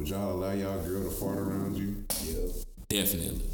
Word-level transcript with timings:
would 0.00 0.08
y'all 0.08 0.32
allow 0.32 0.52
y'all 0.52 0.80
girl 0.80 1.04
to 1.04 1.10
fart 1.10 1.36
around 1.36 1.76
you? 1.76 2.02
Yeah. 2.24 2.50
Definitely. 2.88 3.50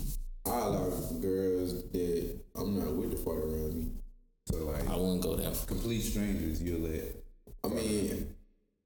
I 0.46 0.50
allow 0.50 0.91
girls 1.21 1.83
that 1.91 2.38
I'm 2.54 2.79
not 2.79 2.92
with 2.92 3.11
to 3.11 3.17
fart 3.17 3.38
around 3.38 3.75
me. 3.75 3.91
So 4.44 4.58
like 4.58 4.88
I 4.88 4.94
wouldn't 4.94 5.22
go 5.22 5.34
that 5.34 5.56
far. 5.56 5.67
complete 5.67 6.02
strangers, 6.02 6.62
you'll 6.62 6.88
let. 6.88 7.17
I 7.64 7.68
mean, 7.68 8.32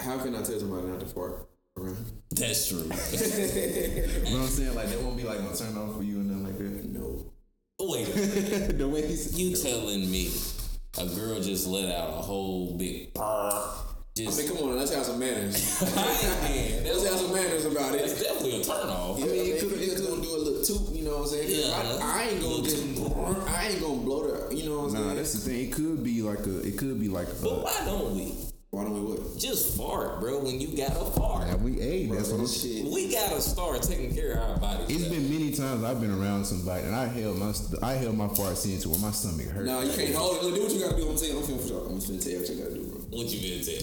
how 0.01 0.17
can 0.17 0.35
I 0.37 0.43
tell 0.43 0.59
somebody 0.59 0.87
not 0.87 1.01
to 1.01 1.07
fart 1.07 1.51
around? 1.79 1.99
That's 2.31 2.67
true. 2.67 2.79
You 2.81 4.37
know 4.37 4.41
what 4.41 4.45
I'm 4.45 4.49
saying? 4.49 4.75
Like 4.75 4.89
that 4.89 5.03
won't 5.03 5.19
be 5.19 5.25
like 5.25 5.41
no 5.41 5.53
turn 5.53 5.77
off 5.77 5.97
for 5.97 6.03
you 6.03 6.17
and 6.17 6.31
nothing 6.31 6.45
like 6.45 6.57
that. 6.57 6.85
No. 6.89 7.31
Wait, 7.79 8.07
the 8.79 8.89
way 8.89 9.07
he's 9.07 9.39
you 9.39 9.55
telling 9.55 10.11
me 10.11 10.31
a 10.97 11.15
girl 11.15 11.43
just 11.43 11.67
let 11.67 11.95
out 11.95 12.09
a 12.09 12.23
whole 12.23 12.79
big 12.79 13.13
purr? 14.27 14.33
I 14.33 14.37
mean, 14.37 14.49
come 14.49 14.69
on, 14.71 14.77
let's 14.79 14.95
have 14.95 15.05
some 15.07 15.19
manners. 15.19 15.81
man, 15.95 15.95
let's 15.95 17.03
have 17.03 17.03
that's, 17.03 17.21
some 17.23 17.33
manners 17.33 17.65
about 17.65 17.95
it. 17.95 18.01
that's 18.07 18.23
definitely 18.23 18.61
a 18.61 18.65
turn 18.65 18.89
off. 18.89 19.19
I 19.19 19.27
mean, 19.27 19.35
it 19.35 19.61
could 19.61 19.79
just 19.79 20.09
gonna 20.09 20.23
do 20.23 20.35
a 20.35 20.39
little 20.39 20.65
toot, 20.65 20.95
you 20.97 21.05
know 21.05 21.19
what 21.19 21.21
I'm 21.23 21.27
saying? 21.29 21.49
Yeah. 21.49 21.99
I, 22.05 22.21
I 22.21 22.23
ain't 22.31 22.41
gonna 22.41 22.55
Little 22.55 22.65
just, 22.65 22.97
toot. 22.97 23.49
I 23.49 23.69
ain't 23.69 23.81
gonna 23.81 24.01
blow 24.01 24.49
the, 24.49 24.55
you 24.55 24.69
know 24.69 24.81
what 24.81 24.87
I'm 24.89 24.93
Nah, 24.95 25.01
saying? 25.01 25.17
that's 25.17 25.33
the 25.35 25.51
thing. 25.51 25.61
It 25.69 25.73
could 25.73 26.03
be 26.05 26.23
like 26.23 26.41
a. 26.47 26.61
It 26.67 26.77
could 26.79 27.01
be 27.01 27.09
like 27.09 27.29
a. 27.29 27.35
But 27.43 27.63
why 27.63 27.83
don't 27.85 28.15
we 28.15 28.35
Why 28.71 28.85
don't 28.85 28.95
we 28.95 29.01
what? 29.13 29.39
just 29.39 29.77
fart, 29.77 30.21
bro? 30.21 30.39
When 30.41 30.61
you 30.61 30.69
got 30.77 30.91
a 30.91 31.05
fart, 31.19 31.47
Yeah, 31.49 31.57
we 31.57 31.73
hey, 31.81 32.07
that's 32.07 32.29
what 32.31 32.37
I'm. 32.37 32.43
This 32.43 32.63
shit. 32.63 32.85
we 32.87 33.11
gotta 33.13 33.41
start 33.41 33.83
taking 33.83 34.15
care 34.15 34.33
of 34.39 34.51
our 34.51 34.59
bodies. 34.59 34.91
It's 34.91 35.05
better. 35.09 35.15
been 35.21 35.31
many 35.31 35.51
times 35.53 35.83
I've 35.85 36.01
been 36.01 36.11
around 36.13 36.45
somebody 36.45 36.85
and 36.85 36.95
I 36.95 37.07
held 37.07 37.39
my 37.39 37.53
st- 37.53 37.83
I 37.83 37.95
held 37.95 38.17
my 38.17 38.29
farts 38.29 38.65
in 38.73 38.79
to 38.83 38.89
where 38.91 38.99
my 39.01 39.11
stomach 39.11 39.49
hurt. 39.49 39.67
Nah, 39.67 39.81
you 39.83 39.93
can't 39.93 40.15
hold 40.15 40.37
it. 40.37 40.43
Look, 40.45 40.55
do 40.55 40.63
what 40.63 40.73
you 40.73 40.81
gotta 40.81 40.97
do. 40.97 41.09
I'm 41.09 41.17
saying, 41.17 41.37
I'm 41.37 41.43
finna, 41.43 41.91
I'm 41.91 41.99
finna 41.99 42.23
tell 42.23 42.33
you 42.33 42.39
what 42.41 42.49
you 42.49 42.57
gotta 42.63 42.75
do, 42.75 42.85
bro. 42.87 42.90
What 43.11 43.27
you 43.27 43.41
been 43.41 43.65
telling? 43.65 43.81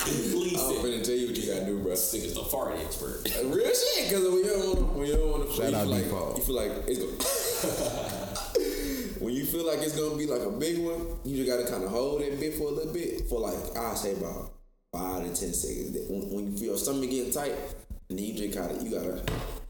Please 0.00 0.58
I'm 0.58 0.76
gonna 0.76 1.04
tell 1.04 1.14
you 1.14 1.26
what 1.26 1.36
you 1.36 1.52
gotta 1.52 1.66
do, 1.66 1.78
bro. 1.80 1.90
This 1.90 2.14
nigga's 2.14 2.32
the 2.32 2.44
fart 2.44 2.78
expert. 2.78 3.28
Uh, 3.28 3.48
Real 3.48 3.66
shit, 3.66 4.08
because 4.08 4.24
when 4.24 4.38
you 4.38 4.44
don't 4.44 4.66
want 4.66 4.78
to, 4.78 4.84
when 4.98 5.06
you 5.06 5.16
don't 5.16 5.30
want 5.30 5.50
to, 5.50 5.54
Shout 5.54 5.70
you 5.70 5.76
out 5.76 5.82
feel 5.82 5.90
like, 5.90 6.04
Default. 6.04 6.38
you 6.38 6.44
feel 6.44 6.56
like 6.56 6.72
it's 6.88 6.98
gonna. 6.98 7.16
when 9.24 9.34
you 9.34 9.44
feel 9.44 9.66
like 9.66 9.80
it's 9.80 9.94
gonna 9.94 10.16
be 10.16 10.26
like 10.26 10.40
a 10.40 10.50
big 10.50 10.78
one, 10.78 11.18
you 11.24 11.36
just 11.44 11.48
gotta 11.50 11.70
kind 11.70 11.84
of 11.84 11.90
hold 11.90 12.22
that 12.22 12.40
bit 12.40 12.54
for 12.54 12.68
a 12.68 12.70
little 12.72 12.92
bit, 12.92 13.28
for 13.28 13.38
like 13.40 13.76
I 13.76 13.94
say 13.94 14.14
about 14.14 14.50
five 14.92 15.22
to 15.22 15.28
ten 15.38 15.52
seconds. 15.52 15.98
When, 16.08 16.30
when 16.32 16.52
you 16.52 16.56
feel 16.56 16.68
your 16.68 16.78
stomach 16.78 17.10
getting 17.10 17.30
tight, 17.32 17.52
and 18.08 18.18
then 18.18 18.24
you 18.24 18.32
just 18.32 18.56
kind 18.56 18.70
of 18.70 18.82
you 18.82 18.90
gotta 18.96 19.22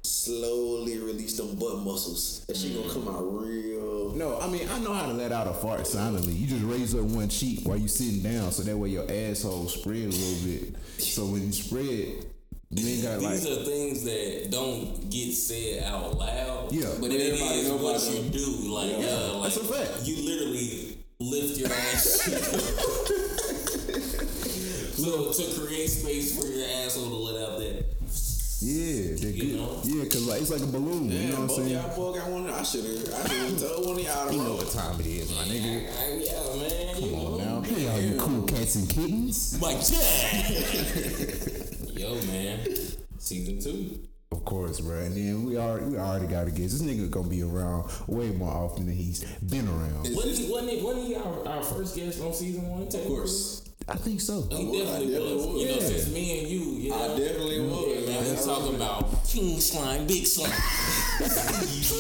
slowly 0.03 0.99
release 0.99 1.37
them 1.37 1.55
butt 1.57 1.79
muscles. 1.81 2.45
That 2.47 2.57
shit 2.57 2.75
gonna 2.75 2.93
come 2.93 3.09
out 3.09 3.23
real. 3.23 4.13
No, 4.15 4.39
I 4.41 4.49
mean 4.49 4.69
I 4.69 4.79
know 4.81 4.93
how 4.93 5.07
to 5.07 5.13
let 5.13 5.33
out 5.33 5.47
a 5.47 5.53
fart 5.55 5.87
silently. 5.87 6.33
You 6.33 6.47
just 6.47 6.65
raise 6.65 6.95
up 6.95 7.03
one 7.03 7.29
cheek 7.29 7.61
while 7.67 7.77
you 7.77 7.89
sitting 7.89 8.21
down, 8.23 8.51
so 8.53 8.63
that 8.63 8.77
way 8.77 8.89
your 8.91 9.07
asshole 9.11 9.69
spread 9.69 9.97
a 9.97 10.09
little 10.09 10.45
bit. 10.49 10.77
So 10.99 11.27
when 11.27 11.47
you 11.47 11.53
spread, 11.53 12.25
you 12.73 12.87
ain't 12.89 13.03
got 13.03 13.21
like 13.21 13.33
These 13.41 13.47
are 13.47 13.65
things 13.65 14.05
that 14.05 14.49
don't 14.51 15.09
get 15.11 15.33
said 15.33 15.83
out 15.85 16.17
loud. 16.19 16.73
Yeah. 16.73 16.87
but 16.93 17.01
But 17.03 17.11
it 17.13 17.21
everybody 17.33 17.59
is 17.61 17.69
know 17.69 17.77
what 17.77 18.03
you 18.03 18.23
them. 18.23 18.31
do. 18.31 18.47
Like, 18.73 18.91
Yeah. 18.93 19.07
uh, 19.09 19.35
like 19.39 19.53
That's 19.55 19.57
a 19.57 19.65
fact. 19.65 20.07
You 20.07 20.17
literally 20.29 20.99
lift 21.19 21.59
your 21.59 21.69
ass. 21.73 22.21
so 25.01 25.33
to 25.33 25.61
create 25.61 25.89
space 25.89 26.39
for 26.39 26.47
your 26.47 26.67
asshole 26.85 27.09
to 27.09 27.17
let 27.17 27.43
out 27.51 27.59
that. 27.59 27.85
Yeah, 28.63 29.17
that 29.17 29.33
You 29.35 29.43
good. 29.43 29.57
know? 29.57 29.81
Yeah, 29.85 30.05
cause 30.05 30.27
like 30.27 30.41
it's 30.43 30.51
like 30.51 30.63
a 30.63 30.67
balloon. 30.67 31.11
you 31.11 31.29
know 31.29 31.41
what 31.41 31.43
I'm 31.43 31.49
saying? 31.51 31.69
y'all 31.71 31.97
boy 31.97 32.19
got 32.19 32.29
one. 32.31 32.51
I 32.51 32.63
should 32.63 32.85
have. 32.85 33.15
I 33.15 33.29
should 33.29 33.51
have 33.51 33.61
told 33.61 33.87
one 33.89 33.97
of 33.97 34.03
y'all. 34.05 34.33
You 34.33 34.43
know 34.43 34.55
what 34.57 34.71
time 34.71 35.01
it 35.01 35.07
is, 35.07 35.31
my 35.35 35.45
nigga. 35.45 35.83
Yeah, 36.27 36.57
man. 36.61 37.03
You 37.03 37.11
know. 37.17 37.37
Now, 37.39 37.61
hey, 37.63 37.89
all 37.89 38.01
you 38.01 38.17
cool 38.21 38.43
cats 38.43 38.75
and 38.77 38.89
kittens. 38.89 39.59
Mike 39.61 39.81
Jack. 39.85 40.51
Yo, 41.99 42.15
man. 42.27 42.59
Season 43.19 43.59
two. 43.61 44.01
Of 44.33 44.45
course, 44.45 44.79
bro. 44.81 44.97
And 45.01 45.17
then 45.17 45.45
we 45.45 45.59
already 45.59 45.87
we 45.87 45.99
already 45.99 46.27
got 46.29 46.45
to 46.45 46.53
guess 46.53 46.71
this 46.73 46.83
nigga 46.83 47.11
gonna 47.11 47.29
be 47.29 47.43
around 47.43 47.91
way 48.07 48.31
more 48.31 48.51
often 48.53 48.87
than 48.87 48.95
he's 48.95 49.25
been 49.41 49.67
around. 49.67 50.03
Wasn't 50.15 50.39
he, 50.39 50.49
wasn't 50.53 50.71
he, 50.71 50.83
wasn't 50.85 51.07
he 51.09 51.15
our, 51.17 51.49
our 51.49 51.63
first 51.65 51.97
guest 51.97 52.21
on 52.23 52.33
season 52.33 52.69
one? 52.69 52.83
Of 52.83 52.93
course. 53.07 53.63
I 53.89 53.95
think 53.97 54.21
so. 54.21 54.43
He 54.43 54.65
would, 54.67 54.83
I 54.87 55.01
definitely 55.01 55.07
definitely 55.11 55.35
was. 55.37 55.47
would. 55.47 55.57
You 55.61 55.67
know, 55.67 55.75
Yeah. 55.75 55.81
since 55.81 56.11
me 56.13 56.39
and 56.39 56.49
you, 56.49 56.61
you 56.61 56.91
know, 56.91 56.97
I 56.97 57.09
definitely 57.19 57.61
would. 57.61 57.89
Yeah, 57.89 58.07
man, 58.07 58.23
man. 58.23 58.37
we 58.37 58.45
talking 58.45 58.75
about 58.77 59.25
king 59.27 59.59
slime, 59.61 60.07
big 60.07 60.25
slime. 60.25 60.53
He's 61.67 61.91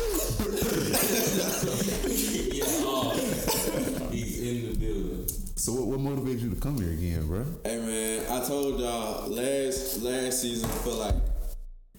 So 5.60 5.74
what, 5.74 5.88
what 5.88 6.00
motivates 6.00 6.40
you 6.40 6.48
to 6.48 6.56
come 6.56 6.78
here 6.80 6.90
again, 6.92 7.26
bro? 7.26 7.44
Hey 7.64 7.76
man, 7.76 8.24
I 8.32 8.42
told 8.46 8.80
y'all 8.80 9.28
last 9.28 10.00
last 10.00 10.40
season. 10.40 10.70
I 10.70 10.72
felt 10.76 10.96
like 10.98 11.14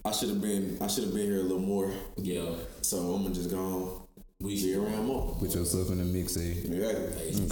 I 0.04 0.10
should 0.10 0.30
have 0.30 0.42
been 0.42 0.78
I 0.80 0.88
should 0.88 1.04
have 1.04 1.14
been 1.14 1.26
here 1.26 1.38
a 1.38 1.42
little 1.44 1.60
more. 1.60 1.92
Yeah, 2.16 2.56
So 2.80 2.96
I'm 3.14 3.22
gonna 3.22 3.32
just 3.32 3.50
go 3.50 3.58
on. 3.58 4.02
we 4.40 4.54
Be 4.56 4.60
should. 4.60 4.78
around 4.82 5.06
more. 5.06 5.36
Put 5.38 5.54
yourself 5.54 5.90
in 5.92 5.98
the 5.98 6.04
mix, 6.04 6.36
eh? 6.38 6.40
Exactly. 6.40 6.72
Hey, 6.74 7.30
you. 7.30 7.42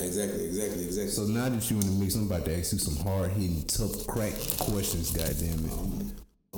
Exactly. 0.00 0.46
Exactly. 0.46 0.84
Exactly. 0.86 1.08
So 1.08 1.24
now 1.24 1.50
that 1.50 1.70
you 1.70 1.76
in 1.78 1.86
the 1.92 2.00
mix, 2.02 2.14
I'm 2.14 2.24
about 2.24 2.46
to 2.46 2.58
ask 2.58 2.72
you 2.72 2.78
some 2.78 3.04
hard 3.04 3.32
hitting, 3.32 3.64
tough 3.64 4.06
crack 4.06 4.32
questions. 4.60 5.10
Goddamn 5.10 5.66
it! 5.66 5.72
I'm 5.76 5.98
ready. 5.98 6.03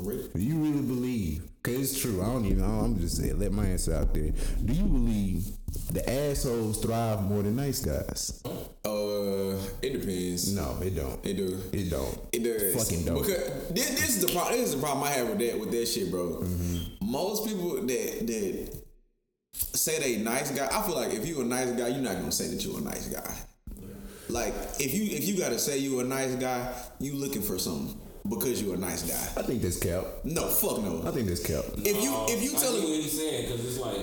Do 0.03 0.29
you 0.35 0.57
really 0.57 0.83
believe? 0.83 1.43
Cause 1.63 1.75
it's 1.75 2.01
true. 2.01 2.23
I 2.23 2.27
don't 2.27 2.45
even. 2.45 2.63
I'm 2.63 2.99
just 3.01 3.17
saying. 3.17 3.39
Let 3.39 3.53
my 3.53 3.67
answer 3.67 3.95
out 3.95 4.13
there. 4.15 4.31
Do 4.65 4.73
you 4.73 4.85
believe 4.85 5.47
the 5.91 6.09
assholes 6.09 6.81
thrive 6.83 7.23
more 7.23 7.43
than 7.43 7.57
nice 7.57 7.85
guys? 7.85 8.43
Uh, 8.85 9.57
it 9.83 9.99
depends. 9.99 10.55
No, 10.55 10.79
it 10.83 10.95
don't. 10.95 11.25
It 11.25 11.35
do. 11.35 11.61
It 11.73 11.91
don't. 11.91 12.19
It 12.33 12.45
does. 12.45 12.75
Fucking 12.75 13.05
don't. 13.05 13.23
Because 13.23 13.69
this, 13.71 13.91
this 13.91 14.09
is 14.11 14.27
the 14.27 14.33
problem. 14.33 14.55
This 14.55 14.69
is 14.69 14.75
the 14.77 14.81
problem 14.81 15.05
I 15.05 15.11
have 15.11 15.29
with 15.29 15.39
that 15.39 15.59
with 15.59 15.71
that 15.73 15.87
shit, 15.87 16.11
bro. 16.11 16.41
Mm-hmm. 16.43 17.11
Most 17.11 17.47
people 17.49 17.77
that 17.77 18.27
that 18.27 18.83
say 19.55 19.99
they 19.99 20.23
nice 20.23 20.51
guy, 20.51 20.69
I 20.71 20.83
feel 20.83 20.95
like 20.95 21.15
if 21.15 21.27
you 21.27 21.41
a 21.41 21.45
nice 21.45 21.73
guy, 21.73 21.89
you're 21.89 21.99
not 21.99 22.17
gonna 22.17 22.33
say 22.33 22.49
that 22.49 22.65
you're 22.65 22.79
a 22.79 22.83
nice 22.83 23.09
guy. 23.09 23.35
Like 24.29 24.55
if 24.79 24.93
you 24.95 25.17
if 25.17 25.27
you 25.27 25.39
gotta 25.39 25.59
say 25.59 25.79
you 25.79 26.01
a 26.01 26.05
nice 26.05 26.35
guy, 26.35 26.73
you 27.01 27.15
looking 27.15 27.43
for 27.43 27.59
something 27.59 27.99
because 28.29 28.63
you're 28.63 28.75
a 28.75 28.79
nice 28.79 29.03
guy. 29.03 29.41
I 29.41 29.45
think 29.45 29.63
that's 29.63 29.79
cap. 29.79 30.05
No, 30.25 30.47
fuck 30.49 30.83
no. 30.83 31.03
I 31.07 31.11
think 31.13 31.29
that's 31.29 31.45
cap. 31.47 31.65
If 31.79 32.03
you 32.03 32.13
if 32.29 32.43
you 32.43 32.51
I 32.57 32.61
tell 32.61 32.73
see 32.73 32.81
what 32.81 32.89
he's 32.89 33.19
saying 33.19 33.43
because 33.51 33.65
it's 33.65 33.79
like 33.79 33.97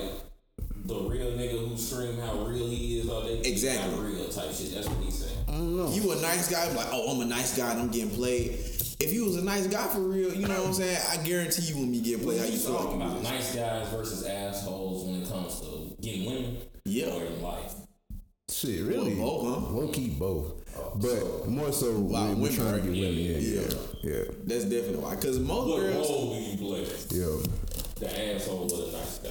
the 0.86 0.94
real 1.08 1.32
nigga 1.32 1.66
who 1.68 1.76
scream 1.78 2.18
how 2.18 2.44
real 2.44 2.66
he 2.68 3.00
is 3.00 3.08
all 3.08 3.22
day. 3.22 3.40
Exactly. 3.40 3.90
not 3.96 4.04
real 4.04 4.28
type 4.28 4.52
shit. 4.52 4.74
That's 4.74 4.88
what 4.88 5.02
he's 5.04 5.24
saying. 5.24 5.38
I 5.48 5.52
don't 5.52 5.76
know. 5.76 5.90
you 5.92 6.12
a 6.12 6.16
nice 6.20 6.50
guy, 6.50 6.66
I'm 6.66 6.76
like, 6.76 6.88
oh, 6.90 7.14
I'm 7.14 7.20
a 7.22 7.24
nice 7.24 7.56
guy 7.56 7.70
and 7.72 7.80
I'm 7.80 7.88
getting 7.90 8.10
played. 8.10 8.52
If 9.00 9.12
you 9.12 9.24
was 9.24 9.36
a 9.36 9.44
nice 9.44 9.66
guy 9.66 9.86
for 9.88 10.00
real, 10.00 10.32
you 10.34 10.46
know 10.46 10.58
what 10.58 10.66
I'm 10.68 10.72
saying? 10.74 10.98
I 11.10 11.16
guarantee 11.24 11.62
you 11.62 11.76
when 11.76 11.92
you 11.94 12.02
get 12.02 12.22
played, 12.22 12.40
how 12.40 12.46
you 12.46 12.58
feel 12.58 12.76
talking 12.76 12.98
like 13.00 13.08
about 13.10 13.22
you 13.22 13.22
nice 13.28 13.54
guys 13.54 13.88
versus 13.88 14.24
assholes 14.26 15.04
when 15.06 15.22
it 15.22 15.28
comes 15.28 15.60
to 15.60 15.96
getting 16.00 16.26
women 16.26 16.56
Yeah. 16.84 17.06
or 17.08 17.24
in 17.24 17.42
life. 17.42 17.72
Shit, 18.50 18.82
really? 18.84 19.14
Well, 19.14 19.42
both, 19.42 19.64
huh? 19.64 19.70
Low 19.74 19.88
key 19.88 20.08
both. 20.10 20.63
But 20.96 21.48
more 21.48 21.72
so, 21.72 21.92
Wow, 21.98 22.28
we're, 22.28 22.34
we're 22.34 22.34
women, 22.42 22.54
trying 22.56 22.74
to 22.74 22.80
get 22.88 22.94
yeah, 22.94 23.08
women. 23.08 23.24
Yeah, 23.24 23.38
yeah, 23.38 23.60
yeah. 24.02 24.12
yeah. 24.18 24.24
That's 24.44 24.64
definitely 24.64 24.96
why. 24.96 25.16
Cause 25.16 25.38
most 25.38 25.68
What 25.68 25.80
girls, 25.80 26.08
role 26.08 26.34
do 26.34 26.40
you 26.40 26.56
play? 26.56 26.86
yeah. 27.10 27.36
The 27.98 28.34
asshole 28.34 28.72
or 28.72 28.86
the 28.90 28.92
nice 28.98 29.18
guy? 29.18 29.30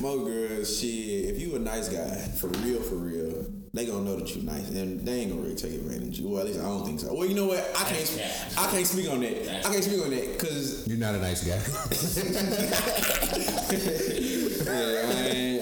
most 0.00 0.24
girls, 0.26 0.78
shit. 0.80 0.90
If 1.34 1.38
you 1.40 1.54
a 1.56 1.58
nice 1.58 1.88
guy, 1.88 2.14
for 2.40 2.48
real, 2.48 2.80
for 2.80 2.96
real, 2.96 3.46
they 3.74 3.86
gonna 3.86 4.04
know 4.04 4.16
that 4.16 4.34
you 4.34 4.42
nice, 4.42 4.68
and 4.70 5.00
they 5.06 5.20
ain't 5.20 5.30
gonna 5.30 5.42
really 5.42 5.54
take 5.54 5.72
advantage 5.74 6.18
of 6.18 6.24
you. 6.24 6.28
Well, 6.30 6.40
at 6.40 6.46
least 6.46 6.58
I 6.60 6.64
don't 6.64 6.84
think 6.84 7.00
so. 7.00 7.14
Well, 7.14 7.26
you 7.28 7.34
know 7.34 7.46
what? 7.46 7.58
I 7.76 7.84
can't. 7.84 8.06
That's. 8.16 8.58
I 8.58 8.70
can't 8.70 8.86
speak 8.86 9.08
on 9.10 9.20
that. 9.20 9.66
I 9.66 9.70
can't 9.70 9.84
speak 9.84 10.02
on 10.02 10.10
that 10.10 10.32
because 10.38 10.86
You're 10.88 10.98
not 10.98 11.14
a 11.14 11.18
nice 11.18 11.42
guy. 11.46 11.56
yeah, 13.72 14.68
I, 14.68 14.72
ain't, 14.72 15.10
I 15.12 15.61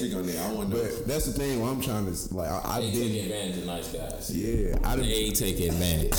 speak 0.00 0.16
on 0.16 0.26
that. 0.26 0.36
I 0.38 0.52
want 0.52 0.70
to 0.70 0.76
know. 0.76 0.82
but 0.82 1.06
that's 1.06 1.26
the 1.26 1.32
thing. 1.32 1.60
What 1.60 1.68
I'm 1.72 1.80
trying 1.80 2.06
to 2.12 2.34
like, 2.34 2.48
I, 2.50 2.60
I've 2.76 2.82
They 2.82 2.90
take 2.90 3.12
been, 3.12 3.24
advantage 3.24 3.58
of 3.58 3.66
nice 3.66 3.88
guys. 3.92 4.36
yeah, 4.36 4.78
I 4.84 4.96
done, 4.96 5.00
They 5.06 5.30
take 5.30 5.60
advantage 5.60 6.12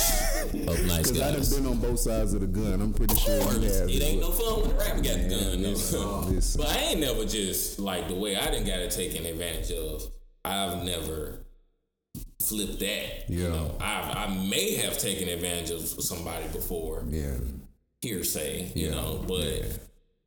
of 0.68 0.86
nice 0.86 1.10
because 1.10 1.50
I've 1.52 1.62
been 1.62 1.70
on 1.72 1.78
both 1.78 1.98
sides 2.00 2.34
of 2.34 2.40
the 2.40 2.46
gun. 2.46 2.80
I'm 2.80 2.92
pretty 2.94 3.14
sure 3.16 3.36
you 3.36 3.44
have. 3.68 3.88
It 3.88 4.02
ain't 4.02 4.20
no 4.20 4.30
fun 4.30 4.60
when 4.60 4.68
the 4.70 4.74
rapper 4.76 5.00
got 5.02 5.16
the 5.16 5.28
gun. 5.28 5.62
No. 5.62 5.68
listen. 5.70 6.60
But 6.62 6.68
I 6.70 6.78
ain't 6.78 7.00
never 7.00 7.24
just 7.24 7.78
like 7.78 8.08
the 8.08 8.14
way 8.14 8.36
I 8.36 8.50
didn't 8.50 8.66
got 8.66 8.78
it 8.80 8.90
taken 8.90 9.26
advantage 9.26 9.70
of. 9.72 10.02
I've 10.44 10.82
never 10.84 11.44
flipped 12.42 12.80
that. 12.80 13.28
You 13.30 13.42
Yeah. 13.44 13.48
know, 13.48 13.76
I 13.80 14.24
I 14.26 14.34
may 14.48 14.74
have 14.76 14.98
taken 14.98 15.28
advantage 15.28 15.70
of 15.70 15.80
somebody 16.02 16.46
before 16.52 17.04
Yeah, 17.08 17.36
hearsay. 18.00 18.72
You 18.74 18.88
Yeah. 18.88 18.94
know, 18.94 19.24
but 19.26 19.62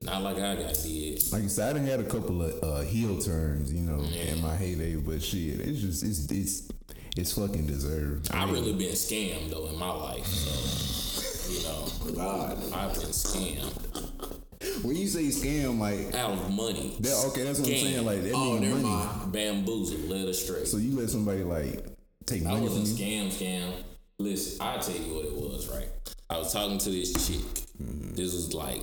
not 0.02 0.22
like 0.22 0.38
I 0.38 0.56
got 0.56 0.74
did. 0.76 1.32
like 1.32 1.44
you 1.44 1.50
said, 1.50 1.70
I 1.70 1.80
done 1.80 1.88
had 1.88 2.00
a 2.00 2.04
couple 2.04 2.42
of 2.44 2.64
uh, 2.64 2.82
heel 2.82 3.18
turns, 3.20 3.74
you 3.74 3.82
know, 3.82 4.02
in 4.02 4.42
my 4.42 4.56
heyday. 4.56 4.96
But 4.96 5.22
shit, 5.24 5.60
it's 5.62 5.82
just 5.82 6.04
it's 6.04 6.30
it's 6.32 6.70
it's 7.18 7.34
fucking 7.34 7.66
deserved. 7.66 8.30
I 8.34 8.46
really 8.50 8.74
been 8.74 8.92
scammed 8.92 9.50
though 9.50 9.68
in 9.68 9.78
my 9.78 9.90
life. 9.90 10.26
So, 10.26 11.52
you 11.52 11.64
know, 11.64 12.14
God, 12.16 12.58
I've 12.74 12.94
been 12.94 13.10
scammed 13.10 14.84
When 14.84 14.96
you 14.96 15.08
say 15.08 15.24
scam, 15.26 15.80
like 15.80 16.14
out 16.14 16.32
of 16.32 16.52
money. 16.54 16.98
that, 17.00 17.26
okay, 17.32 17.44
that's 17.44 17.60
what 17.60 17.70
I'm 17.70 17.76
saying. 17.76 18.06
Like 18.06 18.22
that 18.24 18.34
oh, 18.34 18.54
mean 18.54 18.62
never 18.64 18.76
money. 18.82 18.90
mind. 18.90 19.32
Bamboozled, 19.32 20.10
led 20.10 20.28
astray. 20.28 20.66
So 20.66 20.78
you 20.78 21.00
let 21.00 21.10
somebody 21.10 21.44
like 21.44 21.86
take 22.26 22.42
I 22.44 22.52
money 22.52 22.62
wasn't 22.64 22.88
from 22.88 22.98
you? 22.98 23.06
scam 23.06 23.28
scam. 23.30 23.72
listen, 24.20 24.58
I'll 24.62 24.80
tell 24.80 24.96
you 24.96 25.14
what 25.16 25.26
it 25.26 25.34
was, 25.34 25.70
right? 25.74 25.88
I 26.30 26.38
was 26.38 26.52
talking 26.54 26.78
to 26.80 26.90
this 26.90 27.14
chick. 27.28 27.42
This 27.80 28.34
was 28.34 28.54
like 28.54 28.82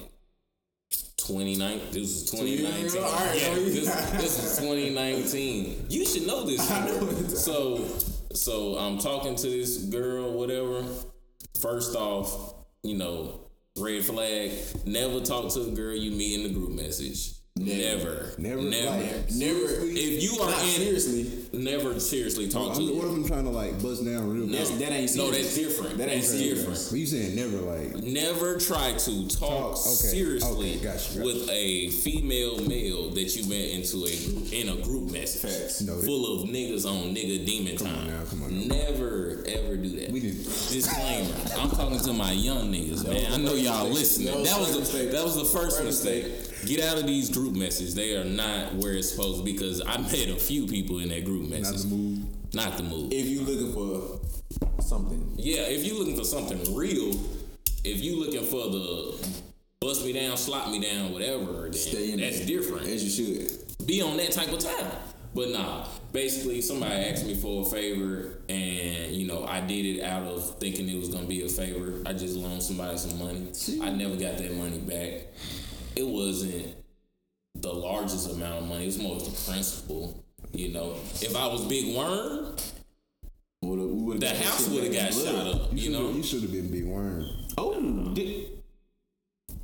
29. 1.32 1.80
This 1.92 2.02
was 2.02 2.30
2019. 2.30 3.02
All 3.02 3.10
right, 3.10 3.40
yeah, 3.40 3.54
this, 3.54 4.10
this 4.12 4.42
was 4.42 4.58
2019. 4.58 5.86
You 5.88 6.04
should 6.04 6.26
know 6.26 6.44
this. 6.44 7.42
so, 7.42 7.82
so 8.34 8.76
I'm 8.76 8.98
talking 8.98 9.34
to 9.36 9.46
this 9.46 9.78
girl, 9.84 10.32
whatever. 10.32 10.84
First 11.60 11.96
off, 11.96 12.54
you 12.82 12.98
know, 12.98 13.48
red 13.78 14.04
flag. 14.04 14.52
Never 14.84 15.20
talk 15.20 15.50
to 15.54 15.62
a 15.62 15.70
girl 15.70 15.94
you 15.94 16.10
meet 16.10 16.40
in 16.40 16.52
the 16.52 16.58
group 16.58 16.72
message. 16.72 17.41
Never. 17.56 18.30
Never, 18.38 18.62
Never. 18.62 18.90
like, 18.90 19.30
Never. 19.30 19.58
if 19.84 20.22
you 20.22 20.40
are 20.40 20.50
in 20.50 20.56
seriously. 20.70 21.48
never 21.52 22.00
seriously 22.00 22.48
talk 22.48 22.74
to 22.74 22.80
I'm, 22.80 22.96
what 22.96 23.04
if 23.04 23.12
I'm 23.12 23.26
trying 23.26 23.44
to 23.44 23.50
like 23.50 23.80
bust 23.82 24.04
down 24.06 24.30
real 24.32 24.46
That's, 24.46 24.70
quick? 24.70 24.80
that 24.80 24.90
ain't 24.92 25.14
No, 25.16 25.30
that's 25.30 25.54
different. 25.54 25.98
That 25.98 26.08
ain't 26.08 26.22
that's 26.22 26.30
serious. 26.32 26.60
different. 26.60 26.80
What 26.90 26.98
you 26.98 27.06
saying? 27.06 27.36
Never 27.36 27.58
like. 27.58 28.02
Never 28.02 28.58
try 28.58 28.92
to 28.92 29.28
talk, 29.28 29.38
Talk, 29.38 29.70
okay, 29.72 30.08
seriously 30.16 30.70
okay, 30.76 30.82
gotcha, 30.82 31.08
gotcha. 31.18 31.24
with 31.24 31.48
a 31.50 31.90
female 31.90 32.58
male 32.66 33.10
that 33.10 33.36
you 33.36 33.46
met 33.46 33.68
into 33.68 34.06
a 34.06 34.58
in 34.58 34.70
a 34.70 34.82
group 34.82 35.12
message 35.12 35.42
Facts. 35.52 35.82
Full 36.06 36.42
of 36.42 36.48
niggas 36.48 36.86
on 36.86 37.14
nigga 37.14 37.44
demon 37.44 37.72
on 37.72 37.78
time. 37.84 38.06
now, 38.08 38.24
come 38.30 38.42
on 38.44 38.66
now. 38.68 38.74
Never 38.76 39.44
ever 39.46 39.76
do 39.76 39.90
that. 40.00 40.10
We 40.10 40.20
did. 40.20 40.38
Disclaimer: 40.42 41.34
I'm 41.60 41.68
talking 41.70 42.00
to 42.00 42.12
my 42.14 42.32
young 42.32 42.72
niggas, 42.72 43.06
man. 43.06 43.30
I 43.30 43.36
know 43.36 43.52
y'all 43.54 43.88
listening. 43.90 44.42
That 44.42 44.58
was 44.58 44.90
the 44.90 45.06
that 45.12 45.22
was 45.22 45.36
the 45.36 45.44
first 45.44 45.84
mistake. 45.84 46.48
Get 46.64 46.80
out 46.84 46.96
of 46.98 47.06
these 47.06 47.28
group 47.28 47.54
messages. 47.54 47.94
They 47.94 48.16
are 48.16 48.24
not 48.24 48.74
where 48.74 48.92
it's 48.94 49.10
supposed 49.10 49.38
to 49.38 49.44
be. 49.44 49.52
Because 49.52 49.80
I 49.84 49.96
met 49.98 50.28
a 50.28 50.36
few 50.36 50.66
people 50.66 51.00
in 51.00 51.08
that 51.08 51.24
group 51.24 51.48
message. 51.48 51.84
Not 51.84 51.90
the 51.90 51.96
move. 51.96 52.54
Not 52.54 52.76
the 52.76 52.82
move. 52.84 53.12
If 53.12 53.26
you 53.26 53.40
looking 53.42 53.72
for 53.72 54.20
something, 54.82 55.34
Yeah, 55.36 55.62
if 55.62 55.84
you 55.84 55.98
looking 55.98 56.16
for 56.16 56.24
something 56.24 56.74
real, 56.74 57.18
if 57.84 58.00
you 58.02 58.20
looking 58.20 58.44
for 58.44 58.68
the 58.70 59.28
bust 59.80 60.04
me 60.04 60.12
down, 60.12 60.36
slap 60.36 60.68
me 60.68 60.80
down, 60.80 61.12
whatever, 61.12 61.62
then 61.62 61.72
stay 61.72 62.12
in 62.12 62.20
that's 62.20 62.38
there. 62.38 62.46
different. 62.46 62.86
As 62.86 63.02
you 63.02 63.10
should. 63.38 63.86
Be 63.86 64.00
on 64.00 64.16
that 64.18 64.30
type 64.30 64.52
of 64.52 64.60
time. 64.60 64.92
But 65.34 65.48
nah, 65.48 65.86
basically 66.12 66.60
somebody 66.60 66.94
asked 67.06 67.26
me 67.26 67.34
for 67.34 67.62
a 67.66 67.70
favor 67.70 68.38
and 68.48 69.12
you 69.12 69.26
know, 69.26 69.44
I 69.46 69.60
did 69.62 69.96
it 69.96 70.02
out 70.04 70.22
of 70.24 70.58
thinking 70.58 70.88
it 70.88 70.98
was 70.98 71.08
gonna 71.08 71.26
be 71.26 71.42
a 71.44 71.48
favor. 71.48 72.02
I 72.06 72.12
just 72.12 72.36
loaned 72.36 72.62
somebody 72.62 72.96
some 72.98 73.18
money. 73.18 73.48
I 73.82 73.90
never 73.90 74.14
got 74.14 74.36
that 74.38 74.54
money 74.54 74.78
back. 74.78 75.26
It 75.96 76.06
wasn't 76.06 76.74
the 77.54 77.72
largest 77.72 78.30
amount 78.30 78.62
of 78.62 78.68
money, 78.68 78.84
it 78.84 78.86
was 78.86 78.98
more 78.98 79.16
of 79.16 79.24
the 79.24 79.50
principle. 79.52 80.22
You 80.52 80.68
know, 80.72 80.92
if 81.20 81.34
I 81.36 81.46
was 81.46 81.62
Big 81.66 81.96
Worm, 81.96 82.56
Would've- 83.62 83.94
we 83.94 84.18
the 84.18 84.28
house 84.34 84.68
would 84.68 84.82
have 84.84 84.92
back 84.92 85.12
got 85.12 85.18
in 85.18 85.24
shot 85.24 85.44
blood. 85.44 85.54
up. 85.54 85.68
You 85.72 85.90
know, 85.90 86.10
You 86.10 86.22
should 86.22 86.42
have 86.42 86.50
been 86.52 86.68
big 86.68 86.84
worm. 86.84 87.28
Oh, 87.56 88.12
did, 88.12 88.48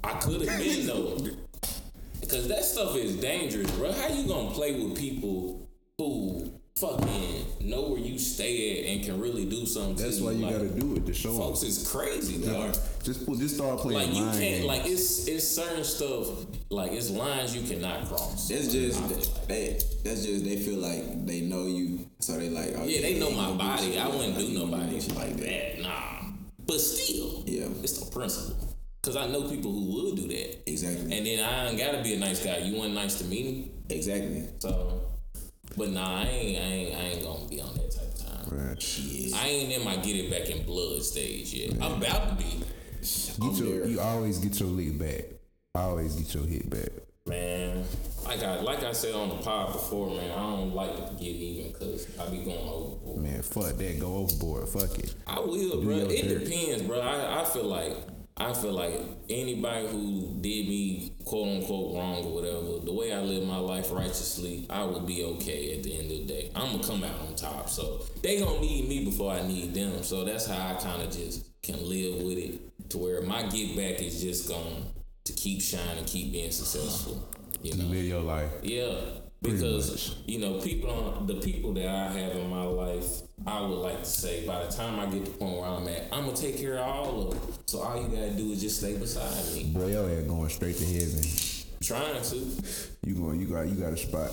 I 0.04 0.12
could 0.20 0.40
have 0.48 0.58
been 0.60 0.86
though, 0.86 1.18
because 2.20 2.46
that 2.48 2.64
stuff 2.64 2.94
is 2.96 3.16
dangerous, 3.16 3.68
bro. 3.72 3.90
How 3.92 4.06
you 4.08 4.26
gonna 4.28 4.50
play 4.52 4.80
with 4.80 4.96
people 4.96 5.68
who 5.98 6.52
fucking 6.80 7.44
know 7.68 7.82
where 7.90 8.00
you 8.00 8.18
stay 8.18 8.80
at 8.80 8.90
and 8.96 9.04
can 9.04 9.20
really 9.20 9.44
do 9.44 9.66
something? 9.66 9.96
to 9.96 10.02
That's 10.02 10.20
why 10.20 10.32
you 10.32 10.44
like, 10.46 10.52
gotta 10.54 10.68
do 10.68 10.94
it 10.96 11.06
to 11.06 11.14
show 11.14 11.32
them. 11.32 11.38
Folks 11.40 11.62
is 11.62 11.88
crazy, 11.90 12.44
dog. 12.44 12.76
Just 13.02 13.26
put, 13.26 13.38
just 13.38 13.56
start 13.56 13.80
playing 13.80 13.98
Like 13.98 14.16
you 14.16 14.24
can't, 14.24 14.38
games. 14.38 14.64
like 14.64 14.86
it's 14.86 15.26
it's 15.28 15.46
certain 15.48 15.84
stuff, 15.84 16.26
like 16.70 16.92
it's 16.92 17.10
lines 17.10 17.54
you 17.56 17.62
cannot 17.68 18.06
cross. 18.06 18.48
that's 18.48 18.68
I 18.68 18.72
just 18.72 19.00
feel 19.04 19.16
like. 19.18 19.46
they. 19.48 19.78
That's 20.04 20.24
just 20.24 20.44
they 20.44 20.56
feel 20.56 20.78
like 20.78 21.26
they 21.26 21.40
know 21.42 21.66
you, 21.66 22.08
so 22.20 22.38
they 22.38 22.50
like. 22.50 22.74
Oh, 22.76 22.84
Yeah, 22.84 23.00
they 23.02 23.18
know 23.18 23.30
my 23.30 23.52
body. 23.52 23.98
I 23.98 24.06
wouldn't 24.08 24.34
that. 24.34 24.40
do 24.40 24.46
You 24.46 24.58
nobody 24.60 25.00
shit 25.00 25.14
like 25.16 25.36
that. 25.38 25.80
Nah, 25.80 26.30
but 26.66 26.78
still, 26.80 27.42
Yeah. 27.46 27.66
it's 27.82 27.98
the 27.98 28.10
principle. 28.10 28.56
Cause 29.02 29.16
I 29.16 29.26
know 29.28 29.48
people 29.48 29.72
who 29.72 30.04
would 30.10 30.16
do 30.16 30.28
that. 30.28 30.68
Exactly. 30.70 31.16
And 31.16 31.24
then 31.24 31.42
I 31.42 31.68
ain't 31.68 31.78
gotta 31.78 32.02
be 32.02 32.14
a 32.14 32.18
nice 32.18 32.44
guy. 32.44 32.58
You 32.58 32.78
weren't 32.78 32.94
nice 32.94 33.14
to 33.20 33.24
me, 33.24 33.70
exactly. 33.88 34.44
so. 34.58 35.02
But 35.76 35.90
nah, 35.90 36.20
I 36.22 36.24
ain't, 36.24 36.58
I 36.58 36.64
ain't, 36.64 36.94
I 36.96 37.00
ain't 37.00 37.22
gonna 37.24 37.48
be 37.48 37.60
on 37.60 37.74
that 37.74 37.90
type 37.90 38.04
of 38.04 38.48
time. 38.48 38.58
Right. 38.68 39.00
I 39.36 39.46
ain't 39.48 39.72
in 39.72 39.84
my 39.84 39.96
get 39.96 40.16
it 40.16 40.30
back 40.30 40.48
in 40.50 40.64
blood 40.66 41.02
stage 41.02 41.52
yet. 41.54 41.74
I'm 41.82 42.02
about 42.02 42.30
to 42.30 42.34
be, 42.44 42.62
Get 43.00 43.56
your, 43.58 43.86
you 43.86 44.00
always 44.00 44.38
get 44.38 44.58
your 44.58 44.68
lick 44.70 44.98
back. 44.98 45.24
Always 45.74 46.16
get 46.16 46.34
your 46.34 46.44
hit 46.44 46.68
back. 46.68 46.88
man. 47.26 47.84
Like 48.24 48.42
I, 48.42 48.60
like 48.60 48.82
I 48.82 48.92
said 48.92 49.14
on 49.14 49.28
the 49.28 49.36
pod 49.36 49.72
before, 49.74 50.08
man. 50.16 50.30
I 50.32 50.34
don't 50.36 50.74
like 50.74 50.94
to 51.08 51.14
get 51.14 51.28
even 51.28 51.72
because 51.72 52.08
I 52.18 52.28
be 52.28 52.38
going 52.38 52.58
overboard. 52.68 53.22
Man, 53.22 53.42
fuck 53.42 53.76
that. 53.76 54.00
Go 54.00 54.16
overboard. 54.16 54.68
Fuck 54.68 54.98
it. 54.98 55.14
I 55.26 55.38
will, 55.38 55.80
Do 55.80 55.84
bro. 55.84 55.96
It 55.96 56.08
thing. 56.26 56.38
depends, 56.40 56.82
bro. 56.82 57.00
I, 57.00 57.40
I 57.42 57.44
feel 57.44 57.64
like 57.64 57.96
I 58.40 58.52
feel 58.52 58.72
like 58.72 58.94
anybody 59.28 59.86
who 59.88 60.36
did 60.40 60.68
me 60.68 61.12
quote 61.24 61.48
unquote 61.48 61.96
wrong 61.96 62.24
or 62.24 62.34
whatever, 62.34 62.84
the 62.84 62.92
way 62.92 63.12
I 63.12 63.20
live 63.20 63.44
my 63.44 63.58
life 63.58 63.90
righteously, 63.90 64.66
I 64.70 64.84
would 64.84 65.06
be 65.06 65.24
okay 65.24 65.76
at 65.76 65.82
the 65.82 65.92
end 65.98 66.10
of 66.10 66.18
the 66.18 66.24
day. 66.26 66.50
I'm 66.54 66.72
gonna 66.72 66.84
come 66.84 67.04
out 67.04 67.20
on 67.26 67.34
top. 67.34 67.68
So 67.68 68.00
they 68.22 68.38
gonna 68.38 68.60
need 68.60 68.88
me 68.88 69.04
before 69.04 69.32
I 69.32 69.46
need 69.46 69.74
them. 69.74 70.02
So 70.02 70.24
that's 70.24 70.46
how 70.46 70.68
I 70.68 70.74
kind 70.74 71.02
of 71.02 71.10
just 71.10 71.62
can 71.62 71.76
live 71.88 72.22
with 72.22 72.38
it 72.38 72.88
to 72.90 72.98
where 72.98 73.22
my 73.22 73.42
get 73.42 73.76
back 73.76 74.00
is 74.02 74.22
just 74.22 74.48
going 74.48 74.84
to 75.24 75.32
keep 75.32 75.60
shining, 75.60 76.04
keep 76.04 76.32
being 76.32 76.50
successful. 76.50 77.28
You 77.62 77.76
know. 77.76 77.84
Live 77.84 78.04
your 78.04 78.20
life. 78.20 78.50
Yeah, 78.62 78.94
because 79.42 80.16
you 80.26 80.40
know 80.40 80.60
people, 80.60 80.90
on, 80.90 81.26
the 81.26 81.34
people 81.34 81.72
that 81.74 81.86
I 81.86 82.10
have 82.10 82.36
in 82.36 82.50
my 82.50 82.64
life, 82.64 83.22
I 83.46 83.60
would 83.60 83.78
like 83.78 84.00
to 84.00 84.04
say 84.08 84.46
by 84.46 84.64
the 84.64 84.70
time 84.72 84.98
I 84.98 85.06
get 85.06 85.24
to 85.24 85.30
the 85.30 85.38
point 85.38 85.56
where 85.58 85.68
I'm 85.68 85.88
at, 85.88 86.08
I'm 86.12 86.24
gonna 86.24 86.36
take 86.36 86.58
care 86.58 86.78
of 86.78 86.86
all 86.88 87.22
of 87.22 87.30
them. 87.30 87.54
So 87.66 87.80
all 87.80 88.00
you 88.00 88.08
gotta 88.08 88.32
do 88.32 88.50
is 88.52 88.60
just 88.60 88.78
stay 88.78 88.96
beside 88.96 89.54
me. 89.54 89.72
Boy, 89.72 89.92
your 89.92 90.10
ass 90.10 90.22
going 90.24 90.48
straight 90.48 90.76
to 90.76 90.84
heaven. 90.84 91.22
Trying 91.80 92.20
to, 92.20 92.36
You 93.06 93.14
going? 93.14 93.40
You 93.40 93.46
got? 93.46 93.68
You 93.68 93.76
got 93.76 93.92
a 93.92 93.96
spot. 93.96 94.30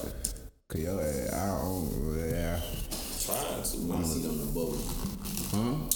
Cause 0.67 0.81
your 0.81 0.99
ass, 0.99 1.33
I 1.33 1.61
don't. 1.61 2.29
Yeah. 2.29 2.59
trying 3.23 3.63
to. 3.63 3.77
My 3.77 4.03
seat 4.03 4.27
on 4.27 4.39
the 4.39 4.51
boat. 4.51 4.77
Huh? 5.51 5.95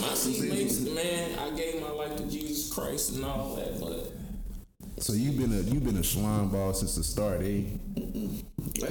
My 0.00 0.14
seat 0.14 0.50
makes 0.50 0.80
man. 0.80 1.38
I 1.38 1.50
gave 1.50 1.82
my 1.82 1.90
life 1.90 2.16
to 2.16 2.24
Jesus 2.24 2.72
Christ 2.72 3.16
and 3.16 3.24
all 3.24 3.54
that, 3.56 3.78
but 3.78 4.12
So 5.00 5.14
you've 5.14 5.38
been 5.38 5.52
a 5.52 5.62
you've 5.62 5.82
been 5.82 5.96
a 5.96 6.04
slime 6.04 6.50
ball 6.50 6.74
since 6.74 6.94
the 6.96 7.02
start, 7.02 7.40
eh? 7.40 7.62
Hell 8.76 8.88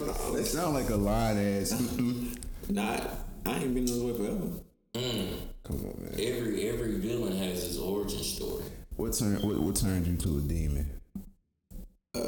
no. 0.00 0.12
That 0.36 0.46
sound 0.46 0.74
like 0.74 0.90
a 0.90 0.96
line 0.96 1.38
ass. 1.38 1.72
Not. 2.68 3.18
I 3.44 3.54
ain't 3.54 3.74
been 3.74 3.84
this 3.84 3.98
way 3.98 4.16
forever. 4.16 4.46
Come 5.64 5.76
on, 5.76 5.96
man. 5.98 6.14
every 6.18 6.68
every 6.68 7.00
villain 7.00 7.36
has 7.36 7.64
his 7.64 7.80
origin 7.80 8.22
story. 8.22 8.62
What 8.94 9.12
turned 9.12 9.42
what, 9.42 9.58
what 9.58 9.74
turned 9.74 10.06
you 10.06 10.16
to 10.16 10.38
a 10.38 10.40
demon? 10.40 10.88
Uh, 12.14 12.20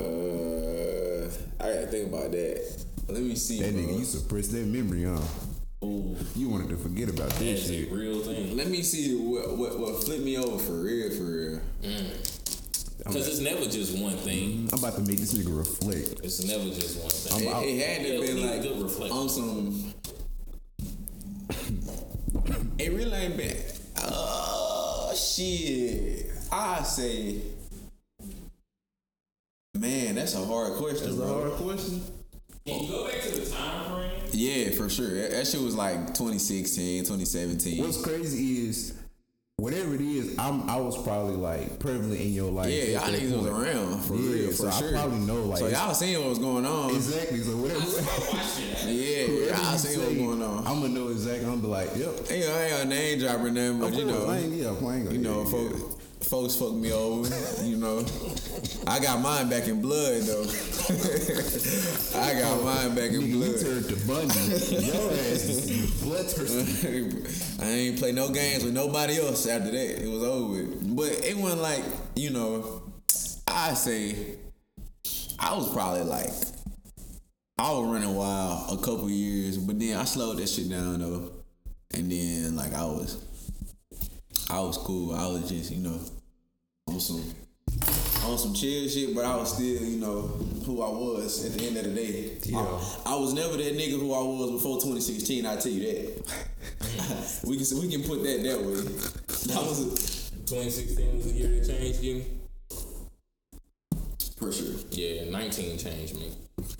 uh, 0.00 1.28
I 1.58 1.72
gotta 1.74 1.88
think 1.88 2.10
about 2.10 2.30
that. 2.30 2.84
Let 3.08 3.22
me 3.22 3.34
see. 3.34 3.58
That 3.60 3.72
bro. 3.72 3.82
nigga, 3.82 3.98
you 3.98 4.04
suppressed 4.04 4.52
that 4.52 4.66
memory, 4.66 5.02
huh? 5.02 5.18
Ooh, 5.84 6.16
You 6.34 6.48
wanted 6.48 6.70
to 6.70 6.76
forget 6.76 7.08
about 7.10 7.28
this 7.32 7.66
that's 7.68 7.70
shit. 7.70 7.92
real 7.92 8.20
thing. 8.20 8.56
Let 8.56 8.68
me 8.68 8.82
see 8.82 9.14
what 9.16 9.56
what 9.56 9.78
what 9.78 10.02
flipped 10.04 10.22
me 10.24 10.36
over 10.38 10.58
for 10.58 10.72
real, 10.72 11.10
for 11.10 11.24
real. 11.24 11.60
Mm. 11.82 12.32
Because 12.98 13.28
it's 13.28 13.40
never 13.40 13.66
just 13.66 13.96
one 13.98 14.16
thing. 14.16 14.66
Mm-hmm. 14.66 14.74
I'm 14.74 14.78
about 14.78 14.94
to 14.96 15.02
make 15.02 15.18
this 15.18 15.34
nigga 15.34 15.56
reflect. 15.56 16.24
It's 16.24 16.42
never 16.44 16.64
just 16.64 16.98
one 17.00 17.10
thing. 17.10 17.46
It, 17.48 17.54
out. 17.54 17.62
it 17.62 17.86
had 17.86 18.02
to 18.06 18.12
Yeah, 18.14 18.20
we 18.20 18.26
been 18.26 18.36
need 18.36 18.44
a 18.44 18.50
like 18.52 18.62
good 18.62 18.82
reflection. 18.82 19.16
on 19.16 19.28
some. 19.28 19.94
It 22.78 22.92
really 22.92 23.12
ain't 23.16 23.36
been. 23.36 23.56
Oh 24.02 25.12
shit! 25.14 26.30
I 26.50 26.82
say, 26.82 27.40
man, 29.74 30.14
that's 30.16 30.34
a 30.34 30.44
hard 30.44 30.74
question, 30.74 31.04
That's 31.06 31.16
bro. 31.16 31.26
A 31.26 31.48
hard 31.50 31.52
question. 31.62 32.02
Can 32.66 32.82
you 32.82 32.88
go 32.90 33.08
back 33.08 33.20
to 33.22 33.30
the 33.40 33.48
time 33.50 33.84
frame? 33.90 34.10
Yeah, 34.32 34.70
for 34.70 34.88
sure. 34.88 35.08
That, 35.14 35.30
that 35.30 35.46
shit 35.46 35.60
was 35.60 35.74
like 35.76 36.06
2016, 36.08 37.04
2017. 37.04 37.82
What's 37.82 38.02
crazy 38.02 38.66
is 38.68 38.92
whatever 39.56 39.94
it 39.94 40.00
is, 40.00 40.36
I'm 40.38 40.68
I 40.68 40.76
was 40.76 41.00
probably 41.02 41.36
like 41.36 41.78
prevalent 41.78 42.20
in 42.20 42.32
your 42.32 42.50
life. 42.50 42.70
yeah, 42.72 43.00
at 43.00 43.12
y'all 43.12 43.20
niggas 43.20 43.36
was 43.38 43.46
around 43.46 44.00
for 44.02 44.14
Yeah, 44.16 44.32
real, 44.32 44.52
so 44.52 44.70
for 44.70 44.84
I 44.86 44.92
probably 44.92 45.18
know, 45.20 45.42
like, 45.44 45.58
so 45.60 45.66
it's- 45.66 45.80
y'all 45.80 45.94
seen 45.94 46.18
what 46.18 46.28
was 46.28 46.38
going 46.40 46.66
on. 46.66 46.90
Exactly. 46.94 47.38
So 47.38 47.56
whatever. 47.56 47.80
Yeah, 48.86 49.26
whoever 49.26 49.62
y'all 49.62 49.72
you 49.72 49.78
seen 49.78 49.98
what 50.00 50.08
was 50.08 50.18
going 50.18 50.42
on. 50.42 50.58
I'm 50.66 50.80
gonna 50.82 50.88
know 50.92 51.08
exactly. 51.08 51.44
I'm 51.46 51.60
gonna 51.60 51.62
be 51.62 51.68
like, 51.68 51.90
yep. 51.96 52.30
Ain't, 52.30 52.48
I 52.50 52.64
ain't 52.66 52.82
a 52.82 52.84
name 52.84 53.18
dropping 53.20 53.54
them, 53.54 53.80
but 53.80 53.86
Of 53.88 53.94
you 53.94 54.04
know, 54.04 54.26
I 54.26 54.38
ain't, 54.38 54.52
yeah, 54.52 54.66
I 54.68 54.70
ain't 54.72 54.80
gonna- 54.82 55.10
you 55.12 55.18
know, 55.18 55.42
yeah, 55.44 55.50
folks, 55.50 55.80
yeah. 55.80 55.86
Folks 56.28 56.56
fuck 56.56 56.72
me 56.72 56.92
over. 56.92 57.28
You 57.64 57.76
know, 57.76 58.04
I 58.86 58.98
got 59.00 59.20
mine 59.20 59.48
back 59.48 59.68
in 59.68 59.80
blood 59.80 60.22
though. 60.22 60.42
I 62.18 62.34
got 62.40 62.62
mine 62.64 62.94
back 62.94 63.10
in 63.10 63.22
Nigga, 63.22 63.28
you 63.28 63.38
blood. 63.38 63.60
turned 63.60 63.88
to 63.88 63.96
Bundy. 64.06 64.38
Your 64.86 65.12
ass 65.12 65.44
is 65.48 66.02
bloodthirsty. 66.02 67.64
I 67.64 67.68
ain't 67.68 67.98
play 67.98 68.12
no 68.12 68.28
games 68.30 68.64
with 68.64 68.74
nobody 68.74 69.18
else 69.18 69.46
after 69.46 69.70
that. 69.70 70.02
It 70.02 70.08
was 70.08 70.22
over. 70.22 70.64
But 70.82 71.24
it 71.24 71.36
wasn't 71.36 71.62
like 71.62 71.84
you 72.16 72.30
know. 72.30 72.82
I 73.48 73.74
say 73.74 74.36
I 75.38 75.54
was 75.56 75.72
probably 75.72 76.02
like 76.02 76.30
I 77.58 77.70
was 77.70 77.88
running 77.88 78.14
wild 78.14 78.78
a 78.78 78.82
couple 78.82 79.08
years, 79.08 79.56
but 79.56 79.78
then 79.78 79.96
I 79.96 80.04
slowed 80.04 80.38
that 80.38 80.48
shit 80.48 80.68
down 80.68 81.00
though. 81.00 81.32
And 81.94 82.10
then 82.10 82.56
like 82.56 82.74
I 82.74 82.84
was, 82.84 83.24
I 84.50 84.60
was 84.60 84.76
cool. 84.76 85.14
I 85.14 85.26
was 85.28 85.48
just 85.48 85.70
you 85.70 85.78
know 85.78 85.98
on 86.88 87.00
some 87.00 87.22
on 88.24 88.38
some 88.38 88.54
chill 88.54 88.88
shit, 88.88 89.14
but 89.14 89.24
I 89.24 89.36
was 89.36 89.54
still 89.54 89.82
you 89.82 90.00
know 90.00 90.22
who 90.64 90.82
I 90.82 90.88
was 90.88 91.44
at 91.44 91.58
the 91.58 91.66
end 91.66 91.76
of 91.76 91.84
the 91.84 91.90
day. 91.90 92.38
Yeah. 92.42 92.58
I, 92.58 93.12
I 93.12 93.14
was 93.16 93.34
never 93.34 93.56
that 93.56 93.76
nigga 93.76 94.00
who 94.00 94.12
I 94.12 94.22
was 94.22 94.52
before 94.52 94.76
2016. 94.80 95.46
I 95.46 95.56
tell 95.56 95.72
you 95.72 95.82
that. 95.82 97.42
we 97.46 97.56
can 97.56 97.80
we 97.80 97.90
can 97.90 98.02
put 98.02 98.22
that 98.22 98.42
that 98.42 98.60
way. 98.60 99.54
I 99.54 99.62
was 99.62 100.30
2016 100.46 101.16
was 101.16 101.32
the 101.32 101.38
year 101.38 101.60
that 101.60 101.66
changed 101.68 102.00
you. 102.02 102.24
for 104.38 104.52
sure. 104.52 104.74
Yeah, 104.90 105.30
19 105.30 105.78
changed 105.78 106.14
me. 106.16 106.32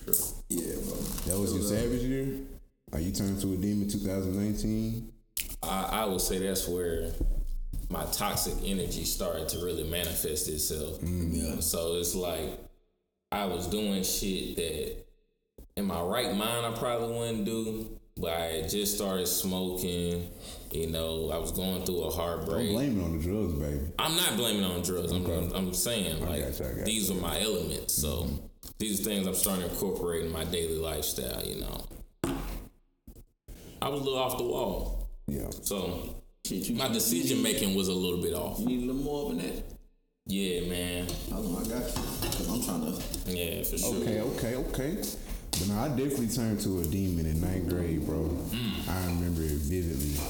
Sure. 0.05 0.15
Yeah, 0.49 0.75
bro. 0.85 0.97
That 1.27 1.39
was 1.39 1.53
your 1.55 1.63
savage 1.63 2.03
year? 2.03 2.39
Are 2.93 3.01
you 3.01 3.13
turned 3.13 3.41
to 3.41 3.53
a 3.53 3.57
demon 3.57 3.89
2019? 3.89 5.13
I, 5.63 5.89
I 5.93 6.05
would 6.07 6.21
say 6.21 6.39
that's 6.39 6.69
where 6.69 7.11
my 7.89 8.05
toxic 8.07 8.55
energy 8.65 9.05
started 9.05 9.49
to 9.51 9.65
really 9.65 9.85
manifest 9.85 10.49
itself. 10.49 11.01
Mm, 11.01 11.31
yeah. 11.33 11.61
So 11.61 11.97
it's 11.97 12.15
like 12.15 12.59
I 13.31 13.45
was 13.45 13.67
doing 13.67 14.03
shit 14.03 14.57
that 14.57 15.05
in 15.77 15.85
my 15.85 16.01
right 16.01 16.35
mind 16.35 16.67
I 16.67 16.77
probably 16.79 17.17
wouldn't 17.17 17.45
do, 17.45 17.99
but 18.17 18.33
I 18.33 18.63
just 18.69 18.97
started 18.97 19.27
smoking. 19.29 20.31
You 20.73 20.89
know, 20.89 21.31
I 21.33 21.39
was 21.39 21.53
going 21.53 21.85
through 21.85 22.03
a 22.03 22.11
heartbreak. 22.11 22.67
Don't 22.67 22.75
blame 22.75 23.01
it 23.01 23.05
on 23.05 23.19
the 23.19 23.23
drugs, 23.23 23.55
baby. 23.55 23.93
I'm 23.99 24.17
not 24.17 24.37
blaming 24.37 24.63
it 24.63 24.75
on 24.75 24.83
drugs. 24.83 25.13
I'm, 25.13 25.25
I'm, 25.27 25.53
I'm 25.53 25.75
saying 25.75 26.27
like 26.27 26.59
you, 26.59 26.85
these 26.85 27.11
are 27.11 27.15
my 27.15 27.41
elements. 27.41 27.95
So 27.95 28.09
mm-hmm. 28.09 28.37
these 28.79 29.01
are 29.01 29.05
things 29.05 29.27
I'm 29.27 29.35
starting 29.35 29.65
to 29.65 29.71
incorporate 29.71 30.25
in 30.25 30.33
my 30.33 30.45
daily 30.45 30.79
lifestyle. 30.79 31.43
You 31.45 31.61
know, 31.61 31.85
I 33.81 33.89
was 33.89 34.01
a 34.01 34.05
little 34.05 34.19
off 34.19 34.39
the 34.39 34.45
wall. 34.45 35.09
Yeah. 35.29 35.51
So 35.63 36.17
Shit, 36.47 36.77
my 36.77 36.87
decision 36.87 37.43
making 37.43 37.75
was 37.75 37.89
a 37.89 37.93
little 37.93 38.23
bit 38.23 38.33
off. 38.33 38.61
You 38.61 38.67
need 38.67 38.85
a 38.85 38.93
little 38.93 39.03
more 39.03 39.31
than 39.31 39.39
that. 39.39 39.65
Yeah, 40.27 40.69
man. 40.69 41.07
I 41.29 41.41
know 41.41 41.59
I 41.59 41.63
got 41.63 41.89
you. 41.89 42.03
Cause 42.23 42.49
I'm 42.49 42.63
trying 42.63 42.93
to. 42.93 43.31
Yeah, 43.33 43.65
for 43.65 43.79
sure. 43.79 43.97
Okay, 43.97 44.21
okay, 44.21 44.55
okay. 44.55 44.97
But 45.51 45.69
no, 45.69 45.79
I 45.81 45.89
definitely 45.89 46.29
turned 46.29 46.61
to 46.61 46.83
a 46.83 46.85
demon 46.85 47.27
in 47.27 47.41
ninth 47.41 47.69
grade, 47.69 48.07
bro. 48.07 48.29
Mm. 48.29 48.89
I 48.89 49.07
remember 49.07 49.43
it 49.43 49.59
vividly. 49.59 50.21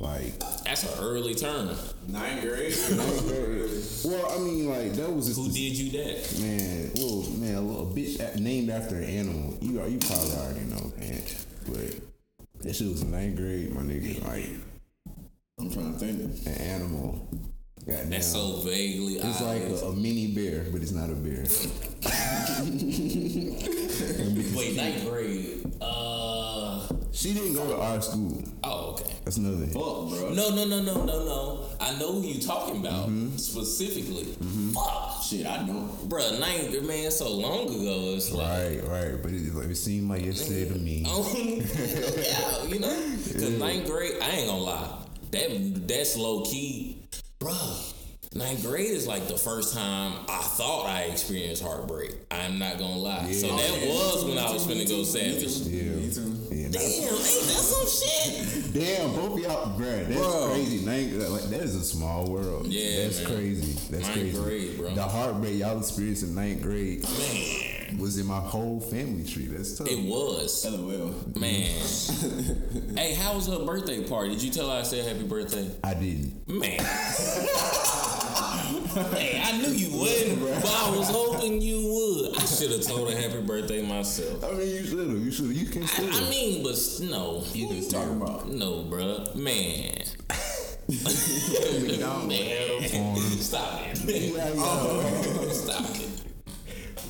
Like 0.00 0.38
That's 0.64 0.82
an 0.84 1.02
early 1.02 1.34
turn. 1.34 1.68
Ninth 2.08 2.42
grade. 2.42 2.74
ninth 2.96 3.26
grade. 3.26 3.70
Well, 4.04 4.32
I 4.32 4.38
mean, 4.44 4.68
like 4.68 4.92
that 4.94 5.10
was 5.10 5.28
just 5.28 5.38
Who 5.38 5.46
did 5.50 5.78
you 5.78 5.92
that? 5.92 6.40
man, 6.40 6.90
well, 6.96 7.22
man, 7.38 7.54
a 7.54 7.60
little 7.62 7.86
bitch 7.86 8.38
named 8.38 8.68
after 8.68 8.96
an 8.96 9.04
animal. 9.04 9.56
You 9.62 9.80
are, 9.80 9.88
you 9.88 9.98
probably 9.98 10.32
already 10.32 10.60
know, 10.60 10.92
man. 10.98 11.22
But 11.66 12.62
that 12.64 12.76
shit 12.76 12.88
was 12.88 13.02
ninth 13.04 13.36
grade, 13.36 13.72
my 13.72 13.80
nigga. 13.80 14.22
Like 14.26 14.50
I'm 15.58 15.70
trying 15.70 15.92
to 15.92 15.98
think. 15.98 16.46
an 16.46 16.52
animal. 16.62 17.28
Goddamn. 17.86 18.10
That's 18.10 18.26
so 18.32 18.56
vaguely. 18.64 19.14
It's 19.16 19.40
like 19.40 19.62
a, 19.62 19.74
a 19.86 19.92
mini 19.92 20.28
bear, 20.34 20.64
but 20.72 20.82
it's 20.82 20.92
not 20.92 21.10
a 21.10 21.14
bear. 21.14 21.44
Wait, 24.56 24.76
ninth 24.76 25.08
grade. 25.08 25.64
Uh. 25.80 26.86
She 27.12 27.32
didn't 27.32 27.54
go 27.54 27.66
to 27.68 27.76
our 27.80 28.00
school. 28.02 28.42
Oh, 28.64 28.90
okay. 28.92 29.14
That's 29.24 29.36
another 29.36 29.56
thing. 29.58 29.68
Fuck, 29.68 30.08
bro. 30.08 30.32
No, 30.34 30.50
no, 30.50 30.64
no, 30.66 30.82
no, 30.82 31.04
no, 31.04 31.24
no. 31.24 31.66
I 31.80 31.96
know 31.98 32.12
who 32.12 32.22
you 32.26 32.40
talking 32.40 32.80
about 32.84 33.08
Mm-hmm. 33.08 33.36
specifically. 33.36 34.24
Fuck, 34.74 35.22
Shit, 35.22 35.46
I 35.46 35.58
don't. 35.64 35.88
bruh. 36.08 36.38
Ninth 36.40 36.82
man, 36.86 37.10
so 37.12 37.30
long 37.30 37.66
ago. 37.68 38.14
It's 38.16 38.32
like. 38.32 38.82
Right, 38.82 38.88
right. 38.88 39.22
But 39.22 39.30
it, 39.32 39.54
like, 39.54 39.68
it 39.68 39.76
seemed 39.76 40.10
like 40.10 40.24
yesterday 40.24 40.68
to 40.68 40.74
me. 40.78 41.04
Oh, 41.06 41.32
yeah, 41.36 42.66
you 42.66 42.80
know, 42.80 43.12
because 43.24 43.50
ninth 43.60 43.86
grade, 43.86 44.14
I 44.20 44.30
ain't 44.30 44.48
gonna 44.48 44.60
lie, 44.62 44.98
that 45.34 45.88
that's 45.88 46.16
low 46.16 46.42
key, 46.42 46.98
bro. 47.38 47.54
Ninth 48.34 48.62
grade 48.62 48.90
is 48.90 49.06
like 49.06 49.28
the 49.28 49.38
first 49.38 49.74
time 49.74 50.12
I 50.28 50.38
thought 50.38 50.86
I 50.86 51.02
experienced 51.02 51.62
heartbreak. 51.62 52.16
I'm 52.32 52.58
not 52.58 52.78
gonna 52.78 52.98
lie. 52.98 53.30
So 53.30 53.46
that 53.46 53.70
oh, 53.84 54.14
was 54.14 54.24
when 54.24 54.38
I 54.38 54.52
was 54.52 54.66
finna 54.66 54.88
go 54.88 55.04
savage. 55.04 55.44
Yeah. 55.68 56.43
Me 56.74 56.80
too. 56.80 57.00
Yeah, 57.00 57.08
Damn, 57.08 57.16
that's, 57.16 57.36
ain't 57.36 57.46
that 57.46 57.62
some 57.62 57.88
shit? 57.88 58.72
damn, 58.74 59.14
both 59.14 59.32
of 59.34 59.38
y'all, 59.38 59.78
bruh, 59.78 60.06
that's 60.08 60.16
Bro. 60.20 60.48
crazy. 60.50 60.84
Ninth, 60.84 61.12
like, 61.30 61.42
that 61.50 61.60
is 61.60 61.74
a 61.76 61.84
small 61.84 62.30
world. 62.30 62.66
Yeah, 62.66 63.04
that's 63.04 63.20
man. 63.22 63.28
crazy. 63.34 63.72
That's 63.90 64.02
Ninth 64.08 64.12
crazy. 64.14 64.42
grade, 64.42 64.76
bro. 64.78 64.94
The 64.94 65.02
heartbreak 65.02 65.58
y'all 65.58 65.78
experienced 65.78 66.22
in 66.24 66.34
ninth 66.34 66.62
grade 66.62 67.02
Man, 67.02 67.98
was 67.98 68.18
in 68.18 68.26
my 68.26 68.40
whole 68.40 68.80
family 68.80 69.24
tree. 69.24 69.46
That's 69.46 69.76
tough. 69.78 69.88
it 69.88 69.98
was. 70.04 70.64
LOL. 70.64 71.14
Man. 71.36 72.96
hey, 72.96 73.14
how 73.14 73.34
was 73.34 73.46
her 73.46 73.58
birthday 73.64 74.02
party? 74.02 74.30
Did 74.30 74.42
you 74.42 74.50
tell 74.50 74.70
her 74.70 74.78
I 74.78 74.82
said 74.82 75.04
happy 75.06 75.26
birthday? 75.26 75.70
I 75.84 75.94
didn't. 75.94 76.48
Man. 76.48 76.78
hey, 78.94 79.42
I 79.44 79.58
knew 79.58 79.70
you 79.70 79.98
wouldn't, 79.98 80.40
but 80.62 80.70
I 80.70 80.96
was 80.96 81.08
hoping 81.10 81.60
you 81.60 81.88
would. 81.88 82.36
I 82.36 82.44
should 82.44 82.70
have 82.70 82.82
told 82.82 83.10
her 83.12 83.16
happy 83.16 83.40
birthday 83.42 83.82
myself. 83.82 84.44
I 84.44 84.52
mean, 84.52 84.68
you 84.68 84.84
should 84.84 84.98
have. 84.98 85.08
You 85.10 85.30
should 85.30 85.46
have. 85.46 85.54
You 85.56 85.66
can 85.66 85.86
still. 85.86 86.12
I, 86.12 86.26
I 86.26 86.30
mean, 86.30 86.62
but 86.62 86.78
no. 87.02 87.42
You 87.52 87.68
can 87.68 87.88
talking 87.88 88.22
about. 88.22 88.48
No, 88.48 88.82
bro, 88.82 89.26
Man. 89.34 90.04
Man. 92.28 92.88
Stop 93.40 93.80
it. 93.82 94.34
yeah, 94.34 94.50
oh, 94.56 95.42
yeah. 95.42 95.52
Stop 95.52 95.96
it. 95.96 96.08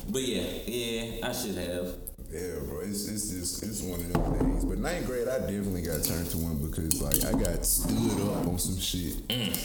But 0.09 0.21
yeah, 0.21 0.43
yeah, 0.65 1.27
I 1.27 1.31
should 1.33 1.55
have. 1.57 2.04
Yeah, 2.31 2.59
bro, 2.67 2.79
it's 2.81 3.07
it's 3.07 3.29
just 3.29 3.63
it's 3.63 3.81
one 3.81 3.99
of 3.99 4.11
them 4.13 4.33
things. 4.39 4.65
But 4.65 4.79
ninth 4.79 5.05
grade, 5.05 5.27
I 5.27 5.39
definitely 5.39 5.81
got 5.83 6.03
turned 6.03 6.29
to 6.31 6.37
one 6.37 6.57
because 6.57 7.01
like 7.01 7.23
I 7.25 7.31
got 7.37 7.65
stood 7.65 8.19
up 8.29 8.47
on 8.47 8.57
some 8.59 8.77
shit. 8.79 9.27
Mm. 9.27 9.55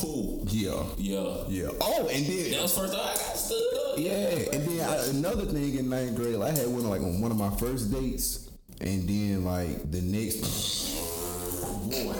Cool. 0.00 0.44
Yeah, 0.48 0.82
Yeah. 0.98 1.44
yeah. 1.48 1.68
Oh, 1.80 2.08
and 2.12 2.24
then 2.26 2.50
That 2.52 2.62
was 2.62 2.76
first 2.78 2.92
time 2.92 3.02
I 3.02 3.14
got 3.14 3.36
stood 3.36 3.74
up. 3.74 3.98
yeah, 3.98 4.52
and 4.52 4.64
then 4.68 4.80
I, 4.88 5.06
another 5.10 5.44
thing 5.46 5.74
in 5.76 5.88
ninth 5.90 6.16
grade, 6.16 6.40
I 6.40 6.50
had 6.50 6.68
one 6.68 6.88
like 6.88 7.00
on 7.02 7.20
one 7.20 7.30
of 7.30 7.36
my 7.38 7.50
first 7.56 7.90
dates, 7.92 8.48
and 8.80 9.08
then 9.08 9.44
like 9.44 9.90
the 9.90 10.00
next, 10.02 10.96
Boy, 11.86 12.12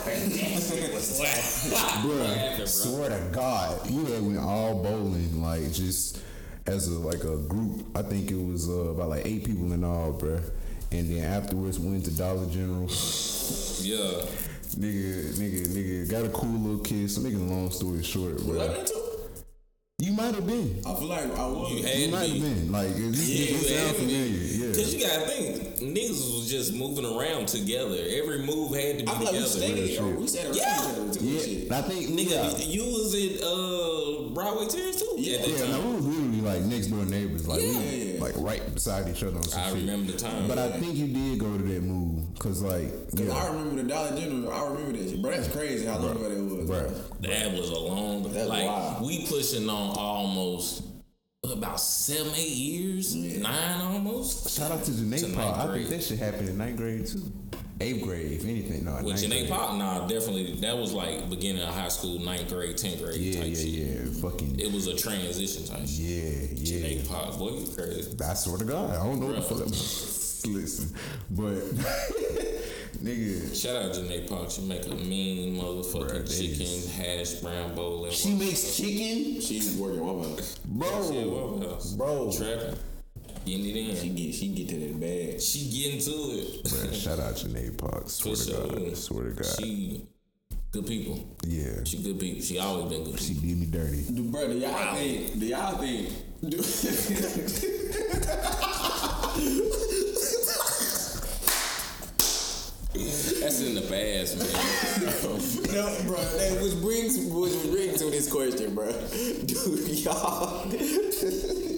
bruh, 2.02 2.66
swear 2.68 3.10
to 3.10 3.28
God, 3.32 3.90
we 3.90 4.04
had 4.12 4.22
went 4.22 4.38
all 4.38 4.82
bowling 4.82 5.42
like 5.42 5.72
just 5.72 6.18
as 6.66 6.88
a 6.88 6.98
like 6.98 7.24
a 7.24 7.36
group. 7.36 7.86
I 7.96 8.02
think 8.02 8.30
it 8.30 8.36
was 8.36 8.68
uh, 8.68 8.90
about 8.90 9.10
like 9.10 9.26
eight 9.26 9.44
people 9.44 9.72
in 9.72 9.84
all, 9.84 10.12
bruh. 10.12 10.42
And 10.92 11.10
then 11.10 11.24
afterwards 11.24 11.78
went 11.78 12.04
to 12.04 12.16
Dollar 12.16 12.46
General. 12.46 12.82
Yeah. 13.82 14.22
Nigga, 14.76 15.32
nigga, 15.38 15.66
nigga, 15.68 16.10
got 16.10 16.24
a 16.24 16.28
cool 16.28 16.50
little 16.50 16.78
kiss. 16.84 17.18
Making 17.18 17.48
a 17.48 17.52
long 17.52 17.70
story 17.70 18.02
short, 18.02 18.36
bro. 18.44 18.84
You 19.98 20.12
might 20.12 20.34
have 20.34 20.46
been. 20.46 20.82
I 20.86 20.94
feel 20.94 21.08
like 21.08 21.24
I 21.24 21.46
was. 21.46 21.70
You 21.72 21.78
You 21.78 21.82
had 21.86 22.10
might 22.10 22.28
have 22.30 22.40
been. 22.42 22.70
Like, 22.70 22.88
it, 22.90 22.96
it, 22.98 23.16
Yeah, 23.16 23.44
it 23.44 23.50
you 23.50 23.56
sound 23.56 23.86
had 23.86 23.96
to 23.96 24.02
be. 24.02 24.06
familiar. 24.06 24.74
Cause 24.74 24.94
you 24.94 25.00
gotta 25.00 25.26
think, 25.26 25.76
niggas 25.96 26.36
was 26.36 26.50
just 26.50 26.74
moving 26.74 27.06
around 27.06 27.48
together. 27.48 27.96
Every 28.10 28.40
move 28.44 28.74
had 28.76 28.98
to 28.98 29.04
be 29.06 29.10
I 29.10 29.14
feel 29.16 29.24
like 29.24 29.32
we 29.32 29.38
together. 29.38 29.46
stayed. 29.48 29.98
Real 29.98 30.04
Or 30.04 30.20
we 30.20 30.26
stayed 30.28 30.44
around 30.44 30.56
Yeah. 30.56 30.82
each 30.82 31.16
other. 31.16 31.24
Yeah, 31.24 31.40
Shit. 31.40 31.72
I 31.72 31.82
think 31.82 32.10
Nigga, 32.10 32.58
yeah. 32.58 32.64
you 32.66 32.84
was 32.84 33.14
at 33.16 33.42
uh, 33.42 34.34
Broadway 34.34 34.66
Terrace 34.68 34.96
too? 35.00 35.14
Yeah. 35.16 35.38
At 35.38 35.48
Yeah, 35.48 35.56
time. 35.64 35.70
no, 35.72 35.80
we 35.80 35.96
was 35.96 36.04
literally 36.04 36.35
like 36.46 36.62
next 36.62 36.86
door 36.86 37.04
neighbors, 37.04 37.46
like 37.46 37.60
Yeah. 37.62 37.68
we 37.68 37.74
Yeah, 37.74 38.14
yeah. 38.14 38.20
like 38.20 38.34
right 38.38 38.74
beside 38.74 39.08
each 39.08 39.22
other 39.22 39.36
on 39.36 39.44
some 39.44 39.60
I 39.60 39.64
shit. 39.68 39.74
remember 39.74 40.12
the 40.12 40.18
time. 40.18 40.48
But 40.48 40.58
I 40.58 40.70
think 40.78 40.96
you 40.96 41.06
did 41.08 41.38
go 41.38 41.56
to 41.56 41.62
that 41.62 41.82
move, 41.82 42.24
cause 42.38 42.62
like, 42.62 42.90
Cause 43.16 43.28
I 43.30 43.48
remember 43.48 43.82
the 43.82 43.88
Dollar 43.88 44.16
General. 44.18 44.52
I 44.52 44.66
remember 44.68 44.98
that 44.98 45.10
shit. 45.10 45.20
Bro, 45.22 45.30
that's 45.32 45.48
crazy 45.48 45.86
how 45.86 45.98
long 45.98 46.12
ago 46.16 46.28
that 46.28 46.42
was. 46.58 46.66
bro. 46.66 46.88
That 47.20 47.52
was 47.52 47.70
a 47.70 47.78
long, 47.78 48.22
That's 48.32 48.48
like 48.48 48.64
wild. 48.66 49.06
we 49.06 49.26
pushing 49.26 49.68
on 49.68 49.96
almost 49.98 50.82
about 51.44 51.78
seven, 51.80 52.32
eight 52.36 52.48
years, 52.48 53.14
nine 53.14 53.80
almost. 53.80 54.50
Shout 54.56 54.72
out 54.72 54.82
to 54.84 54.90
Janae 54.90 55.20
To 55.30 55.36
Paul. 55.36 55.54
I 55.54 55.74
think 55.76 55.88
that 55.90 56.02
shit 56.02 56.18
happened 56.18 56.48
in 56.48 56.58
ninth 56.58 56.76
grade 56.76 57.06
too. 57.06 57.22
Eighth 57.78 58.02
grade, 58.04 58.32
if 58.32 58.44
anything. 58.44 58.84
No, 58.86 58.94
With 58.96 59.04
ninth 59.06 59.20
Janae 59.20 59.28
grade. 59.40 59.50
Pop, 59.50 59.76
nah, 59.76 60.06
definitely 60.06 60.54
that 60.62 60.76
was 60.78 60.92
like 60.94 61.28
beginning 61.28 61.60
of 61.62 61.74
high 61.74 61.88
school, 61.88 62.18
ninth 62.20 62.48
grade, 62.48 62.76
tenth 62.78 63.02
grade 63.02 63.20
Yeah, 63.20 63.40
type 63.40 63.50
yeah, 63.50 63.54
shit. 63.54 63.66
yeah. 63.66 64.20
Fucking 64.22 64.58
It 64.60 64.72
was 64.72 64.86
a 64.86 64.96
transition 64.96 65.64
type 65.66 65.80
shit. 65.86 65.98
yeah, 66.00 66.48
yeah. 66.54 66.96
Janae 66.96 67.08
Pop, 67.08 67.36
boy, 67.38 67.50
you 67.50 67.66
crazy. 67.76 68.16
I 68.24 68.32
swear 68.34 68.56
to 68.58 68.64
God, 68.64 68.90
I 68.90 69.04
don't 69.04 69.20
know 69.20 69.26
what 69.26 69.36
the 69.36 69.42
fuck. 69.42 69.58
Listen, 70.46 70.94
but 71.30 71.54
nigga, 73.02 73.54
Shout 73.60 73.76
out 73.76 73.92
Janae 73.92 74.28
Pop. 74.28 74.50
She 74.50 74.62
make 74.62 74.86
a 74.86 74.94
mean 74.94 75.60
motherfucking 75.60 76.22
Bruh, 76.24 76.38
chicken 76.40 76.62
is- 76.62 76.94
hash 76.94 77.32
brown 77.42 77.74
bowl. 77.74 78.08
she 78.10 78.34
makes 78.34 78.76
chicken, 78.76 79.40
She's 79.40 79.76
working 79.76 80.00
one 80.06 80.30
house. 80.30 80.58
bro, 80.64 81.10
Yeah, 81.12 81.24
what 81.26 81.68
else? 81.68 81.92
bro. 81.92 82.32
Trapping 82.32 82.78
getting 83.46 83.66
it 83.66 83.76
in. 83.76 83.96
She 83.96 84.08
get 84.10 84.34
she 84.34 84.48
get 84.48 84.68
to 84.68 84.76
that 84.76 85.00
bag. 85.00 85.40
She 85.40 85.70
getting 85.70 86.00
to 86.00 86.10
it. 86.10 86.72
Man, 86.72 86.92
shout 86.92 87.20
out 87.20 87.36
to 87.36 87.72
Park. 87.78 88.04
Swear 88.10 88.34
For 88.34 88.44
to 88.44 88.50
sure. 88.50 88.66
God. 88.66 88.96
Swear 88.96 89.24
to 89.24 89.30
God. 89.30 89.46
She 89.58 90.06
good 90.72 90.86
people. 90.86 91.36
Yeah. 91.46 91.84
She 91.84 92.02
good 92.02 92.18
people. 92.18 92.42
She 92.42 92.58
always 92.58 92.92
been 92.92 93.04
good. 93.04 93.20
She 93.20 93.34
people. 93.34 93.48
did 93.48 93.58
me 93.60 93.66
dirty. 93.66 94.02
Do, 94.12 94.30
brother, 94.30 94.54
y'all 94.54 94.72
wow. 94.72 94.94
think? 94.94 95.38
Do 95.38 95.46
y'all 95.46 95.78
think? 95.78 96.08
Do, 96.42 96.56
That's 102.96 103.60
in 103.60 103.74
the 103.74 103.82
past, 103.82 104.38
man. 104.38 104.48
no, 105.74 105.96
bro. 106.04 106.16
That 106.16 106.62
which 106.62 106.80
brings 106.80 107.18
which 107.18 107.70
brings 107.70 107.98
to 108.00 108.10
this 108.10 108.32
question, 108.32 108.74
bro. 108.74 108.90
Do 109.44 109.54
y'all? 109.92 111.75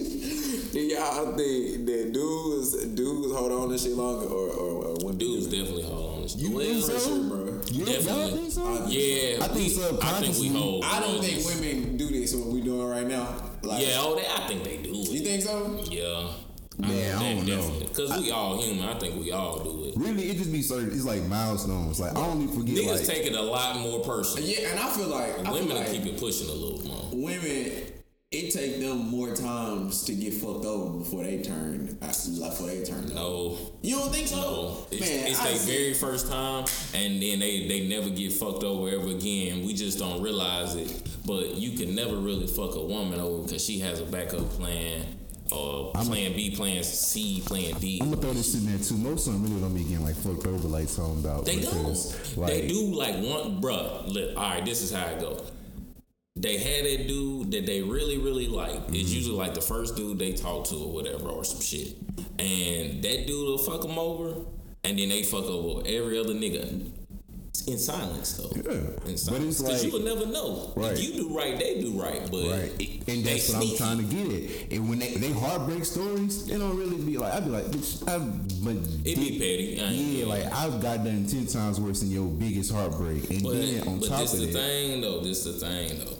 Y'all 0.73 1.35
think 1.35 1.85
that 1.85 2.11
dudes 2.13 2.85
dudes 2.95 3.33
hold 3.33 3.51
on 3.51 3.69
to 3.69 3.77
shit 3.77 3.91
longer 3.93 4.25
or 4.27 4.49
or, 4.49 4.85
or 4.85 4.95
when 5.05 5.17
Dudes 5.17 5.47
definitely 5.47 5.83
hold 5.83 6.17
on. 6.17 6.23
to 6.23 6.29
shit. 6.29 6.37
You 6.39 6.51
well, 6.55 6.65
think 6.65 6.83
so? 6.83 6.99
sure, 6.99 7.23
bro. 7.29 7.61
You 7.71 7.85
y'all 7.85 7.93
Definitely. 7.93 8.31
think 8.39 8.51
so? 8.51 8.85
Yeah, 8.87 9.43
I 9.43 9.47
think 9.49 9.77
we, 9.77 9.99
I 10.07 10.11
think 10.21 10.37
we 10.39 10.47
hold. 10.49 10.83
I 10.85 10.99
don't 10.99 11.21
think 11.23 11.45
women 11.45 11.97
do 11.97 12.07
this 12.07 12.35
what 12.35 12.47
we 12.47 12.61
doing 12.61 12.87
right 12.87 13.05
now. 13.07 13.35
Like, 13.61 13.85
Yeah, 13.85 13.95
oh, 13.97 14.15
they, 14.15 14.25
I 14.25 14.47
think 14.47 14.63
they 14.63 14.77
do. 14.77 14.89
You 14.89 15.19
think 15.19 15.43
so? 15.43 15.79
Yeah. 15.89 16.31
Man, 16.77 17.17
I 17.17 17.33
don't 17.35 17.45
know. 17.45 17.79
Because 17.79 18.17
we 18.21 18.31
all 18.31 18.61
human. 18.61 18.85
I 18.87 18.97
think 18.97 19.19
we 19.19 19.31
all 19.31 19.59
do 19.61 19.85
it. 19.89 19.95
Really, 19.97 20.29
it 20.29 20.37
just 20.37 20.51
be 20.51 20.61
certain. 20.61 20.91
It's 20.93 21.03
like 21.03 21.21
milestones. 21.23 21.99
Like 21.99 22.11
I 22.11 22.25
don't 22.25 22.41
even 22.41 22.55
forget. 22.57 22.75
Niggas 22.77 22.97
like, 22.99 23.05
take 23.05 23.25
it 23.27 23.35
a 23.35 23.41
lot 23.41 23.77
more 23.79 23.99
personal. 23.99 24.47
Yeah, 24.47 24.69
and 24.69 24.79
I 24.79 24.89
feel 24.91 25.07
like 25.09 25.45
I 25.45 25.51
Women 25.51 25.67
will 25.69 25.75
like 25.75 25.91
keep 25.91 26.05
it 26.05 26.17
pushing 26.19 26.47
a 26.49 26.53
little 26.53 26.81
more. 26.87 27.05
women. 27.11 27.71
It 28.31 28.51
take 28.53 28.79
them 28.79 29.09
more 29.09 29.33
times 29.33 30.03
to 30.03 30.13
get 30.13 30.35
fucked 30.35 30.63
over 30.63 30.99
before 30.99 31.23
they 31.23 31.41
turn. 31.41 31.97
Actually, 31.99 32.35
like 32.35 32.51
before 32.51 32.67
they 32.67 32.83
turn. 32.83 33.07
No, 33.15 33.57
You 33.81 33.95
don't 33.97 34.13
think 34.13 34.27
so? 34.27 34.35
no. 34.37 34.87
It's, 34.91 35.01
Man, 35.01 35.27
it's 35.27 35.39
their 35.43 35.75
very 35.75 35.95
first 35.95 36.27
time, 36.27 36.65
and 36.93 37.19
then 37.19 37.39
they, 37.39 37.67
they 37.67 37.87
never 37.87 38.11
get 38.11 38.31
fucked 38.33 38.63
over 38.63 38.87
ever 38.87 39.07
again. 39.07 39.65
We 39.65 39.73
just 39.73 39.97
don't 39.97 40.21
realize 40.21 40.75
it. 40.75 41.09
But 41.25 41.55
you 41.55 41.75
can 41.75 41.95
never 41.95 42.17
really 42.17 42.45
fuck 42.45 42.75
a 42.75 42.85
woman 42.85 43.19
over 43.19 43.45
because 43.45 43.65
she 43.65 43.79
has 43.79 43.99
a 43.99 44.05
backup 44.05 44.47
plan, 44.51 45.07
or 45.51 45.91
plan 45.93 46.33
B, 46.33 46.55
plan 46.55 46.83
C, 46.83 47.41
plan 47.43 47.73
D. 47.79 47.97
I'm 47.99 48.11
gonna 48.11 48.21
throw 48.21 48.33
this 48.33 48.53
in 48.53 48.67
there 48.67 48.77
too. 48.77 48.97
Most 48.97 49.25
of 49.25 49.33
them 49.33 49.41
really 49.41 49.59
don't 49.59 49.73
be 49.73 49.81
getting 49.85 50.05
like 50.05 50.15
fucked 50.15 50.45
over 50.45 50.67
like 50.67 50.87
talking 50.95 51.17
about. 51.17 51.45
They 51.45 51.61
don't. 51.61 52.37
Like, 52.37 52.53
they 52.53 52.67
do 52.67 52.93
like 52.93 53.15
one, 53.15 53.59
bruh. 53.59 54.07
Look, 54.07 54.37
all 54.37 54.43
right, 54.51 54.63
this 54.63 54.83
is 54.83 54.93
how 54.93 55.07
it 55.07 55.19
go. 55.19 55.43
They 56.35 56.57
had 56.57 56.85
that 56.85 57.07
dude 57.07 57.51
that 57.51 57.65
they 57.65 57.81
really, 57.81 58.17
really 58.17 58.47
like. 58.47 58.71
Mm-hmm. 58.71 58.95
It's 58.95 59.11
usually 59.11 59.37
like 59.37 59.53
the 59.53 59.61
first 59.61 59.95
dude 59.95 60.19
they 60.19 60.33
talk 60.33 60.65
to 60.67 60.75
or 60.75 60.93
whatever 60.93 61.29
or 61.29 61.43
some 61.43 61.61
shit. 61.61 61.95
And 62.39 63.03
that 63.03 63.27
dude 63.27 63.47
will 63.47 63.57
fuck 63.57 63.81
them 63.81 63.99
over, 63.99 64.45
and 64.83 64.97
then 64.97 65.09
they 65.09 65.23
fuck 65.23 65.45
over 65.45 65.81
every 65.85 66.17
other 66.17 66.33
nigga. 66.33 66.91
In 67.67 67.77
silence 67.77 68.33
though. 68.33 68.49
Yeah. 68.55 68.71
In 68.71 68.89
But 69.05 69.19
silence. 69.19 69.59
it's 69.59 69.61
Cause 69.69 69.83
you 69.85 69.91
like- 69.91 70.03
will 70.05 70.15
never 70.15 70.25
know. 70.31 70.73
Right. 70.75 70.93
If 70.93 71.03
you 71.03 71.13
do 71.23 71.37
right, 71.37 71.57
they 71.59 71.81
do 71.81 71.91
right. 72.01 72.21
But 72.31 72.47
Right, 72.49 73.03
and 73.07 73.23
that's 73.23 73.49
what 73.53 73.63
I'm 73.63 73.75
trying 73.77 73.97
to 73.97 74.03
get 74.03 74.27
at. 74.27 74.71
And 74.71 74.89
when 74.89 74.99
they, 74.99 75.13
they 75.15 75.31
heartbreak 75.31 75.85
stories, 75.85 76.45
they 76.47 76.57
don't 76.57 76.77
really 76.77 76.97
be 76.97 77.17
like. 77.17 77.33
I'd 77.33 77.45
be 77.45 77.51
like, 77.51 77.65
bitch, 77.65 78.07
I've, 78.07 78.63
but 78.63 78.75
It 79.05 79.15
be 79.17 79.37
petty. 79.39 79.81
I 79.81 79.91
Yeah, 79.91 80.25
like 80.25 80.45
I've 80.53 80.81
got 80.81 81.03
done 81.03 81.25
ten 81.27 81.45
times 81.47 81.79
worse 81.79 81.99
than 82.01 82.11
your 82.11 82.27
biggest 82.27 82.71
heartbreak, 82.71 83.29
and 83.29 83.43
But, 83.43 83.53
then 83.53 83.87
on 83.87 83.99
but 83.99 84.09
top 84.09 84.19
this 84.21 84.33
of 84.33 84.39
the 84.39 84.45
that, 84.47 84.53
thing 84.53 85.01
though. 85.01 85.19
This 85.21 85.45
is 85.45 85.59
the 85.61 85.67
thing 85.67 85.99
though. 86.05 86.15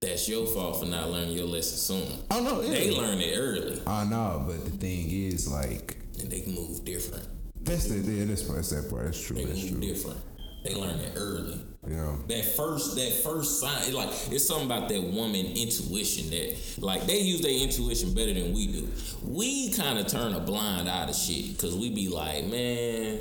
That's 0.00 0.28
your 0.28 0.46
fault 0.46 0.80
for 0.80 0.86
not 0.86 1.10
learning 1.10 1.34
your 1.36 1.46
lesson 1.46 1.78
sooner. 1.78 2.16
oh 2.30 2.42
no, 2.42 2.60
yeah. 2.60 2.70
They 2.72 2.90
learn 2.90 3.18
it 3.20 3.36
early. 3.38 3.80
I 3.86 4.04
know, 4.04 4.44
but 4.46 4.62
the 4.64 4.70
thing 4.72 5.10
is, 5.10 5.50
like, 5.50 5.96
and 6.20 6.30
they 6.30 6.44
move 6.46 6.84
different. 6.84 7.26
That's 7.64 7.88
the 7.88 7.96
yeah, 7.96 8.24
that's, 8.24 8.46
that's 8.46 8.70
that 8.70 8.90
part. 8.90 9.06
That's 9.06 9.20
true. 9.20 9.36
They 9.36 9.44
That's 9.44 9.68
true. 9.68 9.80
different. 9.80 10.20
They 10.64 10.74
learn 10.74 10.98
it 10.98 11.12
early. 11.16 11.60
Yeah. 11.86 12.16
That 12.28 12.44
first, 12.56 12.96
that 12.96 13.12
first 13.22 13.60
sign, 13.60 13.86
it 13.86 13.92
like 13.92 14.08
it's 14.30 14.46
something 14.46 14.64
about 14.64 14.88
that 14.88 15.02
woman 15.02 15.44
intuition 15.44 16.30
that, 16.30 16.56
like, 16.78 17.04
they 17.06 17.20
use 17.20 17.42
their 17.42 17.52
intuition 17.52 18.14
better 18.14 18.32
than 18.32 18.54
we 18.54 18.68
do. 18.68 18.88
We 19.22 19.70
kind 19.72 19.98
of 19.98 20.06
turn 20.06 20.34
a 20.34 20.40
blind 20.40 20.88
eye 20.88 21.06
to 21.06 21.12
shit 21.12 21.52
because 21.52 21.76
we 21.76 21.90
be 21.90 22.08
like, 22.08 22.46
man, 22.46 23.20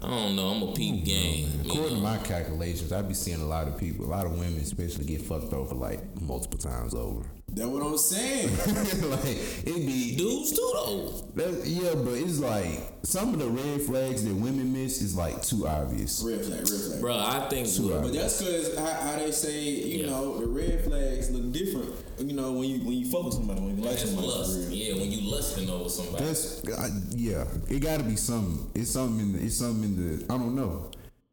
I 0.00 0.06
don't 0.06 0.36
know, 0.36 0.48
I'm 0.48 0.62
a 0.62 0.72
peep 0.72 1.02
oh, 1.02 1.04
game. 1.04 1.48
you 1.64 1.72
According 1.72 1.96
to 1.96 2.02
my 2.02 2.18
calculations, 2.18 2.92
I 2.92 3.02
be 3.02 3.14
seeing 3.14 3.40
a 3.40 3.46
lot 3.46 3.66
of 3.66 3.76
people, 3.76 4.06
a 4.06 4.06
lot 4.06 4.26
of 4.26 4.38
women, 4.38 4.60
especially, 4.60 5.04
get 5.04 5.22
fucked 5.22 5.52
over 5.52 5.74
like 5.74 6.00
multiple 6.20 6.60
times 6.60 6.94
over. 6.94 7.24
That's 7.58 7.70
what 7.70 7.82
I'm 7.82 7.98
saying. 7.98 8.50
like 9.10 9.24
it 9.66 9.86
be 9.86 10.16
Dudes 10.16 10.50
too 10.52 10.70
though. 10.74 11.10
that, 11.34 11.66
yeah, 11.66 11.94
but 11.94 12.14
it's 12.14 12.38
like 12.38 12.80
some 13.02 13.34
of 13.34 13.40
the 13.40 13.48
red 13.48 13.82
flags 13.82 14.24
that 14.24 14.34
women 14.34 14.72
miss 14.72 15.02
is 15.02 15.14
like 15.16 15.42
too 15.42 15.66
obvious. 15.66 16.22
red 16.24 16.44
flag, 16.44 16.60
red 16.60 16.68
flag. 16.68 17.00
Bro, 17.00 17.16
I 17.18 17.48
think 17.50 17.66
Sure. 17.68 18.00
But 18.02 18.12
that's 18.12 18.38
because 18.42 18.78
how, 18.78 18.86
how 18.86 19.18
they 19.18 19.30
say, 19.32 19.60
you 19.60 20.04
Yeah. 20.04 20.10
know, 20.10 20.38
the 20.40 20.46
red 20.46 20.84
flags 20.84 21.30
look 21.30 21.52
different. 21.52 21.94
You 22.18 22.34
know, 22.34 22.52
when 22.52 22.68
you 22.68 22.78
when 22.80 22.94
you 22.94 23.10
focus 23.10 23.34
on 23.36 23.40
somebody, 23.46 23.60
when 23.60 23.76
you 23.78 23.82
like 23.84 23.90
that's 23.98 24.06
somebody, 24.10 24.28
lust. 24.28 24.68
for. 24.68 24.74
Yeah, 24.74 24.94
when 24.94 25.10
you 25.12 25.30
lusting 25.30 25.70
over 25.70 25.88
somebody. 25.88 26.24
That's 26.24 26.62
I, 26.78 26.88
yeah. 27.10 27.44
It 27.68 27.80
got 27.80 27.98
to 27.98 28.04
be 28.04 28.16
something. 28.16 28.70
It's 28.74 28.90
something 28.90 29.20
in 29.20 29.32
the. 29.34 29.44
It's 29.44 29.56
something 29.56 29.84
in 29.84 30.18
the. 30.18 30.24
I 30.32 30.36
don't 30.38 30.54
know. 30.56 30.90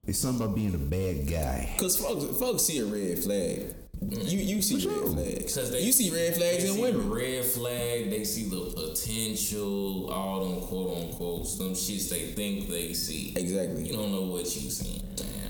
It's 0.07 0.19
something 0.19 0.45
about 0.45 0.55
being 0.55 0.75
a 0.75 0.77
bad 0.77 1.27
guy. 1.27 1.75
Cause 1.79 1.97
folks, 1.97 2.37
folks 2.39 2.61
see 2.63 2.77
a 2.77 2.85
red 2.85 3.17
flag. 3.23 3.73
You 4.01 4.37
you 4.39 4.61
see 4.61 4.75
red 4.87 5.03
flags. 5.09 5.55
Because 5.55 5.71
they 5.71 5.81
you 5.81 5.91
see 5.91 6.09
red 6.11 6.35
flags 6.35 6.63
they 6.63 6.69
in 6.69 6.75
see 6.75 6.81
women. 6.81 7.09
Red 7.09 7.43
flag, 7.45 8.09
they 8.11 8.23
see 8.23 8.43
the 8.49 8.71
potential, 8.75 10.09
all 10.11 10.45
them 10.49 10.61
quote 10.61 10.97
unquote, 10.97 11.47
some 11.47 11.71
shits 11.73 12.09
they 12.09 12.27
think 12.33 12.69
they 12.69 12.93
see. 12.93 13.33
Exactly. 13.35 13.87
You 13.87 13.93
don't 13.93 14.11
know 14.11 14.23
what 14.23 14.41
you 14.43 14.69
see, 14.69 15.01
man. 15.01 15.01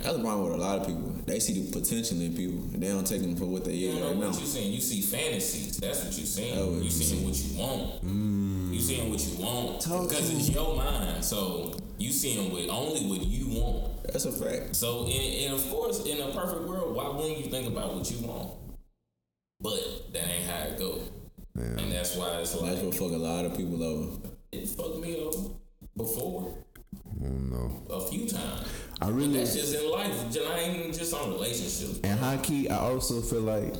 That's 0.03 0.17
the 0.17 0.21
problem 0.23 0.43
with 0.51 0.53
a 0.53 0.61
lot 0.61 0.79
of 0.79 0.87
people. 0.87 1.15
They 1.25 1.39
see 1.39 1.59
the 1.59 1.71
potential 1.79 2.21
in 2.21 2.35
people. 2.35 2.63
They 2.79 2.87
don't 2.89 3.07
take 3.07 3.21
them 3.21 3.35
for 3.35 3.45
what 3.45 3.65
they 3.65 3.73
You 3.73 3.89
is 3.89 3.95
know 3.99 4.07
right 4.09 4.17
now. 4.17 4.27
what 4.29 4.39
you 4.39 4.45
seeing. 4.45 4.71
You 4.71 4.79
see 4.81 5.01
fantasies. 5.01 5.77
That's 5.77 6.03
what 6.05 6.15
you 6.17 6.25
seeing. 6.25 6.57
Oh, 6.59 6.79
you 6.79 6.89
seeing 6.91 7.25
what 7.25 7.35
you 7.35 7.57
want. 7.59 8.05
Mm. 8.05 8.73
You 8.73 8.79
seeing 8.79 9.09
what 9.09 9.19
you 9.25 9.43
want 9.43 9.81
Talk 9.81 10.07
because 10.09 10.29
to 10.29 10.35
it's 10.37 10.49
me. 10.49 10.53
your 10.53 10.75
mind. 10.75 11.25
So 11.25 11.73
you 11.97 12.11
seeing 12.11 12.51
what 12.53 12.69
only 12.69 13.01
what 13.09 13.25
you 13.25 13.59
want. 13.59 13.93
That's 14.11 14.25
a 14.25 14.31
fact. 14.31 14.75
So 14.75 15.05
and, 15.05 15.11
and 15.11 15.53
of 15.55 15.69
course, 15.69 16.05
in 16.05 16.19
a 16.21 16.31
perfect 16.31 16.63
world, 16.67 16.95
why 16.95 17.09
wouldn't 17.09 17.37
you 17.43 17.51
think 17.51 17.67
about 17.67 17.93
what 17.95 18.09
you 18.11 18.25
want? 18.27 18.51
But 19.59 20.13
that 20.13 20.27
ain't 20.27 20.45
how 20.49 20.63
it 20.63 20.77
go. 20.77 20.99
And 21.57 21.91
that's 21.91 22.15
why 22.15 22.37
it's 22.39 22.53
like 22.59 22.71
That's 22.71 22.83
what 22.83 22.93
fuck 22.95 23.11
a 23.11 23.17
lot 23.17 23.45
of 23.45 23.55
people 23.55 23.81
over. 23.81 24.29
it 24.51 24.67
fucked 24.67 24.97
me 24.99 25.15
over 25.17 25.51
before 25.95 26.57
mm, 27.21 27.53
I 27.53 27.87
don't 27.89 28.03
a 28.03 28.07
few 28.07 28.27
times. 28.27 28.67
I 29.01 29.09
really 29.09 29.37
That's 29.37 29.55
just 29.55 29.73
in 29.75 29.89
life. 29.89 30.11
Just- 30.31 30.45
I 30.47 30.59
ain't 30.59 30.93
just 30.93 31.13
on 31.13 31.31
relationships. 31.31 31.99
and 32.03 32.19
high 32.19 32.37
key. 32.37 32.67
I 32.69 32.77
also 32.77 33.21
feel 33.21 33.41
like 33.41 33.73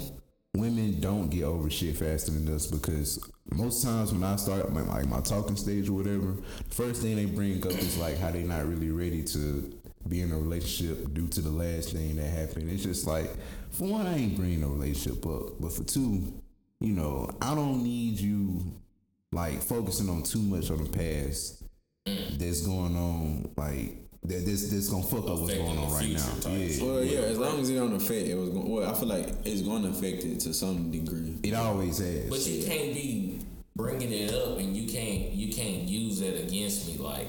women 0.56 1.02
don't 1.02 1.28
get 1.30 1.44
over 1.44 1.70
shit 1.70 1.98
faster 1.98 2.32
than 2.32 2.48
us 2.54 2.66
because 2.66 3.20
most 3.52 3.84
times 3.84 4.14
when 4.14 4.24
I 4.24 4.38
start 4.38 4.72
my, 4.72 4.82
like 4.82 5.08
my 5.08 5.20
talking 5.20 5.58
stage 5.58 5.90
or 5.90 5.94
whatever, 5.94 6.36
the 6.70 6.76
first 6.76 7.02
thing 7.02 7.18
they 7.18 7.26
bring 7.26 7.62
up 7.66 7.74
is 7.74 7.98
like 7.98 8.18
how 8.18 8.32
they 8.32 8.44
not 8.44 8.66
really 8.68 8.90
ready 8.92 9.22
to 9.24 9.74
be 10.08 10.22
in 10.22 10.32
a 10.32 10.38
relationship 10.38 11.14
due 11.14 11.28
to 11.28 11.42
the 11.42 11.50
last 11.50 11.92
thing 11.94 12.16
that 12.18 12.28
happened. 12.28 12.70
It's 12.70 12.84
just 12.84 13.08
like, 13.08 13.30
for 13.72 13.86
one, 13.86 14.06
I 14.06 14.18
ain't 14.18 14.36
bringing 14.36 14.64
a 14.64 14.68
relationship 14.68 15.26
up, 15.26 15.60
but 15.60 15.72
for 15.74 15.84
two, 15.84 16.34
you 16.80 16.94
know, 16.94 17.30
I 17.42 17.56
don't 17.56 17.84
need 17.84 18.20
you 18.20 18.62
like 19.32 19.62
focusing 19.62 20.10
on 20.10 20.24
too 20.24 20.42
much 20.42 20.70
on 20.70 20.84
the 20.84 20.90
past 20.90 21.64
that's 22.06 22.62
going 22.62 22.96
on, 22.96 23.50
like 23.58 23.98
that 24.24 24.46
this 24.46 24.70
this 24.70 24.90
gonna 24.90 25.04
fuck 25.04 25.28
up 25.28 25.40
what's 25.40 25.54
going 25.54 25.78
on 25.78 25.92
right 25.94 26.10
now. 26.10 26.50
Yeah, 26.50 26.68
shit. 26.68 26.82
Well, 26.82 27.04
yeah, 27.04 27.20
as 27.20 27.38
long 27.38 27.60
as 27.60 27.70
it 27.70 27.76
don't 27.76 27.96
affect 27.96 28.28
it 28.28 28.36
was 28.36 28.50
going. 28.50 28.70
Well, 28.70 28.90
I 28.90 28.94
feel 28.94 29.08
like 29.08 29.28
it's 29.44 29.62
going 29.62 29.84
to 29.84 29.90
affect 29.90 30.24
it 30.24 30.40
to 30.42 30.54
some 30.54 30.92
degree. 30.92 31.38
it 31.44 31.54
always 31.54 31.98
has. 32.00 32.30
But 32.30 32.46
you 32.46 32.66
can't 32.66 32.94
be 32.94 33.35
bringing 33.76 34.12
it 34.12 34.34
up 34.34 34.58
and 34.58 34.76
you 34.76 34.88
can't 34.88 35.32
you 35.32 35.54
can't 35.54 35.84
use 35.84 36.20
that 36.20 36.40
against 36.42 36.88
me. 36.88 36.98
Like 36.98 37.28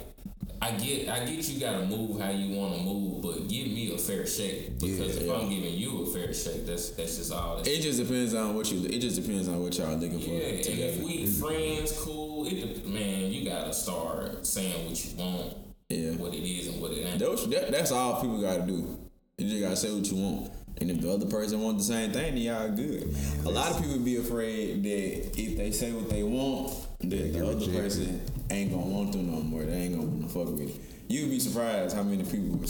I 0.63 0.71
get 0.73 1.09
I 1.09 1.25
get 1.25 1.47
you 1.49 1.61
gotta 1.61 1.85
move 1.87 2.21
how 2.21 2.31
you 2.31 2.57
want 2.57 2.75
to 2.77 2.83
move, 2.83 3.23
but 3.23 3.49
give 3.49 3.67
me 3.67 3.95
a 3.95 3.99
fair 3.99 4.27
shake 4.27 4.79
because 4.79 5.17
if 5.17 5.31
I'm 5.31 5.49
giving 5.49 5.75
you 5.75 6.03
a 6.03 6.07
fair 6.07 6.33
shake, 6.33 6.67
that's 6.67 6.91
that's 6.91 7.17
just 7.19 7.33
all. 7.33 7.57
That 7.57 7.67
It 7.67 7.83
just 7.83 7.99
depends 7.99 8.33
on 8.35 8.55
what 8.55 8.71
you. 8.71 8.85
It 8.87 9.01
just 9.01 9.21
depends 9.21 9.49
on 9.49 9.63
what 9.63 9.77
y'all 9.77 9.97
looking 9.97 10.21
for 10.21 10.31
yeah, 10.31 10.49
and 10.49 10.67
if 10.67 11.03
we 11.03 11.27
friends, 11.27 11.93
cool. 12.01 12.47
It 12.47 12.87
man, 12.87 13.33
you 13.33 13.49
gotta 13.49 13.75
start 13.75 14.47
saying 14.47 14.89
what 14.89 15.05
you 15.05 15.17
want, 15.17 15.57
Yeah. 15.89 16.13
what 16.13 16.33
it 16.33 16.49
is 16.49 16.69
and 16.69 16.81
what 16.81 16.93
it 16.93 17.05
ain't. 17.05 17.19
That, 17.19 17.69
that's 17.71 17.91
all 17.93 18.21
people 18.21 18.41
got 18.41 18.57
to 18.59 18.63
do. 18.63 18.99
You 19.39 19.49
just 19.51 19.61
got 19.63 19.71
to 19.71 19.77
say 19.77 19.93
what 19.95 20.07
you 20.11 20.17
want. 20.17 20.51
And 20.81 20.91
if 20.91 21.01
the 21.01 21.11
other 21.11 21.27
person 21.27 21.63
wants 21.63 21.87
the 21.87 21.95
same 21.95 22.13
thing, 22.13 22.35
then 22.35 22.43
y'all 22.43 22.71
good. 22.71 23.15
a 23.45 23.51
lot 23.51 23.71
of 23.73 23.81
people 23.81 23.99
be 23.99 24.17
afraid 24.17 24.83
that 24.83 25.41
if 25.41 25.57
they 25.57 25.71
say 25.71 25.93
what 25.93 26.11
they 26.11 26.23
want, 26.23 26.71
that 27.01 27.11
get 27.11 27.33
the 27.33 27.47
other 27.47 27.67
person 27.69 28.21
ain't 28.51 28.71
gonna 28.71 28.87
want 28.87 29.13
them 29.13 29.33
no 29.33 29.41
more. 29.41 29.63
They 29.63 29.73
ain't 29.73 29.95
gonna 29.95 30.07
want 30.07 30.23
to 30.23 30.29
fuck 30.29 30.49
with 30.53 30.69
it. 30.75 30.81
You'd 31.09 31.31
be 31.31 31.39
surprised 31.41 31.95
how 31.97 32.03
many 32.03 32.25
people, 32.25 32.61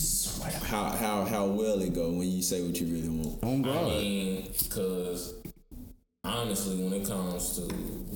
how 0.65 0.91
how 0.91 1.25
how 1.25 1.47
well 1.47 1.81
it 1.81 1.95
go 1.95 2.11
when 2.11 2.31
you 2.31 2.43
say 2.43 2.63
what 2.63 2.79
you 2.79 2.87
really 2.87 3.09
want. 3.09 3.43
On 3.43 3.65
I 3.65 3.75
God. 3.75 3.89
mean, 3.89 4.53
because 4.63 5.35
honestly, 6.23 6.83
when 6.85 6.93
it 6.93 7.09
comes 7.09 7.57
to 7.57 7.63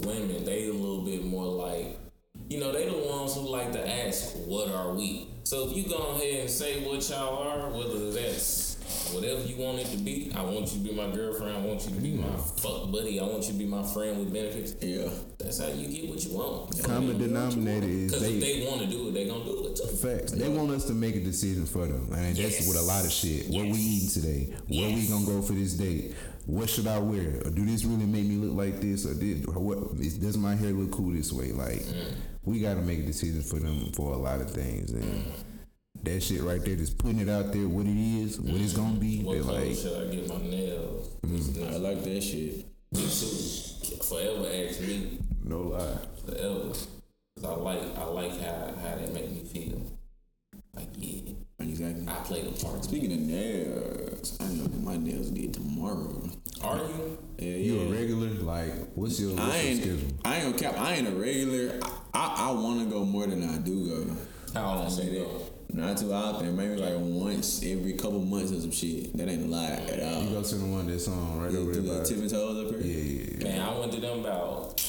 women, 0.07 0.45
they 0.45 0.69
a 0.69 0.73
little 0.73 1.05
bit 1.05 1.25
more 1.25 1.47
like, 1.47 1.99
you 2.49 2.61
know, 2.61 2.71
they 2.71 2.89
the 2.89 2.97
ones 3.09 3.35
who 3.35 3.49
like 3.49 3.73
to 3.73 3.89
ask, 4.07 4.37
"What 4.47 4.71
are 4.71 4.93
we?" 4.95 5.29
So 5.45 5.69
if 5.69 5.77
you 5.77 5.85
go 5.89 5.97
ahead 6.15 6.41
and 6.41 6.51
say 6.51 6.85
what 6.87 7.09
y'all 7.09 7.39
are, 7.39 7.71
whether 7.71 8.11
that's 8.13 8.70
whatever 9.15 9.43
you 9.43 9.57
want 9.57 9.79
it 9.79 9.87
to 9.87 9.97
be. 9.99 10.33
I 10.35 10.43
want 10.43 10.73
you 10.73 10.83
to 10.83 10.89
be 10.89 10.93
my 10.95 11.11
girlfriend. 11.11 11.57
I 11.57 11.61
want 11.61 11.85
you 11.85 11.95
to 11.95 12.01
be 12.01 12.13
my 12.13 12.37
fuck 12.37 12.91
buddy. 12.91 13.21
I 13.21 13.25
want 13.25 13.45
you 13.47 13.53
to 13.53 13.59
be 13.59 13.67
my 13.67 13.83
friend 13.83 14.19
with 14.19 14.33
benefits. 14.33 14.75
Yeah. 14.81 15.09
That's 15.39 15.59
how 15.61 15.69
you 15.69 15.89
get 15.89 16.09
what 16.09 16.25
you 16.25 16.37
want. 16.37 16.83
Common 16.83 17.19
denominator 17.19 17.87
is 17.87 18.13
Because 18.13 18.29
if 18.29 18.41
they 18.41 18.61
they 18.61 18.67
want 18.67 18.81
to 18.83 18.87
do 18.87 19.09
it, 19.09 19.15
they 19.15 19.27
gonna 19.27 19.45
do 19.45 19.67
it 19.67 19.77
too. 19.77 19.87
facts. 19.97 20.33
They 20.33 20.49
want 20.49 20.71
us 20.71 20.85
to 20.87 20.95
make 20.95 21.17
a 21.17 21.21
decision 21.21 21.67
for 21.67 21.87
them, 21.87 22.13
and 22.13 22.37
that's 22.37 22.67
with 22.67 22.77
a 22.77 22.83
lot 22.83 23.05
of 23.05 23.13
shit. 23.13 23.49
What 23.49 23.65
we 23.67 23.79
eating 23.79 24.09
today? 24.09 24.55
Where 24.69 24.89
we 24.95 25.07
gonna 25.07 25.27
go 25.27 25.43
for 25.43 25.53
this 25.53 25.75
date? 25.75 26.15
What 26.47 26.69
should 26.69 26.87
I 26.87 26.99
wear? 26.99 27.43
Or 27.45 27.51
do 27.51 27.65
this 27.65 27.85
really 27.85 28.07
make 28.07 28.27
me 28.27 28.37
look 28.37 28.57
like 28.57 28.81
this? 28.81 29.07
Or 29.07 29.15
did 29.15 29.47
or 29.49 29.61
what? 29.61 29.79
Is, 30.01 30.19
does 30.19 30.37
my 30.37 30.55
hair 30.57 30.73
look 30.73 30.91
cool 30.91 31.13
this 31.13 31.33
way? 31.33 31.53
Like, 31.53 31.81
mm. 31.81 32.15
we 32.45 32.61
got 32.61 32.75
to 32.75 32.83
make 32.83 33.01
a 33.01 33.03
decision 33.03 33.43
for 33.43 33.59
them 33.59 33.93
for 33.93 34.13
a 34.13 34.17
lot 34.17 34.41
of 34.41 34.51
things, 34.51 34.91
and 34.93 35.05
mm. 35.05 35.33
That 36.05 36.23
shit 36.23 36.43
right 36.43 36.65
there, 36.65 36.77
just 36.77 36.99
putting 36.99 37.21
it 37.21 37.29
out 37.29 37.53
there, 37.53 37.69
what 37.69 37.87
it 37.87 37.97
is, 38.23 38.41
what 38.41 38.61
it's 38.61 38.73
gonna 38.73 38.99
be. 38.99 39.23
What 39.23 39.35
They're 39.35 39.43
color 39.43 39.61
like, 39.67 39.77
should 39.77 40.09
I 40.09 40.15
get 40.15 40.29
my 40.29 40.39
nails? 40.49 41.09
Mm. 41.27 41.73
I 41.73 41.77
like 41.77 42.03
that 42.05 42.23
shit. 42.23 42.67
Forever 44.05 44.47
ask 44.53 44.81
me. 44.81 45.19
no 45.45 45.61
lie. 45.61 45.97
Forever. 46.27 46.73
'Cause 47.37 47.45
I 47.45 47.55
like 47.55 47.99
I 47.99 48.05
like 48.05 48.41
how 48.41 48.73
how 48.83 48.97
that 48.97 49.13
make 49.15 49.31
me 49.31 49.45
feel. 49.45 49.93
Like 50.75 50.89
yeah, 50.97 51.33
Exactly. 51.61 52.07
I 52.09 52.15
play 52.25 52.43
the 52.43 52.65
part. 52.65 52.85
Speaking 52.85 53.13
of 53.13 53.21
nails, 53.21 54.37
I 54.41 54.47
know 54.49 54.67
my 54.81 54.97
nails 54.97 55.31
get 55.31 55.53
tomorrow. 55.53 56.29
Are 56.63 56.77
you? 56.79 57.19
Yeah, 57.39 57.49
You 57.57 57.75
yeah. 57.81 57.89
a 57.89 57.93
regular? 58.01 58.29
Like, 58.31 58.73
what's 58.95 59.21
your, 59.21 59.31
what's 59.31 59.43
I 59.43 59.57
your 59.61 59.67
ain't. 59.71 59.83
schedule? 59.83 60.09
I 60.25 60.37
ain't 60.37 60.57
gonna 60.59 60.73
cap. 60.73 60.81
I 60.81 60.95
ain't 60.95 61.09
a 61.09 61.13
regular. 61.13 61.79
I 61.83 61.91
I, 62.15 62.49
I 62.49 62.51
want 62.53 62.81
to 62.81 62.87
go 62.87 63.05
more 63.05 63.27
than 63.27 63.49
I 63.49 63.59
do 63.59 63.87
go. 64.05 64.17
How 64.55 64.71
I 64.71 64.75
long 64.77 64.91
say 64.91 65.09
that. 65.11 65.25
go? 65.25 65.41
Not 65.73 65.99
too 65.99 66.13
often. 66.13 66.57
Maybe 66.57 66.77
like 66.77 66.95
once 66.97 67.63
every 67.65 67.95
couple 67.95 68.21
months 68.21 68.53
or 68.53 68.61
some 68.61 68.71
shit. 68.73 69.17
That 69.17 69.29
ain't 69.29 69.45
a 69.47 69.49
lie 69.49 69.67
at 69.71 70.01
all. 70.03 70.23
You 70.23 70.31
go 70.31 70.43
to 70.43 70.55
the 70.55 70.67
one 70.67 70.87
that's 70.87 71.09
on 71.09 71.41
right 71.41 71.55
over 71.55 71.73
Do 71.73 71.81
there. 71.81 71.95
the 71.95 71.99
by- 72.01 72.05
tip 72.05 72.19
and 72.19 72.31
toes 72.31 72.67
up 72.75 72.81
here. 72.81 72.93
Yeah, 72.93 73.03
yeah, 73.03 73.37
yeah. 73.39 73.45
Man, 73.45 73.69
I 73.69 73.79
went 73.79 73.93
to 73.93 74.01
them 74.01 74.21
about. 74.21 74.87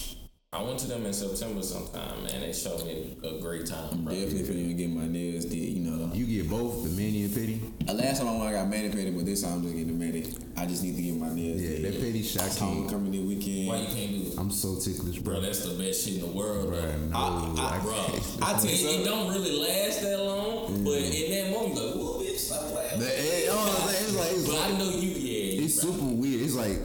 I 0.53 0.61
went 0.63 0.79
to 0.79 0.87
them 0.87 1.05
in 1.05 1.13
September 1.13 1.61
sometime, 1.63 2.25
man. 2.25 2.41
They 2.41 2.51
showed 2.51 2.85
me 2.85 3.15
a 3.23 3.39
great 3.39 3.65
time, 3.65 4.03
bro. 4.03 4.13
Definitely 4.13 4.43
finna 4.43 4.77
get 4.77 4.89
my 4.89 5.07
nails 5.07 5.45
did. 5.45 5.55
You 5.55 5.79
know. 5.79 6.11
You 6.13 6.25
get 6.25 6.49
both 6.49 6.83
the 6.83 6.89
mani 6.89 7.23
and 7.23 7.33
petty. 7.33 7.61
Uh, 7.87 7.93
last 7.93 8.19
time 8.19 8.27
I 8.27 8.31
went, 8.33 8.43
I 8.49 8.51
got 8.59 8.67
manicured, 8.67 9.15
but 9.15 9.25
this 9.25 9.43
time 9.43 9.53
I'm 9.53 9.61
just 9.63 9.75
getting 9.77 9.97
the 9.97 10.05
mani. 10.05 10.25
I 10.57 10.65
just 10.65 10.83
need 10.83 10.97
to 10.97 11.01
get 11.01 11.15
my 11.15 11.29
nails. 11.33 11.61
Yeah, 11.61 11.69
did. 11.69 11.85
that 11.85 12.01
petty 12.01 12.21
shot 12.21 12.43
That's 12.43 12.59
how 12.59 12.67
I'm 12.67 12.89
coming 12.89 13.13
in 13.13 13.27
weekend. 13.29 13.69
Why 13.69 13.77
you 13.77 13.87
can't 13.87 14.11
do 14.11 14.17
it, 14.20 14.20
I'm 14.41 14.49
so 14.49 14.75
ticklish, 14.75 15.19
bro? 15.19 15.35
bro. 15.35 15.41
That's 15.41 15.63
the 15.63 15.75
best 15.81 16.03
shit 16.03 16.15
in 16.15 16.21
the 16.21 16.25
world, 16.35 16.69
bro. 16.69 16.81
No, 16.81 17.15
I- 17.15 17.53
I- 17.61 17.77
I 17.77 17.79
Bro. 17.79 17.93
I 18.41 18.57
it, 18.57 18.61
take 18.61 18.81
it 18.81 19.05
don't 19.05 19.29
really 19.31 19.51
last 19.61 20.01
that 20.01 20.17
long, 20.23 20.83
but 20.83 20.93
in 20.97 21.31
that 21.31 21.51
moment, 21.51 21.75
like, 21.75 21.93
whoa, 21.93 22.19
bitch, 22.23 22.37
stop. 22.39 22.73
The- 22.97 23.19
eh, 23.19 23.45
oh, 23.51 23.95
it's 24.01 24.15
like, 24.15 24.31
it's 24.31 24.47
But 24.47 24.57
I 24.57 24.77
know 24.79 24.89
you, 24.89 25.09
yeah. 25.11 25.63
it's 25.63 25.83
bro. 25.83 25.91
super 25.93 26.05
weird. 26.05 26.41
It's 26.41 26.55
like 26.55 26.79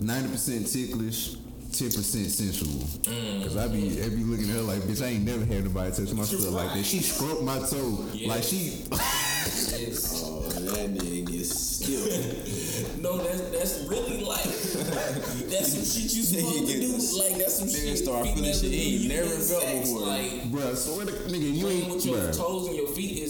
ninety 0.00 0.28
percent 0.30 0.68
ticklish, 0.68 1.30
ten 1.72 1.90
percent 1.90 2.30
sensual. 2.30 2.70
Mm. 3.02 3.42
Cause 3.42 3.56
I 3.56 3.66
be, 3.66 4.00
I 4.00 4.08
be 4.08 4.22
looking 4.22 4.48
at 4.50 4.56
her 4.56 4.62
like, 4.62 4.82
bitch, 4.82 5.02
I 5.04 5.08
ain't 5.08 5.24
never 5.26 5.44
had 5.44 5.64
nobody 5.64 5.90
touch 5.90 6.12
my 6.14 6.22
stuff 6.22 6.50
like 6.52 6.72
that. 6.74 6.84
She 6.86 7.00
stroked 7.00 7.42
my 7.42 7.58
toe, 7.58 7.98
Yeah. 8.14 8.28
like 8.28 8.44
she. 8.44 8.84
Oh, 10.24 10.42
that 10.48 10.94
nigga 10.94 11.44
still. 11.44 12.06
no, 13.00 13.18
that's 13.18 13.40
that's 13.50 13.84
really 13.88 14.24
like 14.24 14.44
that's 14.44 15.72
some 15.74 15.84
shit 15.84 16.12
you 16.14 16.22
supposed 16.30 16.66
to 16.66 16.66
do. 16.66 16.92
gets- 16.92 17.12
Like 17.18 17.36
that's 17.38 17.58
some 17.58 17.68
nigga 17.68 17.88
shit. 17.88 17.98
start 17.98 18.22
feet 18.26 18.34
feeling 18.34 18.50
never 18.50 18.58
shit 18.60 18.72
he 18.72 18.96
You 18.96 19.08
never 19.08 19.28
felt 19.28 19.64
before. 19.82 20.00
Like 20.00 20.30
Bruh, 20.52 20.76
swear 20.76 21.06
to 21.06 21.12
nigga, 21.12 21.54
you 21.54 21.68
ain't, 21.68 21.88
with 21.94 22.06
your 22.06 22.16
bruh. 22.18 22.36
toes 22.36 22.66
and 22.68 22.76
your 22.76 22.81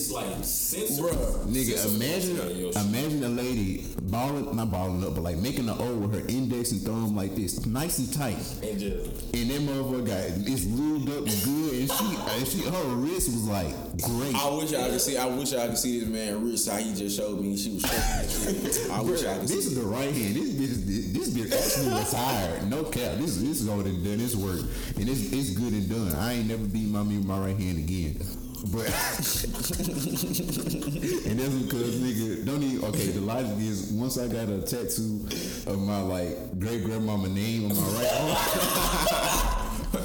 is 0.07 0.13
like 0.13 0.45
sensible. 0.45 1.09
Bruh, 1.11 1.47
Nigga, 1.47 1.77
Sensible 1.79 1.95
imagine 2.03 2.37
to 2.37 2.53
your 2.55 2.73
shit. 2.73 2.83
imagine 2.87 3.25
a 3.25 3.29
lady 3.29 3.87
balling, 4.03 4.55
not 4.57 4.71
balling 4.71 5.05
up, 5.05 5.15
but 5.15 5.23
like 5.23 5.37
making 5.39 5.69
an 5.69 5.77
O 5.79 5.95
with 5.97 6.15
her 6.15 6.27
index 6.29 6.73
and 6.73 6.81
thumb 6.83 7.17
like 7.17 7.35
this, 7.35 7.65
nice 7.67 7.99
and 7.99 8.13
tight. 8.13 8.37
and 8.63 8.79
just 8.79 9.35
And 9.35 9.51
that 9.51 9.61
motherfucker 9.63 10.07
got 10.07 10.49
it's 10.49 10.65
lubed 10.65 11.09
up 11.09 11.25
good, 11.25 11.73
and 11.81 11.91
she, 11.91 12.17
and 12.37 12.47
she, 12.49 12.61
her 12.71 12.95
wrist 12.97 13.29
was 13.29 13.47
like 13.49 13.73
great. 14.03 14.35
I 14.35 14.51
wish 14.51 14.73
I 14.75 14.89
could 14.91 15.01
see. 15.01 15.17
I 15.17 15.27
wish 15.27 15.53
I 15.55 15.67
could 15.69 15.79
see 15.79 16.01
this 16.01 16.09
man 16.09 16.45
wrist. 16.45 16.69
How 16.71 16.77
he 16.79 16.95
just 16.95 17.17
showed 17.17 17.41
me. 17.41 17.57
She 17.57 17.71
was. 17.75 17.85
I 17.85 19.01
wish 19.01 19.23
I 19.25 19.35
Bruh, 19.35 19.41
could 19.41 19.49
this 19.49 19.51
see. 19.51 19.71
is 19.71 19.75
the 19.75 19.83
right 19.87 20.13
hand. 20.13 20.35
This 20.37 20.51
bitch, 20.51 20.87
this, 20.87 21.13
this 21.13 21.29
bitch 21.31 21.53
actually 21.53 21.99
retired. 21.99 22.71
No 22.71 22.85
cap. 22.85 23.17
This 23.19 23.37
this 23.37 23.61
is 23.61 23.69
already 23.69 23.93
done. 24.03 24.19
This 24.19 24.35
work, 24.37 24.61
and 24.97 25.09
it's 25.09 25.33
it's 25.33 25.51
good 25.51 25.73
and 25.73 25.89
done. 25.89 26.13
I 26.21 26.35
ain't 26.35 26.49
never 26.49 26.65
beat 26.65 26.89
my 26.89 27.03
me 27.03 27.19
with 27.19 27.27
my 27.27 27.39
right 27.39 27.57
hand 27.59 27.79
again. 27.79 28.17
But 28.71 28.87
and 28.87 28.95
that's 31.39 31.55
because 31.55 31.97
nigga 32.01 32.45
don't 32.47 32.63
even 32.63 32.85
okay. 32.91 33.07
The 33.09 33.21
logic 33.21 33.59
is 33.59 33.91
once 33.93 34.19
I 34.19 34.29
got 34.29 34.49
a 34.49 34.63
tattoo 34.63 35.27
of 35.67 35.79
my 35.81 36.01
like 36.01 36.59
great 36.61 36.85
grandmama 36.85 37.29
name 37.29 37.71
on 37.71 37.77
my 37.77 37.83
right 37.83 38.13
arm. 38.21 38.37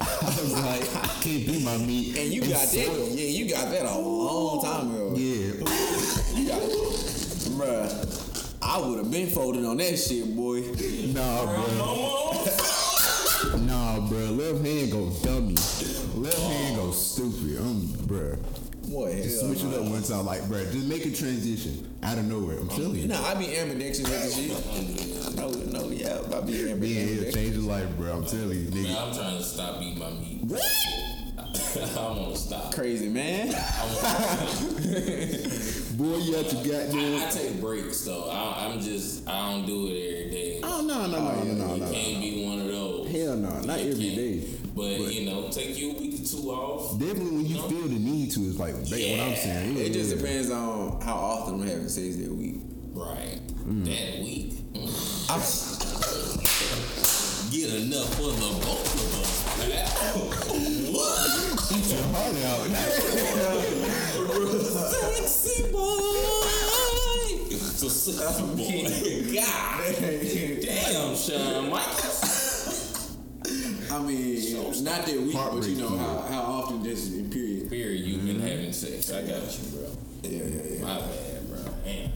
I 0.00 0.26
was 0.40 0.52
like, 0.54 0.82
I 1.04 1.06
can't 1.22 1.46
be 1.46 1.62
my 1.64 1.76
meat. 1.76 2.16
And 2.16 2.32
you 2.32 2.40
got 2.40 2.66
so- 2.68 2.78
that. 2.78 3.10
Yeah, 3.12 3.26
you 3.28 3.48
got 3.50 3.70
that 3.70 3.84
a 3.84 3.98
long 3.98 4.62
time 4.64 4.90
ago. 4.94 5.12
Yeah, 5.14 5.52
You 6.34 6.48
got 6.48 6.62
it. 6.62 6.70
Bruh, 7.52 8.56
I 8.62 8.78
would 8.80 8.98
have 8.98 9.10
been 9.10 9.28
folding 9.28 9.66
on 9.66 9.76
that 9.76 9.96
shit, 9.98 10.34
boy. 10.34 10.60
nah, 11.12 11.44
bro. 11.44 12.46
Nah, 13.60 14.00
bro. 14.08 14.18
Left 14.30 14.64
hand 14.64 14.90
go 14.92 15.10
dummy. 15.22 15.56
Left 16.20 16.38
hand 16.38 16.76
go 16.76 16.90
stupid. 16.92 17.58
Um, 17.60 17.80
bruh. 18.04 18.36
Boy, 18.90 19.22
Just 19.22 19.40
hell 19.40 19.54
switch 19.54 19.64
it 19.64 19.78
up 19.78 19.86
one 19.86 20.02
time, 20.02 20.26
like, 20.26 20.42
bruh. 20.42 20.70
Just 20.70 20.86
make 20.86 21.06
a 21.06 21.10
transition 21.12 21.88
out 22.02 22.18
of 22.18 22.24
nowhere. 22.26 22.58
I'm 22.58 22.68
telling 22.68 22.96
you. 22.96 23.08
Nah, 23.08 23.22
I 23.24 23.34
be 23.36 23.56
ambidextrous 23.56 24.10
with 24.36 24.36
the 24.36 25.30
shit. 25.30 25.36
No, 25.36 25.48
no, 25.48 25.88
yeah, 25.90 26.18
I 26.36 26.40
be 26.42 26.52
Yeah, 26.52 27.00
it'll 27.00 27.32
change 27.32 27.54
your 27.56 27.64
life, 27.64 27.88
bro. 27.96 28.12
I'm 28.12 28.26
telling 28.26 28.50
you, 28.50 28.70
man. 28.70 28.96
I'm 28.98 29.14
trying 29.14 29.38
to 29.38 29.42
stop 29.42 29.80
eating 29.80 29.98
my 29.98 30.10
meat. 30.10 30.42
What? 30.42 30.60
I 31.96 32.02
want 32.02 32.34
to 32.34 32.40
stop. 32.40 32.74
Crazy 32.74 33.08
man. 33.08 33.46
Boy, 35.96 36.16
you 36.18 36.34
have 36.36 36.48
to 36.48 36.56
goddamn. 36.56 37.22
I, 37.22 37.26
I 37.26 37.30
take 37.30 37.60
breaks 37.60 38.04
though. 38.04 38.28
I, 38.28 38.66
I'm 38.66 38.80
just 38.80 39.26
I 39.28 39.52
don't 39.52 39.66
do 39.66 39.86
it 39.86 39.90
every 39.90 40.30
day. 40.30 40.60
Oh 40.62 40.82
no, 40.82 41.06
no, 41.06 41.18
no, 41.18 41.44
no, 41.44 41.44
no, 41.44 41.66
no. 41.66 41.76
no. 41.76 41.92
Can't 41.92 42.20
be 42.20 42.44
one 42.46 42.60
of 42.60 42.66
those. 42.66 43.08
Hell 43.10 43.36
no, 43.36 43.60
not 43.60 43.80
You 43.80 43.92
every 43.92 44.04
can't. 44.04 44.16
day. 44.16 44.59
But, 44.74 45.12
you 45.12 45.26
know, 45.28 45.48
take 45.50 45.76
you 45.78 45.90
a 45.92 45.94
week 46.00 46.14
or 46.20 46.24
two 46.24 46.50
off. 46.50 46.98
Definitely 46.98 47.36
when 47.36 47.46
you 47.46 47.56
No. 47.56 47.68
feel 47.68 47.82
the 47.88 47.98
need 47.98 48.30
to, 48.32 48.40
it's 48.48 48.58
like, 48.58 48.74
babe, 48.88 49.18
what 49.18 49.26
I'm 49.26 49.32
Yeah. 49.32 49.42
saying. 49.42 49.76
It 49.76 49.92
just 49.92 50.10
yeah. 50.10 50.16
depends 50.16 50.50
on 50.50 51.00
how 51.02 51.14
often 51.16 51.54
I'm 51.60 51.66
having 51.66 51.88
sex 51.88 52.16
that 52.16 52.32
week. 52.34 52.60
Right. 52.92 53.40
Mm. 53.68 53.84
That 53.84 54.20
week. 54.22 54.54
Get 57.50 57.74
enough 57.74 58.14
for 58.14 58.30
the 58.30 58.50
both 58.62 58.94
of 58.94 59.20
us. 59.20 59.42
what? 60.94 61.30
Eat 61.76 61.86
your 61.92 62.04
heart 62.14 62.36
out. 62.46 62.62
Sexy 64.90 65.56
boy. 65.72 67.58
So 67.76 67.88
sexy 67.88 68.44
boy. 68.54 68.86
God 69.34 69.80
damn, 70.62 71.16
Shawn 71.16 71.70
Michaels. 71.70 72.19
I 73.92 73.98
mean, 73.98 74.84
not 74.84 75.04
that 75.04 75.20
week, 75.20 75.34
but 75.34 75.66
you 75.66 75.76
know 75.76 75.96
how, 75.96 76.20
how 76.28 76.42
often 76.42 76.82
this 76.82 77.08
is 77.08 77.18
in 77.18 77.30
period. 77.30 77.68
Period. 77.68 78.06
You've 78.06 78.24
been 78.24 78.36
mm-hmm. 78.36 78.46
having 78.46 78.72
sex. 78.72 79.12
I 79.12 79.22
got 79.22 79.42
you, 79.58 79.78
bro. 79.78 79.90
Yeah, 80.22 80.44
yeah, 80.44 80.62
yeah. 80.74 80.82
My 80.82 81.00
bad, 81.00 81.48
bro. 81.48 81.58
Damn. 81.84 82.10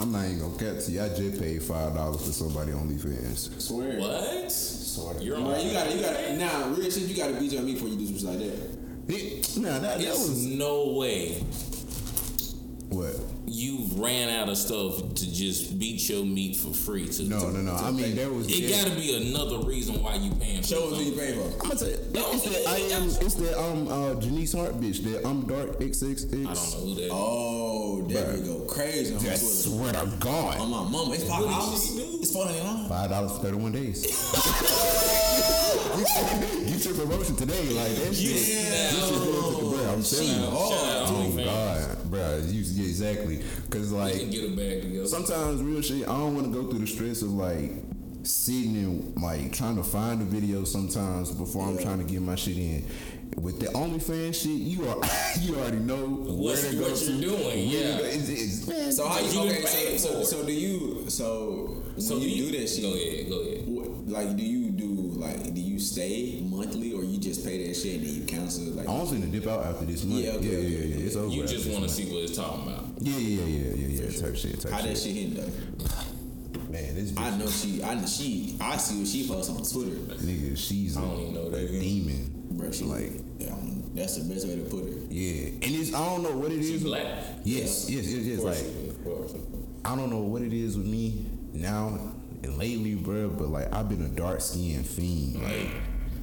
I'm 0.00 0.10
not 0.10 0.24
even 0.24 0.40
gonna 0.40 0.58
catch 0.58 0.88
you. 0.88 1.02
I 1.02 1.08
just 1.10 1.40
paid 1.40 1.62
five 1.62 1.94
dollars 1.94 2.24
for 2.24 2.32
somebody 2.32 2.72
on 2.72 2.88
OnlyFans. 2.88 3.60
Swear. 3.60 4.00
What? 4.00 4.50
Sorta. 4.50 5.22
You're 5.22 5.36
on 5.36 5.44
Bro, 5.44 5.58
you 5.58 5.72
gotta, 5.72 5.94
you 5.94 6.02
gotta, 6.02 6.36
nah, 6.36 6.74
real 6.74 6.90
shit, 6.90 7.02
you 7.02 7.16
gotta 7.16 7.34
beat 7.34 7.52
your 7.52 7.62
meat 7.62 7.74
before 7.74 7.88
you 7.88 7.96
do 7.96 8.06
something 8.18 8.40
like 8.40 8.50
that. 8.50 9.14
It, 9.14 9.56
nah, 9.58 9.78
that, 9.80 9.98
that 9.98 10.08
was 10.08 10.46
no 10.46 10.94
way 10.94 11.44
what? 12.94 13.16
you 13.46 13.86
ran 13.96 14.30
out 14.30 14.48
of 14.48 14.56
stuff 14.56 14.96
to 15.14 15.30
just 15.34 15.78
beat 15.78 16.08
your 16.08 16.24
meat 16.24 16.56
for 16.56 16.72
free. 16.72 17.06
To, 17.06 17.22
No, 17.24 17.40
to- 17.40 17.52
no, 17.52 17.60
no. 17.60 17.74
I 17.74 17.90
mean, 17.90 18.14
there 18.16 18.30
was. 18.30 18.46
It 18.48 18.70
got 18.70 18.86
to 18.86 18.94
be 18.98 19.14
another 19.30 19.58
reason 19.66 20.02
why 20.02 20.14
you 20.14 20.30
paying. 20.36 20.62
for 20.62 20.68
Show 20.68 20.84
us 20.86 20.92
what 20.92 21.04
you 21.04 21.12
paying 21.12 21.34
for. 21.34 21.48
I'm 21.62 21.68
gonna 21.68 21.74
tell 21.80 21.88
you, 21.88 21.96
it's 22.14 22.42
that 22.44 22.66
I 22.68 22.76
am. 22.96 23.04
It's 23.04 23.34
that 23.34 23.58
um 23.60 23.88
uh 23.88 24.14
Janice 24.20 24.52
Hart 24.54 24.80
bitch. 24.80 25.02
That 25.04 25.26
I'm 25.26 25.42
dark 25.46 25.78
XXX. 25.80 26.32
I 26.32 26.54
don't 26.54 26.54
know 26.54 26.60
who 26.86 26.94
that. 26.94 27.02
is. 27.04 27.10
Oh, 27.12 28.02
there 28.08 28.24
Bruh. 28.24 28.32
would 28.36 28.46
go 28.46 28.60
crazy 28.72 29.14
I 29.28 29.34
swear 29.34 29.92
to 29.92 30.06
God. 30.20 30.58
On 30.58 30.70
God. 30.70 30.70
my 30.70 30.90
mama, 30.90 31.12
it's 31.14 31.24
five 31.24 31.40
What 31.44 31.48
did 31.48 31.56
dollars. 31.58 31.84
she 31.86 31.96
do? 31.96 32.18
It's 32.22 32.32
four 32.32 32.44
ninety 32.46 32.62
nine. 32.64 32.88
Five 32.88 33.10
dollars 33.10 33.32
for 33.32 33.38
31 33.42 33.72
days. 33.72 34.02
Get 36.66 36.84
your 36.86 36.94
promotion 36.94 37.36
today, 37.36 37.68
like 37.70 37.92
that 37.96 38.14
shit. 38.14 38.48
Yeah. 38.48 38.90
Get 38.92 39.10
your 39.10 39.20
promotion, 39.20 39.70
bro. 39.70 39.92
I'm 39.92 40.02
telling 40.02 40.28
you. 40.28 40.34
Shout 40.34 40.46
out 40.46 41.08
Oh 41.08 41.12
OnlyFans. 41.12 41.44
God, 41.44 42.01
bro. 42.12 42.38
You, 42.46 42.60
yeah, 42.62 42.84
exactly. 42.84 43.42
Cause 43.70 43.90
like 43.92 44.30
get 44.30 44.44
a 44.52 44.56
bag 44.56 44.82
together. 44.82 45.06
sometimes 45.06 45.62
real 45.62 45.80
shit. 45.82 46.02
I 46.08 46.12
don't 46.16 46.34
want 46.34 46.52
to 46.52 46.52
go 46.52 46.68
through 46.70 46.80
the 46.80 46.86
stress 46.86 47.22
of 47.22 47.30
like 47.32 47.72
sitting 48.22 48.76
and 48.76 49.20
like 49.22 49.52
trying 49.52 49.76
to 49.76 49.82
find 49.82 50.20
the 50.20 50.24
video 50.24 50.64
sometimes 50.64 51.30
before 51.32 51.66
I'm 51.66 51.78
trying 51.78 51.98
to 51.98 52.04
get 52.04 52.20
my 52.22 52.36
shit 52.36 52.56
in. 52.56 52.84
With 53.36 53.60
the 53.60 53.66
OnlyFans 53.68 54.34
shit, 54.34 54.50
you 54.60 54.86
are 54.88 54.98
you 55.40 55.56
already 55.56 55.78
know 55.78 56.06
where 56.06 56.54
to 56.54 56.76
go 56.76 56.82
what 56.82 56.96
to. 56.96 57.12
you're 57.12 57.30
doing, 57.30 57.44
where 57.44 57.52
to 57.54 57.58
yeah. 57.60 57.98
go. 57.98 58.04
It's, 58.04 58.28
it's, 58.68 58.96
So 58.98 59.08
how 59.08 59.20
You 59.20 59.40
you 59.44 59.50
okay? 59.52 59.96
So, 59.96 60.22
so, 60.22 60.22
so 60.22 60.44
do 60.46 60.52
you? 60.52 61.08
So 61.08 61.82
when 61.94 62.00
So 62.02 62.18
you, 62.18 62.52
do 62.52 62.58
that 62.60 62.68
shit, 62.68 62.82
Go 62.82 62.92
ahead, 62.92 63.28
go 63.30 63.40
ahead. 63.40 63.62
what, 63.66 64.08
like 64.08 64.36
do 64.36 64.42
you 64.44 64.70
do 64.70 64.84
like 65.18 65.54
do 65.54 65.60
you 65.62 65.78
stay 65.78 66.40
monthly 66.44 66.91
or 67.52 67.56
you 67.58 67.68
just 67.68 67.82
pay 67.84 67.92
that 67.92 67.92
shit 67.92 67.94
and 67.96 68.06
then 68.06 68.14
you 68.14 68.24
cancel 68.26 68.64
like? 68.74 68.86
I 68.88 68.90
want 68.90 69.10
to 69.10 69.16
dip 69.26 69.46
out 69.46 69.64
after 69.66 69.84
this 69.84 70.04
month. 70.04 70.24
Yeah, 70.24 70.32
Yeah, 70.32 70.36
okay, 70.38 70.46
yeah, 70.48 70.58
okay, 70.58 70.68
yeah, 70.68 70.96
yeah. 70.96 71.06
It's 71.06 71.16
over. 71.16 71.28
You 71.34 71.46
just 71.46 71.64
want 71.66 71.74
to 71.76 71.80
month. 71.82 71.92
see 71.92 72.04
what 72.12 72.22
it's 72.24 72.36
talking 72.36 72.66
about. 72.68 72.84
Yeah, 73.00 73.16
yeah, 73.18 73.44
yeah, 73.44 73.74
yeah, 73.74 74.02
yeah. 74.10 74.20
Type 74.20 74.36
shit, 74.36 74.60
type 74.60 74.72
How 74.72 74.82
that 74.82 74.88
shit. 74.88 74.98
shit 74.98 75.14
hit 75.14 75.36
though? 75.36 76.68
Man, 76.70 76.94
this 76.94 77.12
I 77.18 77.36
know 77.36 77.46
she. 77.48 77.82
I 77.82 77.94
know 77.94 78.06
she. 78.06 78.56
I 78.60 78.76
see 78.78 78.98
what 78.98 79.06
she 79.08 79.28
posts 79.28 79.50
on 79.50 79.56
Twitter. 79.62 79.96
nigga, 80.24 80.56
she's 80.56 80.96
a, 80.96 81.00
I 81.00 81.02
don't 81.02 81.20
even 81.20 81.34
know 81.34 81.46
a 81.46 81.50
that. 81.50 81.68
demon. 81.80 82.32
Bro, 82.52 82.70
she 82.72 82.84
Like, 82.84 83.12
yeah, 83.38 83.54
that's 83.94 84.16
the 84.16 84.32
best 84.32 84.46
way 84.48 84.56
to 84.56 84.62
put 84.62 84.84
her. 84.84 84.98
yeah, 85.10 85.48
and 85.48 85.64
it's 85.64 85.92
I 85.94 86.04
don't 86.04 86.22
know 86.22 86.36
what 86.36 86.50
it 86.52 86.62
She 86.62 86.74
is. 86.76 86.82
black. 86.84 87.04
Yes, 87.44 87.90
yes, 87.90 88.06
yes, 88.06 88.24
yes. 88.24 88.40
Like 88.42 88.56
of. 89.06 89.36
I 89.84 89.96
don't 89.96 90.10
know 90.10 90.20
what 90.20 90.42
it 90.42 90.52
is 90.52 90.76
with 90.76 90.86
me 90.86 91.26
now 91.52 91.98
and 92.42 92.56
lately, 92.58 92.94
bro. 92.94 93.28
But 93.30 93.48
like 93.48 93.72
I've 93.72 93.88
been 93.88 94.02
a 94.02 94.08
dark 94.08 94.40
skinned 94.40 94.86
fiend. 94.86 95.42
Like 95.42 95.70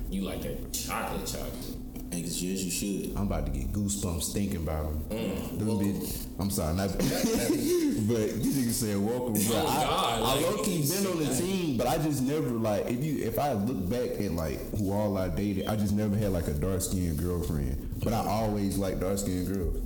You 0.09 0.23
like 0.23 0.41
that 0.41 0.73
chocolate 0.73 1.25
chocolate. 1.27 1.75
And 2.11 2.25
as 2.25 2.41
yes, 2.43 2.61
you 2.61 2.71
should. 2.71 3.15
I'm 3.15 3.27
about 3.27 3.45
to 3.45 3.51
get 3.51 3.71
goosebumps 3.71 4.33
thinking 4.33 4.57
about 4.57 5.09
them. 5.09 5.19
Mm. 5.19 5.59
Them 5.59 5.67
bitch- 5.67 6.25
I'm 6.39 6.49
sorry, 6.49 6.75
not, 6.75 6.87
but 6.97 7.05
you 7.05 8.51
niggas 8.51 8.71
said 8.71 8.97
welcome. 8.97 9.33
But 9.33 9.43
Oh, 9.53 9.67
I, 9.67 9.83
God, 9.83 10.19
I 10.23 10.35
like, 10.35 10.41
low 10.57 10.63
key 10.63 10.81
been 10.89 11.05
on 11.05 11.19
the 11.23 11.35
team, 11.35 11.77
but 11.77 11.85
I 11.85 11.97
just 11.99 12.23
never 12.23 12.49
like 12.49 12.87
if 12.87 13.03
you 13.03 13.23
if 13.23 13.37
I 13.37 13.53
look 13.53 13.87
back 13.89 14.19
at 14.19 14.31
like 14.31 14.59
who 14.75 14.91
all 14.91 15.17
I 15.17 15.27
dated, 15.29 15.67
I 15.67 15.75
just 15.75 15.93
never 15.93 16.15
had 16.15 16.31
like 16.31 16.47
a 16.47 16.53
dark 16.53 16.81
skinned 16.81 17.19
girlfriend. 17.19 18.01
But 18.03 18.13
I 18.13 18.25
always 18.25 18.77
like 18.77 18.99
dark 18.99 19.19
skinned 19.19 19.47
girls. 19.53 19.77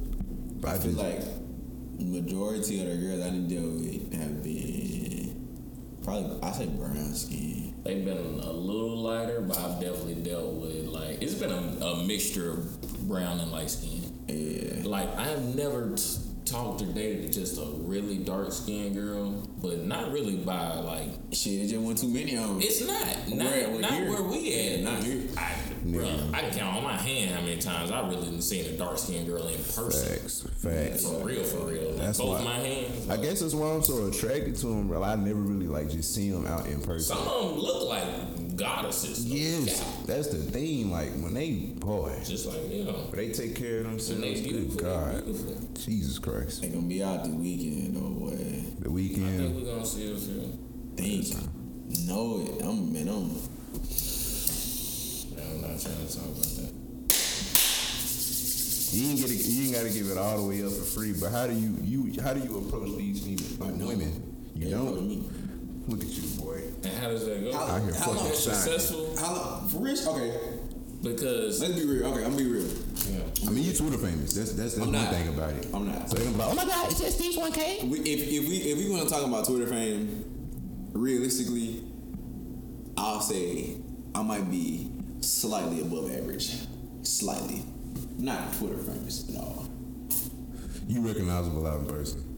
But 0.61 0.69
I, 0.69 0.73
I 0.75 0.77
feel 0.77 0.91
just 0.93 1.03
like 1.03 1.23
majority 1.99 2.81
of 2.81 2.87
the 2.89 2.95
girls 3.05 3.21
I 3.21 3.29
didn't 3.31 3.47
deal 3.49 3.63
with 3.63 4.13
have 4.13 4.43
been 4.43 5.99
probably 6.03 6.39
I 6.41 6.51
say 6.53 6.67
brown 6.67 7.13
skin. 7.13 7.62
They've 7.83 8.03
been 8.03 8.17
a 8.17 8.51
little 8.51 8.97
lighter, 8.97 9.41
but 9.41 9.57
I've 9.59 9.79
definitely 9.79 10.15
dealt 10.15 10.53
with 10.53 10.85
like 10.87 11.21
it's 11.21 11.33
been 11.33 11.51
a, 11.51 11.85
a 11.85 12.03
mixture 12.05 12.51
of 12.51 13.07
brown 13.07 13.39
and 13.41 13.51
light 13.51 13.69
skin. 13.69 14.03
Yeah. 14.27 14.87
Like 14.87 15.13
I 15.17 15.25
have 15.25 15.43
never 15.55 15.95
t- 15.95 16.03
talked 16.53 16.81
or 16.81 16.85
dated 16.85 17.33
just 17.33 17.57
a 17.59 17.65
really 17.79 18.17
dark 18.17 18.51
skinned 18.51 18.95
girl, 18.95 19.31
but 19.61 19.79
not 19.85 20.11
really 20.11 20.37
by 20.37 20.75
like 20.75 21.09
Shit, 21.31 21.53
it 21.63 21.67
just 21.67 21.81
went 21.81 21.97
too 21.97 22.07
many 22.09 22.35
of 22.37 22.47
them. 22.47 22.59
it's 22.61 22.85
not 22.85 23.29
not, 23.35 23.51
Where- 23.51 23.79
not 23.81 23.91
here? 23.93 24.09
where 24.09 24.21
we 24.23 24.53
at. 24.53 24.79
Yeah, 24.79 24.83
not 24.91 25.03
here. 25.03 25.23
I, 25.37 25.53
bruh, 25.85 26.33
I 26.33 26.41
can 26.41 26.53
count 26.59 26.77
on 26.77 26.83
my 26.83 26.93
hand 26.97 27.31
how 27.35 27.41
many 27.41 27.57
times 27.59 27.91
I 27.91 28.07
really 28.07 28.25
didn't 28.25 28.41
seen 28.43 28.65
a 28.65 28.77
dark 28.77 28.97
skinned 28.97 29.27
girl 29.27 29.47
in 29.47 29.57
person. 29.63 30.17
facts, 30.19 30.47
facts. 30.57 31.05
For 31.05 31.25
real, 31.25 31.43
for 31.43 31.65
real. 31.67 31.89
Like, 31.91 31.97
That's 32.01 32.19
both 32.19 32.39
why- 32.39 32.43
my 32.45 32.55
hands. 32.59 33.09
I 33.09 33.17
guess 33.17 33.39
that's 33.41 33.53
why 33.55 33.71
I'm 33.73 33.83
so 33.83 34.05
attracted 34.07 34.55
to 34.57 34.67
them, 34.67 34.87
bro. 34.87 35.01
I 35.03 35.15
never 35.15 35.39
really 35.39 35.67
like 35.67 35.89
just 35.89 36.13
see 36.13 36.29
them 36.29 36.45
out 36.45 36.67
in 36.67 36.81
person. 36.81 37.15
Some 37.17 37.27
of 37.27 37.49
them 37.49 37.59
look 37.59 37.89
like 37.89 38.05
goddesses. 38.55 39.25
though. 39.27 39.35
Yes, 39.35 39.79
Yeah. 39.81 40.05
that's 40.05 40.27
the 40.29 40.37
thing. 40.37 40.91
Like 40.91 41.11
when 41.21 41.33
they 41.33 41.51
boy, 41.75 42.15
Just 42.25 42.45
like, 42.47 42.69
you 42.71 42.83
know. 42.85 43.09
they 43.11 43.29
take 43.31 43.55
care 43.55 43.79
of 43.79 43.83
themselves. 43.85 44.09
And 44.11 44.23
they 44.23 44.33
Good 44.35 44.43
beautiful. 44.43 44.75
they 44.77 44.83
God, 44.83 45.25
beautiful. 45.25 45.69
Jesus 45.75 46.19
Christ. 46.19 46.61
They 46.61 46.69
gonna 46.69 46.87
be 46.87 47.03
out 47.03 47.23
the 47.23 47.29
weekend 47.31 47.95
though, 47.95 48.09
boy. 48.09 48.63
The 48.79 48.89
weekend. 48.91 49.25
I 49.25 49.29
think 49.37 49.55
weekend. 49.55 49.55
we're 49.67 49.73
gonna 49.73 49.85
see 49.85 50.11
a 50.11 50.15
few. 50.15 50.59
Think. 50.95 52.07
Know 52.07 52.41
it. 52.41 52.63
I'm 52.63 52.91
man, 52.93 53.07
I'm 53.09 53.29
I'm 55.37 55.61
not 55.61 55.79
trying 55.79 56.07
to 56.07 56.13
talk 56.15 56.25
about 56.25 56.43
that. 56.57 56.73
You 58.93 59.09
ain't 59.09 59.19
get 59.19 59.31
it, 59.31 59.45
you 59.45 59.63
ain't 59.65 59.73
got 59.75 59.83
to 59.83 59.89
give 59.89 60.07
it 60.11 60.17
all 60.19 60.37
the 60.37 60.47
way 60.47 60.63
up 60.63 60.71
for 60.71 60.83
free. 60.85 61.13
But 61.19 61.31
how 61.31 61.47
do 61.47 61.53
you 61.53 61.75
you 61.81 62.21
how 62.21 62.33
do 62.33 62.39
you 62.41 62.57
approach 62.59 62.95
these 62.97 63.23
female 63.23 63.57
like 63.67 63.79
don't. 63.79 63.87
women? 63.87 64.51
You 64.55 64.69
don't. 64.69 65.89
Look 65.89 66.01
at 66.01 66.09
you, 66.09 66.23
boy. 66.39 66.61
And 66.85 66.93
how 66.99 67.07
does 67.09 67.25
that 67.25 67.43
go? 67.43 67.53
How- 67.53 67.63
Out 67.65 67.81
here 67.83 67.93
how 67.93 67.99
fucking 67.99 68.15
long- 68.15 68.25
You're 68.27 68.35
successful 68.35 69.15
how 69.17 69.33
long 69.35 69.69
for 69.69 69.77
rich? 69.79 70.05
Okay, 70.05 70.33
because 71.01 71.61
let's 71.61 71.73
be 71.73 71.85
real. 71.85 72.05
Okay, 72.07 72.23
I'm 72.25 72.31
gonna 72.31 72.43
be 72.43 72.49
real. 72.51 72.67
yeah. 73.09 73.19
I 73.47 73.51
mean, 73.51 73.63
you 73.63 73.73
Twitter 73.73 73.97
famous. 73.97 74.33
That's 74.33 74.51
that's, 74.53 74.75
that's 74.75 74.75
I'm 74.75 74.91
one 74.91 75.03
not. 75.03 75.13
thing 75.13 75.27
about 75.29 75.51
it. 75.51 75.67
I'm 75.73 75.87
not. 75.87 76.09
So 76.09 76.15
they're 76.17 76.25
gonna 76.25 76.37
be 76.37 76.43
like, 76.43 76.51
oh 76.51 76.55
my 76.55 76.65
god, 76.65 76.91
it's 76.91 76.99
just 76.99 77.19
these 77.19 77.37
one 77.37 77.51
k. 77.51 77.79
If 77.81 77.87
if 78.07 78.47
we 78.49 78.55
if 78.71 78.77
we 78.77 78.89
want 78.89 79.03
to 79.03 79.09
talk 79.09 79.25
about 79.25 79.45
Twitter 79.45 79.67
fame, 79.67 80.25
realistically, 80.93 81.83
I'll 82.97 83.21
say 83.21 83.77
I 84.15 84.21
might 84.23 84.49
be 84.51 84.91
slightly 85.21 85.81
above 85.81 86.11
average, 86.13 86.51
slightly, 87.03 87.63
not 88.17 88.53
Twitter 88.53 88.77
famous 88.77 89.29
at 89.29 89.35
all. 89.39 89.67
You 90.87 91.01
recognizable 91.07 91.65
out 91.65 91.79
in 91.81 91.85
person. 91.87 92.32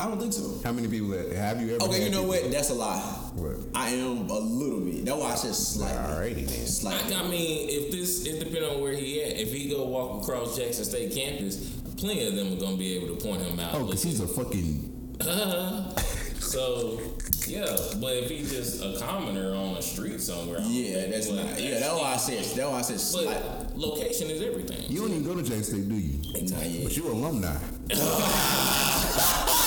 I 0.00 0.06
don't 0.06 0.18
think 0.18 0.32
so. 0.32 0.58
How 0.64 0.72
many 0.72 0.88
people 0.88 1.08
that, 1.08 1.30
have 1.32 1.60
you 1.60 1.74
ever? 1.76 1.84
Okay, 1.84 2.04
you 2.04 2.10
know 2.10 2.22
people- 2.22 2.42
what? 2.42 2.50
That's 2.50 2.70
a 2.70 2.74
lie. 2.74 2.98
What? 3.34 3.56
I 3.74 3.90
am 3.90 4.30
a 4.30 4.38
little 4.38 4.80
bit. 4.80 5.04
That's 5.04 5.18
why 5.18 5.32
I 5.32 5.34
said 5.34 5.54
slightly. 5.54 5.98
Alrighty 5.98 6.46
then. 6.46 6.66
Slightly. 6.66 7.14
I, 7.14 7.20
I 7.20 7.28
mean, 7.28 7.68
if 7.68 7.90
this, 7.92 8.24
it 8.26 8.38
depends 8.38 8.66
on 8.74 8.80
where 8.80 8.92
he 8.94 9.22
at. 9.22 9.36
If 9.38 9.52
he 9.52 9.68
go 9.68 9.84
walk 9.84 10.22
across 10.22 10.56
Jackson 10.56 10.84
State 10.86 11.12
campus, 11.12 11.58
plenty 11.98 12.26
of 12.28 12.34
them 12.34 12.54
are 12.54 12.60
gonna 12.60 12.76
be 12.78 12.96
able 12.96 13.14
to 13.14 13.22
point 13.22 13.42
him 13.42 13.60
out. 13.60 13.74
Oh, 13.74 13.78
Look, 13.80 13.86
because 13.88 14.02
he's 14.02 14.20
a 14.20 14.26
fucking. 14.26 15.16
so 16.40 16.98
yeah, 17.46 17.66
but 18.00 18.14
if 18.16 18.30
he 18.30 18.38
just 18.38 18.82
a 18.82 18.96
commoner 18.98 19.54
on 19.54 19.74
the 19.74 19.82
street 19.82 20.18
somewhere, 20.20 20.60
I 20.60 20.64
Yeah, 20.66 21.06
that's 21.08 21.26
he 21.26 21.32
would- 21.34 21.44
not. 21.44 21.60
Yeah, 21.60 21.78
that's 21.78 21.92
why 22.00 22.12
I 22.14 22.16
said. 22.16 22.38
That's 22.56 22.70
why 22.70 22.78
I 22.78 22.82
said 22.82 23.00
slightly. 23.00 23.34
But 23.34 23.76
location 23.76 24.30
is 24.30 24.40
everything. 24.40 24.90
You 24.90 25.00
don't 25.02 25.10
even 25.10 25.24
go 25.24 25.34
to 25.34 25.42
Jackson 25.42 25.64
State, 25.64 25.88
do 25.90 25.94
you? 25.94 26.20
Not 26.48 26.64
yet. 26.64 26.84
But 26.84 26.96
you're 26.96 27.10
alumni. 27.12 27.56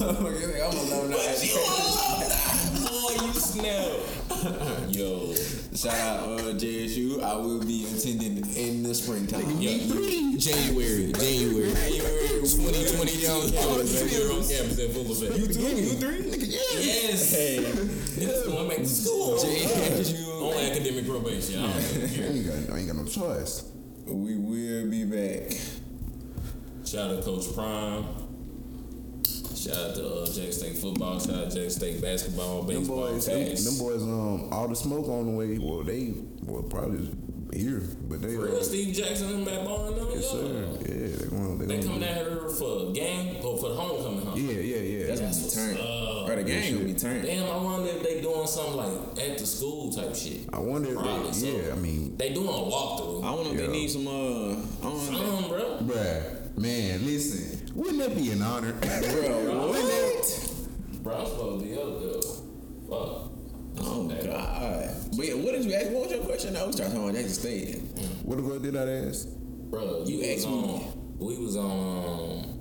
I'm 0.00 0.76
alumni. 0.76 1.16
Boy, 2.86 3.14
you 3.24 3.32
snap. 3.34 3.98
Yo, 4.94 5.34
Shout 5.74 5.94
out 5.94 6.22
uh, 6.40 6.54
JSU. 6.54 7.20
I 7.22 7.34
will 7.36 7.60
be 7.60 7.84
attending 7.86 8.38
in 8.56 8.84
the 8.84 8.94
springtime. 8.94 9.42
January. 9.60 10.36
January. 10.38 11.12
January 11.12 11.72
2020 12.46 13.26
on 13.26 13.50
campus, 13.50 14.02
baby. 14.02 14.14
you're 14.14 14.32
on 14.32 14.48
campus 14.48 14.78
at 14.78 14.90
full 14.90 15.10
effect. 15.10 15.36
You 15.36 15.46
two? 15.46 15.60
You 15.62 15.94
three? 15.94 16.30
Yes. 16.46 17.32
Hey, 17.32 17.58
niggas 17.58 18.46
going 18.46 18.68
back 18.68 18.78
to 18.78 18.86
school 18.86 19.36
JSU. 19.36 20.42
on 20.42 20.70
academic 20.70 21.08
probation. 21.08 21.64
I 21.64 21.72
don't 21.72 22.08
care. 22.08 22.26
ain't 22.26 22.46
got, 22.46 22.74
I 22.74 22.78
ain't 22.78 22.86
got 22.86 22.96
no 22.96 23.04
choice. 23.04 23.64
We 24.06 24.36
will 24.36 24.90
be 24.90 25.04
back. 25.04 25.58
Shout 26.84 27.10
out 27.10 27.16
to 27.16 27.22
Coach 27.22 27.52
Prime. 27.52 28.27
Shout 29.58 29.76
out 29.76 29.94
to 29.96 30.06
uh, 30.22 30.26
Jack 30.32 30.52
State 30.52 30.76
football. 30.78 31.18
Shout 31.18 31.34
out 31.34 31.50
to 31.50 31.60
Jack 31.62 31.70
State 31.70 32.00
basketball, 32.00 32.62
Them 32.62 32.78
baseball, 32.78 32.96
boys, 33.12 33.26
them, 33.26 33.38
tennis. 33.44 33.64
them 33.64 33.86
boys, 33.86 34.02
um, 34.02 34.52
all 34.52 34.68
the 34.68 34.76
smoke 34.76 35.08
on 35.08 35.26
the 35.26 35.32
way. 35.32 35.58
Well, 35.58 35.82
they, 35.82 36.14
well, 36.44 36.62
probably 36.62 37.10
here, 37.52 37.82
but 38.08 38.20
they, 38.22 38.34
For 38.36 38.42
uh, 38.48 38.52
real, 38.52 38.62
Steve 38.62 38.94
Jackson 38.94 39.34
and 39.34 39.44
back 39.44 39.64
balling 39.64 39.96
them. 39.96 40.08
yes, 40.12 40.22
yeah. 40.22 40.30
sir. 40.30 40.68
Yeah, 40.80 41.16
they 41.16 41.26
going, 41.28 41.58
they 41.58 41.66
They 41.66 41.74
going. 41.78 41.88
come 41.88 42.00
down 42.00 42.14
here 42.14 42.48
for 42.50 42.90
a 42.90 42.92
game 42.92 43.36
or 43.44 43.58
for 43.58 43.68
the 43.70 43.74
homecoming, 43.74 44.26
huh? 44.26 44.32
Yeah, 44.36 44.52
yeah, 44.60 44.76
yeah. 44.76 45.06
That's 45.08 45.20
That's 45.20 45.20
gonna 45.20 45.34
be 45.34 45.42
what's 45.42 45.54
turned. 45.54 45.78
up. 45.78 46.26
Bro, 46.26 46.36
the 46.36 46.44
game 46.44 46.74
gonna 46.74 46.84
be 46.84 46.94
turned. 46.94 47.22
Damn, 47.24 47.50
I 47.50 47.56
wonder 47.64 47.88
if 47.90 48.02
they 48.02 48.20
doing 48.20 48.46
something 48.46 48.76
like 48.76 49.18
at 49.30 49.38
the 49.38 49.46
school 49.46 49.90
type 49.90 50.14
shit. 50.14 50.40
I 50.52 50.58
wonder 50.60 50.90
if 50.90 50.94
Probably 50.98 51.26
they, 51.28 51.32
so. 51.32 51.46
yeah, 51.46 51.72
I 51.72 51.76
mean, 51.76 52.16
They 52.16 52.32
doing 52.34 52.46
a 52.48 52.50
walkthrough. 52.50 53.24
I 53.24 53.30
wonder 53.34 53.54
if 53.54 53.60
Yeah. 53.60 53.66
they 53.66 53.72
need 53.72 53.90
some. 53.90 54.06
Uh, 54.06 54.10
I 54.12 54.90
don't 54.90 55.12
know. 55.12 55.36
Um, 55.38 55.48
bro. 55.48 55.78
bruh, 55.82 56.58
man, 56.58 57.04
listen, 57.06 57.57
wouldn't 57.78 57.98
that 57.98 58.16
be 58.16 58.30
an 58.32 58.42
honor? 58.42 58.72
Bro, 58.72 59.68
what? 59.68 60.50
Bro, 61.02 61.14
I'm 61.16 61.26
supposed 61.26 61.60
to 61.62 61.66
be 61.66 61.74
up 61.80 62.00
there. 62.00 62.22
Fuck. 62.88 63.30
Oh 63.80 64.08
God! 64.08 64.90
But 65.16 65.26
yeah, 65.26 65.34
what 65.34 65.52
did 65.52 65.64
you 65.64 65.74
ask? 65.74 65.90
What 65.90 66.02
was 66.02 66.10
your 66.12 66.24
question? 66.24 66.54
No, 66.54 66.66
we 66.66 66.72
started 66.72 66.92
talking 66.94 67.08
about 67.08 67.14
Jackson 67.14 67.34
State. 67.34 67.94
Mm. 67.94 68.24
what 68.24 68.36
the 68.38 68.42
fuck 68.42 68.62
did 68.62 68.76
I 68.76 69.08
ask? 69.08 69.28
Bro, 69.70 70.04
you, 70.06 70.16
You 70.16 70.34
was 70.34 70.44
asked 70.44 70.48
me. 70.50 70.86
We 71.18 71.36
was 71.38 71.56
on. 71.56 72.57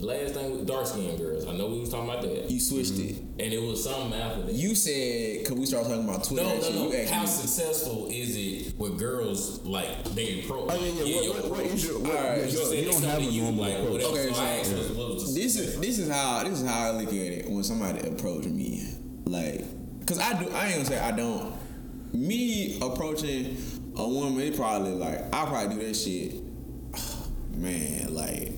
Last 0.00 0.34
thing 0.34 0.52
with 0.52 0.66
dark 0.66 0.86
skinned 0.86 1.18
girls. 1.18 1.44
I 1.46 1.56
know 1.56 1.66
we 1.66 1.80
was 1.80 1.90
talking 1.90 2.08
about 2.08 2.22
that. 2.22 2.48
You 2.48 2.60
switched 2.60 2.92
mm-hmm. 2.92 3.40
it. 3.40 3.44
and 3.44 3.52
it 3.52 3.60
was 3.60 3.82
something 3.82 4.18
after 4.18 4.42
that. 4.42 4.52
You 4.52 4.76
said 4.76 5.40
because 5.40 5.58
we 5.58 5.66
started 5.66 5.88
talking 5.88 6.08
about 6.08 6.22
Twitter. 6.22 6.44
no, 6.44 6.60
no, 6.60 6.70
no. 6.70 6.92
You 6.92 6.98
asked 6.98 7.12
How 7.12 7.20
me. 7.22 7.26
successful 7.26 8.08
is 8.08 8.36
it 8.36 8.78
with 8.78 8.96
girls 8.96 9.64
like 9.64 10.04
they 10.14 10.40
approach? 10.40 10.70
Oh 10.70 10.84
yeah, 10.84 11.02
yeah. 11.02 11.30
what, 11.30 11.42
what, 11.42 11.50
what 11.50 11.66
is 11.66 11.84
your? 11.84 11.98
What, 11.98 12.16
Alright, 12.16 12.52
you 12.52 12.58
your- 12.58 12.74
you 12.74 12.90
don't 12.92 13.02
have 13.02 13.18
a 13.18 13.22
you, 13.22 13.42
normal 13.42 13.64
like, 13.64 13.74
approach. 13.74 14.02
Okay, 14.04 14.32
so 14.32 14.40
I 14.40 14.62
so- 14.62 14.76
asked, 14.76 14.90
what 14.94 15.08
was 15.14 15.34
the 15.34 15.40
This 15.40 15.56
is 15.56 15.80
this 15.80 15.98
is 15.98 16.08
how 16.08 16.44
this 16.44 16.60
is 16.60 16.68
how 16.68 16.88
I 16.88 16.90
look 16.92 17.08
at 17.08 17.14
it 17.14 17.50
when 17.50 17.64
somebody 17.64 18.06
approach 18.08 18.44
me, 18.44 18.94
like, 19.24 19.64
cause 20.06 20.20
I 20.20 20.40
do 20.40 20.48
I 20.52 20.66
ain't 20.66 20.74
gonna 20.74 20.84
say 20.84 20.98
I 20.98 21.10
don't. 21.10 21.54
Me 22.12 22.78
approaching 22.80 23.56
a 23.96 24.08
woman, 24.08 24.40
it 24.42 24.56
probably 24.56 24.92
like 24.92 25.24
I 25.34 25.44
probably 25.44 25.74
do 25.74 25.86
that 25.86 25.94
shit. 25.94 26.34
Man, 27.50 28.14
like 28.14 28.52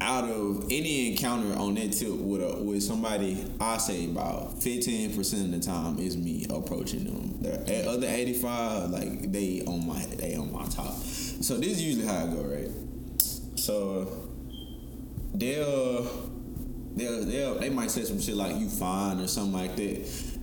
out 0.00 0.24
of 0.24 0.64
any 0.70 1.10
encounter 1.10 1.56
on 1.58 1.74
that 1.74 1.92
tip 1.92 2.10
with 2.10 2.42
a, 2.42 2.62
with 2.62 2.82
somebody, 2.82 3.44
I 3.60 3.76
say 3.78 4.06
about 4.06 4.62
fifteen 4.62 5.14
percent 5.14 5.54
of 5.54 5.60
the 5.60 5.60
time 5.60 5.98
is 5.98 6.16
me 6.16 6.46
approaching 6.48 7.04
them. 7.04 7.42
The 7.42 7.88
other 7.88 8.06
eighty 8.06 8.32
five, 8.34 8.90
like 8.90 9.30
they 9.30 9.62
on 9.66 9.86
my 9.86 10.00
they 10.16 10.36
on 10.36 10.52
my 10.52 10.66
top. 10.66 10.94
So 10.96 11.56
this 11.56 11.72
is 11.72 11.82
usually 11.82 12.06
how 12.06 12.24
I 12.24 12.26
go, 12.26 12.42
right? 12.42 12.68
So 13.56 14.28
they'll 15.34 16.04
they'll, 16.94 17.24
they'll 17.24 17.58
they 17.58 17.70
might 17.70 17.90
say 17.90 18.02
some 18.02 18.20
shit 18.20 18.36
like 18.36 18.56
you 18.56 18.68
fine 18.68 19.20
or 19.20 19.26
something 19.26 19.52
like 19.52 19.76
that, 19.76 20.38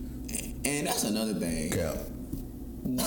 and 0.66 0.88
that's 0.88 1.04
another 1.04 1.34
thing. 1.34 1.72
Cap. 1.72 1.98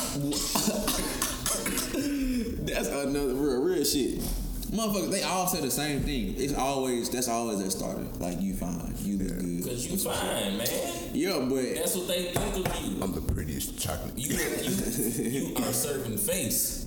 That's 2.62 2.88
another 2.88 3.34
real 3.34 3.62
real 3.62 3.84
shit. 3.84 4.22
Motherfuckers, 4.70 5.10
they 5.10 5.22
all 5.22 5.46
say 5.48 5.60
the 5.60 5.70
same 5.70 6.00
thing. 6.02 6.34
It's 6.38 6.54
always 6.54 7.10
that's 7.10 7.28
always 7.28 7.58
their 7.60 7.70
starter. 7.70 8.04
Like 8.18 8.40
you 8.40 8.54
fine, 8.54 8.94
you 9.00 9.18
look 9.18 9.38
good. 9.38 9.64
Cause 9.64 9.86
you 9.86 9.96
fine, 9.98 10.56
man. 10.58 10.66
Yeah, 11.12 11.38
but 11.48 11.74
That's 11.74 11.96
what 11.96 12.06
they 12.08 12.24
think 12.32 12.66
of 12.68 12.80
you. 12.86 13.02
I'm 13.02 13.12
the 13.12 13.20
prettiest 13.20 13.78
chocolate. 13.78 14.16
You 14.16 14.36
you, 14.36 15.48
you 15.48 15.56
are 15.56 15.72
serving 15.72 16.16
face. 16.18 16.86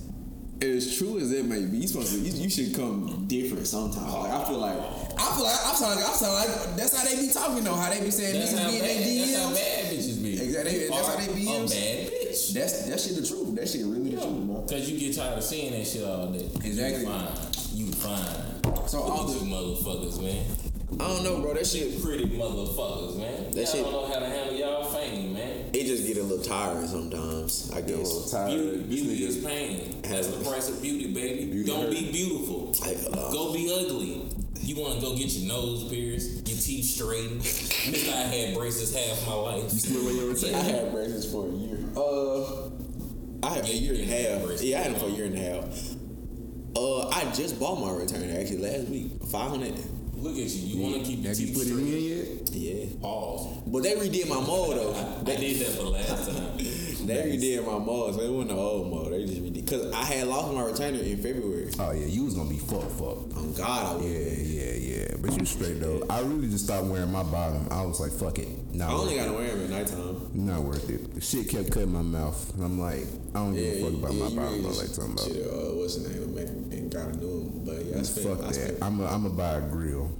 as 0.62 0.96
true 0.96 1.18
as 1.18 1.30
it 1.32 1.44
may 1.44 1.66
be, 1.66 1.78
you 1.78 1.88
supposed 1.88 2.12
to 2.14 2.18
you, 2.20 2.32
you 2.44 2.48
should 2.48 2.74
come 2.74 3.26
different 3.26 3.66
sometimes. 3.66 4.12
Like 4.14 4.32
I 4.32 4.44
feel 4.44 4.58
like 4.58 4.78
I 5.18 5.34
feel 5.36 5.44
like 5.44 5.60
I'm 5.66 5.74
talking. 5.76 6.02
I'm 6.04 6.18
talking 6.18 6.34
like 6.34 6.76
that's 6.76 6.96
how 6.96 7.04
they 7.04 7.16
be 7.20 7.30
talking 7.32 7.64
though. 7.64 7.74
How 7.74 7.90
they 7.90 8.00
be 8.00 8.10
saying 8.10 8.40
That's 8.40 8.52
niggas 8.54 8.62
how 8.64 8.70
be 8.70 8.76
in 8.76 8.82
bad. 8.82 9.04
their 9.04 9.26
That's 9.26 9.36
how 9.42 9.50
bad 9.52 9.92
bitches 9.92 10.22
be. 10.22 10.32
Exactly. 10.40 10.82
You 10.84 10.88
That's 10.88 11.06
how 11.06 11.14
are 11.14 11.20
they 11.20 11.32
A 11.32 11.36
DMs. 11.36 11.70
bad 11.70 12.12
bitch. 12.12 12.52
That's 12.54 12.86
that 12.86 13.00
shit 13.00 13.16
the 13.20 13.26
truth. 13.26 13.54
That 13.56 13.68
shit 13.68 13.84
really 13.84 14.10
the 14.14 14.20
truth, 14.22 14.46
bro. 14.46 14.62
Cause 14.62 14.88
you 14.88 14.98
get 14.98 15.14
tired 15.16 15.36
of 15.38 15.44
seeing 15.44 15.72
that 15.72 15.86
shit 15.86 16.02
all 16.04 16.28
day. 16.32 16.48
Exactly. 16.64 17.04
You 18.04 18.10
fine. 18.10 18.18
You 18.64 18.72
fine. 18.72 18.88
So 18.88 18.98
Look 19.06 19.08
all 19.16 19.30
at 19.32 19.38
the 19.38 19.46
motherfuckers, 19.46 20.20
man. 20.22 20.44
I 21.00 21.08
don't 21.08 21.24
know, 21.24 21.40
bro. 21.40 21.54
That 21.54 21.66
shit 21.66 22.00
Pretty 22.02 22.26
motherfuckers, 22.26 23.16
man. 23.16 23.50
That 23.50 23.56
y'all 23.56 23.66
shit- 23.66 23.82
don't 23.82 23.92
know 23.92 24.06
how 24.06 24.18
to 24.20 24.26
handle 24.26 24.54
y'all 24.54 24.84
fame, 24.84 25.32
man. 25.32 25.70
It 25.72 25.86
just 25.86 26.06
get 26.06 26.18
a 26.18 26.22
little 26.22 26.44
tiring 26.44 26.86
sometimes. 26.86 27.70
I 27.72 27.80
Get 27.80 27.96
a 27.96 27.98
little 27.98 28.20
guess. 28.20 28.30
tired. 28.30 28.50
Beauty, 28.50 28.76
This 28.76 28.86
beauty 28.86 29.24
nigga- 29.24 29.28
is 29.28 29.36
pain. 29.44 29.96
That's 30.02 30.26
the 30.28 30.44
price 30.44 30.68
of 30.68 30.80
beauty, 30.82 31.12
baby. 31.12 31.46
Beauty 31.46 31.68
Don't 31.70 31.80
hurt. 31.82 31.90
be 31.90 32.12
beautiful. 32.12 32.74
I, 32.84 32.94
uh, 32.94 33.32
Go 33.32 33.52
be 33.52 33.72
ugly. 33.74 34.22
You 34.60 34.76
want 34.80 34.94
to 34.94 35.00
go 35.00 35.16
get 35.16 35.28
your 35.30 35.48
nose 35.48 35.84
pierced, 35.90 36.48
your 36.48 36.58
teeth 36.58 36.84
straightened. 36.84 37.40
Nigga, 37.42 38.08
I 38.14 38.22
had 38.22 38.54
braces 38.54 38.94
half 38.94 39.26
my 39.26 39.34
life. 39.34 39.64
You 39.72 39.78
still 39.78 40.04
wear 40.04 40.14
your 40.14 40.54
I 40.54 40.58
had 40.62 40.92
braces 40.92 41.30
for 41.30 41.46
a 41.48 41.50
year. 41.50 41.78
Uh, 41.96 42.70
I 43.46 43.54
had 43.56 43.68
a 43.68 43.74
year 43.74 43.92
and 43.94 44.02
a 44.02 44.06
half. 44.06 44.62
Yeah, 44.62 44.78
I 44.78 44.82
had 44.84 44.92
them 44.92 45.00
for 45.00 45.06
a 45.06 45.10
year 45.10 45.24
and 45.26 45.34
a 45.36 45.38
half. 45.40 46.03
Uh, 46.76 47.08
I 47.08 47.30
just 47.34 47.58
bought 47.58 47.76
my 47.76 47.92
return 47.92 48.30
actually 48.30 48.58
last 48.58 48.88
week. 48.88 49.10
Five 49.30 49.50
hundred. 49.50 49.74
Look 50.14 50.32
at 50.32 50.38
you. 50.38 50.76
You 50.76 50.82
want 50.82 50.94
to 50.94 51.00
keep 51.02 51.20
your 51.20 51.28
Have 51.28 51.38
you 51.40 51.46
teeth 51.48 51.56
put 51.56 51.66
it 51.66 51.72
in 51.72 51.86
yet? 51.86 52.50
Yeah. 52.52 52.86
Pause. 53.00 53.62
But 53.66 53.82
they 53.82 53.94
redid 53.94 54.28
my 54.28 54.40
mold 54.40 54.76
though. 54.76 54.94
I 54.94 55.36
did 55.36 55.60
that 55.60 55.70
for 55.76 55.82
the 55.84 55.90
last 55.90 56.30
time. 56.30 56.58
They 57.06 57.36
redid 57.36 57.66
my 57.66 57.78
mold, 57.78 58.14
so 58.14 58.20
it 58.20 58.30
wasn't 58.30 58.50
the 58.50 58.56
old 58.56 58.90
mold. 58.90 59.12
They 59.12 59.24
just 59.26 59.42
redid 59.42 59.54
because 59.64 59.92
I 59.92 60.04
had 60.04 60.26
lost 60.28 60.52
my 60.54 60.62
retainer 60.64 60.98
in 61.00 61.16
February. 61.18 61.70
Oh 61.78 61.92
yeah, 61.92 62.06
you 62.06 62.24
was 62.24 62.34
gonna 62.34 62.50
be 62.50 62.58
fuck 62.58 62.88
fuck. 62.90 63.18
Oh 63.36 63.54
God, 63.56 63.92
I 63.92 63.96
was. 63.96 64.04
Yeah, 64.06 64.62
yeah, 64.62 64.72
yeah. 64.72 65.16
But 65.20 65.38
you 65.38 65.44
straight 65.46 65.80
though. 65.80 66.02
I 66.10 66.20
really 66.20 66.48
just 66.48 66.64
stopped 66.64 66.86
wearing 66.86 67.12
my 67.12 67.22
bottom. 67.22 67.66
I 67.70 67.82
was 67.82 68.00
like, 68.00 68.12
fuck 68.12 68.38
it. 68.38 68.48
Not 68.74 68.90
I 68.90 68.92
only 68.94 69.14
worth 69.16 69.24
got 69.24 69.24
to 69.26 69.34
it. 69.34 69.38
wear 69.38 69.56
them 69.56 69.64
at 69.64 69.70
nighttime. 69.70 70.30
Not 70.34 70.60
worth 70.62 70.90
it. 70.90 71.14
The 71.14 71.20
shit 71.20 71.48
kept 71.48 71.70
cutting 71.70 71.92
my 71.92 72.02
mouth. 72.02 72.54
And 72.54 72.64
I'm 72.64 72.78
like, 72.78 73.04
I 73.34 73.38
don't 73.38 73.54
give 73.54 73.76
a 73.76 73.90
fuck 73.90 73.94
about 74.00 74.14
my 74.14 74.28
bottom. 74.28 74.62
really 74.64 74.76
like 74.76 74.92
talking 74.92 75.12
about. 75.12 75.26
Shit, 75.26 75.46
uh, 75.46 75.74
what's 75.74 75.96
the 75.96 76.08
name? 76.08 76.22
of 76.22 76.30
Make 76.34 76.48
and 76.48 76.90
got 76.92 77.08
a 77.08 77.16
new 77.16 77.26
one. 77.28 77.64
But 77.64 77.84
yeah, 77.84 77.98
I 77.98 78.02
spent. 78.02 78.26
Fuck 78.38 78.48
I 78.48 78.52
spent 78.52 78.80
that. 78.80 78.84
I'm 78.86 79.00
a, 79.00 79.06
I'm 79.06 79.26
a 79.26 79.30
buy 79.30 79.52
a 79.56 79.60
grill. 79.60 80.10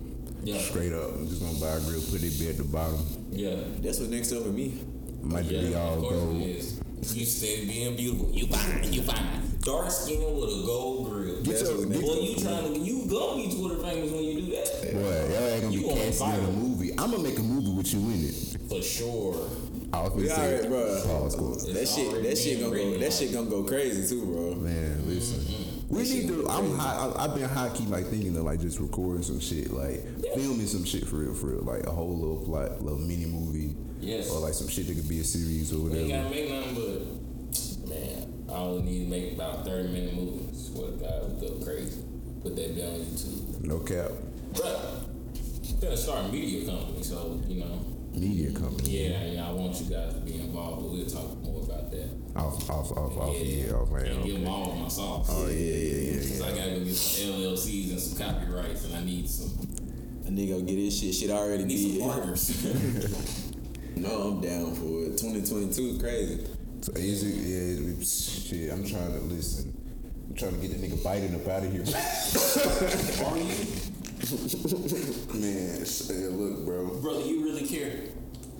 Yeah. 0.42 0.58
Straight 0.58 0.92
up. 0.92 1.14
I'm 1.14 1.26
just 1.28 1.40
gonna 1.42 1.58
buy 1.58 1.76
a 1.76 1.80
grill, 1.80 2.00
put 2.10 2.22
it 2.22 2.38
be 2.38 2.48
at 2.48 2.56
the 2.58 2.64
bottom. 2.64 3.00
Yeah. 3.30 3.56
That's 3.80 3.98
what 4.00 4.10
next 4.10 4.32
up 4.32 4.42
for 4.42 4.50
me. 4.50 4.78
Might 5.24 5.44
Yeah, 5.46 5.60
be 5.60 5.74
all 5.74 6.00
gold. 6.00 6.36
You 6.36 7.24
said 7.26 7.68
being 7.68 7.96
beautiful. 7.96 8.30
You 8.30 8.46
fine. 8.46 8.92
You 8.92 9.02
fine. 9.02 9.42
Dark 9.60 9.90
skin 9.90 10.20
with 10.38 10.50
a 10.50 10.62
gold 10.66 11.10
grill. 11.10 11.42
Get 11.42 11.60
your, 11.62 11.78
what 11.78 11.90
get 11.92 12.00
Boy, 12.00 12.06
your, 12.06 12.22
you 12.24 12.36
trying 12.36 12.74
to 12.74 12.78
you 12.80 13.06
gonna 13.10 13.36
be 13.42 13.54
Twitter 13.56 13.76
famous 13.82 14.10
when 14.10 14.22
you 14.24 14.40
do 14.42 14.50
that. 14.52 14.92
boy, 14.92 15.34
y'all 15.34 15.48
ain't 15.48 15.62
gonna 15.62 15.74
You 15.74 15.80
be 15.80 15.90
on 15.90 15.96
casting 15.96 16.28
in 16.34 16.44
a 16.44 16.52
movie. 16.52 16.90
I'm 16.92 17.10
gonna 17.10 17.18
make 17.22 17.38
a 17.38 17.42
movie 17.42 17.72
with 17.76 17.92
you 17.94 18.00
in 18.00 18.24
it. 18.24 18.56
For 18.68 18.82
sure. 18.82 19.48
I 19.92 20.00
was 20.02 20.10
gonna 20.10 20.22
We 20.22 20.28
say, 20.28 20.52
already, 20.54 20.68
bro. 20.68 21.02
Pause, 21.06 21.36
cool. 21.36 21.54
That 21.74 21.88
shit, 21.88 22.22
that 22.22 22.36
shit 22.38 22.60
gonna 22.60 22.76
go, 22.76 22.98
that 22.98 23.12
shit 23.12 23.32
gonna 23.32 23.50
go 23.50 23.62
crazy 23.64 24.08
too, 24.08 24.24
bro. 24.26 24.54
Man, 24.56 25.06
listen. 25.06 25.40
Mm-hmm. 25.40 25.94
We 25.94 26.02
need 26.02 26.28
to. 26.28 26.48
I'm 26.48 26.76
high. 26.76 26.96
I- 26.96 27.24
I've 27.24 27.34
been 27.34 27.48
high 27.48 27.68
key 27.68 27.84
like 27.86 28.06
thinking 28.06 28.36
of 28.36 28.42
like 28.42 28.60
just 28.60 28.80
recording 28.80 29.22
some 29.22 29.38
shit, 29.38 29.70
like 29.70 30.02
filming 30.34 30.66
some 30.66 30.84
shit 30.84 31.06
for 31.06 31.16
real, 31.16 31.34
for 31.34 31.46
real, 31.48 31.62
like 31.62 31.86
a 31.86 31.90
whole 31.90 32.16
little 32.18 32.44
plot, 32.44 32.82
little 32.82 32.98
mini 32.98 33.26
movie, 33.26 33.53
Yes. 34.04 34.30
or 34.30 34.40
like 34.40 34.54
some 34.54 34.68
shit 34.68 34.86
that 34.86 34.94
could 34.94 35.08
be 35.08 35.20
a 35.20 35.24
series 35.24 35.72
or 35.72 35.80
We 35.88 35.98
ain't 35.98 36.10
gotta 36.10 36.30
make 36.30 36.50
nothing 36.50 36.74
but 36.74 37.88
man, 37.88 38.44
I 38.50 38.54
only 38.54 38.82
need 38.82 39.04
to 39.04 39.10
make 39.10 39.32
about 39.34 39.64
30 39.64 39.88
minute 39.88 40.14
movies. 40.14 40.70
Swear 40.72 40.92
to 40.92 40.96
God, 40.96 41.40
we 41.40 41.48
go 41.48 41.64
crazy. 41.64 42.02
Put 42.42 42.56
that 42.56 42.76
down 42.76 42.94
on 42.94 43.00
YouTube. 43.00 43.64
No 43.64 43.78
cap. 43.80 44.10
But 44.52 45.06
I'm 45.74 45.80
gonna 45.80 45.96
start 45.96 46.26
a 46.26 46.28
media 46.28 46.66
company, 46.70 47.02
so 47.02 47.40
you 47.48 47.60
know. 47.60 47.80
Media 48.12 48.52
company. 48.52 49.08
Yeah, 49.08 49.16
and 49.16 49.40
I 49.40 49.50
want 49.50 49.80
you 49.80 49.90
guys 49.90 50.14
to 50.14 50.20
be 50.20 50.38
involved, 50.38 50.82
but 50.82 50.92
we'll 50.92 51.06
talk 51.06 51.36
more 51.42 51.64
about 51.64 51.90
that. 51.90 52.10
Off, 52.36 52.70
off, 52.70 52.92
off, 52.92 53.16
off. 53.16 53.34
Yeah, 53.36 53.72
off. 53.72 53.90
Man, 53.90 54.04
Can't 54.04 54.24
give 54.24 54.34
them 54.34 54.46
all 54.48 54.70
of 54.70 54.78
my 54.78 54.88
sauce. 54.88 55.28
Oh 55.30 55.46
yeah, 55.48 55.54
yeah, 55.54 56.12
yeah, 56.12 56.16
Cause 56.18 56.40
yeah. 56.40 56.46
I 56.46 56.50
gotta 56.50 56.70
go 56.78 56.84
get 56.84 56.94
some 56.94 57.30
LLCs 57.32 57.90
and 57.90 58.00
some 58.00 58.18
copyrights, 58.26 58.84
and 58.84 58.94
I 58.94 59.04
need 59.04 59.28
some 59.28 59.50
A 60.26 60.30
nigga 60.30 60.52
gonna 60.52 60.62
get 60.62 60.78
his 60.78 60.98
shit. 60.98 61.14
Shit 61.14 61.30
already 61.30 61.64
need 61.64 61.98
some 61.98 62.08
partners. 62.08 63.40
No, 63.96 64.10
I'm 64.10 64.40
down 64.40 64.74
for 64.74 65.04
it. 65.04 65.16
2022 65.18 65.82
is 65.82 65.98
crazy. 66.02 66.46
So 66.82 66.92
is 66.92 67.22
it? 67.22 67.34
Yeah, 67.34 67.92
it, 68.00 68.06
shit. 68.06 68.72
I'm 68.72 68.84
trying 68.86 69.12
to 69.12 69.20
listen. 69.20 69.72
I'm 70.28 70.34
trying 70.36 70.60
to 70.60 70.66
get 70.66 70.78
the 70.80 70.86
nigga 70.86 70.98
Biden 70.98 71.34
up 71.40 71.46
out 71.48 71.64
of 71.64 71.72
here. 71.72 71.82
Are 73.26 73.38
you, 73.38 73.54
Man, 75.40 75.82
s- 75.82 76.10
yeah, 76.12 76.28
look, 76.30 76.64
bro. 76.64 77.00
brother? 77.00 77.20
You 77.24 77.44
really 77.44 77.66
care? 77.66 77.92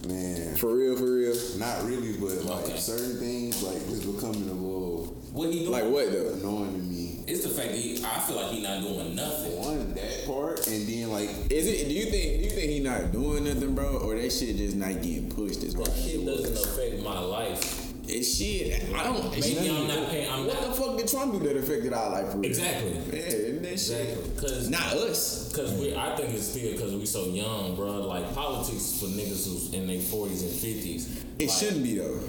Man, 0.06 0.54
For 0.56 0.74
real, 0.76 0.96
for 0.96 1.04
real. 1.14 1.34
not 1.58 1.82
really, 1.84 2.12
but 2.18 2.44
like 2.44 2.64
Okay. 2.66 2.76
certain 2.76 3.16
things, 3.18 3.62
like 3.62 3.76
it's 3.76 4.04
becoming 4.04 4.48
a 4.50 4.52
little 4.52 5.06
What 5.32 5.50
he 5.52 5.60
doing? 5.60 5.70
Like 5.72 5.84
what 5.84 6.12
though? 6.12 6.34
annoying 6.34 6.72
to 6.74 6.78
me. 6.78 6.93
It's 7.26 7.42
the 7.42 7.48
fact 7.50 7.70
that 7.70 7.78
he, 7.78 8.04
I 8.04 8.20
feel 8.20 8.36
like 8.36 8.50
he 8.52 8.62
not 8.62 8.80
doing 8.82 9.14
nothing. 9.14 9.56
One 9.58 9.94
that 9.94 10.26
part, 10.26 10.66
and 10.66 10.86
then 10.86 11.10
like 11.10 11.30
Is 11.50 11.66
it? 11.66 11.88
Do 11.88 11.94
you 11.94 12.04
think? 12.06 12.38
Do 12.38 12.44
you 12.44 12.50
think 12.50 12.70
he 12.70 12.80
not 12.80 13.12
doing 13.12 13.44
nothing, 13.44 13.74
bro, 13.74 13.96
or 13.98 14.14
that 14.16 14.30
shit 14.30 14.56
just 14.56 14.76
not 14.76 14.92
getting 15.02 15.30
pushed 15.30 15.62
as 15.64 15.74
hard? 15.74 15.86
That 15.86 15.96
shit 15.96 16.20
it 16.20 16.26
doesn't 16.26 16.56
affect 16.56 17.02
my 17.02 17.18
life. 17.18 17.80
It's 18.06 18.36
shit. 18.36 18.84
I 18.94 19.02
don't. 19.04 19.30
Maybe 19.30 19.70
I'm 19.70 19.88
not 19.88 20.10
paying. 20.10 20.28
I'm 20.30 20.46
What 20.46 20.60
not 20.60 20.74
the 20.76 20.82
fuck 20.82 20.96
did 20.98 21.08
Trump 21.08 21.32
do 21.32 21.38
that 21.48 21.56
affected 21.56 21.94
our 21.94 22.10
life? 22.10 22.32
For 22.32 22.36
real? 22.36 22.50
exactly. 22.50 22.90
Isn't 22.90 23.62
that 23.62 23.72
Exactly. 23.72 24.14
shit? 24.14 24.36
Cause 24.36 24.68
Not 24.68 24.92
us. 24.92 25.50
Cause 25.56 25.72
we, 25.80 25.96
I 25.96 26.14
think 26.14 26.34
it's 26.34 26.48
still 26.48 26.72
because 26.72 26.94
we 26.94 27.06
so 27.06 27.24
young, 27.28 27.74
bro. 27.74 28.02
Like 28.06 28.34
politics 28.34 28.98
for 29.00 29.06
niggas 29.06 29.48
who's 29.48 29.72
in 29.72 29.86
their 29.86 30.00
forties 30.00 30.42
and 30.42 30.52
fifties. 30.52 31.24
It 31.38 31.50
shouldn't 31.50 31.82
be 31.82 31.96
though. 31.98 32.20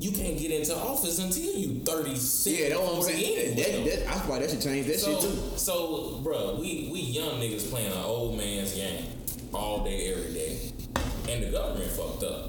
You 0.00 0.12
can't 0.12 0.38
get 0.38 0.50
into 0.50 0.74
office 0.74 1.18
until 1.18 1.44
you 1.52 1.80
thirty 1.80 2.16
six. 2.16 2.58
Yeah, 2.58 2.68
that's 2.70 2.80
what 2.80 2.96
I'm 2.96 3.02
saying. 3.02 3.56
That, 3.56 3.66
that, 3.84 4.06
that's 4.06 4.26
why 4.28 4.38
that 4.38 4.48
should 4.50 4.62
change 4.62 4.86
that 4.86 4.98
so, 4.98 5.12
shit 5.20 5.30
too. 5.30 5.36
so, 5.56 6.20
bro, 6.24 6.56
we 6.58 6.88
we 6.90 7.00
young 7.00 7.32
niggas 7.38 7.68
playing 7.70 7.92
an 7.92 7.98
old 7.98 8.36
man's 8.38 8.74
game 8.74 9.04
all 9.52 9.84
day, 9.84 10.12
every 10.12 10.32
day, 10.32 10.72
and 11.28 11.42
the 11.44 11.50
government 11.50 11.90
fucked 11.90 12.22
up. 12.24 12.46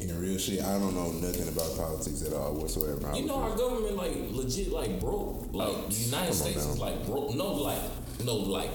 in 0.00 0.20
real 0.20 0.38
shit, 0.38 0.60
I 0.64 0.72
don't 0.78 0.94
know 0.94 1.12
nothing 1.12 1.46
about 1.48 1.76
politics 1.76 2.22
at 2.26 2.32
all 2.32 2.54
whatsoever. 2.54 3.06
I 3.06 3.16
You 3.18 3.26
know 3.26 3.36
our 3.36 3.56
government 3.56 3.96
like 3.96 4.16
legit 4.30 4.72
like 4.72 4.98
broke. 4.98 5.46
Like 5.52 5.68
Oh, 5.68 5.86
the 5.88 5.94
United 5.94 6.26
come 6.26 6.34
States 6.34 6.64
now. 6.66 6.72
is 6.72 6.78
like 6.80 7.06
broke. 7.06 7.34
No, 7.34 7.52
like 7.52 7.80
no, 8.24 8.34
like 8.34 8.70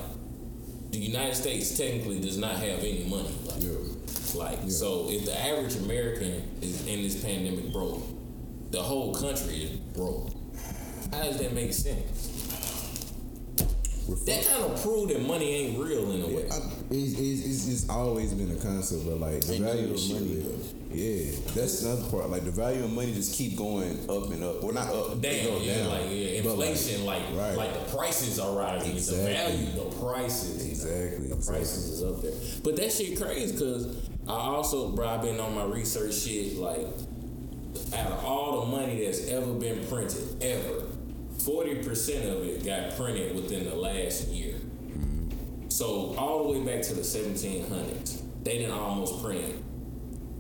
the 0.92 1.00
United 1.00 1.36
States 1.36 1.76
technically 1.78 2.22
does 2.22 2.38
not 2.38 2.56
have 2.56 2.80
any 2.80 3.04
money. 3.10 3.36
Like, 3.46 3.62
yeah. 3.62 3.72
Like 4.36 4.60
so, 4.72 5.08
if 5.10 5.26
the 5.26 5.38
average 5.40 5.76
American 5.76 6.42
is 6.62 6.88
in 6.88 7.04
this 7.04 7.24
pandemic 7.24 7.72
broke, 7.72 8.02
the 8.74 8.82
whole 8.82 9.14
country 9.14 9.66
is 9.66 9.70
broke. 9.70 10.32
How 11.12 11.22
does 11.22 11.38
that 11.38 11.54
make 11.54 11.72
sense? 11.74 12.32
That 14.26 14.46
kind 14.48 14.64
of 14.64 14.82
prove 14.82 15.10
that 15.10 15.22
money 15.22 15.54
ain't 15.54 15.80
real 15.80 16.12
in 16.12 16.24
a 16.24 16.28
way. 16.28 16.50
I, 16.50 16.58
it's, 16.90 17.14
it's, 17.20 17.68
it's, 17.68 17.90
always 17.90 18.34
been 18.34 18.52
a 18.52 18.60
concept, 18.60 19.06
but 19.06 19.20
like 19.20 19.42
the 19.42 19.54
Ain't 19.54 19.64
value 19.64 19.94
of 19.94 20.12
money, 20.12 20.44
yeah, 20.92 21.32
that's 21.56 21.84
another 21.84 22.10
part. 22.10 22.30
Like 22.30 22.46
the 22.46 22.52
value 22.52 22.84
of 22.84 22.92
money 22.92 23.14
just 23.14 23.36
keep 23.36 23.56
going 23.56 24.10
up 24.10 24.32
and 24.32 24.44
up. 24.44 24.64
Well, 24.64 24.74
not 24.74 24.90
up, 24.90 25.22
Damn, 25.22 25.62
yeah, 25.62 25.78
down. 25.78 25.90
like 25.90 26.02
yeah, 26.10 26.42
But, 26.44 26.58
like, 26.58 26.70
inflation, 26.70 27.06
like 27.06 27.24
right. 27.34 27.56
like 27.56 27.74
the 27.74 27.96
prices 27.96 28.40
are 28.40 28.58
rising. 28.58 28.94
Exactly. 28.94 29.26
The 29.26 29.34
value, 29.34 29.90
the 29.90 29.96
prices, 29.98 30.68
Exactly, 30.68 31.28
the 31.28 31.36
exactly. 31.36 31.54
prices 31.54 31.90
is 31.90 32.04
up 32.04 32.22
there. 32.22 32.34
But 32.64 32.76
that 32.78 32.92
shit 32.92 33.22
crazy 33.22 33.54
because 33.54 34.10
I 34.28 34.32
also, 34.32 34.90
bro, 34.90 35.08
I 35.08 35.18
been 35.18 35.40
on 35.40 35.54
my 35.56 35.64
research 35.64 36.16
shit. 36.16 36.58
Like, 36.58 36.88
out 37.96 38.12
of 38.12 38.26
all 38.26 38.62
the 38.62 38.68
money 38.68 39.06
that's 39.06 39.28
ever 39.28 39.54
been 39.54 39.86
printed, 39.88 40.44
ever, 40.44 40.84
forty 41.40 41.84
percent 41.84 42.30
of 42.30 42.44
it 42.44 42.66
got 42.66 42.96
printed 42.98 43.36
within 43.36 43.66
the 43.66 43.76
last 43.76 44.28
year. 44.30 44.56
So 45.70 46.16
all 46.18 46.44
the 46.44 46.60
way 46.60 46.66
back 46.66 46.84
to 46.84 46.94
the 46.94 47.02
1700s, 47.02 48.22
they 48.44 48.60
didn't 48.60 48.78
almost 48.78 49.24
print 49.24 49.64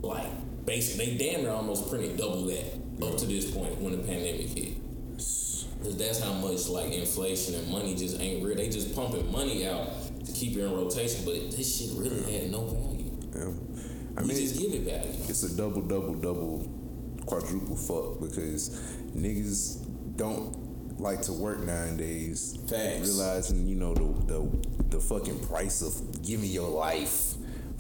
like 0.03 0.27
basically 0.65 1.17
they 1.17 1.31
damn 1.31 1.41
near 1.41 1.51
almost 1.51 1.89
printed 1.89 2.17
double 2.17 2.45
that 2.45 2.73
up 3.01 3.17
to 3.17 3.25
this 3.25 3.49
point 3.49 3.79
when 3.81 3.93
the 3.93 4.03
pandemic 4.03 4.47
hit. 4.49 4.77
Cause 5.17 5.97
that's 5.97 6.19
how 6.19 6.33
much 6.33 6.69
like 6.69 6.91
inflation 6.91 7.55
and 7.55 7.67
money 7.69 7.95
just 7.95 8.19
ain't 8.19 8.45
real. 8.45 8.55
They 8.55 8.69
just 8.69 8.95
pumping 8.95 9.29
money 9.31 9.67
out 9.67 9.89
to 10.25 10.31
keep 10.31 10.55
it 10.55 10.61
in 10.61 10.71
rotation, 10.71 11.25
but 11.25 11.51
this 11.51 11.79
shit 11.79 11.89
really 11.97 12.31
had 12.31 12.51
no 12.51 12.65
value. 12.65 13.11
Yeah. 13.35 13.49
I 14.15 14.21
mean, 14.21 14.37
just 14.37 14.59
give 14.59 14.73
it 14.73 14.81
value. 14.81 15.11
it's 15.27 15.43
a 15.43 15.57
double, 15.57 15.81
double, 15.81 16.13
double, 16.13 16.59
quadruple 17.25 17.75
fuck 17.75 18.19
because 18.19 18.69
niggas 19.15 19.85
don't 20.17 20.99
like 20.99 21.21
to 21.23 21.33
work 21.33 21.59
nowadays. 21.59 22.57
Facts. 22.69 23.07
Realizing, 23.07 23.67
you 23.67 23.75
know, 23.75 23.93
the 23.93 24.33
the 24.33 24.67
the 24.89 24.99
fucking 24.99 25.39
price 25.47 25.81
of 25.81 26.21
giving 26.21 26.49
your 26.49 26.69
life 26.69 27.33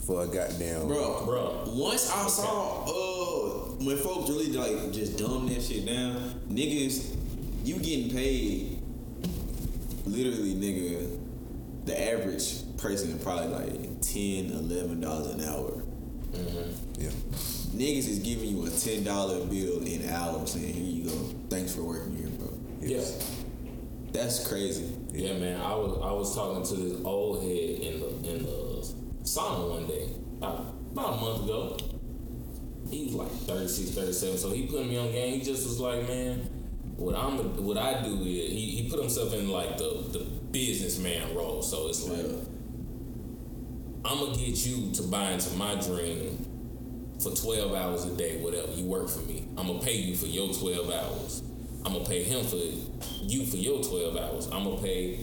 for 0.05 0.23
a 0.23 0.27
goddamn 0.27 0.87
Bro, 0.87 1.25
Bro. 1.25 1.63
Once 1.67 2.09
I 2.11 2.27
saw 2.27 2.83
uh 2.85 3.73
when 3.83 3.97
folks 3.97 4.29
really 4.29 4.51
like 4.51 4.91
just 4.91 5.17
dumb 5.17 5.47
that 5.49 5.61
shit 5.61 5.85
down, 5.85 6.15
niggas, 6.49 7.15
you 7.63 7.77
getting 7.79 8.09
paid 8.11 8.79
literally 10.05 10.53
nigga, 10.55 11.19
the 11.85 12.13
average 12.13 12.61
person 12.77 13.11
is 13.11 13.23
probably 13.23 13.47
like 13.47 14.01
10 14.01 14.51
11 14.51 14.99
dollars 14.99 15.27
an 15.27 15.41
hour. 15.43 15.83
Yeah. 16.97 17.09
Niggas 17.73 18.07
is 18.07 18.19
giving 18.19 18.49
you 18.49 18.65
a 18.65 18.69
ten 18.69 19.03
dollar 19.03 19.43
bill 19.45 19.81
in 19.83 20.07
hours 20.09 20.51
saying, 20.51 20.73
here 20.73 20.83
you 20.83 21.03
go. 21.05 21.15
Thanks 21.49 21.73
for 21.73 21.83
working 21.83 22.15
here, 22.15 22.29
bro. 22.29 22.53
Yeah. 22.79 23.03
That's 24.11 24.47
crazy. 24.47 24.95
Yeah, 25.11 25.33
man. 25.33 25.59
I 25.59 25.73
was 25.75 25.99
I 26.03 26.11
was 26.11 26.35
talking 26.35 26.63
to 26.63 26.75
this 26.75 27.03
old 27.03 27.41
head 27.41 27.49
in 27.49 27.99
the 27.99 28.07
in 28.29 28.43
the 28.43 28.87
sauna 29.23 29.71
one 29.71 29.87
day 29.87 30.09
about, 30.37 30.75
about 30.91 31.13
a 31.13 31.21
month 31.21 31.43
ago. 31.45 31.77
He 32.91 33.05
was 33.05 33.15
like 33.15 33.31
36, 33.31 33.89
37. 33.89 34.37
So 34.37 34.51
he 34.51 34.67
put 34.67 34.85
me 34.85 34.97
on 34.97 35.11
game. 35.11 35.39
He 35.39 35.43
just 35.43 35.65
was 35.65 35.79
like, 35.79 36.07
man, 36.07 36.41
what 36.95 37.15
I'm 37.15 37.65
what 37.65 37.77
I 37.77 38.03
do 38.03 38.19
is 38.21 38.51
he, 38.51 38.81
he 38.81 38.89
put 38.89 38.99
himself 38.99 39.33
in 39.33 39.49
like 39.49 39.79
the 39.79 40.05
the 40.11 40.19
businessman 40.51 41.33
role. 41.35 41.63
So 41.63 41.87
it's 41.87 42.07
like 42.07 42.25
I'm 44.05 44.19
gonna 44.19 44.37
get 44.37 44.63
you 44.63 44.91
to 44.91 45.01
buy 45.03 45.31
into 45.31 45.55
my 45.55 45.73
dream 45.75 46.42
for 47.23 47.31
12 47.35 47.73
hours 47.73 48.05
a 48.05 48.15
day, 48.15 48.37
whatever. 48.41 48.71
You 48.73 48.85
work 48.85 49.09
for 49.09 49.21
me. 49.21 49.47
I'm 49.57 49.67
gonna 49.67 49.79
pay 49.79 49.95
you 49.95 50.15
for 50.15 50.25
your 50.27 50.53
12 50.53 50.89
hours. 50.91 51.43
I'm 51.85 51.93
gonna 51.93 52.05
pay 52.05 52.23
him 52.23 52.45
for 52.45 52.57
you 53.23 53.45
for 53.45 53.57
your 53.57 53.81
12 53.83 54.17
hours. 54.17 54.47
I'm 54.51 54.63
gonna 54.63 54.81
pay 54.81 55.19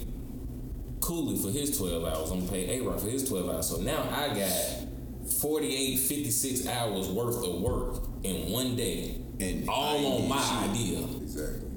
Cooley 1.01 1.37
for 1.39 1.51
his 1.51 1.77
12 1.79 2.05
hours. 2.05 2.31
I'm 2.31 2.41
gonna 2.41 2.51
pay 2.53 2.79
A 2.81 2.85
for 2.99 3.09
his 3.09 3.29
12 3.29 3.49
hours. 3.51 3.69
So 3.69 3.81
now 3.81 4.03
I 4.13 4.29
got 4.35 5.31
48, 5.41 5.97
56 5.99 6.67
hours 6.67 7.09
worth 7.09 7.45
of 7.45 7.61
work 7.61 8.03
in 8.23 8.51
one 8.53 8.77
day. 8.77 9.17
And 9.41 9.69
all 9.69 10.21
on 10.23 10.29
my 10.29 10.41
shit. 10.41 10.71
idea. 10.71 10.99
Exactly. 11.23 11.69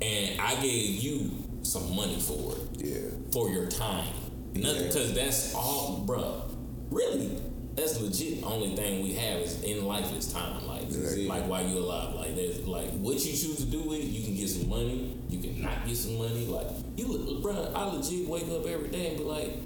And 0.00 0.40
I 0.40 0.54
gave 0.62 1.02
you 1.02 1.30
some 1.62 1.94
money 1.94 2.18
for 2.18 2.54
it 2.56 2.86
Yeah. 2.86 3.10
for 3.32 3.50
your 3.50 3.66
time. 3.66 4.08
Nothing, 4.54 4.86
because 4.88 5.12
that's 5.14 5.54
all, 5.54 6.04
bruh. 6.06 6.42
Really, 6.90 7.30
that's 7.74 8.00
legit. 8.00 8.44
Only 8.44 8.74
thing 8.76 9.02
we 9.02 9.12
have 9.14 9.40
is 9.40 9.62
in 9.62 9.84
life 9.86 10.12
is 10.16 10.32
time. 10.32 10.66
Like, 10.66 10.82
Exactly. 10.82 11.26
like 11.26 11.44
while 11.46 11.66
you 11.66 11.78
alive. 11.78 12.14
Like, 12.14 12.34
there's 12.36 12.66
like 12.66 12.90
what 12.92 13.14
you 13.14 13.32
choose 13.32 13.56
to 13.56 13.64
do 13.66 13.82
with 13.82 14.00
it. 14.00 14.04
You 14.04 14.24
can 14.24 14.34
get 14.34 14.48
some 14.48 14.68
money. 14.68 15.16
You 15.28 15.38
can 15.40 15.62
not 15.62 15.86
get 15.86 15.96
some 15.96 16.18
money. 16.18 16.46
Like, 16.46 16.66
you, 16.96 17.06
look, 17.06 17.42
bruh. 17.42 17.74
I 17.74 17.84
legit 17.86 18.28
wake 18.28 18.48
up 18.50 18.66
every 18.66 18.88
day 18.88 19.08
and 19.08 19.18
be 19.18 19.24
like, 19.24 19.56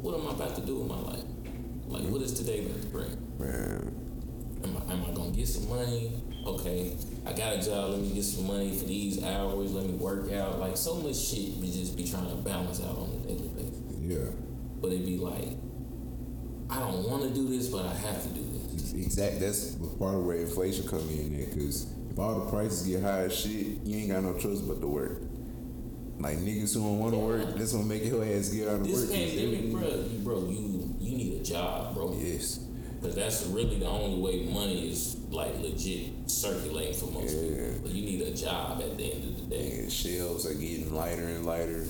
what 0.00 0.18
am 0.18 0.26
I 0.28 0.32
about 0.32 0.54
to 0.56 0.62
do 0.62 0.76
with 0.78 0.88
my 0.88 0.98
life? 0.98 1.24
Like, 1.86 2.02
what 2.04 2.22
is 2.22 2.32
today 2.32 2.64
going 2.64 2.80
to 2.80 2.86
bring? 2.88 3.16
Man. 3.38 3.96
Am 4.62 4.76
I, 4.76 4.92
am 4.92 5.04
I 5.08 5.14
gonna 5.14 5.30
get 5.30 5.48
some 5.48 5.68
money? 5.70 6.12
Okay, 6.46 6.94
I 7.26 7.32
got 7.32 7.54
a 7.56 7.62
job. 7.62 7.90
Let 7.90 8.00
me 8.00 8.10
get 8.10 8.24
some 8.24 8.46
money 8.46 8.76
for 8.76 8.84
these 8.84 9.22
hours. 9.24 9.72
Let 9.72 9.86
me 9.86 9.92
work 9.94 10.30
out. 10.32 10.58
Like 10.60 10.76
so 10.76 10.96
much 10.96 11.16
shit 11.16 11.56
we 11.56 11.70
just 11.72 11.96
be 11.96 12.04
trying 12.08 12.28
to 12.28 12.34
balance 12.36 12.80
out 12.82 12.96
on 12.98 13.08
a 13.24 13.26
daily 13.26 13.48
basis. 13.48 13.80
Yeah. 13.98 14.30
But 14.80 14.92
it'd 14.92 15.06
be 15.06 15.16
like, 15.16 15.56
I 16.70 16.78
don't 16.80 17.08
want 17.08 17.22
to 17.24 17.30
do 17.30 17.48
this, 17.48 17.68
but 17.68 17.84
I 17.84 17.94
have 17.94 18.22
to 18.22 18.28
do 18.28 18.42
this. 18.72 18.92
Exact. 18.92 19.40
That's 19.40 19.74
part 19.98 20.14
of 20.14 20.24
where 20.24 20.36
inflation 20.36 20.86
come 20.86 21.00
in 21.10 21.36
there. 21.36 21.46
Cause 21.54 21.86
if 22.10 22.18
all 22.18 22.44
the 22.44 22.50
prices 22.50 22.86
get 22.86 23.02
high 23.02 23.22
as 23.22 23.36
shit, 23.36 23.66
you 23.84 23.98
ain't 23.98 24.10
got 24.12 24.22
no 24.22 24.34
choice 24.38 24.60
but 24.60 24.80
to 24.80 24.86
work. 24.86 25.22
Like 26.18 26.36
niggas 26.38 26.74
who 26.74 26.80
don't 26.82 26.98
want 26.98 27.14
to 27.14 27.18
work, 27.18 27.56
that's 27.56 27.72
gonna 27.72 27.84
make 27.86 28.04
your 28.04 28.22
ass 28.24 28.50
get 28.50 28.68
out 28.68 28.74
of 28.76 28.86
This 28.86 29.00
work. 29.08 29.10
pandemic, 29.14 29.72
bro, 29.72 29.88
you, 29.88 30.18
bro, 30.22 30.38
you 30.50 30.94
you 31.00 31.16
need 31.16 31.40
a 31.40 31.44
job, 31.44 31.94
bro. 31.94 32.14
Yes. 32.20 32.58
Because 33.00 33.14
that's 33.16 33.46
really 33.46 33.78
the 33.78 33.86
only 33.86 34.20
way 34.20 34.44
money 34.52 34.90
is 34.90 35.16
like 35.30 35.58
legit 35.60 36.10
circulating 36.30 36.92
for 36.94 37.06
most 37.06 37.34
Yeah. 37.34 37.40
people. 37.40 37.80
But 37.84 37.92
you 37.92 38.02
need 38.02 38.20
a 38.28 38.34
job 38.34 38.82
at 38.82 38.98
the 38.98 39.04
end 39.14 39.24
of 39.24 39.36
the 39.48 39.56
day. 39.56 39.78
And 39.78 39.90
shelves 39.90 40.44
are 40.46 40.52
getting 40.52 40.92
lighter 40.94 41.24
and 41.24 41.46
lighter. 41.46 41.86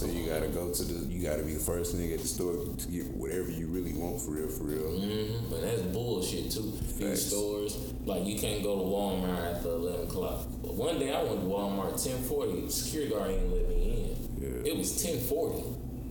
So 0.00 0.06
you 0.06 0.24
gotta 0.30 0.48
go 0.48 0.72
to 0.72 0.82
the, 0.82 1.12
you 1.12 1.22
gotta 1.22 1.42
be 1.42 1.52
the 1.52 1.60
first 1.60 1.94
nigga 1.94 2.14
at 2.14 2.20
the 2.20 2.26
store 2.26 2.54
to 2.54 2.88
get 2.88 3.06
whatever 3.08 3.50
you 3.50 3.66
really 3.66 3.92
want 3.92 4.18
for 4.18 4.30
real, 4.30 4.48
for 4.48 4.64
real. 4.64 4.98
Mm-hmm. 4.98 5.50
But 5.50 5.60
that's 5.60 5.82
bullshit 5.82 6.50
too. 6.50 6.72
These 6.96 7.26
stores, 7.26 7.76
like 8.06 8.24
you 8.24 8.38
can't 8.38 8.62
go 8.62 8.76
to 8.76 8.82
Walmart 8.82 9.56
after 9.56 9.68
eleven 9.68 10.06
o'clock. 10.06 10.46
But 10.62 10.72
one 10.72 10.98
day 10.98 11.14
I 11.14 11.22
went 11.22 11.40
to 11.40 11.46
Walmart 11.46 12.02
ten 12.02 12.16
forty. 12.22 12.70
Security 12.70 13.10
guard 13.10 13.30
ain't 13.32 13.52
let 13.52 13.68
me 13.68 14.16
in. 14.38 14.64
Yeah. 14.64 14.72
It 14.72 14.78
was 14.78 15.02
ten 15.02 15.18
forty. 15.20 15.64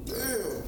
Yeah. 0.05 0.61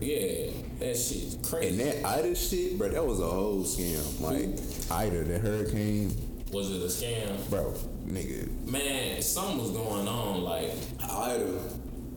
Yeah, 0.00 0.50
that 0.78 0.96
shit's 0.96 1.36
crazy. 1.46 1.82
And 1.82 2.02
that 2.02 2.06
Ida 2.06 2.34
shit, 2.34 2.78
bro, 2.78 2.88
that 2.88 3.04
was 3.04 3.20
a 3.20 3.26
whole 3.26 3.64
scam. 3.64 4.18
Like 4.22 4.58
Ida, 4.90 5.24
the 5.24 5.38
hurricane, 5.38 6.16
was 6.52 6.70
it 6.70 6.80
a 6.80 6.86
scam? 6.86 7.50
bro, 7.50 7.74
nigga. 8.06 8.48
Man, 8.66 9.20
something 9.20 9.58
was 9.58 9.72
going 9.72 10.08
on. 10.08 10.42
Like 10.42 10.72
Ida, 11.02 11.60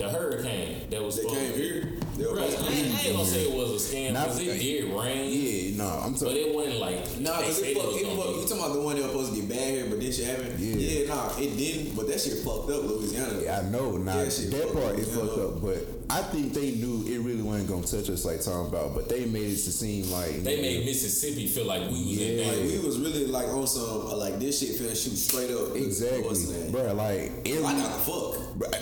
the 0.01 0.09
hurricane 0.09 0.89
that 0.89 1.03
was 1.03 1.15
they 1.17 1.25
came 1.25 1.53
here. 1.53 1.87
They 2.17 2.25
were 2.27 2.33
Bro, 2.33 2.43
I, 2.43 2.49
supposed 2.49 2.67
to 2.71 2.75
ain't- 2.77 2.95
I 2.95 3.01
ain't 3.07 3.15
gonna 3.15 3.25
say 3.29 3.43
it 3.49 3.55
was 3.55 3.69
a 3.71 3.95
scam 3.95 4.13
Not- 4.13 4.23
because 4.27 4.39
it 4.39 4.59
did 4.59 4.83
rain. 4.93 5.31
Yeah, 5.31 5.77
no, 5.77 5.87
I'm 5.87 6.13
talking. 6.13 6.27
But 6.27 6.35
it 6.35 6.53
wasn't 6.55 6.79
like 6.79 7.19
Nah, 7.19 7.39
they 7.39 7.45
cause 7.47 7.59
it 7.61 7.77
fuck, 7.77 7.85
was 7.87 7.95
it 7.95 8.05
fuck, 8.05 8.27
you 8.35 8.41
talking 8.41 8.57
about 8.59 8.73
the 8.73 8.81
one 8.81 8.95
that 8.97 9.01
was 9.03 9.11
supposed 9.11 9.33
to 9.35 9.39
get 9.41 9.49
bad 9.49 9.67
here, 9.69 9.85
but 9.89 9.99
then 10.01 10.11
shit 10.11 10.25
happened. 10.27 10.59
Yeah. 10.59 10.75
yeah, 10.75 11.07
nah, 11.15 11.29
it 11.39 11.57
didn't. 11.57 11.95
But 11.95 12.07
that 12.09 12.19
shit 12.19 12.39
fucked 12.43 12.69
up 12.69 12.83
Louisiana. 12.83 13.39
Yeah, 13.41 13.59
I 13.65 13.69
know. 13.69 13.97
Now 13.97 14.17
Yeah, 14.21 14.29
shit 14.29 14.51
that 14.51 14.73
part 14.73 14.93
up, 14.93 14.99
is 14.99 15.07
fucked 15.15 15.37
up, 15.39 15.61
but 15.61 15.87
I 16.09 16.21
think 16.23 16.53
they 16.53 16.71
knew 16.71 17.05
it 17.07 17.19
really 17.21 17.41
wasn't 17.41 17.69
gonna 17.69 17.87
touch 17.87 18.09
us 18.09 18.25
like 18.25 18.41
talking 18.43 18.67
about. 18.67 18.93
But 18.93 19.07
they 19.09 19.25
made 19.25 19.47
it 19.47 19.63
to 19.63 19.71
seem 19.71 20.11
like 20.11 20.43
They 20.43 20.57
nigga, 20.57 20.61
made 20.61 20.85
Mississippi 20.85 21.47
feel 21.47 21.65
like 21.65 21.89
we 21.89 22.05
was 22.05 22.17
in 22.21 22.37
Yeah. 22.37 22.45
Like 22.51 22.57
we 22.69 22.79
was 22.85 22.99
really 22.99 23.25
like 23.27 23.47
on 23.47 23.65
some 23.65 24.07
uh, 24.11 24.17
like 24.17 24.37
this 24.37 24.59
shit 24.59 24.75
finna 24.75 24.89
shoot 24.91 25.15
straight 25.17 25.49
up. 25.51 25.75
exactly, 25.75 26.21
What's 26.23 26.45
that? 26.51 26.71
bro. 26.71 26.93
Like 26.93 27.31
every, 27.47 27.63
I 27.63 27.73
got 27.79 27.93
the 27.93 27.99
fuck. 28.03 28.35
bruh, 28.59 28.81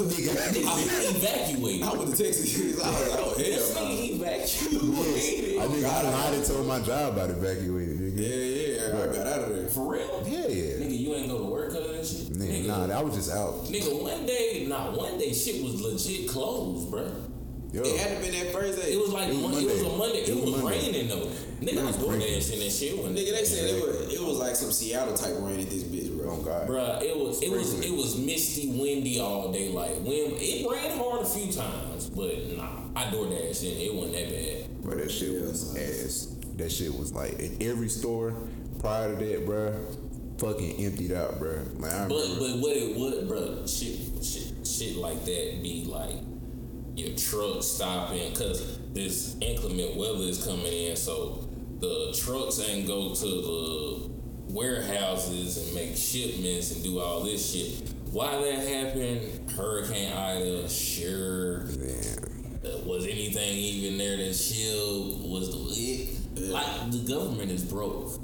nigga, 0.00 0.30
I 0.66 1.16
evacuated. 1.16 1.82
I 1.86 1.92
went 1.94 2.14
to 2.16 2.22
Texas. 2.24 2.80
I 2.84 2.88
was 2.90 3.08
like, 3.10 3.20
oh 3.20 3.34
This 3.36 3.74
hell, 3.74 3.84
no. 3.84 3.90
nigga 3.90 4.10
evacuated. 4.14 5.58
I 5.58 5.66
think 5.68 5.84
I 5.84 6.02
lied 6.02 6.34
and 6.34 6.44
told 6.44 6.66
my 6.66 6.80
job 6.80 7.12
about 7.14 7.30
evacuated, 7.30 7.98
nigga. 7.98 8.18
Yeah, 8.18 8.88
yeah, 8.88 9.02
I 9.02 9.06
got 9.06 9.26
out 9.26 9.48
of 9.50 9.56
there. 9.56 9.68
For 9.68 9.92
real? 9.92 10.22
Yeah, 10.26 10.38
yeah. 10.48 10.84
Nigga, 10.84 10.98
you 10.98 11.14
ain't 11.14 11.28
go 11.28 11.38
to 11.38 11.44
work 11.44 11.68
because 11.72 11.86
of 11.88 11.92
that 11.96 12.06
shit? 12.06 12.32
Nigga, 12.32 12.64
nigga, 12.64 12.88
nah, 12.88 12.98
I 12.98 13.02
was 13.02 13.14
just 13.14 13.30
out. 13.32 13.64
nigga, 13.66 14.02
one 14.02 14.26
day, 14.26 14.66
nah, 14.68 14.90
one 14.90 15.18
day 15.18 15.32
shit 15.32 15.62
was 15.62 15.80
legit 15.80 16.28
closed, 16.28 16.90
bruh. 16.92 17.28
Yo, 17.72 17.80
It 17.82 17.96
had 17.98 18.18
to 18.18 18.22
been 18.22 18.32
that 18.44 18.52
first 18.52 18.78
day. 18.82 18.92
It 18.92 19.00
was 19.00 19.08
like 19.14 19.28
It 19.28 19.34
was 19.34 19.42
Mon- 19.42 19.54
it 19.54 19.64
was 19.64 19.80
a 19.80 19.84
Monday. 19.84 19.96
Monday. 19.98 20.18
It, 20.18 20.28
It 20.28 20.34
was 20.36 20.44
was, 20.52 20.62
Monday. 20.62 20.78
raining 20.92 21.08
though. 21.08 21.26
Nigga, 21.64 21.80
I 21.80 21.86
was 21.86 21.96
raining. 21.96 22.20
DoorDashing 22.28 22.58
that 22.60 22.70
shit. 22.70 22.98
When 23.02 23.14
Nigga, 23.14 23.32
they 23.32 23.44
said 23.44 23.70
it 23.70 23.80
was 23.80 24.12
it 24.12 24.20
was 24.22 24.36
like 24.38 24.56
some 24.56 24.70
Seattle 24.72 25.14
type 25.14 25.32
rain 25.38 25.60
at 25.60 25.70
this 25.70 25.82
bro. 25.84 25.91
Oh 26.26 26.42
god, 26.42 26.68
Bruh, 26.68 27.02
it 27.02 27.16
was 27.16 27.42
it 27.42 27.50
was 27.50 27.80
it 27.80 27.92
was 27.92 28.16
misty, 28.18 28.68
windy 28.78 29.20
all 29.20 29.50
day. 29.52 29.68
Like 29.70 29.96
when 29.96 30.32
it 30.36 30.66
rained 30.70 30.98
hard 31.00 31.22
a 31.22 31.24
few 31.24 31.52
times, 31.52 32.08
but 32.10 32.56
nah, 32.56 32.68
I 32.96 33.04
DoorDashed 33.04 33.62
and 33.72 33.80
it 33.80 33.94
wasn't 33.94 34.14
that 34.14 34.28
bad. 34.30 34.84
But 34.84 34.98
that 34.98 35.10
shit 35.10 35.40
was 35.40 35.76
ass. 35.76 36.36
That 36.56 36.70
shit 36.70 36.94
was 36.94 37.12
like 37.12 37.38
in 37.38 37.56
every 37.62 37.88
store 37.88 38.34
prior 38.80 39.16
to 39.16 39.24
that, 39.24 39.46
bro. 39.46 39.74
Fucking 40.38 40.84
emptied 40.84 41.12
out, 41.12 41.38
bro. 41.38 41.62
Like 41.76 41.92
I 41.92 42.08
But 42.08 42.16
remember. 42.16 42.40
but 42.40 42.58
what 42.58 42.76
it 42.76 42.96
would, 42.98 43.28
bruh, 43.28 43.62
shit 43.68 44.24
shit 44.24 44.66
shit 44.66 44.96
like 44.96 45.24
that 45.24 45.60
be 45.62 45.84
like 45.86 46.16
your 46.96 47.16
truck 47.16 47.62
stopping 47.62 48.30
because 48.30 48.78
this 48.92 49.36
inclement 49.40 49.96
weather 49.96 50.24
is 50.24 50.44
coming 50.44 50.66
in, 50.66 50.96
so 50.96 51.48
the 51.78 52.16
trucks 52.20 52.60
ain't 52.68 52.86
go 52.86 53.14
to 53.14 53.24
the 53.24 54.11
warehouses 54.52 55.56
and 55.66 55.74
make 55.74 55.96
shipments 55.96 56.72
and 56.72 56.82
do 56.84 57.00
all 57.00 57.22
this 57.22 57.52
shit. 57.52 57.88
Why 58.10 58.36
that 58.36 58.68
happened? 58.68 59.50
Hurricane 59.56 60.12
Ida, 60.12 60.68
sure. 60.68 61.62
Uh, 61.62 62.78
was 62.84 63.04
anything 63.06 63.54
even 63.56 63.98
there 63.98 64.16
that 64.18 64.34
shield 64.34 65.28
was 65.30 65.50
the 65.50 65.80
it? 65.80 66.18
Like 66.50 66.90
the 66.90 66.98
government 67.12 67.50
is 67.50 67.62
broke, 67.64 68.20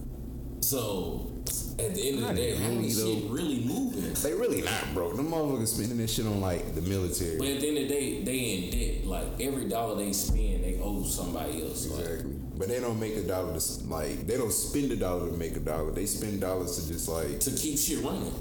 so 0.60 1.30
At 1.78 1.94
the 1.94 2.08
end 2.08 2.18
of 2.22 2.28
the 2.28 2.34
day, 2.34 2.54
how 2.56 2.68
really, 2.68 2.90
shit 2.90 3.30
really 3.30 3.60
moving? 3.64 4.12
They 4.14 4.34
really 4.34 4.62
not, 4.62 4.94
broke. 4.94 5.16
Them 5.16 5.30
motherfuckers 5.30 5.68
spending 5.68 5.98
this 5.98 6.12
shit 6.14 6.26
on 6.26 6.40
like 6.40 6.74
the 6.74 6.82
military. 6.82 7.38
But 7.38 7.48
at 7.48 7.60
the 7.60 7.68
end 7.68 7.78
of 7.78 7.88
the 7.88 7.94
day, 7.94 8.22
they 8.22 8.38
in 8.38 8.70
debt. 8.70 9.06
Like 9.06 9.40
every 9.40 9.68
dollar 9.68 9.96
they 9.96 10.12
spend, 10.12 10.64
they 10.64 10.78
owe 10.82 11.04
somebody 11.04 11.62
else. 11.62 11.86
Like, 11.90 12.00
Exactly. 12.04 12.37
But 12.58 12.68
they 12.68 12.80
don't 12.80 12.98
make 12.98 13.16
a 13.16 13.22
dollar 13.22 13.58
to 13.58 13.84
like 13.86 14.26
they 14.26 14.36
don't 14.36 14.52
spend 14.52 14.90
a 14.90 14.96
dollar 14.96 15.30
to 15.30 15.36
make 15.36 15.56
a 15.56 15.60
dollar. 15.60 15.92
They 15.92 16.06
spend 16.06 16.40
dollars 16.40 16.76
to 16.76 16.88
just 16.92 17.08
like 17.08 17.38
to 17.40 17.50
keep 17.52 17.78
shit 17.78 18.02
running, 18.04 18.34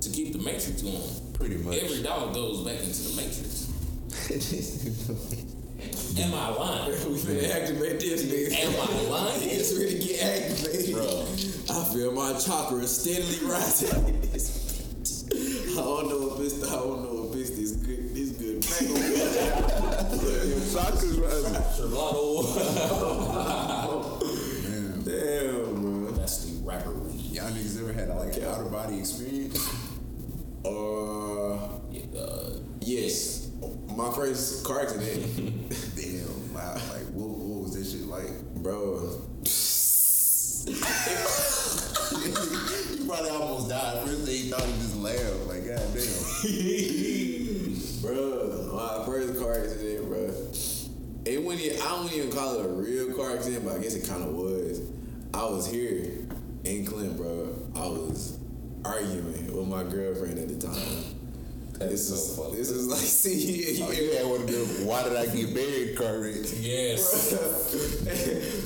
to 0.00 0.08
keep 0.10 0.32
the 0.32 0.38
matrix 0.38 0.80
going. 0.80 1.02
pretty 1.34 1.56
much. 1.56 1.76
Every 1.78 2.02
dollar 2.02 2.32
goes 2.32 2.64
back 2.64 2.78
into 2.78 3.02
the 3.02 3.16
matrix. 3.16 3.66
Am 6.18 6.34
I 6.34 6.48
lying? 6.50 6.90
We 7.08 7.14
finna 7.18 7.50
activate 7.50 8.00
this 8.00 8.24
nigga. 8.24 8.52
Am 8.64 8.74
I 8.80 8.82
lying? 9.10 9.42
It's 9.50 9.72
ready 9.76 9.98
to 9.98 10.04
get 10.06 10.22
activated. 10.22 10.94
Bro. 10.94 11.26
I 11.70 11.84
feel 11.92 12.12
my 12.12 12.32
chakra 12.38 12.86
steadily 12.86 13.40
rising. 13.50 13.90
I 15.70 15.80
don't 15.80 16.08
know 16.08 16.34
if 16.34 16.40
it's 16.40 16.62
I 16.66 16.74
don't 16.76 17.02
know 17.02 17.30
if 17.30 17.36
it's 17.40 17.50
this 17.50 17.72
good 17.72 18.14
this 18.14 18.30
good. 18.38 18.64
Your 20.48 20.60
Chakras 20.74 21.16
rising. 21.22 21.62
Charlotte. 21.76 23.37
Damn, 25.38 25.80
bro. 25.80 26.10
That's 26.12 26.44
the 26.44 26.64
rapper. 26.64 26.90
Y'all 26.90 27.50
niggas 27.50 27.80
ever 27.80 27.92
had 27.92 28.08
like 28.08 28.36
an 28.36 28.44
out 28.44 28.60
of 28.60 28.72
body 28.72 28.98
experience? 28.98 29.56
Uh, 30.64 31.78
Yeah, 31.90 32.20
uh, 32.20 32.50
yes. 32.80 33.50
My 33.94 34.10
first 34.12 34.64
car 34.64 34.82
accident, 34.82 35.22
Damn, 35.96 36.54
wow. 36.54 36.74
Like 36.74 37.06
what, 37.12 37.28
what 37.28 37.62
was 37.62 37.74
that 37.74 37.84
shit 37.86 38.06
like? 38.06 38.30
bro. 38.62 39.22
you 42.98 43.06
probably 43.06 43.30
almost 43.30 43.68
died. 43.68 44.04
First 44.06 44.24
thing 44.24 44.36
he 44.36 44.50
thought 44.50 44.62
he 44.62 44.72
just 44.72 44.96
laughed. 44.96 45.46
Like 45.46 45.66
goddamn. 45.66 46.04
Bro, 48.02 48.70
my 48.74 49.04
first 49.06 49.38
car 49.40 49.54
accident, 49.58 50.06
bro. 50.08 50.30
It 51.24 51.42
wouldn't 51.42 51.82
I 51.82 51.88
don't 51.88 52.12
even 52.12 52.30
call 52.30 52.54
it 52.58 52.64
a 52.64 52.68
real 52.68 53.12
car 53.14 53.34
accident, 53.36 53.64
but 53.64 53.76
I 53.76 53.78
guess 53.80 53.94
it 53.94 54.06
kind 54.08 54.22
of 54.22 54.34
was. 54.34 54.67
I 55.34 55.44
was 55.44 55.70
here 55.70 56.26
in 56.64 56.86
Clinton, 56.86 57.16
bro. 57.16 57.54
I 57.74 57.86
was 57.86 58.38
arguing 58.84 59.54
with 59.54 59.68
my 59.68 59.82
girlfriend 59.84 60.38
at 60.38 60.48
the 60.48 60.66
time. 60.66 61.14
This 61.78 62.08
so 62.08 62.14
is 62.14 62.36
fucked 62.36 62.56
this 62.56 62.70
is 62.70 62.88
like 62.88 62.98
see 62.98 63.80
Oh, 63.82 63.92
you 63.92 64.12
had 64.12 64.26
one 64.26 64.40
of 64.42 64.50
them. 64.50 64.86
Why 64.86 65.04
did 65.04 65.14
I 65.14 65.26
get 65.26 65.54
married? 65.54 65.96
Car 65.96 66.26
yes. 66.26 67.32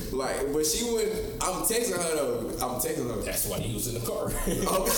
like, 0.13 0.51
but 0.51 0.65
she 0.65 0.91
wouldn't. 0.91 1.43
I'm 1.43 1.61
texting 1.61 1.97
her 1.97 2.15
though. 2.15 2.49
I'm 2.59 2.79
texting 2.81 3.13
her. 3.13 3.21
That's 3.21 3.45
why 3.45 3.59
he 3.59 3.73
was 3.73 3.93
in 3.93 4.01
the 4.01 4.07
car. 4.07 4.29
God! 4.65 4.89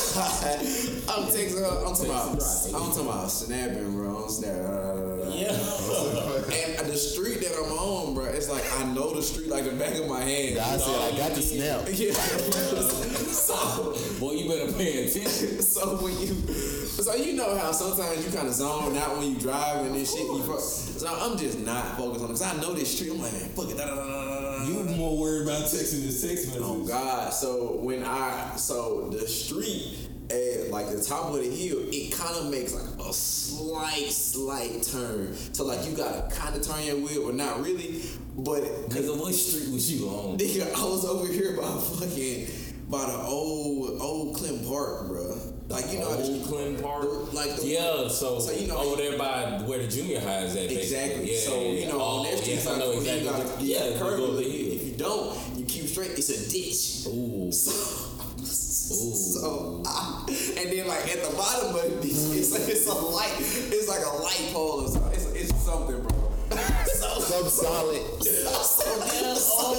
I'm 1.11 1.28
texting 1.28 1.59
her. 1.59 1.86
I'm 1.86 1.93
talking 1.93 2.09
about. 2.09 2.32
I'm 2.32 2.91
talking 2.91 3.07
about 3.07 3.30
snapping, 3.30 3.91
bro. 3.93 4.24
I'm 4.24 4.30
snapping. 4.30 5.32
yeah. 5.34 6.35
And 6.46 6.88
the 6.88 6.96
street 6.96 7.41
that 7.41 7.58
I'm 7.58 7.72
on, 7.72 8.14
bro, 8.14 8.26
it's 8.26 8.50
like 8.50 8.64
I 8.80 8.86
know 8.93 9.14
the 9.14 9.22
street 9.22 9.50
like 9.50 9.64
the 9.64 9.72
back 9.72 9.96
of 9.96 10.08
my 10.08 10.22
hand. 10.22 10.60
I 10.60 10.78
said 10.78 11.14
I 11.14 11.18
got 11.18 11.32
the 11.34 11.41
snap. 11.41 11.88
Yeah. 11.96 12.12
so, 13.32 13.96
Boy, 14.20 14.34
you 14.34 14.50
better 14.50 14.72
pay 14.74 15.06
attention. 15.06 15.62
so 15.62 15.96
when 15.98 16.14
you, 16.20 16.28
so 16.48 17.16
you 17.16 17.34
know 17.34 17.58
how 17.58 17.72
sometimes 17.72 18.26
you 18.26 18.32
kind 18.32 18.48
of 18.48 18.54
zone 18.54 18.96
out 18.98 19.18
when 19.18 19.34
you 19.34 19.39
drive 19.39 19.86
and 19.86 19.96
this 19.96 20.14
shit. 20.14 20.24
You 20.24 20.43
fuck, 20.43 20.60
so 20.60 21.08
I'm 21.08 21.38
just 21.38 21.60
not 21.60 21.98
focused 21.98 22.24
on 22.24 22.32
it 22.32 22.34
because 22.34 22.41
I 22.41 22.56
know 22.62 22.74
this 22.74 22.96
street. 22.96 23.12
I'm 23.12 23.22
like, 23.22 23.34
man, 23.34 23.50
fuck 23.50 23.70
it. 23.70 23.78
Da, 23.78 23.86
da, 23.86 23.96
da. 23.96 24.66
You 24.66 24.84
more 24.96 25.18
worried 25.18 25.43
about 25.43 25.64
texting 25.64 26.02
than 26.02 26.30
text 26.30 26.48
messages. 26.48 26.62
Oh 26.62 26.84
God! 26.86 27.34
So 27.34 27.78
when 27.78 28.04
I 28.04 28.56
so 28.56 29.10
the 29.10 29.28
street 29.28 30.10
at 30.32 30.72
like 30.72 30.90
the 30.90 31.04
top 31.04 31.30
of 31.34 31.36
the 31.36 31.50
hill, 31.50 31.80
it 31.92 32.12
kind 32.12 32.36
of 32.36 32.50
makes 32.52 32.74
like 32.74 33.08
a 33.08 33.14
slight, 33.14 34.10
slight 34.12 34.84
turn. 34.84 35.36
So 35.54 35.66
like 35.66 35.86
you 35.88 35.96
gotta 35.96 36.28
kind 36.36 36.56
of 36.56 36.62
turn 36.66 36.84
your 36.84 36.98
wheel, 36.98 37.26
but 37.28 37.36
not 37.36 37.62
really. 37.64 38.02
But 38.38 38.64
Nigga, 38.90 39.18
what 39.18 39.34
street 39.34 39.72
was 39.74 39.92
you 39.92 40.08
on? 40.08 40.38
nigga, 40.38 40.64
I 40.74 40.84
was 40.84 41.06
over 41.06 41.32
here 41.32 41.56
by 41.56 41.64
fucking 41.78 42.48
by 42.90 43.06
the 43.06 43.18
old 43.18 44.02
old 44.02 44.36
Clinton 44.36 44.68
Park, 44.68 45.08
bro. 45.08 45.38
Like 45.68 45.92
you 45.92 46.00
know, 46.00 46.10
how 46.12 46.18
the- 46.18 46.24
Old 46.24 46.44
Clinton 46.46 46.84
Park? 46.84 47.34
like 47.34 47.56
the 47.56 47.66
Yeah, 47.66 48.08
so, 48.08 48.40
So, 48.40 48.52
you 48.52 48.68
know- 48.68 48.78
over 48.78 48.98
there 48.98 49.18
by 49.18 49.62
where 49.66 49.80
the 49.80 49.88
junior 49.88 50.20
high 50.20 50.42
is 50.44 50.56
at. 50.56 50.72
Exactly. 50.72 51.34
Yeah, 51.34 51.40
so 51.40 51.60
you 51.60 51.88
know, 51.88 51.98
oh, 52.00 52.20
on 52.20 52.24
that 52.26 52.34
oh, 52.34 52.38
street, 52.38 52.54
yes, 52.54 52.68
I 52.68 52.72
like, 52.72 52.80
know 52.80 52.90
when 52.90 53.00
you 53.04 53.24
gotta- 53.24 53.64
you 53.64 53.74
yeah, 53.74 53.80
gotta 53.80 54.00
curve 54.00 54.18
go 54.18 54.26
it. 54.26 54.28
over 54.30 54.38
the 54.38 54.46
If 54.46 54.84
you 54.86 54.94
don't, 54.98 55.58
you 55.58 55.66
keep 55.66 55.88
straight. 55.88 56.12
It's 56.12 56.30
a 56.30 56.50
ditch. 56.50 57.08
Ooh. 57.14 57.52
So, 57.52 58.05
I, 58.92 60.26
and 60.62 60.72
then 60.72 60.88
like 60.88 61.08
at 61.08 61.24
the 61.24 61.34
bottom 61.36 61.76
of 61.76 61.86
it, 61.86 62.06
it's, 62.06 62.54
it's 62.54 62.88
a 62.88 62.94
light. 62.94 63.34
It's 63.40 63.88
like 63.90 64.06
a 64.06 64.22
light 64.22 64.54
pole 64.54 64.82
or 64.82 64.88
something. 64.88 65.12
It's, 65.14 65.26
it's 65.34 65.56
something, 65.62 66.02
bro. 66.02 66.32
So, 66.86 67.20
Some 67.20 67.50
solid. 67.50 68.24
so, 68.24 68.54
so 68.54 69.36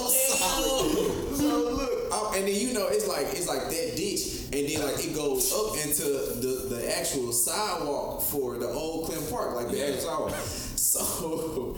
solid. 0.09 1.37
So 1.37 1.45
look, 1.47 2.13
um, 2.13 2.35
and 2.35 2.47
then 2.47 2.55
you 2.55 2.75
know 2.75 2.89
it's 2.89 3.07
like 3.07 3.27
it's 3.29 3.49
like 3.49 3.63
that 3.63 3.97
ditch, 3.97 4.43
and 4.53 4.69
then 4.69 4.83
like 4.83 5.05
it 5.05 5.15
goes 5.15 5.53
up 5.55 5.77
into 5.87 6.03
the 6.41 6.75
the 6.75 6.99
actual 6.99 7.33
sidewalk 7.33 8.23
for 8.23 8.59
the 8.59 8.69
old 8.69 9.09
Clem 9.09 9.23
Park, 9.31 9.55
like 9.55 9.71
the 9.71 9.87
actual 9.87 10.01
sidewalk. 10.01 10.35
So 10.77 11.77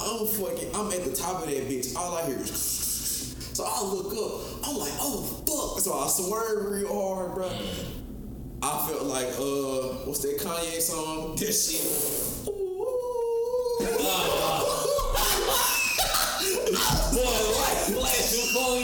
I'm 0.00 0.26
fucking, 0.26 0.74
I'm 0.74 0.92
at 0.92 1.04
the 1.04 1.14
top 1.14 1.42
of 1.42 1.50
that 1.50 1.68
bitch. 1.68 1.96
All 1.96 2.16
I 2.16 2.26
hear 2.26 2.38
is. 2.38 2.93
So 3.54 3.64
I 3.64 3.82
look 3.84 4.10
up. 4.10 4.66
I'm 4.66 4.76
like, 4.78 4.90
oh 4.98 5.22
fuck. 5.46 5.78
So 5.80 5.96
I 5.96 6.08
swerve 6.08 6.72
real 6.72 6.92
hard, 6.92 7.34
bro. 7.36 7.46
I 8.60 8.88
felt 8.88 9.04
like 9.04 9.28
uh, 9.38 10.02
what's 10.10 10.18
that 10.22 10.40
Kanye 10.40 10.80
song? 10.82 11.36
That 11.36 11.52
shit. 11.52 11.86
Ooh. 12.48 13.78
Boy, 17.14 17.30
like 17.62 17.78
flashing 17.94 18.50
phone. 18.50 18.82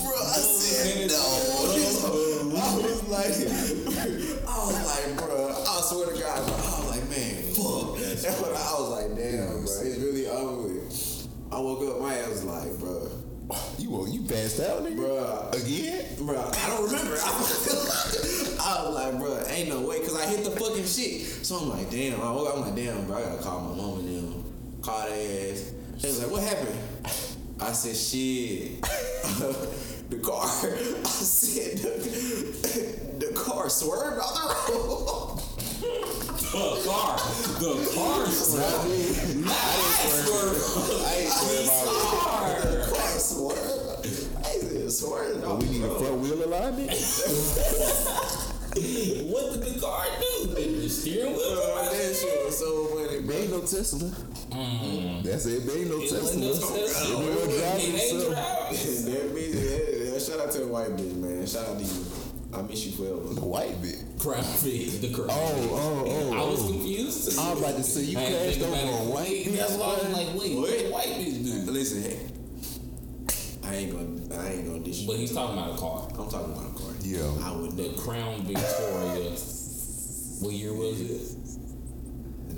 Bro, 0.00 0.16
I 0.16 0.40
said 0.40 1.10
no. 1.10 1.20
I 2.56 2.72
was 2.72 3.04
like, 3.10 3.36
I 4.48 4.64
was 4.64 4.80
like, 4.88 5.12
bro, 5.18 5.52
I 5.52 5.80
swear 5.82 6.06
to 6.06 6.18
God, 6.18 6.40
bro, 6.46 6.54
I 6.56 6.56
was 6.56 6.88
like, 6.88 7.04
man, 7.10 7.36
fuck. 7.52 8.00
That's 8.00 8.40
what 8.40 8.56
I 8.56 8.80
was 8.80 8.88
like, 8.88 9.10
damn, 9.14 9.46
bro, 9.46 9.60
it's 9.60 9.98
really 9.98 10.26
ugly. 10.26 11.11
I 11.52 11.60
woke 11.60 11.82
up, 11.94 12.00
my 12.00 12.16
ass 12.16 12.28
was 12.30 12.44
like, 12.44 12.78
bro, 12.78 13.08
oh, 13.50 13.74
You 13.78 13.90
woke- 13.90 14.08
you 14.10 14.22
passed 14.22 14.58
out, 14.60 14.82
nigga. 14.84 14.96
Bruh. 14.96 15.62
Again? 15.62 16.06
bro, 16.26 16.38
I 16.40 16.66
don't 16.68 16.84
remember. 16.84 17.12
I 17.22 18.84
was 18.86 18.94
like, 18.94 19.18
bro, 19.18 19.42
ain't 19.48 19.68
no 19.68 19.80
way, 19.82 20.00
cause 20.00 20.16
I 20.18 20.26
hit 20.26 20.44
the 20.44 20.50
fucking 20.52 20.86
shit. 20.86 21.22
So 21.44 21.56
I'm 21.56 21.68
like, 21.68 21.90
damn. 21.90 22.20
I 22.22 22.30
woke 22.32 22.48
up, 22.48 22.54
I'm 22.56 22.60
like, 22.62 22.74
damn, 22.74 23.04
bro, 23.06 23.18
I 23.18 23.22
gotta 23.22 23.42
call 23.42 23.60
my 23.60 23.76
mom 23.76 23.98
and 24.00 24.08
them. 24.08 24.44
Call 24.80 25.00
their 25.08 25.52
ass. 25.52 25.72
They 26.00 26.08
was 26.08 26.22
like, 26.22 26.30
what 26.32 26.42
happened? 26.42 26.78
I 27.60 27.72
said, 27.72 27.96
shit. 27.96 28.80
the 30.10 30.18
car. 30.22 30.42
I 30.44 31.08
said, 31.08 31.78
the, 31.78 33.26
the 33.26 33.32
car 33.34 33.68
swerved 33.68 34.18
off 34.20 34.66
the 34.66 34.72
road. 34.72 35.42
The 36.52 36.82
car. 36.84 37.16
The 37.60 37.72
car 37.94 38.26
swerved. 38.26 39.36
Not 39.40 39.52
I 39.52 39.56
swerved. 40.20 41.06
I 41.06 41.14
ain't 41.16 41.32
swear 41.32 41.62
about 41.64 42.50
it. 42.52 42.60
The 42.62 42.94
car 42.94 43.08
swerved. 43.18 44.06
I 44.36 44.48
said, 44.60 44.92
swerved 44.92 45.44
off 45.44 45.62
We 45.62 45.68
need 45.70 45.82
a 45.84 45.88
front 45.98 46.16
wheel 46.18 46.44
alignment. 46.44 46.90
What 49.32 49.52
did 49.52 49.62
the 49.64 49.80
car 49.80 50.04
do? 50.20 50.54
Did 50.54 50.82
the 50.82 50.88
steering 50.88 51.32
wheel 51.32 51.40
oh, 51.42 51.54
Bro, 51.54 51.62
come 51.76 51.84
out? 51.86 51.92
that 51.92 52.16
shit 52.16 52.44
was 52.44 52.58
so 52.58 52.86
funny, 52.86 53.20
bro. 53.20 53.26
There 53.32 53.42
ain't 53.42 53.50
no 53.50 53.60
Tesla. 53.60 54.08
Mm. 54.52 55.22
That's 55.22 55.46
it. 55.46 55.66
There 55.66 55.76
ain't 55.78 55.88
no 55.90 55.96
It 56.00 56.08
Tesla. 56.10 56.20
wasn't 56.20 56.44
no 56.44 56.52
Tesla. 56.52 57.20
If 57.22 57.48
driving 57.48 57.94
It 57.94 58.00
ain't 58.00 58.12
yourself- 58.12 58.32
driving. 58.32 59.04
that 59.12 59.24
bitch, 59.34 59.54
yeah, 59.56 60.12
yeah, 60.12 60.18
shout 60.18 60.40
out 60.40 60.50
to 60.52 60.58
the 60.58 60.66
white 60.68 60.90
bitch, 60.96 61.14
man. 61.16 61.46
Shout 61.46 61.68
out 61.68 61.78
to 61.78 61.84
you. 61.84 61.90
I 62.54 62.60
miss 62.62 62.84
you 62.84 62.92
forever. 62.92 63.34
The 63.34 63.40
white 63.44 63.80
bit. 63.80 63.96
Crown 64.18 64.42
Vic, 64.60 65.00
the 65.00 65.12
crown. 65.14 65.28
Oh, 65.30 65.70
oh, 65.72 66.04
oh. 66.06 66.32
I 66.36 66.50
was 66.50 66.60
confused. 66.66 67.38
I 67.38 67.50
was 67.50 67.60
about 67.60 67.76
to 67.76 67.82
say 67.82 68.02
you 68.02 68.18
I 68.18 68.22
ain't 68.22 68.36
crashed 68.36 68.60
over 68.60 68.72
about 68.72 68.84
a 68.84 69.02
it. 69.02 69.06
white 69.14 69.44
bitch. 69.46 69.56
That's 69.56 69.72
why 69.74 69.86
I 69.86 69.88
was 69.88 70.08
like, 70.12 70.28
wait, 70.40 70.52
what 70.54 70.60
What? 70.60 70.70
did 70.70 70.92
white 70.92 71.08
bitch 71.08 71.44
do? 71.44 71.70
Listen, 71.70 72.02
hey, 72.02 72.20
I 73.64 73.74
ain't 73.76 73.92
gonna, 73.92 74.42
I 74.42 74.48
ain't 74.52 74.66
gonna 74.66 74.80
dish 74.80 74.98
you. 75.00 75.06
But 75.08 75.16
he's 75.16 75.32
talking 75.32 75.56
about 75.58 75.74
a 75.74 75.78
car. 75.78 76.06
I'm 76.10 76.28
talking 76.30 76.52
about 76.52 76.66
a 76.70 76.74
car. 76.78 76.92
Yeah. 77.00 77.24
I 77.42 77.52
would 77.56 77.72
The. 77.76 77.88
Crown 78.00 78.42
Victoria. 78.42 79.30
What 80.42 80.52
year 80.52 80.72
was 80.74 81.00
it? 81.00 81.38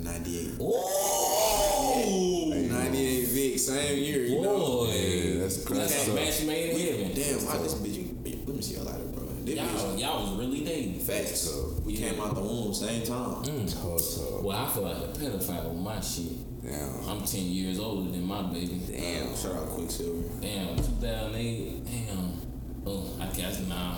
98. 0.03 0.51
Oh, 0.59 2.51
98 2.53 3.27
Vic, 3.29 3.59
same 3.59 3.97
year, 3.97 4.21
you 4.25 4.41
know. 4.41 4.57
boy, 4.57 4.87
Yeah, 4.91 5.39
that's 5.41 5.57
that's 5.63 5.65
crazy. 5.65 6.11
a 6.11 6.13
match 6.15 6.43
made 6.43 6.69
in 6.71 6.79
heaven. 6.79 7.15
Damn, 7.15 7.45
why 7.45 7.57
this 7.63 7.73
bitch? 7.75 7.95
you- 7.95 8.11
Let 8.45 8.55
me 8.55 8.61
see 8.61 8.73
your 8.75 8.83
lighter, 8.83 8.99
bro. 8.99 9.04
This 9.45 9.55
Y'all, 9.55 9.65
bitch, 9.67 9.99
y'all 10.01 10.21
was 10.37 10.39
really 10.39 10.65
dating. 10.65 10.99
facts. 10.99 11.53
We 11.85 11.95
came 11.95 12.19
out 12.19 12.33
the 12.35 12.41
womb 12.41 12.73
same 12.73 13.03
time. 13.05 13.43
Mm. 13.43 13.71
Tough, 13.71 14.01
tough. 14.31 14.41
Well, 14.41 14.57
I 14.57 14.67
feel 14.69 14.83
like 14.83 14.97
a 14.97 15.07
pedophile 15.19 15.69
with 15.69 15.79
my 15.81 16.01
shit. 16.01 16.63
Damn. 16.63 17.07
I'm 17.07 17.21
10 17.23 17.41
years 17.41 17.79
older 17.79 18.09
than 18.11 18.23
my 18.25 18.41
baby. 18.41 18.81
Damn, 18.89 19.35
shout 19.35 19.55
out 19.55 19.67
Quicksilver. 19.69 20.27
Damn, 20.41 20.75
2008. 20.77 21.85
Damn. 21.85 22.41
Oh, 22.87 23.07
I 23.21 23.25
guess 23.37 23.59
nah. 23.67 23.97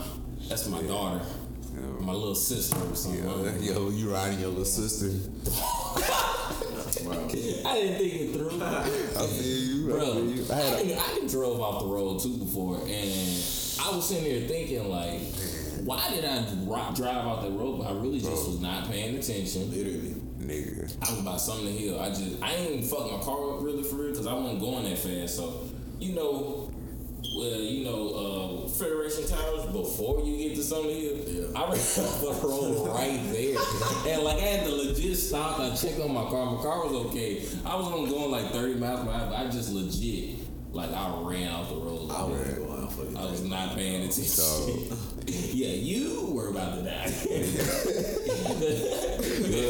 That's 0.50 0.68
my 0.68 0.82
daughter. 0.84 1.22
My 2.02 2.12
little 2.12 2.36
sister 2.36 2.78
or 2.80 2.96
something. 2.96 3.24
Yo, 3.64 3.90
you 3.90 4.12
riding 4.12 4.40
your 4.40 4.50
little 4.50 4.66
sister. 4.66 5.08
I 7.66 7.74
didn't 7.74 7.98
think 7.98 8.14
it 8.14 8.34
through. 8.34 8.52
I 8.62 8.84
feel 9.28 9.44
you. 9.44 9.88
I 9.88 9.92
Bro, 9.98 10.14
feel 10.14 10.26
you. 10.26 10.46
I 10.52 10.54
I, 10.54 10.56
had 10.62 10.80
a, 10.86 10.90
done- 10.90 11.00
I 11.00 11.16
done 11.20 11.28
drove 11.28 11.62
off 11.62 11.84
the 11.84 11.88
road 11.88 12.20
too 12.20 12.38
before, 12.38 12.78
and 12.88 13.67
I 13.82 13.96
was 13.96 14.08
sitting 14.10 14.24
there 14.26 14.48
thinking 14.48 14.90
like, 14.90 15.20
why 15.86 16.10
did 16.10 16.26
I 16.26 16.38
ri- 16.66 16.96
drive 16.96 17.26
off 17.28 17.44
the 17.44 17.52
road? 17.52 17.80
But 17.80 17.88
I 17.90 17.94
really 17.94 18.20
just 18.20 18.48
was 18.48 18.60
not 18.62 18.88
paying 18.90 19.16
attention. 19.18 19.70
Literally. 19.72 20.16
nigga. 20.40 20.96
I 21.08 21.12
was 21.12 21.20
about 21.22 21.42
something 21.42 21.68
to 21.68 21.72
hill. 21.72 22.00
I 22.00 22.10
just 22.10 22.42
I 22.42 22.54
ain't 22.54 22.72
even 22.72 22.84
fuck 22.88 23.12
my 23.12 23.20
car 23.20 23.56
up 23.56 23.62
really 23.64 23.84
for 23.84 23.96
real 23.98 24.12
because 24.12 24.28
I 24.28 24.34
wasn't 24.34 24.60
going 24.60 24.84
that 24.86 24.98
fast. 24.98 25.36
So 25.38 25.66
you 26.00 26.16
know, 26.16 26.72
well 27.36 27.60
you 27.60 27.86
know 27.86 28.64
uh, 28.66 28.68
Federation 28.70 29.28
Towers 29.28 29.66
before 29.72 30.24
you 30.26 30.38
get 30.38 30.56
to 30.56 30.64
Summer 30.64 30.90
Hill, 30.90 31.56
I 31.56 31.62
ran 31.62 31.72
off 31.72 32.42
the 32.42 32.48
road 32.48 32.88
right 32.90 33.20
there, 33.32 33.58
and 34.14 34.24
like 34.24 34.38
I 34.38 34.42
had 34.42 34.66
to 34.66 34.76
legit 34.76 35.16
stop. 35.18 35.60
I 35.60 35.76
checked 35.76 36.00
on 36.00 36.14
my 36.14 36.26
car. 36.30 36.46
My 36.56 36.62
car 36.62 36.86
was 36.86 36.94
okay. 37.08 37.44
I 37.66 37.76
was 37.76 37.88
only 37.88 38.10
going 38.10 38.32
like 38.32 38.52
thirty 38.52 38.76
miles 38.76 39.06
per 39.06 39.12
hour. 39.12 39.30
But 39.30 39.40
I 39.40 39.50
just 39.50 39.72
legit 39.72 40.36
like 40.72 40.92
I 40.92 41.22
ran 41.22 41.52
off 41.52 41.70
the 41.70 41.76
road. 41.76 42.12
I 42.12 42.24
wouldn't 42.26 42.58
go 42.58 42.72
out 42.74 42.94
fucking. 42.94 43.18
I 43.18 43.26
was 43.26 43.44
not 43.44 43.76
paying 43.76 44.04
attention. 44.04 44.98
yeah, 45.28 45.70
you 45.70 46.32
were 46.34 46.50
about 46.50 46.76
to 46.76 46.84
die. 46.84 47.12
you 47.26 47.38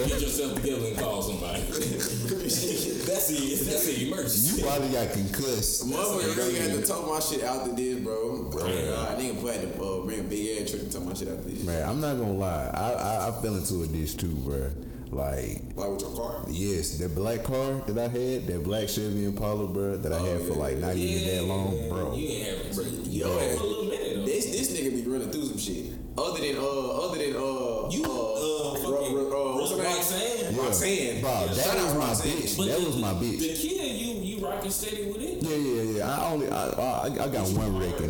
get 0.07 0.21
yourself 0.21 0.55
together 0.55 0.87
and 0.87 0.97
call 0.97 1.21
somebody. 1.21 1.61
that's 1.61 3.27
the 3.27 3.37
that's 3.65 3.85
the 3.85 4.07
emergency. 4.07 4.57
You 4.57 4.67
probably 4.67 4.89
got 4.89 5.11
concussed. 5.11 5.87
Motherfucker 5.87 6.37
really 6.37 6.59
had 6.59 6.71
to 6.71 6.81
talk 6.81 7.07
my 7.07 7.19
shit 7.19 7.43
out 7.43 7.65
the 7.65 7.73
this, 7.73 7.99
bro. 8.03 8.49
Bro, 8.49 8.61
God, 8.61 9.17
nigga 9.19 9.39
put 9.39 9.55
had 9.55 9.73
to 9.73 9.83
uh, 9.83 10.01
bring 10.05 10.19
a 10.21 10.23
big 10.23 10.61
ass 10.61 10.71
truck 10.71 10.83
to 10.83 10.91
talk 10.91 11.03
my 11.03 11.13
shit 11.13 11.29
out 11.29 11.43
the 11.43 11.51
this. 11.51 11.63
Man, 11.63 11.87
I'm 11.87 12.01
not 12.01 12.17
gonna 12.17 12.33
lie. 12.33 12.69
I, 12.73 12.93
I 12.93 13.27
I 13.29 13.31
fell 13.41 13.55
into 13.55 13.83
a 13.83 13.87
ditch 13.87 14.17
too, 14.17 14.35
bro. 14.35 14.71
Like, 15.11 15.61
Like 15.75 15.89
with 15.89 16.01
your 16.01 16.11
car. 16.15 16.43
yes, 16.49 16.97
that 16.97 17.15
black 17.15 17.43
car 17.43 17.73
that 17.87 17.97
I 17.97 18.07
had, 18.09 18.47
that 18.47 18.63
black 18.63 18.89
Chevy 18.89 19.25
Impala, 19.25 19.67
bro, 19.67 19.97
that 19.97 20.11
I 20.11 20.19
had 20.19 20.41
for 20.41 20.53
like 20.55 20.77
not 20.77 20.95
even 20.95 21.35
that 21.35 21.43
long, 21.45 21.89
bro. 21.89 22.13
You 22.15 22.27
ain't 22.29 22.47
having 22.47 22.73
bro. 22.75 22.83
You 23.05 23.19
Yo, 23.25 23.39
had 23.39 23.57
for 23.57 23.63
a 23.63 23.67
little 23.67 23.83
minute 23.85 24.15
though. 24.17 24.25
This 24.25 24.45
this 24.47 24.71
nigga 24.77 24.91
be 25.03 25.09
running 25.09 25.31
through 25.31 25.45
some 25.45 25.57
shit. 25.57 25.93
Other 26.17 26.41
than 26.41 26.57
uh, 26.57 26.61
other 26.61 27.17
than 27.19 27.35
uh, 27.35 27.89
You, 27.89 28.03
uh, 28.03 28.75
fucking 28.75 29.15
Ro- 29.15 29.29
Ro- 29.29 29.53
uh, 29.53 29.55
what's 29.55 29.71
her 29.71 29.77
name? 29.77 29.85
Roxanne. 29.85 30.55
Yeah. 30.55 30.61
Roxanne. 30.61 31.21
Bro, 31.21 31.47
that 31.47 31.55
Shout 31.65 31.75
was 31.83 31.93
my 31.93 31.99
Roxanne. 32.07 32.31
bitch. 32.37 32.57
But 32.57 32.65
that 32.67 32.79
the, 32.79 32.85
was 32.85 32.97
my 32.97 33.13
bitch. 33.13 33.39
The 33.39 33.53
kid, 33.53 34.01
you 34.01 34.13
you 34.37 34.45
rocking 34.45 34.71
steady 34.71 35.05
with 35.11 35.21
it. 35.21 35.43
Yeah, 35.43 35.55
yeah, 35.55 35.81
yeah. 35.97 36.17
I 36.17 36.31
only, 36.31 36.49
I, 36.49 36.67
I, 36.67 37.03
I 37.05 37.27
got 37.29 37.47
one 37.55 37.77
wreck 37.79 38.01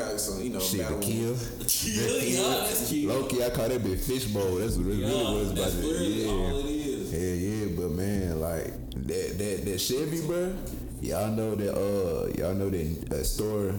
in 0.00 0.06
Big, 0.06 0.06
there. 0.06 0.06
big 0.06 0.12
guy, 0.12 0.16
son. 0.16 0.44
You 0.44 0.50
know, 0.50 0.60
Shit, 0.60 0.78
the 0.78 0.84
battle- 0.84 1.00
kill. 1.00 1.36
Yeah, 1.84 2.22
yeah, 2.22 2.64
that's 2.64 2.88
cute. 2.88 3.08
Loki, 3.08 3.44
I 3.44 3.50
call 3.50 3.68
that 3.68 3.82
bitch 3.82 4.00
fishbowl. 4.00 4.54
That's 4.56 4.76
what 4.76 4.86
it 4.86 4.90
really 4.90 5.02
Yeah, 5.06 5.32
was 5.32 5.52
about 5.52 5.64
that's 5.64 5.74
to 5.74 5.86
Yeah. 5.86 6.30
all 6.30 6.58
it 6.58 6.64
is. 6.66 7.12
Yeah, 7.12 7.48
yeah, 7.48 7.76
but 7.76 7.90
man, 7.90 8.40
like 8.40 8.90
that 9.06 9.38
that 9.38 9.64
that 9.64 9.78
Chevy, 9.80 10.20
bro. 10.26 10.54
Y'all 11.00 11.30
know 11.30 11.54
that 11.54 11.72
uh, 11.74 12.26
y'all 12.36 12.54
know 12.54 12.70
that 12.70 13.12
uh, 13.12 13.22
store 13.22 13.74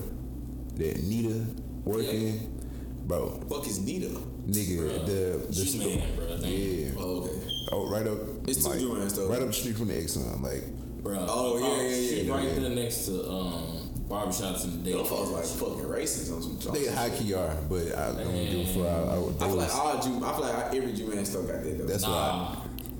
that 0.75 1.03
Nita 1.03 1.45
working, 1.83 2.61
bro. 3.05 3.39
Fuck 3.49 3.67
is 3.67 3.79
Nita. 3.79 4.07
Nigga, 4.47 5.05
the 5.05 5.45
the 5.47 5.53
She 5.53 5.79
store, 5.79 5.95
man, 5.95 6.15
bro. 6.15 6.37
Thank 6.37 6.45
yeah. 6.57 6.91
Oh, 6.97 7.23
okay. 7.23 7.41
Oh, 7.71 7.87
right 7.91 8.07
up. 8.07 8.17
It's 8.47 8.63
two 8.63 8.69
like, 8.69 8.79
joints, 8.79 9.13
though. 9.17 9.27
Right 9.27 9.41
up 9.41 9.47
the 9.47 9.53
street 9.53 9.75
from 9.77 9.87
the 9.89 9.93
Exxon, 9.95 10.41
like. 10.41 10.63
Bro. 11.03 11.25
Oh, 11.29 11.57
yeah, 11.59 11.81
yeah, 11.83 11.87
yeah, 11.87 12.07
She 12.09 12.21
yeah, 12.23 12.33
right 12.33 12.43
yeah. 12.47 12.59
there 12.59 12.69
next 12.71 13.05
to 13.05 13.29
um 13.29 13.78
barbershops 14.09 14.63
in 14.65 14.83
the 14.83 14.89
day. 14.91 14.97
Them 14.97 15.05
folks 15.05 15.29
like 15.31 15.45
fucking 15.45 15.85
racist 15.89 16.33
on 16.35 16.41
some 16.41 16.73
They 16.73 16.87
high 16.87 17.09
key 17.11 17.33
are, 17.33 17.55
but 17.69 17.93
I, 17.95 18.09
I 18.09 18.23
don't 18.23 18.33
give 18.49 18.59
a 18.61 18.73
fuck. 18.73 18.85
I, 18.85 19.13
I, 19.13 19.45
I 19.45 19.47
feel 19.49 19.55
like 19.57 19.75
all 19.75 19.99
Jew, 20.01 20.25
I 20.25 20.31
feel 20.33 20.41
like 20.41 20.75
every 20.75 20.93
Jew 20.93 21.07
man 21.07 21.25
still 21.25 21.43
got 21.43 21.63
that 21.63 21.77
though. 21.77 21.85
that's 21.85 22.03
why. 22.03 22.09
Nah. 22.11 22.55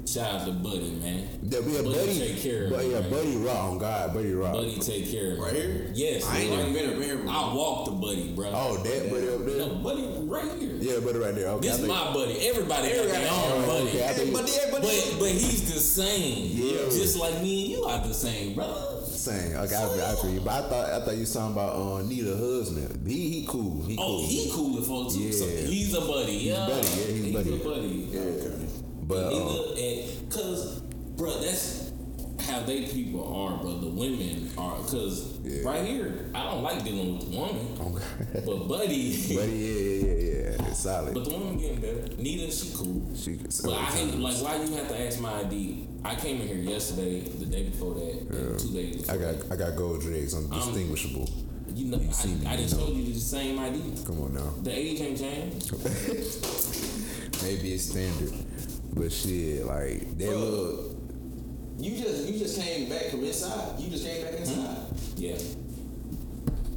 Shout 0.05 0.41
out 0.41 0.45
to 0.47 0.53
Buddy, 0.53 0.89
man. 1.03 1.27
That 1.43 1.63
we 1.63 1.77
a 1.77 1.83
Buddy 1.83 1.93
buddy, 1.95 2.17
take 2.19 2.41
care 2.41 2.63
of 2.63 2.71
but 2.71 2.79
me, 2.79 2.91
yeah, 2.93 2.99
man. 3.01 3.09
buddy 3.11 3.37
rock 3.37 3.57
on 3.63 3.77
God, 3.77 4.11
buddy 4.15 4.33
rock. 4.33 4.53
Buddy 4.53 4.79
take 4.79 5.11
care 5.11 5.33
of 5.33 5.37
me. 5.37 5.43
right 5.45 5.53
here. 5.53 5.91
Yes. 5.93 6.25
I 6.25 6.37
ain't 6.39 6.49
bro. 6.51 6.59
even 6.61 6.73
been 6.73 6.89
up 6.97 7.03
here. 7.03 7.29
I 7.29 7.53
walked 7.53 7.85
the 7.85 7.91
buddy, 7.91 8.33
bro. 8.33 8.49
Oh, 8.51 8.77
that 8.77 9.09
buddy 9.11 9.29
up 9.29 9.45
there. 9.45 9.57
No, 9.67 9.75
buddy 9.75 10.07
right 10.25 10.59
here. 10.59 10.75
Yeah, 10.79 10.99
buddy 11.01 11.19
right 11.19 11.35
there. 11.35 11.49
Okay, 11.49 11.67
This 11.67 11.79
is 11.79 11.87
my 11.87 12.11
buddy. 12.11 12.39
Everybody 12.49 12.89
got 12.89 13.05
their 13.07 13.29
own 13.31 13.51
Oh, 13.51 13.65
buddy. 13.67 13.89
okay, 13.89 14.05
I 14.09 14.13
think- 14.13 14.29
Everybody, 14.29 14.51
everybody. 14.63 14.87
But 15.11 15.19
but 15.19 15.29
he's 15.29 15.71
the 15.71 15.79
same. 15.79 16.57
Yeah. 16.57 16.85
Just 16.89 17.15
like 17.19 17.35
me 17.43 17.65
and 17.65 17.71
you 17.73 17.83
are 17.83 17.99
the 18.07 18.13
same, 18.13 18.55
brother. 18.55 18.98
Same. 19.19 19.53
Okay, 19.57 19.75
I, 19.75 20.11
I 20.11 20.15
feel 20.15 20.29
you. 20.31 20.39
But 20.39 20.63
I 20.63 20.69
thought 20.69 20.89
I 20.89 20.99
thought 21.05 21.17
you 21.17 21.25
talking 21.25 21.51
about 21.51 21.75
uh, 21.75 22.01
Nita 22.03 22.37
husband. 22.37 23.05
He 23.05 23.29
he 23.41 23.45
cool. 23.45 23.83
He 23.85 23.97
Oh, 23.99 24.05
cool. 24.05 24.25
he 24.25 24.49
cool 24.53 24.79
as 24.79 24.87
fuck 24.87 25.13
too. 25.13 25.33
So 25.33 25.45
Yeah. 25.45 25.67
he's 25.67 25.93
a 25.93 25.99
buddy. 26.01 26.31
Yeah. 26.33 26.65
he's 26.67 26.73
buddy, 26.75 26.87
yeah, 26.87 27.11
he's 27.25 27.33
buddy. 27.35 27.53
a 27.53 27.63
buddy. 27.63 27.87
Yeah, 28.11 28.19
okay. 28.21 28.65
But 29.03 29.31
He 29.33 29.39
uh, 29.39 30.79
bro, 31.17 31.41
that's 31.41 31.91
how 32.47 32.61
they 32.61 32.85
people 32.85 33.21
are, 33.27 33.57
bro. 33.57 33.77
The 33.79 33.89
women 33.89 34.49
are, 34.57 34.77
cause 34.87 35.37
Yeah. 35.43 35.63
right 35.67 35.85
here, 35.85 36.31
I 36.33 36.43
don't 36.45 36.63
like 36.63 36.83
dealing 36.85 37.17
with 37.17 37.29
the 37.31 37.37
woman, 37.37 37.77
okay. 37.81 38.41
but 38.45 38.67
buddy, 38.69 39.35
buddy, 39.35 39.51
yeah, 39.51 39.73
yeah, 39.73 40.07
yeah, 40.07 40.51
yeah. 40.61 40.67
It's 40.69 40.79
solid. 40.79 41.13
but 41.13 41.25
the 41.25 41.31
woman 41.31 41.57
getting 41.57 41.81
better. 41.81 42.07
Nita, 42.17 42.49
she 42.51 42.73
cool. 42.73 43.11
she 43.15 43.35
But 43.65 43.73
I 43.73 43.83
hate 43.85 44.15
like 44.15 44.37
why 44.37 44.55
you 44.63 44.75
have 44.77 44.87
to 44.87 45.01
ask 45.07 45.19
my 45.19 45.41
ID. 45.41 45.88
I 46.03 46.15
came 46.15 46.41
in 46.41 46.47
here 46.47 46.57
yesterday, 46.57 47.21
the 47.21 47.45
day 47.45 47.63
before 47.63 47.93
that, 47.95 48.21
and 48.29 48.59
two 48.59 48.73
days. 48.73 49.01
Before 49.01 49.15
I 49.15 49.17
got 49.17 49.51
I 49.51 49.55
got 49.55 49.75
gold 49.75 50.01
dreads. 50.01 50.33
I'm 50.33 50.49
distinguishable. 50.49 51.29
You 51.73 51.85
know, 51.91 51.99
see 52.11 52.35
me, 52.35 52.47
I, 52.47 52.51
I 52.51 52.55
you 52.55 52.61
know. 52.61 52.67
show 52.67 52.91
you 52.91 53.13
the 53.13 53.19
same 53.19 53.59
ID. 53.59 54.05
Come 54.05 54.21
on 54.21 54.33
now. 54.33 54.53
The 54.61 54.71
age 54.71 55.01
ain't 55.01 55.19
changed. 55.19 55.71
Maybe 57.43 57.73
it's 57.73 57.85
standard, 57.85 58.33
but 58.93 59.11
shit, 59.11 59.65
like 59.65 60.17
that 60.17 60.29
Bro. 60.29 60.37
little. 60.37 60.95
You 61.77 61.97
just 61.97 62.27
you 62.27 62.39
just 62.39 62.59
came 62.59 62.89
back 62.89 63.05
from 63.05 63.23
inside. 63.23 63.79
You 63.79 63.89
just 63.89 64.05
came 64.05 64.23
back 64.23 64.33
hmm? 64.33 64.39
inside. 64.39 64.77
Yeah. 65.15 65.37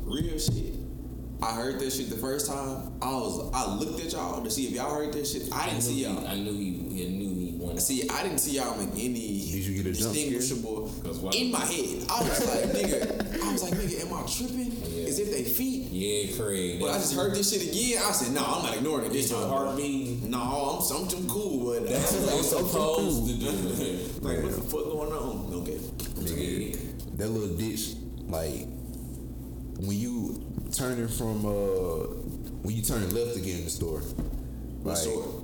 Real 0.02 0.38
shit. 0.38 0.74
I 1.42 1.54
heard 1.54 1.80
that 1.80 1.92
shit 1.92 2.08
the 2.08 2.16
first 2.16 2.46
time. 2.46 2.92
I 3.02 3.10
was 3.10 3.50
I 3.52 3.74
looked 3.74 4.04
at 4.04 4.12
y'all 4.12 4.42
to 4.42 4.50
see 4.50 4.66
if 4.66 4.72
y'all 4.72 4.94
heard 4.94 5.12
that 5.12 5.26
shit. 5.26 5.48
I 5.52 5.66
didn't 5.66 5.82
see 5.82 6.04
y'all. 6.04 6.26
I 6.26 6.36
knew 6.36 6.52
he, 6.52 6.72
he 6.94 7.08
knew 7.08 7.31
he 7.72 7.76
won. 7.76 7.80
See, 7.80 8.08
I 8.08 8.22
didn't 8.22 8.38
see 8.38 8.56
y'all 8.56 8.76
make 8.78 8.90
any 8.92 9.10
Did 9.10 9.64
you 9.66 9.82
get 9.82 9.86
a 9.86 9.98
jump 9.98 10.14
scare? 10.14 10.30
distinguishable 10.30 10.90
'Cause 11.04 11.18
why- 11.18 11.32
in 11.32 11.50
my 11.50 11.60
head. 11.64 12.04
I 12.10 12.22
was 12.22 12.46
like, 12.46 12.64
nigga, 12.72 13.42
I 13.42 13.52
was 13.52 13.62
like, 13.62 13.74
nigga, 13.74 14.06
am 14.06 14.12
I 14.14 14.22
tripping? 14.26 14.72
Yeah. 14.94 15.04
Is 15.04 15.18
it 15.18 15.30
they 15.30 15.44
feet? 15.44 15.88
Yeah, 15.90 16.36
Craig. 16.36 16.80
But 16.80 16.90
I 16.90 16.94
just 16.98 17.14
heard 17.14 17.34
this 17.34 17.50
shit 17.50 17.62
again. 17.68 18.02
I 18.06 18.12
said, 18.12 18.32
no, 18.32 18.42
I'm 18.44 18.62
not 18.64 18.76
ignoring 18.76 19.06
it 19.06 19.12
this 19.12 19.30
your 19.30 19.40
time. 19.40 19.48
heart 19.50 19.76
beating? 19.76 20.30
No, 20.30 20.38
I'm 20.40 20.82
something 20.82 21.26
cool, 21.28 21.72
but 21.72 21.88
That's 21.88 22.12
what 22.12 22.32
I'm 22.38 22.42
supposed 22.42 23.26
to 23.28 23.34
do. 23.34 23.46
like, 24.20 24.42
what 24.42 24.54
the 24.54 24.62
fuck 24.62 24.84
going 24.84 25.12
on? 25.12 25.52
Okay. 25.62 25.78
Yeah. 26.24 26.76
that 27.16 27.28
little 27.28 27.56
ditch, 27.56 27.90
like 28.28 28.66
when 29.84 29.98
you 29.98 30.40
turning 30.72 31.08
from 31.08 31.44
uh 31.44 32.06
when 32.62 32.74
you 32.76 32.82
turn 32.82 33.02
left 33.14 33.34
to 33.34 33.40
get 33.40 33.58
in 33.58 33.64
the 33.64 33.70
store. 33.70 34.02
Right. 34.82 34.96
store? 34.96 35.41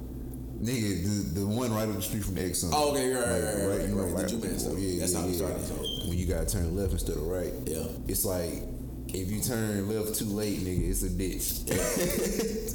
Nigga, 0.61 1.03
the, 1.35 1.41
the 1.41 1.47
one 1.47 1.73
right 1.73 1.89
up 1.89 1.95
the 1.95 2.03
street 2.03 2.25
from 2.25 2.35
the 2.35 2.41
Exxon. 2.43 2.71
Oh, 2.73 2.91
okay, 2.91 3.13
right, 3.13 3.23
right, 3.25 3.31
right, 3.43 3.79
right, 3.79 3.89
you 3.89 3.95
know, 3.95 4.03
right. 4.03 4.27
The 4.27 4.35
Juman 4.35 4.41
before- 4.43 4.59
store. 4.59 4.79
Yeah, 4.79 5.01
That's 5.01 5.13
yeah, 5.13 5.21
how 5.21 5.27
it 5.27 5.31
yeah. 5.31 5.37
started, 5.37 5.65
so. 5.65 5.75
When 6.09 6.19
you 6.19 6.27
gotta 6.27 6.47
turn 6.47 6.75
left 6.77 6.93
instead 6.93 7.17
of 7.17 7.23
right. 7.27 7.53
Yeah. 7.67 7.85
It's 8.09 8.25
like 8.25 8.63
if 9.09 9.31
you 9.31 9.41
turn 9.41 9.89
left 9.89 10.19
too 10.19 10.25
late, 10.27 10.59
nigga, 10.61 10.91
it's 10.91 11.03
a 11.03 11.11
ditch. 11.11 11.63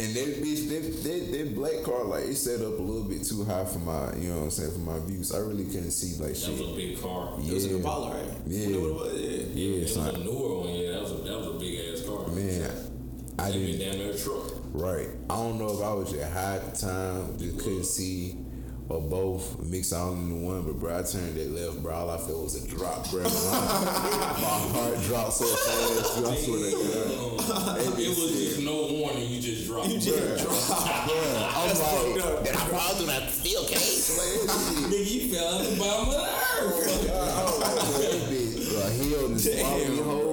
and 0.00 0.14
that 0.14 0.42
bitch, 0.42 0.68
that, 0.70 1.02
that 1.04 1.32
that 1.32 1.54
black 1.54 1.82
car, 1.84 2.04
like 2.04 2.24
it 2.24 2.34
set 2.36 2.60
up 2.62 2.78
a 2.78 2.82
little 2.82 3.04
bit 3.04 3.24
too 3.24 3.44
high 3.44 3.64
for 3.64 3.78
my, 3.80 4.14
you 4.16 4.30
know 4.30 4.38
what 4.38 4.44
I'm 4.44 4.50
saying, 4.50 4.72
for 4.72 4.78
my 4.80 4.98
views. 5.00 5.34
I 5.34 5.38
really 5.38 5.64
couldn't 5.66 5.90
see 5.92 6.16
like 6.22 6.34
That 6.34 6.50
was 6.52 6.60
a 6.60 6.74
big 6.76 7.00
car. 7.00 7.34
It 7.38 7.52
was 7.52 7.64
an 7.66 7.70
Yeah. 7.72 7.76
Impala, 7.76 8.10
right? 8.16 8.36
Yeah. 8.46 8.66
You 8.68 8.72
know 8.80 8.86
it 8.88 8.94
was? 8.94 9.12
Yeah. 9.20 9.30
Yeah, 9.54 9.76
It 9.76 9.82
was 9.82 9.96
not, 9.96 10.14
a 10.14 10.18
newer 10.18 10.58
one. 10.60 10.68
Yeah, 10.70 10.90
that 10.92 11.02
was 11.02 11.12
a 11.12 11.14
that 11.16 11.38
was 11.38 11.46
a 11.46 11.58
big 11.58 11.94
ass 11.94 12.02
car. 12.06 12.26
man. 12.28 12.85
I 13.38 13.50
didn't. 13.50 13.78
damn 13.78 13.98
near 13.98 14.12
a 14.12 14.18
truck. 14.18 14.52
Right. 14.72 15.08
I 15.30 15.36
don't 15.36 15.58
know 15.58 15.70
if 15.78 15.82
I 15.82 15.92
was 15.92 16.10
just 16.10 16.32
high 16.32 16.56
at 16.56 16.74
the 16.74 16.86
time, 16.86 17.38
just 17.38 17.58
couldn't 17.58 17.84
see, 17.84 18.36
or 18.88 19.00
both, 19.00 19.58
mix 19.62 19.92
all 19.92 20.12
into 20.12 20.36
one. 20.36 20.62
But 20.62 20.78
bro, 20.78 20.98
I 20.98 21.02
turned 21.02 21.36
that 21.36 21.50
left, 21.50 21.82
bro. 21.82 21.94
All 21.94 22.10
I 22.10 22.16
felt 22.18 22.44
was 22.44 22.64
a 22.64 22.68
drop, 22.68 23.10
bro. 23.10 23.22
My, 23.22 23.28
my 23.30 24.58
heart 24.72 25.00
dropped 25.02 25.32
so 25.34 25.44
fast. 25.44 26.18
Bro, 26.20 26.30
I 26.30 26.36
swear 26.36 26.58
to 26.58 26.76
God. 26.76 27.98
It 27.98 28.08
was 28.08 28.32
just 28.32 28.62
no 28.62 28.88
warning. 28.92 29.28
You 29.28 29.40
just 29.40 29.66
dropped. 29.66 29.88
You 29.88 29.98
just 29.98 30.46
Bruh, 30.46 30.56
I'm 31.56 32.14
like, 32.14 32.44
did 32.44 32.54
I 32.54 32.58
fall 32.68 32.94
through 32.94 33.06
that 33.06 33.30
steel 33.30 33.64
case? 33.64 34.06
Like, 34.16 34.46
that 34.46 34.52
shit. 34.56 34.90
Nigga, 34.90 35.12
you 35.12 35.34
fell 35.34 35.58
at 35.58 35.66
the 35.66 35.76
bottom 35.78 36.08
of 36.08 36.14
the 36.14 36.20
earth. 36.22 37.10
Oh, 37.12 37.60
that 38.00 38.20
bitch, 38.30 38.56
bro, 38.70 38.80
hell, 38.80 39.26
and 39.26 39.40
swallowed 39.40 39.90
me 39.90 39.96
whole, 39.98 40.20
nigga. 40.20 40.25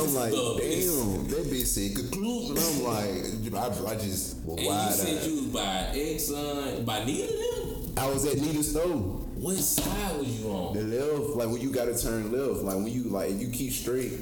I'm 0.00 0.14
like, 0.14 0.32
damn. 0.32 1.28
That 1.28 1.44
bitch 1.50 1.66
said 1.66 1.94
conclusion. 1.94 2.56
I'm 2.58 2.84
like, 2.84 3.54
I, 3.54 3.92
I 3.92 3.94
just 3.96 4.36
was 4.44 4.56
And 4.56 4.60
you 4.60 4.68
wide 4.68 4.92
said 4.92 5.30
you 5.30 5.36
was 5.36 5.46
by 5.52 5.92
Exxon, 5.94 6.84
by 6.86 7.04
Nita? 7.04 8.00
I 8.00 8.06
was 8.08 8.24
at 8.26 8.38
Nita 8.38 8.62
Stove. 8.62 9.26
What 9.36 9.56
side 9.56 10.18
was 10.18 10.40
you 10.40 10.48
on? 10.50 10.74
The 10.74 10.82
left, 10.82 11.36
like 11.36 11.48
when 11.48 11.60
you 11.60 11.70
gotta 11.70 11.96
turn 11.96 12.32
left, 12.32 12.62
like 12.62 12.76
when 12.76 12.88
you 12.88 13.04
like 13.04 13.30
if 13.30 13.40
you 13.40 13.48
keep 13.50 13.72
straight, 13.72 14.12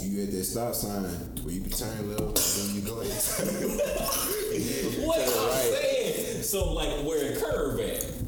you 0.00 0.22
at 0.22 0.30
that 0.32 0.44
stop 0.44 0.74
sign 0.74 1.04
where 1.42 1.54
you 1.54 1.60
can 1.60 1.70
turn 1.70 2.10
left 2.10 2.20
and 2.20 2.68
then 2.68 2.74
you 2.74 2.82
go. 2.82 2.96
What 5.04 5.18
I'm 5.20 5.50
saying. 5.50 6.42
So 6.42 6.72
like 6.72 7.04
where 7.04 7.32
it 7.32 7.42
curve 7.42 7.80
at? 7.80 8.23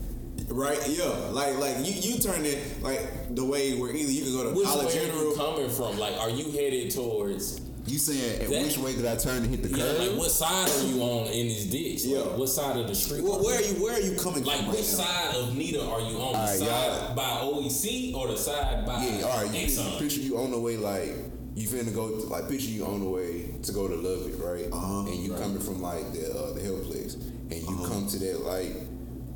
Right? 0.56 0.78
Yeah. 0.88 1.04
Like 1.32 1.58
like 1.58 1.76
you 1.84 1.92
you 1.92 2.18
turn 2.18 2.44
it 2.46 2.82
like 2.82 3.34
the 3.34 3.44
way 3.44 3.78
where 3.78 3.90
either 3.94 4.10
you 4.10 4.22
can 4.24 4.32
go 4.32 4.44
to 4.50 4.56
Which 4.56 4.64
Dollar 4.66 4.86
way 4.86 4.90
are 4.90 4.94
you 5.02 5.06
General. 5.12 5.34
coming 5.36 5.68
from? 5.70 5.98
Like, 5.98 6.16
are 6.18 6.30
you 6.30 6.50
headed 6.50 6.90
towards? 6.92 7.60
You 7.86 7.98
saying 7.98 8.40
at 8.42 8.48
That- 8.50 8.62
which 8.64 8.78
way 8.78 8.96
did 8.96 9.06
I 9.06 9.14
turn 9.16 9.42
to 9.42 9.48
hit 9.48 9.62
the 9.62 9.68
Yeah, 9.68 9.76
curb? 9.84 9.98
like 10.00 10.18
what 10.18 10.30
side 10.30 10.68
are 10.68 10.82
you 10.88 11.02
on 11.02 11.26
in 11.28 11.46
this 11.48 11.64
ditch? 11.66 12.02
Yeah. 12.04 12.18
Like, 12.20 12.38
what 12.38 12.48
side 12.48 12.76
of 12.78 12.88
the 12.88 12.94
street? 12.94 13.22
Well, 13.22 13.44
where 13.44 13.58
are 13.58 13.62
you 13.62 13.74
where 13.84 13.94
are 13.94 14.00
you 14.00 14.16
coming 14.18 14.42
Like 14.44 14.56
from? 14.58 14.68
which 14.70 14.78
right 14.80 14.98
now? 14.98 15.04
side 15.04 15.34
of 15.36 15.56
Nita 15.56 15.82
are 15.84 16.00
you 16.00 16.16
on? 16.16 16.32
The 16.32 16.38
Alright, 16.38 16.58
side 16.58 16.66
y'all- 16.66 17.14
by 17.14 17.30
OEC 17.42 18.14
or 18.16 18.28
the 18.28 18.36
side 18.36 18.84
by 18.86 19.04
Yeah, 19.04 19.26
all 19.26 19.44
right. 19.44 19.54
You 19.54 19.66
Exxon? 19.66 19.98
picture 20.00 20.20
you 20.20 20.38
on 20.38 20.50
the 20.50 20.58
way, 20.58 20.76
like 20.78 21.14
you 21.54 21.68
finna 21.68 21.94
go. 21.94 22.08
To, 22.10 22.26
like 22.26 22.48
picture 22.48 22.70
you 22.70 22.84
on 22.86 23.00
the 23.04 23.08
way 23.08 23.54
to 23.62 23.72
go 23.72 23.86
to 23.88 23.94
Love 23.94 24.26
It, 24.26 24.34
right? 24.42 24.66
Uh-huh, 24.72 25.06
and 25.06 25.14
you 25.22 25.32
coming 25.34 25.60
from 25.60 25.80
like 25.82 26.12
the 26.12 26.32
uh, 26.34 26.52
the 26.54 26.62
health 26.62 26.84
place, 26.90 27.14
and 27.14 27.52
you 27.60 27.76
come 27.86 28.06
to 28.08 28.18
that 28.18 28.44
light 28.44 28.74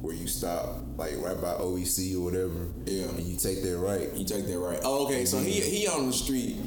where 0.00 0.14
you 0.14 0.26
stop, 0.26 0.78
like 1.00 1.14
right 1.16 1.40
by 1.40 1.54
OEC 1.54 2.14
or 2.14 2.20
whatever. 2.20 2.68
Yeah. 2.84 3.08
And 3.08 3.20
you 3.20 3.36
take 3.38 3.62
that 3.62 3.78
right. 3.78 4.12
You 4.14 4.24
take 4.24 4.46
that 4.46 4.58
right. 4.58 4.78
Oh, 4.84 5.06
okay. 5.06 5.24
So 5.24 5.38
he 5.38 5.52
he 5.60 5.88
on 5.88 6.06
the 6.06 6.12
street 6.12 6.58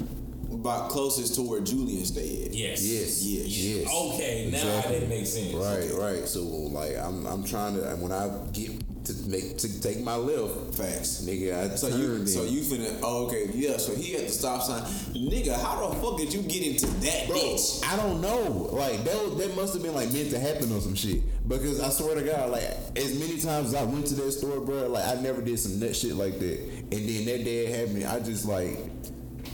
about 0.52 0.90
closest 0.90 1.34
to 1.36 1.42
where 1.42 1.60
Julian 1.60 2.04
stay 2.04 2.44
at. 2.46 2.54
Yes. 2.54 2.82
Yes. 2.84 3.22
Yes. 3.24 3.46
Yes. 3.48 3.88
Okay, 4.14 4.48
now 4.50 4.58
Exactly. 4.58 4.98
that 5.00 5.08
makes 5.08 5.30
sense. 5.30 5.54
Right, 5.54 5.90
right. 5.98 6.28
So 6.28 6.42
like 6.42 6.96
I'm 6.96 7.26
I'm 7.26 7.44
trying 7.44 7.74
to 7.74 7.82
when 7.96 8.12
I 8.12 8.30
get 8.52 8.70
to 9.04 9.12
make 9.28 9.58
to 9.58 9.80
take 9.82 10.00
my 10.00 10.16
left, 10.16 10.74
Facts. 10.76 11.20
nigga, 11.26 11.72
I 11.72 11.74
So 11.76 11.90
turn 11.90 12.00
you, 12.00 12.26
so 12.26 12.42
then. 12.44 12.52
you 12.54 12.60
finna, 12.62 12.98
oh, 13.02 13.26
okay, 13.26 13.50
yeah. 13.52 13.76
So 13.76 13.94
he 13.94 14.16
at 14.16 14.22
the 14.26 14.32
stop 14.32 14.62
sign, 14.62 14.80
nigga. 15.12 15.52
How 15.60 15.88
the 15.90 15.96
fuck 15.96 16.16
did 16.16 16.32
you 16.32 16.40
get 16.40 16.62
into 16.66 16.86
that 16.86 17.26
Bro, 17.28 17.36
bitch? 17.36 17.84
I 17.86 17.96
don't 17.96 18.22
know. 18.22 18.40
Like 18.72 19.04
that, 19.04 19.14
was- 19.22 19.36
that 19.36 19.54
must 19.56 19.74
have 19.74 19.82
been 19.82 19.94
like 19.94 20.10
meant 20.10 20.30
to 20.30 20.38
happen 20.38 20.72
or 20.74 20.80
some 20.80 20.94
shit. 20.94 21.20
Because 21.46 21.80
I 21.80 21.90
swear 21.90 22.14
to 22.14 22.22
God, 22.22 22.50
like 22.50 22.62
as 22.96 23.18
many 23.20 23.38
times 23.38 23.68
as 23.68 23.74
I 23.74 23.82
went 23.82 24.06
to 24.06 24.14
that 24.14 24.32
store, 24.32 24.60
bro, 24.60 24.86
like 24.88 25.04
I 25.06 25.20
never 25.20 25.42
did 25.42 25.58
some 25.58 25.78
nut 25.78 25.94
shit 25.94 26.14
like 26.14 26.38
that. 26.38 26.58
And 26.90 26.90
then 27.08 27.24
that 27.26 27.44
day 27.44 27.66
it 27.66 27.76
happened. 27.78 28.04
I 28.06 28.20
just 28.20 28.46
like, 28.46 28.78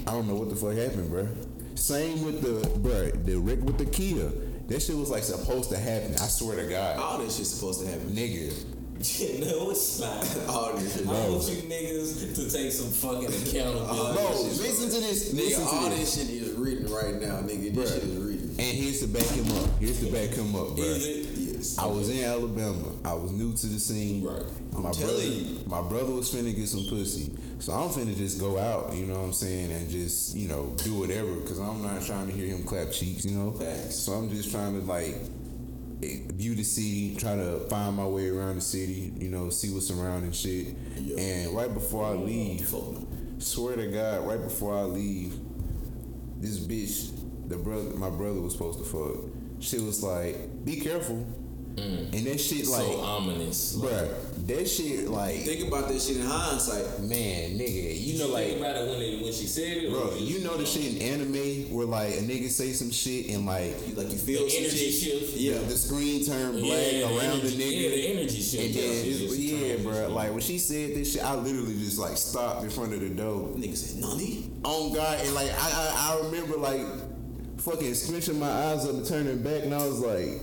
I 0.07 0.13
don't 0.13 0.27
know 0.29 0.35
what 0.35 0.49
the 0.51 0.57
fuck 0.57 0.73
happened, 0.75 1.11
bro. 1.11 1.29
Same 1.75 2.25
with 2.25 2.43
the, 2.43 2.69
bro, 2.81 3.11
the 3.11 3.37
Rick 3.37 3.61
with 3.61 3.79
the 3.79 3.87
Kia. 3.87 4.29
That 4.69 4.81
shit 4.81 4.97
was 4.97 5.11
like 5.11 5.23
supposed 5.25 5.71
to 5.71 5.79
happen. 5.79 6.13
I 6.15 6.27
swear 6.29 6.57
to 6.57 6.69
God, 6.69 6.99
All 6.99 7.19
this 7.19 7.37
shit's 7.37 7.51
supposed 7.51 7.81
to 7.81 7.87
happen. 7.87 8.09
nigga. 8.11 8.53
no, 9.41 9.71
it's 9.71 9.99
not. 9.99 10.49
All 10.49 10.75
this 10.75 10.95
shit. 10.99 11.09
I 11.09 11.13
want 11.13 11.43
you 11.49 11.63
niggas 11.63 12.35
to 12.37 12.51
take 12.51 12.71
some 12.71 12.91
fucking 12.91 13.25
accountability. 13.29 14.19
Bro, 14.19 14.43
listen 14.43 14.91
to 14.91 15.01
this. 15.01 15.33
Nigga, 15.33 15.37
Listen 15.37 15.65
all 15.67 15.89
this. 15.89 16.15
this 16.17 16.29
shit 16.29 16.43
is 16.43 16.51
written 16.53 16.93
right 16.93 17.15
now, 17.15 17.41
nigga. 17.41 17.75
This 17.75 17.91
Bruh. 17.91 17.95
shit 17.95 18.03
is 18.05 18.17
written. 18.19 18.49
And 18.51 18.77
here's 18.77 19.01
to 19.01 19.07
back 19.07 19.25
him 19.25 19.51
up. 19.57 19.71
Here's 19.81 20.01
to 20.01 20.13
back 20.13 20.37
him 20.37 20.55
up, 20.55 20.77
bro. 20.77 20.85
Yes. 20.85 21.79
I 21.79 21.87
was 21.87 22.11
in 22.11 22.23
Alabama. 22.25 22.93
I 23.07 23.15
was 23.15 23.33
new 23.33 23.55
to 23.55 23.67
the 23.69 23.79
scene. 23.79 24.23
Right. 24.23 24.43
My 24.73 24.91
telling 24.91 25.15
brother, 25.17 25.23
you. 25.25 25.59
my 25.67 25.81
brother 25.89 26.13
was 26.13 26.31
finna 26.33 26.55
get 26.55 26.69
some 26.69 26.85
pussy, 26.87 27.33
so 27.61 27.75
I'm 27.75 27.91
finna 27.91 28.17
just 28.17 28.41
go 28.41 28.59
out. 28.59 28.95
You 28.95 29.07
know 29.07 29.19
what 29.19 29.27
I'm 29.27 29.33
saying, 29.33 29.71
and 29.71 29.89
just 29.91 30.35
you 30.35 30.49
know 30.49 30.75
do 30.79 30.99
whatever, 30.99 31.37
cause 31.43 31.59
I'm 31.59 31.83
not 31.83 32.03
trying 32.03 32.27
to 32.27 32.33
hear 32.33 32.47
him 32.47 32.65
clap 32.65 32.91
cheeks. 32.91 33.25
You 33.25 33.37
know. 33.37 33.55
So 33.91 34.13
I'm 34.13 34.31
just 34.31 34.51
trying 34.51 34.81
to 34.81 34.87
like 34.87 35.15
eh, 36.03 36.21
view 36.33 36.55
the 36.55 36.63
city, 36.65 37.17
try 37.17 37.37
to 37.37 37.61
find 37.69 37.97
my 37.97 38.07
way 38.07 38.29
around 38.31 38.57
the 38.57 38.63
city. 38.63 39.13
You 39.19 39.29
know, 39.29 39.51
see 39.51 39.69
what's 39.73 39.91
around 39.91 40.23
and 40.25 40.35
shit. 40.35 40.69
And 41.19 41.55
right 41.55 41.73
before 41.73 42.07
I 42.07 42.13
leave, 42.13 42.73
swear 43.39 43.77
to 43.77 43.87
God, 43.89 44.27
right 44.27 44.43
before 44.43 44.75
I 44.77 44.83
leave, 44.83 45.39
this 46.39 46.59
bitch, 46.59 47.11
the 47.49 47.59
brother, 47.59 47.91
my 47.91 48.11
brother 48.11 48.41
was 48.41 48.55
supposed 48.55 48.79
to 48.79 48.85
fuck. 48.87 49.25
She 49.59 49.79
was 49.79 50.03
like, 50.03 50.65
"Be 50.65 50.81
careful," 50.81 51.27
and 51.77 52.13
that 52.27 52.41
shit 52.41 52.67
like 52.67 52.81
so 52.87 53.01
ominous. 53.01 53.77
bruh, 53.77 54.09
that 54.57 54.69
shit 54.69 55.09
like, 55.09 55.37
Think 55.41 55.67
about 55.69 55.89
this 55.89 56.07
shit 56.09 56.17
in 56.19 56.27
hindsight. 56.27 57.01
man, 57.01 57.59
nigga, 57.59 57.99
you 57.99 58.13
You 58.15 58.19
know 58.19 58.29
like. 58.29 58.47
think 58.47 58.61
about 58.61 58.77
it 58.77 58.89
when 58.89 59.01
it, 59.03 59.23
when 59.23 59.33
she 59.33 59.47
said 59.47 59.77
it, 59.79 59.91
Bro, 59.91 60.17
you 60.19 60.41
know 60.41 60.57
the 60.57 60.67
shit 60.67 60.97
in 60.97 61.03
anime 61.03 61.73
where 61.75 61.87
like 61.87 62.11
a 62.15 62.23
nigga 62.23 62.49
say 62.49 62.73
some 62.73 62.91
shit 62.91 63.29
and 63.31 63.47
like 63.47 63.75
You 63.89 63.95
like 63.95 64.11
you 64.11 64.19
feel 64.19 64.47
The 64.47 64.57
energy 64.59 64.91
shit. 64.91 65.21
shift. 65.21 65.37
Yeah. 65.37 65.59
the 65.59 65.77
screen 65.77 66.25
turn 66.25 66.53
black 66.61 66.93
Yeah, 66.93 67.05
around 67.07 67.41
energy- 67.41 67.57
the 67.57 67.63
nigga. 67.65 67.83
yeah, 67.83 67.89
the 67.91 68.07
energy 68.19 68.41
shift. 68.43 68.65
And 68.65 68.75
then, 68.75 69.05
it's 69.07 69.37
yeah, 69.39 69.77
bro. 69.83 70.09
Like 70.15 70.31
when 70.31 70.41
she 70.41 70.59
said 70.59 70.95
this 70.95 71.13
shit, 71.15 71.25
I 71.25 71.35
literally 71.35 71.75
just 71.79 71.99
like 71.99 72.17
stopped 72.17 72.63
in 72.65 72.71
front 72.71 72.93
of 72.95 73.01
the 73.01 73.11
door. 73.11 73.49
Nigga 73.57 73.77
said, 73.77 74.01
Nani? 74.01 74.51
on 74.65 74.93
God, 74.95 75.19
and 75.25 75.35
like 75.35 75.51
I, 75.53 75.71
I, 75.71 76.15
I 76.21 76.27
remember 76.27 76.57
like 76.59 76.83
fucking 77.59 77.93
squinching 77.93 78.39
my 78.39 78.51
eyes 78.51 78.85
up 78.87 78.95
and 78.95 79.07
turning 79.07 79.43
back, 79.43 79.63
and 79.65 79.75
I 79.75 79.87
was 79.87 80.01
like, 80.01 80.41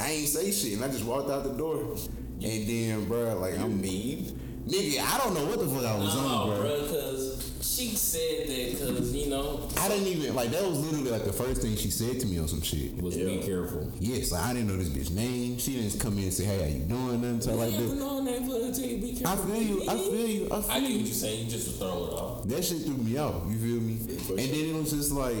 I 0.00 0.10
ain't 0.10 0.28
say 0.28 0.50
shit, 0.50 0.74
and 0.74 0.84
I 0.84 0.88
just 0.88 1.04
walked 1.04 1.30
out 1.30 1.44
the 1.44 1.52
door. 1.52 1.96
And 2.44 2.68
then, 2.68 3.04
bro, 3.06 3.38
like 3.38 3.58
I'm 3.58 3.80
mean, 3.80 4.38
nigga. 4.68 5.00
I 5.00 5.18
don't 5.18 5.34
know 5.34 5.44
what 5.46 5.58
the 5.58 5.66
fuck 5.66 5.84
I 5.84 5.98
was 5.98 6.14
on, 6.16 6.24
No, 6.24 6.46
bro. 6.46 6.60
bro, 6.62 6.82
because 6.82 7.50
she 7.62 7.88
said 7.96 8.46
that 8.48 8.70
because 8.70 9.12
you 9.14 9.28
know 9.30 9.68
I 9.80 9.88
didn't 9.88 10.06
even 10.06 10.34
like 10.36 10.50
that 10.50 10.62
was 10.62 10.78
literally 10.78 11.10
like 11.10 11.24
the 11.24 11.32
first 11.32 11.60
thing 11.62 11.74
she 11.76 11.90
said 11.90 12.20
to 12.20 12.26
me 12.26 12.38
on 12.38 12.46
some 12.46 12.60
shit. 12.62 12.96
was 13.02 13.16
be 13.16 13.38
careful. 13.38 13.90
Yes, 13.98 14.30
like 14.30 14.44
I 14.44 14.52
didn't 14.52 14.68
know 14.68 14.76
this 14.76 14.90
bitch 14.90 15.10
name. 15.12 15.58
She 15.58 15.74
didn't 15.80 15.98
come 15.98 16.16
in 16.18 16.24
and 16.24 16.32
say, 16.32 16.44
"Hey, 16.44 16.58
how 16.62 16.68
you 16.68 16.84
doing?" 16.84 17.20
Nothing 17.20 17.40
so 17.40 17.54
like 17.54 17.72
You 17.72 17.78
never 17.80 17.88
that. 17.94 17.96
know 17.96 18.18
a 18.18 18.22
name 18.22 18.44
for 18.48 18.66
her 18.66 18.72
till 18.72 18.84
you 18.84 18.98
be 18.98 19.22
I 19.26 19.36
feel 19.36 19.56
you. 19.62 19.82
I 19.88 19.96
feel 19.98 20.28
you. 20.28 20.48
I 20.52 20.56
I 20.56 20.60
feel 20.60 20.68
get 20.68 20.82
what 20.82 20.90
you. 20.90 20.96
you're 20.98 21.06
saying. 21.06 21.44
You 21.46 21.50
just 21.50 21.66
was 21.68 21.76
throwing 21.78 22.08
it 22.08 22.12
off. 22.14 22.44
That 22.48 22.64
shit 22.64 22.82
threw 22.82 22.96
me 22.96 23.18
off. 23.18 23.42
You 23.50 23.58
feel 23.58 23.80
me? 23.80 23.96
for 24.18 24.32
and 24.32 24.38
then 24.38 24.64
it 24.66 24.74
was 24.74 24.90
just 24.92 25.10
like 25.12 25.36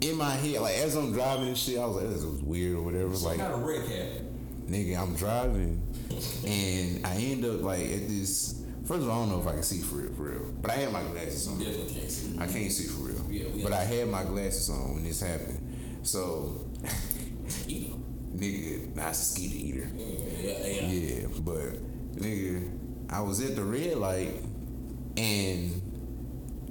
in 0.00 0.16
my 0.16 0.30
head, 0.32 0.60
like 0.62 0.74
as 0.78 0.96
I'm 0.96 1.12
driving 1.12 1.48
and 1.48 1.56
shit, 1.58 1.78
I 1.78 1.86
was 1.86 1.96
like, 2.02 2.08
"This 2.12 2.24
was 2.24 2.42
weird 2.42 2.76
or 2.76 2.82
whatever." 2.82 3.08
Like, 3.08 3.38
got 3.38 3.52
a 3.52 3.56
wreck 3.58 3.86
happened. 3.86 4.31
Nigga, 4.68 4.98
I'm 4.98 5.14
driving, 5.14 5.82
and 6.46 7.06
I 7.06 7.16
end 7.16 7.44
up 7.44 7.62
like 7.62 7.80
at 7.82 8.08
this. 8.08 8.60
First 8.84 9.02
of 9.02 9.08
all, 9.08 9.22
I 9.22 9.26
don't 9.26 9.30
know 9.30 9.40
if 9.40 9.46
I 9.46 9.52
can 9.52 9.62
see 9.62 9.80
for 9.80 9.96
real, 9.96 10.12
for 10.14 10.22
real. 10.22 10.52
But 10.60 10.72
I 10.72 10.74
had 10.74 10.92
my 10.92 11.02
glasses 11.02 11.46
on. 11.48 11.58
Definitely 11.58 11.94
can't 11.94 12.10
see. 12.10 12.38
I 12.38 12.46
can't 12.46 12.72
see 12.72 12.88
for 12.88 13.02
real. 13.02 13.24
Yeah, 13.30 13.62
but 13.62 13.72
I 13.72 13.84
had 13.84 14.08
my 14.08 14.24
glasses 14.24 14.68
on 14.70 14.94
when 14.94 15.04
this 15.04 15.20
happened. 15.20 15.60
So, 16.02 16.66
nigga, 18.34 18.94
not 18.96 19.12
a 19.12 19.14
skeeter 19.14 19.56
eater. 19.56 19.90
Yeah, 19.94 20.66
yeah. 20.66 20.86
Yeah, 20.86 21.26
but 21.40 22.16
nigga, 22.16 22.70
I 23.10 23.20
was 23.20 23.40
at 23.42 23.54
the 23.54 23.62
red 23.62 23.96
light, 23.96 24.34
and 25.16 25.80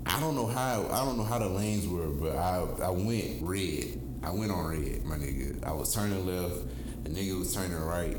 I 0.06 0.20
don't 0.20 0.36
know 0.36 0.48
how 0.48 0.88
I 0.92 1.06
don't 1.06 1.18
know 1.18 1.24
how 1.24 1.40
the 1.40 1.48
lanes 1.48 1.88
were, 1.88 2.08
but 2.08 2.36
I 2.36 2.66
I 2.84 2.90
went 2.90 3.42
red. 3.42 4.02
I 4.24 4.32
went 4.32 4.52
on 4.52 4.68
red, 4.68 5.04
my 5.06 5.16
nigga. 5.16 5.64
I 5.66 5.72
was 5.72 5.94
turning 5.94 6.26
left. 6.26 6.56
The 7.04 7.10
nigga 7.10 7.40
was 7.40 7.54
turning 7.54 7.80
right. 7.80 8.16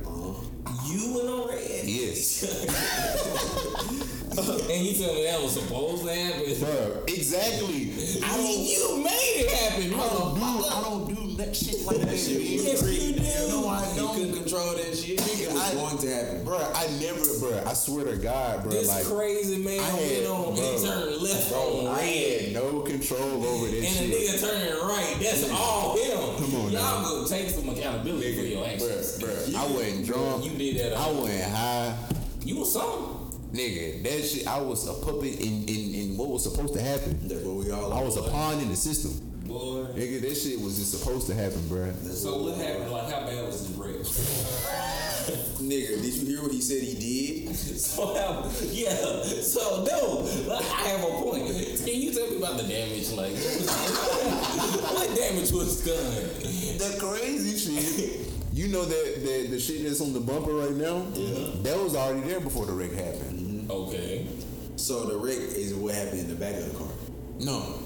You 0.86 1.14
went 1.14 1.28
on 1.28 1.48
red. 1.48 1.84
Yes, 1.84 2.42
uh, 4.38 4.58
and 4.70 4.84
you 4.86 4.92
tell 4.94 5.14
me 5.14 5.24
that 5.24 5.40
was 5.42 5.52
supposed 5.52 6.04
to 6.04 6.12
happen. 6.14 6.54
bro. 6.60 7.04
Exactly. 7.08 7.92
I 8.24 8.36
don't. 8.36 8.58
You 8.58 9.02
made 9.04 9.44
it 9.44 9.50
happen, 9.50 9.94
I 9.94 10.08
don't 10.08 10.34
do. 10.34 10.40
motherfucker. 10.40 10.72
I 10.72 10.82
don't 10.82 11.14
do 11.14 11.36
that 11.36 11.56
shit 11.56 11.80
like 11.86 11.98
that. 11.98 12.16
shit 12.18 12.38
man. 12.40 12.52
was 12.54 12.64
Yes, 12.64 12.82
you 12.82 13.12
do. 13.14 13.48
No, 13.50 13.68
I 13.68 13.90
You 13.90 13.96
don't. 14.00 14.14
couldn't 14.14 14.34
control 14.34 14.70
that 14.72 14.96
shit. 14.96 15.20
It 15.40 15.52
was 15.52 15.62
I- 15.62 15.74
going 15.74 15.98
to 15.98 16.08
happen. 16.14 16.44
Bro, 16.44 16.58
I 16.74 16.86
never, 17.00 17.38
bro. 17.40 17.62
I 17.66 17.72
swear 17.74 18.04
to 18.06 18.16
God, 18.16 18.62
bro. 18.62 18.72
This 18.72 18.88
like 18.88 19.04
crazy 19.06 19.58
man 19.58 19.80
I 19.80 19.92
went 19.94 20.10
had, 20.12 20.26
on 20.26 20.54
bro, 20.54 20.62
he 20.76 20.84
turned 20.86 21.16
left 21.22 21.48
bro, 21.50 21.58
on 21.80 21.86
I 21.86 22.00
red. 22.00 22.40
had 22.42 22.52
no 22.54 22.80
control 22.80 23.46
over 23.46 23.66
this 23.68 24.00
And 24.00 24.12
the 24.12 24.16
nigga 24.16 24.40
turning 24.40 24.74
right. 24.88 25.16
That's 25.20 25.50
all 25.50 25.96
him. 25.96 26.50
Come 26.72 26.84
on 26.84 27.02
Y'all 27.02 27.02
now. 27.02 27.22
go 27.22 27.26
take 27.26 27.50
some 27.50 27.68
accountability 27.68 28.34
for 28.36 28.42
your 28.42 28.66
actions. 28.66 29.18
Bruh, 29.18 29.48
bruh, 29.48 29.54
I 29.54 29.66
wasn't 29.72 30.06
drunk. 30.06 30.44
You 30.44 30.50
did 30.58 30.76
that. 30.92 30.98
Uh, 30.98 31.08
I 31.08 31.12
wasn't 31.12 31.52
high. 31.52 31.96
You 32.44 32.58
was 32.60 32.72
something. 32.72 33.18
Nigga, 33.52 34.02
that 34.02 34.22
shit, 34.24 34.46
I 34.46 34.60
was 34.62 34.88
a 34.88 34.94
puppet 35.04 35.38
in, 35.40 35.64
in, 35.68 35.94
in 35.94 36.16
what 36.16 36.30
was 36.30 36.42
supposed 36.44 36.72
to 36.74 36.80
happen. 36.80 37.18
That's 37.28 37.42
what 37.44 37.56
we 37.56 37.70
all 37.70 37.92
I 37.92 38.02
was 38.02 38.16
a 38.16 38.22
pawn 38.22 38.58
in 38.60 38.70
the 38.70 38.76
system. 38.76 39.12
Boy. 39.46 39.84
Nigga, 39.94 40.22
that 40.22 40.34
shit 40.34 40.58
was 40.60 40.78
just 40.78 40.98
supposed 40.98 41.26
to 41.26 41.34
happen, 41.34 41.60
bruh. 41.62 41.94
So 42.06 42.42
what 42.44 42.56
happened? 42.56 42.90
Like 42.90 43.12
how 43.12 43.26
bad 43.26 43.44
was 43.46 43.68
the 43.76 43.82
wreck? 43.82 43.96
Nigga, 45.62 46.02
did 46.02 46.14
you 46.14 46.26
hear 46.26 46.42
what 46.42 46.52
he 46.52 46.60
said 46.60 46.82
he 46.82 46.94
did? 46.94 47.54
so 47.56 48.14
yeah. 48.70 49.22
So 49.42 49.84
no, 49.84 50.26
I 50.54 50.62
have 50.88 51.04
a 51.04 51.12
point. 51.22 51.46
Can 51.84 52.00
you 52.00 52.12
tell 52.12 52.30
me 52.30 52.36
about 52.38 52.56
the 52.58 52.64
damage? 52.64 53.10
Like 53.12 53.32
what 54.94 55.16
damage 55.16 55.52
was 55.52 55.84
done? 55.84 56.14
The 56.78 56.96
crazy 57.00 57.56
shit. 57.58 58.28
You 58.52 58.68
know 58.68 58.84
that, 58.84 59.14
that 59.24 59.48
the 59.50 59.58
shit 59.58 59.84
that's 59.84 60.00
on 60.00 60.12
the 60.12 60.20
bumper 60.20 60.52
right 60.52 60.72
now? 60.72 61.06
Yeah. 61.14 61.48
That 61.62 61.78
was 61.82 61.96
already 61.96 62.20
there 62.28 62.40
before 62.40 62.66
the 62.66 62.72
wreck 62.72 62.92
happened. 62.92 63.38
Mm-hmm. 63.62 63.70
Okay. 63.70 64.26
So 64.76 65.04
the 65.04 65.16
wreck 65.16 65.38
is 65.38 65.74
what 65.74 65.94
happened 65.94 66.20
in 66.20 66.28
the 66.28 66.34
back 66.34 66.54
of 66.56 66.70
the 66.70 66.78
car. 66.78 66.88
No. 67.38 67.78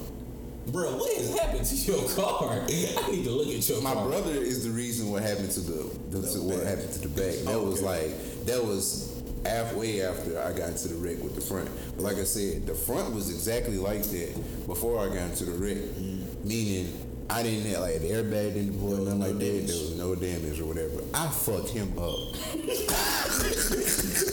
Bro, 0.69 0.97
what 0.97 1.17
has 1.17 1.39
happened 1.39 1.65
to 1.65 1.77
your 1.77 2.09
car? 2.11 2.63
I 2.63 3.11
need 3.13 3.25
to 3.25 3.31
look 3.31 3.47
at 3.49 3.69
your 3.69 3.81
My 3.83 3.93
car. 3.95 4.09
brother 4.09 4.33
is 4.33 4.65
the 4.65 4.71
reason 4.71 4.86
what 5.11 5.23
happened 5.23 5.51
to 5.53 5.61
the, 5.61 5.99
the 6.11 6.27
to 6.27 6.41
what 6.43 6.59
back. 6.59 6.67
happened 6.67 6.93
to 6.93 7.01
the 7.01 7.09
back. 7.09 7.35
That 7.45 7.61
was 7.61 7.83
like 7.83 8.45
that 8.47 8.65
was 8.65 9.23
halfway 9.45 10.03
after 10.03 10.41
I 10.41 10.53
got 10.53 10.71
into 10.71 10.89
the 10.89 10.97
wreck 10.97 11.23
with 11.23 11.35
the 11.35 11.41
front. 11.41 11.71
But 11.97 12.03
like 12.03 12.17
I 12.17 12.25
said, 12.25 12.67
the 12.67 12.75
front 12.75 13.15
was 13.15 13.31
exactly 13.31 13.79
like 13.79 14.03
that 14.03 14.67
before 14.67 14.99
I 14.99 15.09
got 15.09 15.31
into 15.31 15.45
the 15.45 15.53
wreck. 15.53 15.77
Mm-hmm. 15.77 16.49
Meaning, 16.49 17.27
I 17.31 17.43
didn't 17.43 17.71
have 17.73 17.81
like 17.81 18.01
the 18.01 18.11
airbag 18.11 18.55
didn't 18.55 18.73
deploy, 18.73 18.99
nothing 18.99 19.21
like 19.21 19.39
that. 19.39 19.67
There 19.67 19.77
was 19.77 19.97
no 19.97 20.15
damage 20.15 20.61
or 20.61 20.67
whatever. 20.67 21.03
I 21.15 21.29
fucked 21.29 21.71
him 21.71 21.99
up. 21.99 22.35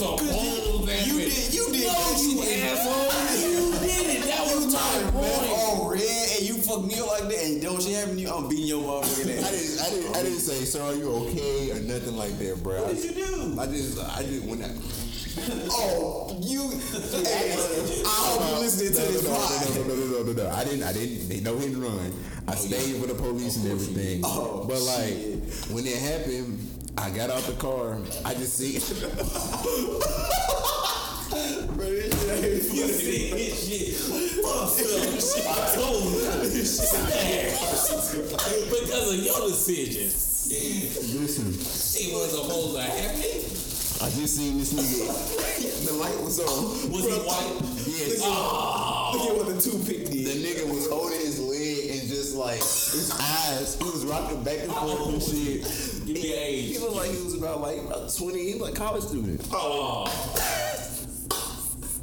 was 0.00 0.82
a 0.82 0.86
that 0.86 1.06
You 1.06 1.18
did, 1.18 1.54
you 1.54 1.64
did 1.72 1.86
No, 1.86 2.16
you 2.16 2.42
asshole. 2.42 3.40
You 3.40 3.72
did 3.80 4.06
it. 4.16 4.24
That 4.24 4.42
was 4.54 4.72
my 4.72 5.10
point. 5.10 5.50
all 5.50 5.90
red 5.90 6.00
and 6.38 6.48
you 6.48 6.54
fuck 6.56 6.84
me 6.84 6.98
up 7.00 7.08
like 7.08 7.28
that 7.28 7.44
and 7.44 7.62
don't 7.62 7.82
shit 7.82 7.94
happen 7.96 8.14
to 8.16 8.20
you, 8.20 8.30
I'm 8.30 8.48
beating 8.48 8.66
your 8.66 8.82
motherfucking 8.82 9.28
I 9.38 9.40
ass. 9.40 9.50
didn't, 9.50 9.80
I 9.80 9.90
didn't, 9.90 10.16
I 10.16 10.22
didn't 10.22 10.38
say, 10.40 10.64
"Sir, 10.64 10.82
are 10.82 10.94
you 10.94 11.10
okay?" 11.28 11.70
or 11.72 11.80
nothing 11.80 12.16
like 12.16 12.38
that, 12.38 12.62
bro. 12.62 12.82
What 12.82 12.96
did 12.96 13.04
you 13.04 13.26
do? 13.26 13.60
I 13.60 13.66
just, 13.66 13.98
I 13.98 14.22
just 14.22 14.44
when 14.44 14.62
I. 14.64 14.70
Oh, 15.72 16.36
you. 16.42 16.68
Hey, 17.22 17.52
I 17.52 18.08
hope 18.08 18.50
you 18.50 18.58
listening 18.58 18.92
to 18.92 18.98
no, 18.98 19.06
this 19.06 19.24
no, 19.24 19.30
no, 19.30 19.84
no, 19.86 19.94
no, 19.94 19.94
no, 19.94 20.22
no, 20.24 20.32
no, 20.32 20.42
no. 20.44 20.50
I 20.50 20.64
didn't. 20.64 20.82
I 20.82 20.92
didn't. 20.92 21.28
They 21.28 21.40
no 21.40 21.56
hit 21.56 21.68
and 21.70 21.82
run. 21.82 22.12
I 22.48 22.52
oh, 22.52 22.54
stayed 22.56 23.00
with 23.00 23.08
the 23.10 23.14
police 23.14 23.56
and 23.56 23.70
everything. 23.70 24.22
Oh, 24.24 24.64
but 24.66 24.80
like 24.80 25.14
shit. 25.14 25.70
when 25.70 25.86
it 25.86 25.96
happened, 25.98 26.58
I 26.98 27.10
got 27.10 27.30
out 27.30 27.42
the 27.42 27.52
car. 27.54 27.98
I 28.24 28.34
just 28.34 28.56
see. 28.58 28.78
Bro, 31.74 31.86
this 31.86 32.22
shit 32.22 32.44
ain't 32.44 32.62
You 32.74 32.88
see 32.88 33.30
this 33.32 33.68
shit. 33.68 33.96
Fuck 34.42 34.70
up. 35.46 35.56
I 35.56 35.74
told 35.74 36.04
you. 36.04 36.20
Because 38.70 39.06
of 39.14 39.18
your 39.24 39.40
decision. 39.48 40.06
Listen, 41.20 41.52
She 41.52 42.12
was 42.12 42.30
supposed 42.32 42.74
to 42.76 42.82
happen. 42.82 43.40
I 44.02 44.08
just 44.16 44.36
seen 44.36 44.58
this 44.58 44.72
nigga. 44.72 45.86
The 45.86 45.92
light 45.94 46.18
was 46.24 46.40
on. 46.40 46.90
Was 46.90 47.04
he 47.04 47.12
white? 47.20 47.60
Yes. 47.86 48.20
Oh. 48.24 49.12
Look 49.14 49.30
at 49.30 49.36
what 49.36 49.46
the 49.54 49.60
toothpick 49.60 50.06
The 50.06 50.24
did. 50.24 50.42
nigga 50.42 50.64
was 50.74 50.88
holding 50.88 51.20
his 51.20 51.38
leg 51.38 51.90
and 52.00 52.08
just 52.08 52.34
like 52.34 52.56
his 52.58 53.10
eyes, 53.20 53.76
he 53.78 53.84
was 53.84 54.04
rocking 54.06 54.42
back 54.42 54.60
and 54.60 54.72
forth 54.72 55.08
and 55.08 55.22
shit. 55.22 55.64
Give 56.14 56.22
me 56.22 56.58
an 56.58 56.64
He 56.72 56.78
looked 56.78 56.96
like 56.96 57.10
he 57.10 57.22
was 57.24 57.34
about 57.38 57.60
like 57.60 57.78
about 57.78 58.14
twenty. 58.16 58.44
He 58.46 58.52
was 58.54 58.62
like 58.62 58.74
college 58.74 59.04
student. 59.04 59.46
Oh. 59.52 60.06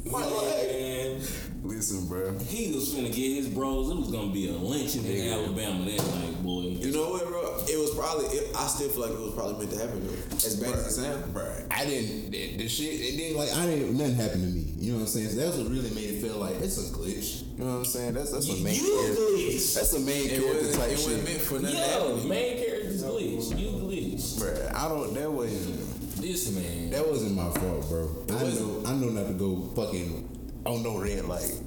My. 0.10 0.20
Man. 0.22 1.20
Listen, 1.64 2.06
bro. 2.08 2.32
He 2.38 2.72
was 2.72 2.94
finna 2.94 3.12
get 3.14 3.34
his 3.36 3.48
bros. 3.48 3.90
It 3.90 3.96
was 3.96 4.10
gonna 4.10 4.32
be 4.32 4.48
a 4.48 4.52
lynching 4.52 5.04
in 5.04 5.12
Nigga. 5.12 5.32
Alabama 5.34 5.84
that 5.84 5.98
night, 5.98 6.42
boy. 6.42 6.62
You 6.62 6.92
know 6.92 7.10
what, 7.10 7.26
bro? 7.26 7.56
It 7.68 7.78
was 7.78 7.94
probably. 7.94 8.24
It, 8.26 8.56
I 8.56 8.66
still 8.68 8.88
feel 8.88 9.02
like 9.02 9.10
it 9.10 9.18
was 9.20 9.34
probably 9.34 9.58
meant 9.66 9.72
to 9.72 9.78
happen 9.78 10.06
though. 10.06 10.36
As 10.36 10.56
bad 10.56 10.74
as 10.74 10.86
it 10.98 11.02
sounds. 11.02 11.26
Bruh, 11.34 11.66
I 11.70 11.84
didn't. 11.84 12.30
The, 12.30 12.56
the 12.56 12.68
shit. 12.68 12.94
It 12.94 13.16
didn't 13.18 13.36
like. 13.36 13.52
I 13.54 13.66
didn't. 13.66 13.98
Nothing 13.98 14.14
happened 14.14 14.42
to 14.44 14.48
me. 14.48 14.64
You 14.78 14.92
know 14.92 14.98
what 14.98 15.02
I'm 15.02 15.08
saying? 15.08 15.28
So 15.28 15.36
that's 15.36 15.56
what 15.58 15.68
really 15.68 15.90
made 15.90 16.08
it 16.14 16.22
feel 16.22 16.36
like 16.38 16.54
it's 16.56 16.78
a 16.78 16.94
glitch. 16.94 17.42
You 17.58 17.64
know 17.64 17.72
what 17.72 17.78
I'm 17.80 17.84
saying? 17.84 18.14
That's 18.14 18.32
that's 18.32 18.48
a 18.48 18.56
main. 18.62 18.74
You 18.74 19.00
character. 19.02 19.20
glitch. 19.20 19.74
That's 19.74 19.92
a 19.92 20.00
main 20.00 20.24
It 20.26 20.40
character 20.40 20.54
wasn't, 20.54 20.74
type 20.78 20.90
it 20.92 20.96
shit. 20.98 21.06
wasn't 21.06 21.24
meant 21.24 21.40
for 21.42 21.54
nothing 21.58 21.76
to 21.76 21.82
Yo, 21.82 22.14
happen. 22.16 22.28
main 22.28 22.56
character's 23.02 23.52
glitch. 23.52 23.58
You 23.58 23.68
glitch. 23.68 24.38
Bruh, 24.38 24.74
I 24.74 24.88
don't. 24.88 25.14
That 25.14 25.30
wasn't. 25.30 26.20
This 26.20 26.50
man. 26.52 26.90
That 26.90 27.08
wasn't 27.08 27.36
my 27.36 27.50
fault, 27.50 27.88
bro. 27.88 28.24
I 28.30 28.42
know. 28.42 28.82
I 28.86 28.94
know 28.94 29.08
not 29.10 29.26
to 29.28 29.34
go 29.34 29.70
fucking 29.76 30.62
on 30.66 30.82
no 30.82 30.98
red 30.98 31.24
light. 31.24 31.60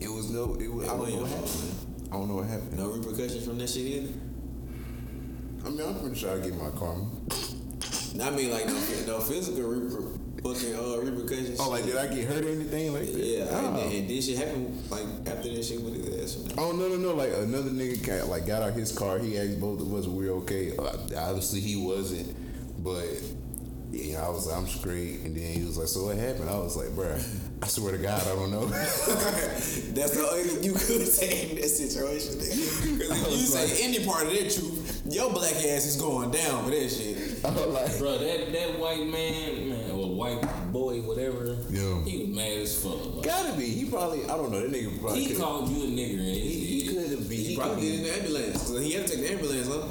It 0.00 0.08
was 0.08 0.30
no. 0.30 0.54
It 0.60 0.72
was. 0.72 0.88
I 0.88 0.96
don't 0.96 1.10
know 1.10 1.22
what 1.22 1.30
happened. 1.30 2.08
I 2.10 2.16
don't 2.16 2.28
know 2.28 2.34
what 2.36 2.46
happened. 2.46 2.78
No 2.78 2.88
repercussions 2.90 3.44
from 3.46 3.58
that 3.58 3.68
shit 3.68 3.86
either. 3.86 4.12
I 5.64 5.70
mean, 5.70 5.80
I'm 5.80 5.98
pretty 5.98 6.14
sure 6.14 6.30
I 6.30 6.40
get 6.40 6.54
my 6.54 6.70
karma. 6.70 7.06
I 8.22 8.30
mean, 8.30 8.50
like 8.50 8.66
no, 8.66 8.74
no 9.06 9.20
physical 9.20 9.64
reper, 9.64 10.18
fucking 10.54 10.74
uh, 10.76 10.98
repercussions. 10.98 11.58
Oh, 11.60 11.70
like 11.70 11.84
did 11.84 11.96
I 11.96 12.06
get 12.14 12.24
hurt 12.28 12.44
or 12.44 12.48
anything 12.50 12.92
like 12.92 13.02
that? 13.12 13.14
yeah, 13.24 13.46
Oh. 13.50 13.76
and, 13.80 13.92
and 13.92 14.08
this 14.08 14.26
shit 14.26 14.38
happened 14.38 14.82
like 14.90 15.04
after 15.26 15.48
that 15.54 15.64
shit 15.64 15.80
with 15.82 15.94
his 15.94 16.36
ass. 16.36 16.56
or? 16.56 16.60
Oh 16.60 16.72
no 16.72 16.88
no 16.88 16.96
no! 16.96 17.14
Like 17.14 17.32
another 17.34 17.70
nigga 17.70 18.04
got 18.06 18.28
like 18.28 18.46
got 18.46 18.62
out 18.62 18.72
his 18.74 18.92
car. 18.96 19.18
He 19.18 19.38
asked 19.38 19.60
both 19.60 19.80
of 19.80 19.92
us 19.94 20.06
if 20.06 20.10
we 20.12 20.28
were 20.30 20.36
okay. 20.38 20.76
Uh, 20.76 20.96
obviously 21.18 21.60
he 21.60 21.76
wasn't, 21.76 22.34
but 22.84 23.04
yeah, 23.92 24.26
I 24.26 24.28
was 24.28 24.46
like, 24.46 24.56
I'm 24.58 24.66
straight. 24.66 25.20
And 25.20 25.36
then 25.36 25.52
he 25.54 25.64
was 25.64 25.78
like, 25.78 25.88
so 25.88 26.04
what 26.06 26.16
happened? 26.18 26.50
I 26.50 26.58
was 26.58 26.76
like, 26.76 26.88
bruh, 26.88 27.16
I 27.62 27.66
swear 27.68 27.92
to 27.92 27.98
God, 27.98 28.20
I 28.20 28.34
don't 28.34 28.50
know. 28.50 28.66
That's 28.66 29.86
the 30.16 30.28
only 30.30 30.42
thing 30.44 30.64
you 30.64 30.72
could 30.72 31.06
say 31.06 31.50
in 31.50 31.56
that 31.56 31.68
situation. 31.68 32.34
Because 32.36 32.58
if 32.60 32.84
you 32.86 32.98
was 33.08 33.52
say 33.54 33.64
like- 33.64 33.82
any 33.96 34.04
part 34.04 34.26
of 34.26 34.32
that 34.32 34.50
truth, 34.52 35.02
your 35.08 35.30
black 35.32 35.54
ass 35.54 35.86
is 35.86 35.96
going 35.96 36.30
down 36.30 36.64
for 36.64 36.70
that 36.70 36.90
shit. 36.90 37.16
I 37.44 37.50
was 37.50 37.66
like, 37.68 37.98
Bro, 37.98 38.18
that, 38.18 38.52
that 38.52 38.78
white 38.78 39.06
man, 39.06 39.65
man, 39.65 39.65
or 39.65 39.65
white 40.16 40.72
boy, 40.72 41.00
whatever, 41.02 41.56
Yeah. 41.70 42.02
he 42.04 42.18
was 42.24 42.28
mad 42.36 42.58
as 42.58 42.82
fuck. 42.82 43.14
Like, 43.16 43.24
gotta 43.26 43.52
be. 43.56 43.66
He 43.66 43.84
probably, 43.90 44.24
I 44.24 44.36
don't 44.36 44.50
know. 44.50 44.60
That 44.60 44.72
nigga 44.72 45.00
probably. 45.00 45.20
he 45.20 45.26
could- 45.28 45.38
called 45.38 45.68
you 45.70 45.84
a 45.84 45.86
nigger 45.86 46.18
and 46.18 46.26
He, 46.36 46.40
he 46.40 46.80
he, 46.80 46.86
could 46.88 47.10
have 47.10 47.28
been. 47.28 47.38
He, 47.38 47.44
He, 47.44 47.56
probably 47.56 47.74
probably. 47.74 47.90
did 47.90 47.98
in 47.98 48.02
the 48.04 48.16
ambulance. 48.16 48.62
So 48.66 48.78
he 48.78 48.92
had 48.92 49.06
to 49.06 49.12
take 49.16 49.22
the 49.26 49.32
ambulance, 49.32 49.68
huh? 49.68 49.88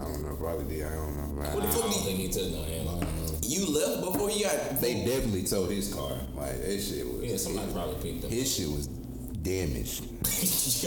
I 0.00 0.04
don't 0.04 0.22
know. 0.22 0.36
Probably 0.36 0.64
did. 0.76 0.86
I 0.86 0.94
don't 0.94 1.16
know. 1.16 1.42
What 1.42 1.62
the 1.62 1.68
I 1.68 1.70
fuck 1.72 1.80
don't 1.82 1.92
did- 1.92 2.02
think 2.02 2.18
he 2.18 2.28
took 2.28 2.50
no 2.52 2.62
hand. 2.62 2.88
I 2.88 2.92
don't 2.92 3.00
know. 3.00 3.38
You 3.42 3.66
left 3.66 4.04
before 4.12 4.28
he 4.28 4.42
got. 4.44 4.80
They 4.80 4.94
definitely 5.04 5.42
towed 5.44 5.70
his 5.70 5.92
car. 5.92 6.12
Like 6.36 6.60
that 6.62 6.80
shit 6.82 7.06
was. 7.06 7.22
Yeah, 7.24 7.36
somebody 7.36 7.72
probably 7.72 7.94
picked 8.12 8.24
him. 8.24 8.30
His 8.30 8.54
shit 8.54 8.68
was 8.68 8.86
damaged. 8.86 10.04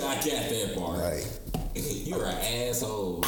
I 0.03 0.15
got 0.15 0.23
that 0.23 0.75
part. 0.77 0.97
Like 0.99 1.25
You're 2.05 2.25
an 2.25 2.35
asshole. 2.69 3.21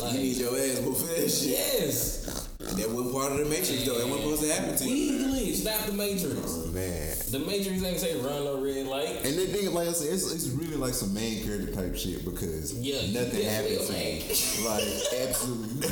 like, 0.00 0.12
You 0.12 0.18
need 0.18 0.36
your 0.36 0.56
ass 0.56 0.78
before 0.80 1.08
that 1.16 1.28
shit. 1.30 1.48
yes. 1.48 2.31
That 2.76 2.90
wasn't 2.90 3.12
part 3.14 3.32
of 3.32 3.38
the 3.38 3.44
matrix 3.44 3.84
though. 3.86 3.98
That 3.98 4.08
wasn't 4.08 4.22
supposed 4.22 4.42
to 4.42 4.52
happen 4.52 4.76
to 4.76 4.84
you. 4.84 5.26
We 5.26 5.52
glitched, 5.52 5.64
not 5.64 5.86
the 5.86 5.92
Matrix. 5.92 6.40
Oh, 6.46 6.70
man. 6.72 7.16
The 7.30 7.38
Matrix 7.38 7.82
ain't 7.84 7.98
say 8.00 8.20
run 8.20 8.44
no 8.44 8.60
red 8.60 8.86
light. 8.86 9.24
And 9.24 9.34
the 9.38 9.46
thing, 9.46 9.72
like 9.74 9.88
I 9.88 9.92
said, 9.92 10.12
it's, 10.12 10.32
it's 10.32 10.48
really 10.48 10.76
like 10.76 10.94
some 10.94 11.12
main 11.14 11.44
character 11.44 11.72
type 11.72 11.96
shit 11.96 12.24
because 12.24 12.72
Yeah, 12.78 13.00
nothing 13.12 13.44
happened 13.44 13.80
to 13.86 13.92
me. 13.92 14.22
Like 14.64 14.84
absolutely 15.28 15.80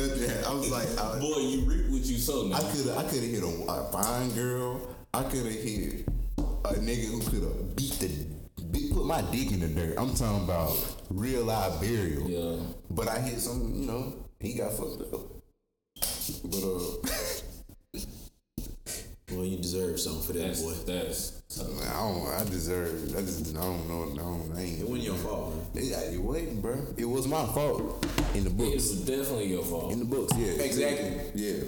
nothing. 0.00 0.28
happened. 0.28 0.46
I 0.46 0.54
was 0.54 0.70
like, 0.70 0.88
I, 0.98 1.18
Boy, 1.20 1.38
you 1.40 1.60
reap 1.62 1.90
what 1.90 2.02
you 2.04 2.18
sow 2.18 2.46
now. 2.48 2.56
I 2.56 2.60
could 2.60 2.88
I 2.96 3.02
could 3.04 3.22
have 3.22 3.30
hit 3.30 3.42
a, 3.42 3.64
a 3.70 3.92
fine 3.92 4.30
girl. 4.30 4.80
I 5.12 5.22
could 5.24 5.44
have 5.46 5.54
hit 5.54 6.06
a 6.38 6.74
nigga 6.80 7.06
who 7.10 7.20
could 7.20 7.42
have 7.42 7.76
beat 7.76 7.92
the 8.00 8.34
put 8.94 9.06
my 9.06 9.22
dick 9.30 9.50
in 9.52 9.60
the 9.60 9.68
dirt. 9.68 9.94
I'm 9.98 10.14
talking 10.14 10.44
about 10.44 10.72
real 11.10 11.44
live 11.44 11.80
burial. 11.80 12.28
Yeah. 12.30 12.64
But 12.90 13.08
I 13.08 13.18
hit 13.18 13.40
some, 13.40 13.72
you 13.74 13.86
know, 13.86 14.14
he 14.40 14.54
got 14.54 14.72
fucked 14.72 15.02
up. 15.12 15.20
But 16.44 16.62
uh, 16.64 18.00
Well, 19.32 19.44
you 19.44 19.56
deserve 19.56 19.98
something 19.98 20.22
for 20.22 20.32
that, 20.34 20.46
That's, 20.48 20.62
boy. 20.62 20.72
that's, 20.92 21.42
I 21.60 21.98
don't. 21.98 22.26
I 22.28 22.44
deserve. 22.44 23.16
I 23.16 23.20
just. 23.22 23.56
I 23.56 23.60
don't 23.60 23.88
know. 23.88 24.12
I 24.12 24.16
don't. 24.16 24.52
I 24.56 24.60
ain't. 24.62 24.80
It 24.82 24.88
wasn't 24.88 25.02
your 25.06 25.14
fault, 25.16 25.54
man. 25.74 25.82
It, 25.84 26.14
it 26.14 26.20
wasn't, 26.22 26.62
bro. 26.62 26.76
It 26.96 27.04
was 27.04 27.26
my 27.26 27.44
fault 27.46 28.06
in 28.34 28.44
the 28.44 28.50
it 28.50 28.56
books. 28.56 28.74
was 28.74 29.00
definitely 29.06 29.46
your 29.46 29.64
fault. 29.64 29.92
In 29.92 29.98
the 29.98 30.04
books, 30.04 30.36
yeah. 30.36 30.52
Exactly. 30.62 31.20
Yeah. 31.34 31.64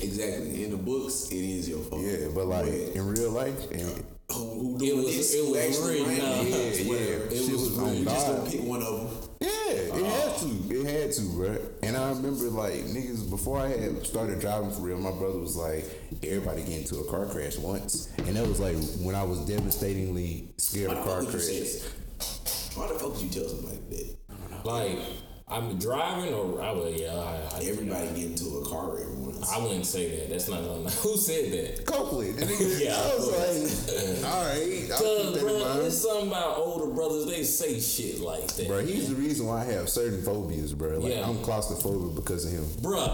Exactly. 0.00 0.64
In 0.64 0.70
the 0.70 0.76
books, 0.76 1.28
it 1.30 1.36
is 1.36 1.68
your 1.68 1.80
fault. 1.80 2.00
Yeah, 2.02 2.28
but 2.34 2.46
like 2.46 2.64
But 2.66 2.72
in 2.96 3.06
real 3.08 3.30
life, 3.32 3.70
and 3.72 4.04
who, 4.30 4.76
who 4.78 4.84
It 4.84 4.94
was- 4.96 5.06
this? 5.06 5.34
it 5.34 5.44
was 5.50 5.56
actually 5.58 6.00
written 6.04 6.18
ran 6.24 6.38
out. 6.38 6.44
it, 6.46 6.50
Yeah, 6.86 6.92
yeah. 6.92 6.98
It 7.00 7.32
It 7.32 7.52
was 7.52 7.60
was 7.70 7.78
on 7.78 7.96
You 7.96 8.04
just 8.04 8.26
God. 8.26 8.36
don't 8.36 8.50
pick 8.50 8.62
one 8.62 8.82
of 8.82 9.00
them. 9.20 9.29
Yeah, 9.40 9.48
it 9.48 10.04
had 10.04 10.36
to. 10.38 10.48
It 10.74 10.86
had 10.86 11.12
to, 11.12 11.22
bro. 11.34 11.58
And 11.82 11.96
I 11.96 12.10
remember 12.10 12.44
like 12.50 12.74
niggas 12.84 13.28
before 13.30 13.58
I 13.58 13.68
had 13.68 14.06
started 14.06 14.40
driving 14.40 14.70
for 14.70 14.82
real. 14.82 14.98
My 14.98 15.12
brother 15.12 15.38
was 15.38 15.56
like, 15.56 15.84
everybody 16.22 16.62
get 16.62 16.80
into 16.80 16.98
a 16.98 17.10
car 17.10 17.26
crash 17.26 17.56
once, 17.56 18.12
and 18.18 18.36
that 18.36 18.46
was 18.46 18.60
like 18.60 18.76
when 19.04 19.14
I 19.14 19.22
was 19.22 19.40
devastatingly 19.46 20.48
scared 20.58 20.90
Why 20.90 20.98
of 20.98 21.04
car 21.04 21.22
fuck 21.22 21.32
would 21.32 21.34
you 21.34 21.40
say 21.40 21.58
crashes. 21.58 22.76
Why 22.76 22.88
the 22.88 22.94
fuck 22.94 23.12
would 23.14 23.22
you 23.22 23.30
tell 23.30 23.48
somebody 23.48 23.76
like 23.76 23.90
that? 23.90 24.16
Like, 24.64 24.98
I'm 25.50 25.78
driving 25.78 26.32
or 26.32 26.62
I 26.62 26.70
would, 26.72 26.94
yeah, 26.98 27.12
I, 27.14 27.56
I, 27.58 27.64
Everybody 27.64 28.06
get 28.08 28.26
into 28.26 28.58
a 28.58 28.64
car 28.68 28.94
wreck 28.94 29.06
once. 29.16 29.52
I 29.52 29.58
wouldn't 29.58 29.84
say 29.84 30.16
that. 30.16 30.30
That's 30.30 30.48
not 30.48 30.62
gonna. 30.64 30.88
Who 31.02 31.16
said 31.16 31.50
that? 31.52 31.84
Copley, 31.86 32.30
the 32.32 32.42
nigga, 32.46 32.84
Yeah, 32.84 32.94
I 32.94 33.14
was 33.16 34.22
like, 34.22 34.24
all 34.32 34.44
right, 34.44 34.88
I'll 34.92 34.98
Cause, 34.98 35.24
keep 35.24 35.34
that 35.34 35.40
in 35.40 35.44
bro, 35.46 35.58
mind. 35.74 35.86
it's 35.86 35.98
something 35.98 36.28
about 36.28 36.56
older 36.58 36.94
brothers. 36.94 37.26
They 37.26 37.42
say 37.42 37.80
shit 37.80 38.20
like 38.20 38.46
that. 38.46 38.68
Bro, 38.68 38.84
he's 38.86 39.08
the 39.08 39.16
reason 39.16 39.46
why 39.46 39.62
I 39.62 39.64
have 39.72 39.88
certain 39.88 40.22
phobias, 40.22 40.72
bro. 40.72 40.98
Like 41.00 41.14
Yeah. 41.14 41.28
I'm 41.28 41.38
claustrophobic 41.38 42.14
because 42.14 42.44
of 42.46 42.52
him. 42.52 42.66
Bro, 42.80 43.08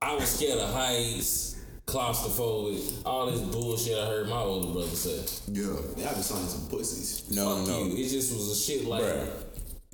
I 0.00 0.14
was 0.14 0.28
scared 0.30 0.60
of 0.60 0.72
heights, 0.72 1.56
claustrophobic, 1.86 3.02
all 3.04 3.26
this 3.30 3.40
bullshit 3.40 3.98
I 3.98 4.06
heard 4.06 4.28
my 4.28 4.36
older 4.40 4.72
brother 4.72 4.88
say. 4.88 5.24
Yeah. 5.48 5.66
Yeah, 5.96 6.10
I 6.10 6.14
be 6.14 6.22
signing 6.22 6.46
some 6.46 6.68
pussies. 6.68 7.30
No, 7.34 7.56
Fuck 7.58 7.66
no. 7.68 7.84
you. 7.86 8.04
It 8.04 8.08
just 8.08 8.32
was 8.32 8.50
a 8.50 8.54
shit 8.56 8.86
like. 8.86 9.02
Bruh. 9.02 9.41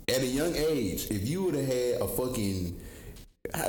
At 0.09 0.23
a 0.23 0.27
young 0.27 0.55
age, 0.57 1.07
if 1.11 1.29
you 1.29 1.43
would 1.45 1.55
have 1.55 1.67
had 1.67 2.01
a 2.01 2.09
fucking, 2.09 2.81
I, 3.55 3.69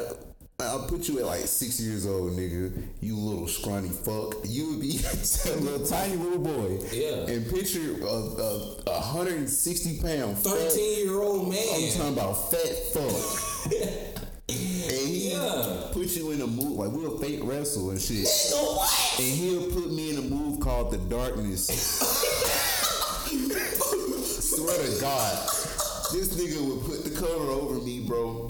I'll 0.61 0.87
put 0.87 1.07
you 1.09 1.19
at 1.19 1.25
like 1.25 1.41
six 1.41 1.79
years 1.81 2.05
old, 2.05 2.31
nigga. 2.31 2.71
You 3.01 3.17
little 3.17 3.47
scrawny 3.47 3.89
fuck. 3.89 4.35
You 4.45 4.69
would 4.71 4.81
be 4.81 4.99
a 5.45 5.55
little 5.57 5.85
tiny 5.85 6.15
little 6.15 6.39
boy. 6.39 6.79
Yeah. 6.93 7.27
And 7.27 7.49
picture 7.49 7.95
a, 8.01 8.05
a, 8.05 8.75
a 8.87 8.99
160 8.99 10.01
pound 10.01 10.37
fat- 10.37 10.43
Thirteen 10.53 11.05
year 11.05 11.21
old 11.21 11.49
man. 11.49 11.59
I'm 11.75 11.91
talking 11.97 12.13
about 12.13 12.51
fat 12.51 12.75
fuck. 12.93 13.73
and 14.49 14.57
he 15.07 15.31
Yeah. 15.31 15.87
put 15.91 16.07
you 16.15 16.31
in 16.31 16.41
a 16.41 16.47
move 16.47 16.71
like 16.77 16.91
we'll 16.91 17.17
fake 17.19 17.41
wrestle 17.43 17.89
and 17.91 18.01
shit. 18.01 18.25
What? 18.51 19.15
And 19.19 19.27
he'll 19.27 19.69
put 19.71 19.91
me 19.91 20.11
in 20.11 20.17
a 20.17 20.21
move 20.21 20.59
called 20.61 20.91
the 20.91 20.97
darkness. 20.97 21.67
Swear 23.29 24.77
to 24.83 25.01
God, 25.01 25.49
this 26.11 26.33
nigga 26.35 26.59
would 26.67 26.85
put 26.85 27.03
the 27.03 27.11
cover 27.19 27.51
over 27.51 27.75
me, 27.83 27.99
bro. 28.05 28.47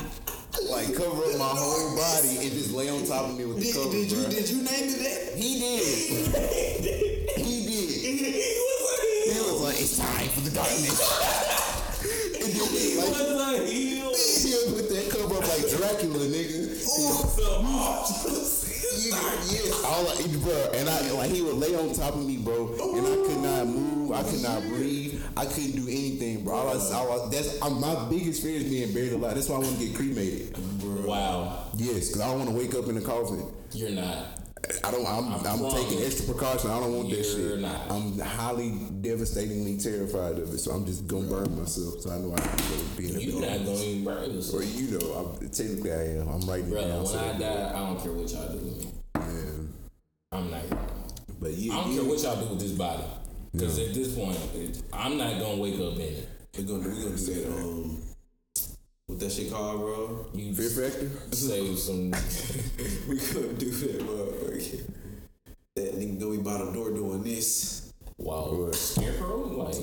Like 0.70 0.93
cover 0.95 1.24
up 1.24 1.38
my 1.38 1.47
whole 1.55 1.95
body 1.95 2.38
and 2.41 2.51
just 2.51 2.72
lay 2.74 2.89
on 2.89 3.05
top 3.05 3.30
of 3.30 3.38
me 3.38 3.45
with 3.45 3.57
the 3.57 3.64
Did, 3.64 3.76
cover, 3.76 3.91
did 3.91 4.12
you 4.12 4.18
bro. 4.22 4.30
did 4.30 4.49
you 4.49 4.57
name 4.57 4.88
it 4.91 4.99
that? 4.99 5.38
He 5.38 5.60
did. 5.60 5.80
he 7.38 7.55
did. 7.66 7.89
He 9.34 9.39
was 9.39 9.62
like, 9.62 9.80
it's 9.80 9.97
time 9.97 10.28
for 10.30 10.41
the 10.41 10.51
darkness. 10.51 10.99
and 12.43 12.51
then, 12.53 12.68
like, 12.97 13.12
What 13.12 13.18
the 13.18 13.38
hell? 13.39 14.16
he'll 14.43 14.68
put 14.76 14.86
that 14.89 15.05
cover 15.12 15.36
up 15.36 15.47
like 15.47 15.66
Dracula, 15.70 16.26
nigga. 16.28 16.60
Yeah, 18.99 19.16
yeah, 19.49 19.88
all 19.88 20.03
like, 20.03 20.28
bro, 20.41 20.72
and 20.76 20.89
I 20.89 20.91
like 21.12 21.32
he 21.32 21.41
would 21.41 21.55
lay 21.55 21.74
on 21.76 21.93
top 21.93 22.16
of 22.16 22.26
me, 22.26 22.38
bro, 22.38 22.68
and 22.74 23.05
I 23.07 23.16
could 23.28 23.39
not 23.41 23.68
move, 23.68 24.12
I 24.12 24.24
could 24.24 24.41
not 24.41 24.62
breathe, 24.64 25.09
I 25.38 25.46
couldn't 25.46 25.72
do 25.72 25.84
anything, 25.88 26.44
bro. 26.44 26.56
I, 26.56 26.74
all 26.94 27.26
I, 27.28 27.30
that's 27.30 27.62
I'm, 27.62 27.80
my 27.80 28.08
biggest 28.10 28.44
fear 28.44 28.58
is 28.58 28.64
being 28.66 28.94
buried 28.94 29.14
alive. 29.14 29.36
That's 29.36 29.50
why 29.50 29.56
I 29.56 29.60
want 29.60 29.78
to 29.80 29.86
get 29.86 29.96
cremated. 29.96 30.58
Wow. 31.06 31.68
Yes, 31.78 32.08
because 32.10 32.22
I 32.22 32.28
don't 32.28 32.40
want 32.40 32.50
to 32.52 32.56
wake 32.56 32.76
up 32.76 32.88
in 32.90 32.96
the 32.96 33.02
coffin. 33.02 33.46
You're 33.74 33.92
not. 33.92 34.40
I 34.84 34.92
don't. 34.92 35.06
I'm, 35.08 35.34
I'm, 35.34 35.40
promise. 35.42 35.74
taking 35.74 36.04
extra 36.06 36.26
precaution. 36.34 36.70
I 36.70 36.80
don't 36.80 36.94
want 36.96 37.10
that 37.10 37.16
You're 37.16 37.24
shit. 37.24 37.60
not. 37.60 37.90
I'm 37.90 38.20
highly, 38.20 38.72
devastatingly 39.02 39.78
terrified 39.78 40.38
of 40.38 40.54
it. 40.54 40.58
So 40.60 40.72
I'm 40.72 40.86
just 40.86 41.08
gonna 41.08 41.28
burn 41.28 41.58
myself. 41.58 42.02
So 42.02 42.12
I 42.12 42.18
know 42.18 42.34
I 42.34 42.40
can 42.40 42.58
go 42.58 42.76
be 42.98 43.10
in 43.10 43.16
a 43.16 43.20
You're 43.20 43.32
building. 43.40 43.50
not 43.50 43.66
gonna 43.66 43.86
even 43.86 44.04
burn 44.06 44.30
Or 44.54 44.64
you 44.64 45.00
know, 45.00 45.38
I'm, 45.42 45.50
technically 45.50 45.92
I 45.92 46.04
am. 46.20 46.28
I'm 46.28 46.42
writing 46.42 46.68
it 46.68 46.72
Brother, 46.72 46.88
down. 46.90 46.98
when 46.98 47.08
so 47.08 47.20
I 47.20 47.38
die, 47.40 47.70
I 47.70 47.80
don't 47.80 48.04
care 48.04 48.12
what 48.12 48.32
y'all 48.32 48.48
do 48.50 48.58
with 48.58 48.78
me. 48.86 48.92
Man. 49.16 49.74
I'm 50.34 50.52
not. 50.52 50.62
But 51.40 51.52
you, 51.54 51.72
I 51.72 51.76
don't 51.82 51.92
you 51.94 52.02
care 52.02 52.10
what 52.10 52.22
y'all 52.22 52.36
do 52.44 52.50
with 52.50 52.60
this 52.60 52.72
body. 52.74 53.04
Because 53.52 53.80
at 53.80 53.93
this 53.93 54.16
point, 54.16 54.38
it, 54.56 54.82
I'm 54.93 55.18
not 55.18 55.39
gonna 55.39 55.58
wake 55.62 55.80
up 55.80 55.95
in 55.95 56.02
it. 56.02 56.30
We're 56.58 56.64
gonna 56.66 56.84
do 56.84 56.89
we 56.89 57.04
gonna 57.04 57.18
do 57.18 57.34
that 57.34 57.52
um 57.52 58.02
what 59.10 59.20
that 59.22 59.32
shit 59.32 59.52
called, 59.52 59.80
bro? 59.80 60.26
You 60.36 60.54
Fear 60.54 60.70
factor. 60.70 61.10
save 61.36 61.80
some. 61.80 62.12
we 63.10 63.18
gonna 63.18 63.54
do 63.54 63.72
that, 63.72 64.02
motherfucker. 64.02 64.84
That 65.76 65.95
nigga 65.95 66.20
gonna 66.20 66.38
be 66.38 66.43
by 66.43 66.58
the 66.60 66.72
door 66.72 66.91
doing 66.91 67.24
this. 67.24 67.91
Wow. 68.20 68.52
What? 68.52 68.76
Scarecrow? 68.76 69.38
Like, 69.47 69.76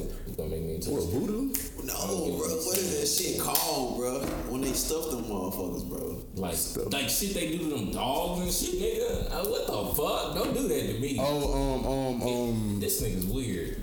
make 0.76 0.86
me 0.86 0.92
What 0.92 1.10
voodoo? 1.10 1.54
No, 1.84 1.94
bro. 2.38 2.48
What 2.48 2.78
is 2.78 3.00
that 3.00 3.06
shit 3.24 3.40
called, 3.40 3.96
bro? 3.98 4.20
When 4.50 4.60
they 4.60 4.72
stuff 4.72 5.10
them 5.10 5.24
motherfuckers, 5.24 5.88
bro. 5.88 6.22
Like, 6.34 6.92
like 6.92 7.08
shit 7.08 7.34
they 7.34 7.56
do 7.56 7.70
to 7.70 7.76
them 7.76 7.90
dogs 7.92 8.40
and 8.42 8.52
shit, 8.52 8.80
nigga. 8.80 9.32
Uh, 9.32 9.48
what 9.48 9.66
the 9.66 9.94
fuck? 9.94 10.34
Don't 10.34 10.54
do 10.54 10.68
that 10.68 10.92
to 10.92 11.00
me. 11.00 11.16
Oh, 11.20 11.52
um, 11.54 11.86
um, 11.86 12.22
um, 12.22 12.80
This 12.80 13.02
nigga's 13.02 13.26
weird. 13.26 13.78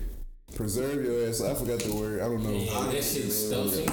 preserve 0.56 1.04
your 1.04 1.28
ass. 1.28 1.42
I 1.42 1.54
forgot 1.54 1.80
the 1.80 1.94
word. 1.94 2.22
I 2.22 2.26
don't 2.26 2.44
know. 2.44 2.52
Yeah, 2.52 2.92
that 2.92 3.04
shit 3.04 3.32
stuffing. 3.32 3.90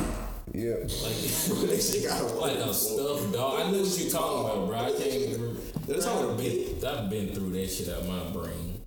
Yeah. 0.52 0.74
Like, 0.74 0.88
that 1.70 1.80
shit 1.80 2.08
got 2.08 2.36
like 2.36 2.56
a 2.56 2.74
stuffed 2.74 3.32
dog. 3.32 3.60
I 3.60 3.70
know 3.70 3.80
what 3.80 3.98
you 3.98 4.10
talking 4.10 4.50
about, 4.50 4.66
bro. 4.66 4.78
I 4.78 4.90
can't 4.90 5.14
even. 5.14 5.56
That's 5.86 6.06
I've 6.06 6.40
it 6.40 6.80
been, 6.80 6.88
I've 6.88 7.10
been 7.10 7.34
through 7.34 7.50
that 7.50 7.68
shit 7.68 7.88
out 7.88 8.02
of 8.02 8.08
my 8.08 8.30
brain. 8.30 8.80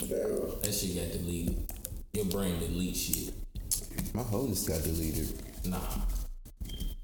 That 0.00 0.72
shit 0.72 0.96
got 0.96 1.12
deleted. 1.12 1.70
Your 2.14 2.24
brain 2.26 2.58
delete 2.58 2.96
shit. 2.96 3.34
My 4.14 4.22
holiness 4.22 4.66
got 4.68 4.82
deleted. 4.82 5.28
Nah. 5.64 5.78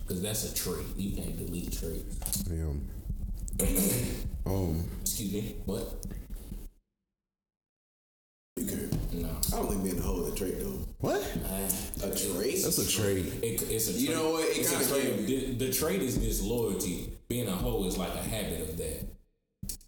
Cause 0.07 0.21
that's 0.23 0.51
a 0.51 0.55
trait. 0.55 0.85
You 0.97 1.17
can't 1.17 1.37
delete 1.39 1.73
traits. 1.79 2.17
Damn. 2.45 2.89
um, 4.47 4.85
Excuse 5.03 5.33
me. 5.33 5.57
What? 5.65 5.95
You 8.57 8.67
can't. 8.67 9.15
No. 9.15 9.29
I 9.29 9.57
don't 9.57 9.69
think 9.69 9.85
being 9.85 9.99
a 9.99 10.03
hoe 10.03 10.25
is 10.25 10.33
a 10.33 10.37
trait 10.37 10.59
though. 10.61 10.87
what? 10.99 11.21
A 12.03 12.09
trait? 12.11 12.63
That's 12.63 12.79
a 12.79 12.89
trade. 12.89 13.27
It, 13.43 13.63
it's 13.71 13.89
a 13.89 13.93
You 13.93 14.07
trait. 14.09 14.19
know 14.19 14.31
what? 14.33 14.45
It 14.49 14.59
It's 14.59 14.73
a 14.73 14.79
kinda 14.95 15.15
trait. 15.17 15.27
The, 15.59 15.67
the 15.67 15.73
trait 15.73 16.03
is 16.03 16.19
disloyalty. 16.19 17.13
Being 17.29 17.49
a 17.49 17.53
hoe 17.53 17.85
is 17.85 17.97
like 17.99 18.15
a 18.15 18.23
habit 18.23 18.61
of 18.69 18.77
that. 18.79 19.07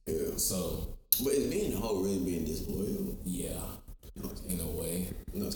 Yeah. 0.06 0.36
So 0.36 0.86
But 1.22 1.32
is 1.34 1.46
being 1.52 1.74
a 1.74 1.76
hoe 1.76 2.00
really 2.02 2.18
being 2.18 2.44
disloyal? 2.44 3.16
yeah, 3.24 3.60
in 4.48 4.60
a 4.60 4.66
way. 4.66 5.08
No. 5.34 5.50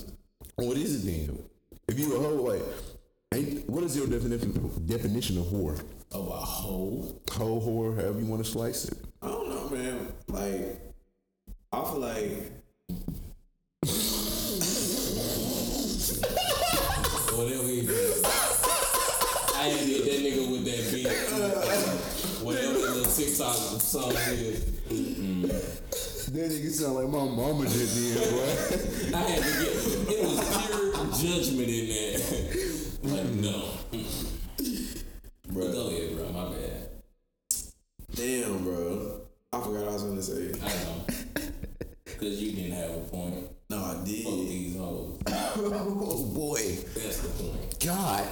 What 0.55 0.77
is 0.77 1.03
it 1.03 1.07
then? 1.09 1.43
If 1.87 1.99
you 1.99 2.15
a 2.15 2.19
hoe, 2.19 2.35
like, 2.35 2.61
ain't, 3.33 3.69
what 3.69 3.83
is 3.83 3.95
your 3.97 4.07
definition 4.07 4.51
definition 4.85 5.37
of 5.37 5.45
whore? 5.45 5.79
Of 6.11 6.27
a 6.27 6.31
hoe. 6.31 7.15
Hoe, 7.31 7.59
whore, 7.61 7.95
however 7.95 8.19
you 8.19 8.25
want 8.25 8.43
to 8.43 8.51
slice 8.51 8.85
it. 8.85 8.97
I 9.21 9.27
don't 9.27 9.49
know, 9.49 9.69
man. 9.69 10.13
Like, 10.27 10.81
I 11.71 11.83
feel 11.83 11.99
like 11.99 12.51
Whatever 17.33 17.63
it 17.69 17.89
is. 17.89 18.23
I 19.55 19.67
ain't 19.67 19.87
get 19.87 20.05
that 20.05 20.19
nigga 20.21 20.51
with 20.51 20.65
that 20.65 20.91
beat. 20.93 21.07
Whatever 22.45 22.73
that 22.73 22.79
little 22.79 23.11
TikTok 23.11 23.55
song 23.55 24.11
is. 24.11 25.80
That 26.31 26.49
nigga 26.49 26.71
sound 26.71 26.95
like 26.95 27.09
my 27.09 27.25
mama 27.25 27.65
just 27.65 27.93
did, 27.93 28.15
boy. 28.31 29.17
I 29.17 29.21
had 29.21 29.43
to 29.43 29.49
get 29.59 29.73
it 30.15 30.23
was 30.23 30.39
pure 31.19 31.41
judgment 31.41 31.67
in 31.67 31.85
there. 31.89 32.17
like 33.03 33.29
no. 33.35 33.69
Bro. 35.51 35.71
Go 35.73 35.87
ahead, 35.89 36.15
bro. 36.15 36.29
My 36.31 36.55
bad. 36.55 36.89
Damn, 38.15 38.63
bro. 38.63 39.21
I 39.51 39.57
forgot 39.59 39.73
what 39.73 39.89
I 39.89 39.93
was 39.93 40.03
gonna 40.03 40.21
say. 40.23 40.53
I 40.63 40.67
know. 40.83 41.05
Cause 42.17 42.39
you 42.39 42.51
didn't 42.53 42.77
have 42.77 42.91
a 42.91 42.99
point. 43.09 43.49
No, 43.69 43.77
I 43.83 43.93
Fuck 43.95 44.05
did. 44.05 44.25
these 44.25 44.77
hoes. 44.77 45.19
oh 45.27 46.31
boy, 46.33 46.59
That's 46.95 47.17
the 47.19 47.43
point. 47.43 47.79
God. 47.85 48.27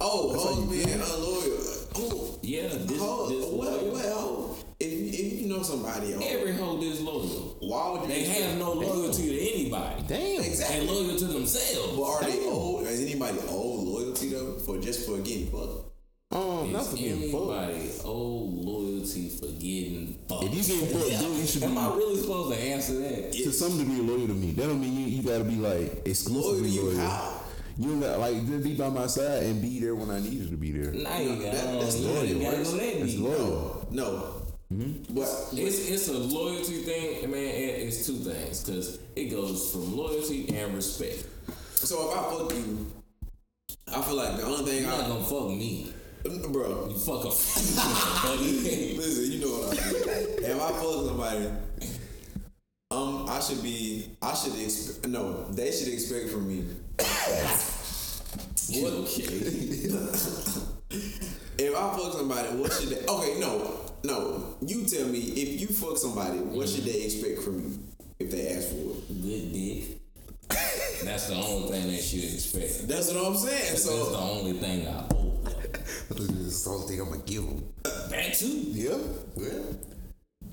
Oh, 0.00 0.34
hoes 0.36 0.70
being 0.70 0.90
unloyal. 0.90 1.58
Oh, 1.94 2.38
Yeah, 2.42 2.68
this, 2.68 2.98
hoe. 2.98 3.28
this 3.28 3.44
What? 3.46 3.82
What? 3.86 4.04
hoe? 4.06 4.56
If 4.80 4.92
you, 4.92 5.06
if 5.26 5.40
you 5.42 5.48
know 5.48 5.62
somebody, 5.62 6.14
oh, 6.14 6.20
Every 6.24 6.52
hoe 6.52 6.78
disloyal. 6.80 7.56
why 7.60 7.90
would 7.90 8.02
you? 8.02 8.08
They 8.08 8.24
have 8.24 8.58
no 8.58 8.72
loyalty 8.74 9.28
to 9.28 9.52
anybody. 9.52 10.04
Damn. 10.06 10.42
Exactly. 10.44 10.78
And 10.78 10.88
loyal 10.88 11.18
to 11.18 11.24
themselves. 11.24 11.96
But 11.96 12.02
are 12.04 12.22
they 12.22 12.44
old? 12.46 12.86
Is 12.86 13.00
anybody 13.02 13.38
old 13.48 13.88
loyalty 13.88 14.28
though 14.30 14.58
for 14.60 14.78
just 14.78 15.04
for 15.04 15.18
getting 15.18 15.48
fucked? 15.48 15.86
Um, 16.30 16.72
not 16.72 16.86
for 16.86 16.96
getting 16.96 17.32
fucked. 17.32 17.58
anybody 17.58 17.90
owe 18.04 18.44
loyalty 18.44 19.30
for 19.30 19.46
getting 19.58 20.24
fucked? 20.28 20.44
If 20.44 20.54
you 20.54 20.62
getting 20.78 20.94
fucked, 21.00 21.20
dude, 21.22 21.36
you 21.38 21.46
should 21.46 21.60
be. 21.62 21.66
Am 21.66 21.78
I 21.78 21.88
really 21.96 22.20
supposed 22.20 22.54
to 22.56 22.62
answer 22.64 22.92
that? 23.00 23.32
to 23.32 23.52
some 23.52 23.78
degree 23.78 23.96
loyal 24.00 24.28
to 24.28 24.34
me. 24.34 24.52
That 24.52 24.62
don't 24.68 24.80
mean 24.80 24.94
you, 24.96 25.06
you 25.06 25.22
gotta 25.24 25.42
be 25.44 25.56
like 25.56 26.06
exclusively 26.06 26.68
Loyal 26.70 26.92
you 26.92 26.98
loyal. 26.98 27.08
how? 27.08 27.40
You 27.78 27.88
don't 27.90 28.00
got 28.00 28.20
like 28.20 28.46
just 28.46 28.62
be 28.62 28.74
by 28.74 28.90
my 28.90 29.06
side 29.08 29.42
and 29.44 29.60
be 29.62 29.80
there 29.80 29.94
when 29.96 30.10
I 30.10 30.20
need 30.20 30.34
you 30.34 30.50
to 30.50 30.56
be 30.56 30.70
there. 30.70 30.92
Nah, 30.92 31.18
you 31.18 31.36
that- 31.42 31.52
gotta, 31.64 31.78
that's 31.78 31.98
you 31.98 32.08
loyal. 32.08 32.40
gotta 32.40 32.56
go 32.62 32.70
that 32.76 32.98
That's 33.00 33.12
deep. 33.12 33.20
loyal. 33.24 33.88
No. 33.90 34.37
But 34.70 35.48
It's 35.54 35.88
it's 35.88 36.08
a 36.08 36.18
loyalty 36.18 36.82
thing, 36.84 37.30
man. 37.30 37.40
it- 37.40 37.86
It's 37.88 38.06
two 38.06 38.16
things 38.18 38.62
because 38.64 38.98
it 39.16 39.26
goes 39.30 39.70
from 39.72 39.96
loyalty 39.96 40.48
and 40.54 40.74
respect. 40.74 41.24
so 41.74 42.10
if 42.10 42.18
I 42.18 42.22
fuck 42.30 42.52
you, 42.54 42.86
I 43.86 44.02
feel 44.02 44.14
like 44.16 44.36
the 44.36 44.42
only 44.44 44.70
thing 44.70 44.82
You're 44.82 44.90
not 44.90 45.08
gonna 45.08 45.24
fuck 45.24 45.48
me. 45.48 45.92
bro. 46.22 46.88
You 46.90 46.98
fuck 46.98 47.24
a 47.24 47.28
buddy. 48.26 48.96
Listen, 48.98 49.32
you 49.32 49.38
know 49.40 49.52
what 49.58 49.80
I 49.80 49.90
mean. 49.90 50.44
if 50.44 50.60
I 50.60 50.68
fuck 50.68 51.06
somebody, 51.06 51.46
um, 52.90 53.26
I 53.28 53.40
should 53.40 53.62
be, 53.62 54.10
I 54.20 54.34
should 54.34 54.58
expect, 54.60 55.08
no, 55.08 55.46
they 55.52 55.72
should 55.72 55.88
expect 55.88 56.28
from 56.28 56.46
me. 56.46 56.64
You 58.68 58.86
okay? 59.00 59.24
If 61.58 61.74
I 61.74 61.96
fuck 61.96 62.12
somebody, 62.12 62.48
what 62.58 62.70
should 62.72 62.90
they? 62.90 63.06
Okay, 63.06 63.40
no, 63.40 63.80
no. 64.04 64.56
You 64.60 64.84
tell 64.84 65.06
me 65.08 65.18
if 65.18 65.60
you 65.60 65.68
fuck 65.68 65.96
somebody, 65.96 66.38
what 66.38 66.68
should 66.68 66.84
they 66.84 67.02
expect 67.02 67.42
from 67.42 67.60
you 67.60 67.78
if 68.18 68.30
they 68.30 68.48
ask 68.48 68.68
for 68.68 68.76
it? 68.76 69.22
Good 69.22 69.52
dick. 69.52 70.00
That's 71.04 71.28
the 71.28 71.34
only 71.36 71.68
thing 71.70 71.86
they 71.88 71.98
should 71.98 72.24
expect. 72.24 72.88
That's 72.88 73.12
what 73.12 73.24
I'm 73.26 73.36
saying. 73.36 73.64
That's 73.68 73.84
the 73.84 74.18
only 74.18 74.52
thing 74.54 74.86
I 74.88 75.04
owe 75.14 75.38
them. 75.44 75.52
That's 76.10 76.64
the 76.64 76.70
only 76.70 76.86
thing 76.88 77.00
I'm 77.00 77.10
gonna 77.10 77.22
give 77.24 77.44
them. 77.46 77.64
That 77.84 78.34
too. 78.34 78.46
Yeah, 78.46 78.96
yeah, 79.36 79.58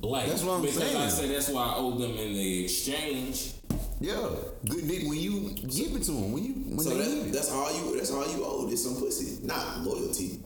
Like 0.01 0.27
That's 0.27 0.43
what 0.43 0.55
I'm 0.55 0.61
because 0.61 0.95
I 0.95 1.09
say 1.09 1.27
that's 1.29 1.49
why 1.49 1.63
I 1.63 1.75
owe 1.77 1.91
them 1.97 2.11
in 2.11 2.33
the 2.33 2.63
exchange. 2.65 3.53
yeah. 3.99 4.29
Good 4.69 4.87
dick 4.87 5.03
when 5.07 5.19
you 5.19 5.51
give 5.67 5.95
it 5.95 6.03
to 6.03 6.11
them 6.11 6.31
when 6.31 6.43
you 6.43 6.53
when 6.53 6.79
so 6.79 6.89
they 6.91 6.97
that, 6.97 7.09
need 7.09 7.27
it. 7.27 7.33
that's 7.33 7.51
all 7.51 7.71
you. 7.75 7.95
That's 7.97 8.11
all 8.11 8.27
you 8.29 8.43
owe. 8.45 8.67
Is 8.69 8.83
some 8.83 8.95
pussy, 8.97 9.45
not 9.45 9.79
loyalty. 9.81 10.39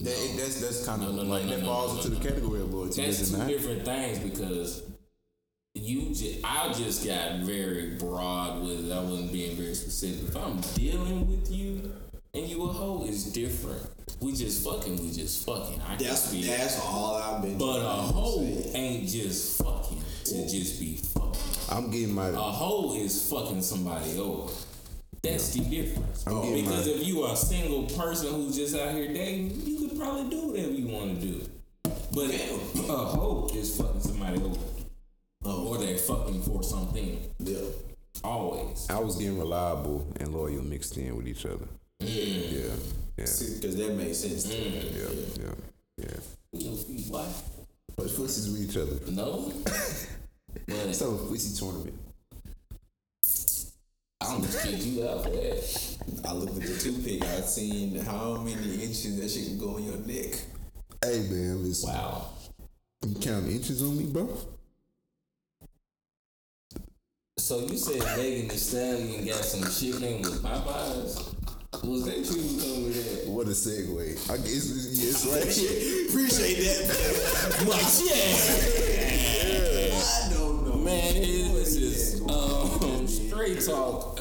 That, 0.00 0.34
that's 0.36 0.60
that's 0.60 0.86
kind 0.86 1.02
of 1.02 1.10
No, 1.10 1.16
no, 1.16 1.22
no, 1.24 1.30
like 1.34 1.44
no, 1.44 1.56
that 1.56 1.64
falls 1.64 1.92
no, 1.92 1.98
into 1.98 2.08
no, 2.10 2.14
the 2.14 2.24
no. 2.24 2.30
category 2.30 2.60
of 2.60 2.72
loyalty. 2.74 3.04
That's 3.04 3.30
two 3.30 3.36
not? 3.36 3.48
different 3.48 3.84
things 3.84 4.18
because 4.18 4.82
you 5.74 6.14
just 6.14 6.40
I 6.44 6.72
just 6.72 7.06
got 7.06 7.40
very 7.40 7.96
broad 7.96 8.62
with 8.62 8.88
it. 8.88 8.92
I 8.92 9.00
wasn't 9.02 9.32
being 9.32 9.56
very 9.56 9.74
specific. 9.74 10.28
If 10.28 10.36
I'm 10.36 10.60
dealing 10.74 11.26
with 11.28 11.50
you 11.50 11.92
and 12.34 12.46
you 12.48 12.62
a 12.64 12.72
hoe, 12.72 13.04
it's 13.06 13.24
different. 13.24 13.86
We 14.20 14.32
just 14.32 14.64
fucking, 14.64 15.02
we 15.02 15.12
just 15.12 15.46
fucking. 15.46 15.80
I 15.82 15.96
That's 15.96 16.30
be 16.32 16.42
that's 16.42 16.78
all 16.80 17.16
I've 17.16 17.42
been. 17.42 17.56
But 17.58 17.80
a 17.80 17.88
hoe 17.88 18.42
ain't 18.74 19.08
just 19.08 19.62
fucking 19.62 20.02
to 20.26 20.48
just 20.48 20.80
be 20.80 20.96
fucking. 20.96 21.40
I'm 21.70 21.90
getting 21.90 22.14
my. 22.14 22.28
A 22.28 22.32
hoe 22.34 22.94
is 22.96 23.30
fucking 23.30 23.62
somebody 23.62 24.18
over. 24.18 24.52
That's 25.22 25.52
the 25.54 25.60
difference. 25.60 26.24
I'm 26.26 26.40
because 26.54 26.86
my- 26.86 26.92
if 26.92 27.06
you 27.06 27.22
are 27.22 27.34
a 27.34 27.36
single 27.36 27.82
person 27.84 28.32
who's 28.34 28.56
just 28.56 28.74
out 28.74 28.94
here 28.94 29.08
dating, 29.12 29.60
you 29.66 29.88
could 29.88 29.98
probably 29.98 30.30
do 30.30 30.48
whatever 30.48 30.72
you 30.72 30.86
want 30.88 31.20
to 31.20 31.26
do. 31.26 31.40
But 32.12 32.30
a 32.88 32.96
hoe 32.96 33.50
is 33.54 33.76
fucking 33.76 34.00
somebody 34.00 34.40
over. 34.42 34.58
Or 35.44 35.78
they're 35.78 35.96
fucking 35.98 36.42
for 36.42 36.62
something. 36.62 37.20
Yeah. 37.38 37.58
Always. 38.24 38.86
I 38.90 38.98
was 38.98 39.16
getting 39.16 39.38
reliable 39.38 40.06
and 40.18 40.34
loyal 40.34 40.62
mixed 40.62 40.96
in 40.96 41.16
with 41.16 41.28
each 41.28 41.46
other. 41.46 41.66
Mm. 42.02 42.06
Yeah, 42.52 42.62
yeah, 43.18 43.24
Because 43.24 43.76
that 43.76 43.94
makes 43.94 44.18
sense. 44.18 44.42
To 44.44 44.48
me. 44.50 44.92
yeah, 44.94 45.08
yeah, 45.42 45.54
yeah. 45.98 46.06
You 46.52 46.70
know, 46.70 46.76
What? 47.08 47.28
But 47.96 48.14
pussies 48.16 48.50
with 48.50 48.68
each 48.70 48.76
other. 48.76 48.96
No. 49.10 49.52
But 50.66 50.94
So 50.94 51.16
pussy 51.28 51.56
tournament. 51.56 51.96
I'm 54.30 54.42
just 54.42 54.62
kick 54.62 54.86
you 54.86 55.08
out 55.08 55.24
for 55.24 55.30
that. 55.30 55.96
I 56.24 56.32
looked 56.32 56.56
at 56.56 56.62
the 56.62 56.78
toothpick. 56.78 57.22
I 57.24 57.40
seen 57.40 57.98
how 58.04 58.36
many 58.36 58.74
inches 58.74 59.20
that 59.20 59.28
shit 59.28 59.48
can 59.48 59.58
go 59.58 59.76
in 59.78 59.84
your 59.84 59.96
neck. 59.98 60.38
Hey 61.02 61.26
man, 61.30 61.62
listen. 61.64 61.90
Wow. 61.90 62.30
You 63.06 63.14
count 63.16 63.48
inches 63.48 63.82
on 63.82 63.96
me, 63.96 64.04
bro? 64.04 64.28
So 67.38 67.60
you 67.66 67.76
said 67.76 68.00
Megan 68.16 68.48
Thee 68.48 68.56
Stallion 68.56 69.26
got 69.26 69.44
some 69.44 69.68
chicken 69.68 70.22
with 70.22 70.42
Popeyes? 70.42 71.34
Was 71.82 72.04
that 72.04 72.18
you 72.18 72.42
who 72.42 72.60
told 72.60 72.78
me 72.84 72.90
that? 72.90 73.28
What 73.28 73.46
a 73.46 73.50
segue. 73.50 74.30
I 74.30 74.36
guess 74.36 74.66
yes, 74.92 75.26
right. 75.26 75.42
Appreciate 76.10 76.58
that. 76.62 76.82
Like, 77.66 77.80
yeah. 78.04 79.96
I 79.96 80.32
don't 80.32 80.68
know. 80.68 80.76
Man, 80.76 81.14
this 81.54 81.74
is 81.74 82.20
um, 82.22 82.99
Straight 83.40 83.64
Talk 83.64 84.16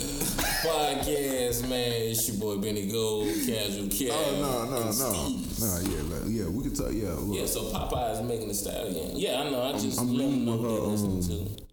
podcast, 0.64 1.68
man. 1.68 1.92
It's 1.92 2.30
your 2.30 2.38
boy 2.38 2.62
Benny 2.62 2.90
Gold, 2.90 3.28
Casual 3.46 3.90
Cat. 3.90 4.12
Oh 4.14 4.38
no, 4.40 4.64
no, 4.64 4.92
no, 4.92 5.12
no. 5.12 5.80
Yeah, 5.84 6.02
like, 6.04 6.24
yeah. 6.28 6.48
We 6.48 6.64
can 6.64 6.74
talk. 6.74 6.94
Yeah, 6.94 7.10
look. 7.20 7.38
Yeah, 7.38 7.46
so 7.46 7.64
Popeyes 7.64 8.26
Megan 8.26 8.48
Thee 8.48 8.54
Stallion. 8.54 9.18
Yeah, 9.18 9.42
I 9.42 9.50
know. 9.50 9.62
I 9.62 9.72
just 9.74 10.00
I'm 10.00 10.14
let 10.16 10.24
them 10.24 10.46
know 10.46 10.56
what 10.56 10.70
they're 10.70 10.88
listening 10.88 11.18
um, 11.18 11.58
to. 11.58 11.69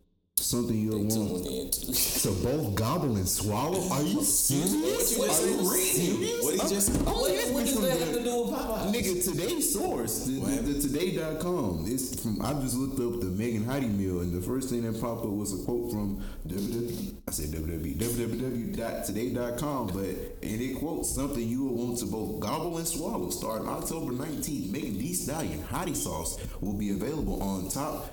Something 0.47 0.79
you'll 0.81 1.01
want. 1.01 1.45
tuned 1.45 1.47
in 1.47 1.71
to. 1.73 1.95
So 2.27 2.33
both 2.35 2.75
gobble 2.77 3.17
and 3.17 3.29
swallow. 3.29 3.89
Are 3.91 4.03
you 4.03 4.23
serious? 4.23 5.19
What 5.19 5.29
Are 5.31 5.47
you 5.47 5.53
you 5.53 5.59
just 5.59 5.95
serious? 5.97 6.45
What 6.45 6.55
he 6.55 6.61
just 6.75 6.91
I'm- 6.91 7.09
I'm 7.09 7.15
What, 7.15 7.53
what 7.53 7.65
does 7.67 7.75
that 7.75 7.99
the- 7.99 8.05
have 8.05 8.15
to 8.15 8.23
do 8.23 8.43
with 8.43 8.51
Popeyes? 8.55 8.93
Nigga, 8.95 9.25
today's 9.33 9.73
source, 9.73 10.25
the, 10.27 10.33
the, 10.41 10.73
the 10.73 10.81
today.com. 10.83 11.85
It's 11.89 12.21
from 12.23 12.41
I 12.43 12.55
just 12.63 12.77
looked 12.77 12.99
up 13.01 13.21
the 13.21 13.27
Megan 13.27 13.65
Hottie 13.65 13.93
meal 13.97 14.21
and 14.21 14.33
the 14.33 14.41
first 14.41 14.71
thing 14.71 14.83
that 14.83 15.01
popped 15.01 15.25
up 15.25 15.31
was 15.31 15.53
a 15.61 15.65
quote 15.65 15.91
from 15.93 16.23
www 16.49 17.15
I 17.29 17.33
said 17.33 17.47
www 17.51 17.97
www.today.com, 17.97 19.87
but 19.89 20.05
and 20.05 20.61
it 20.61 20.79
quotes 20.79 21.11
something 21.15 21.43
you 21.47 21.65
will 21.65 21.75
want 21.87 21.99
to 21.99 22.07
both 22.07 22.39
gobble 22.41 22.79
and 22.79 22.87
swallow. 22.87 23.31
Starting 23.31 23.69
October 23.69 24.13
19th, 24.13 24.71
Megan 24.71 24.99
Thee 24.99 25.15
Stallion 25.15 25.63
Hottie 25.65 25.97
Sauce 25.97 26.39
will 26.61 26.75
be 26.75 26.91
available 26.91 27.43
on 27.43 27.69
top 27.69 28.11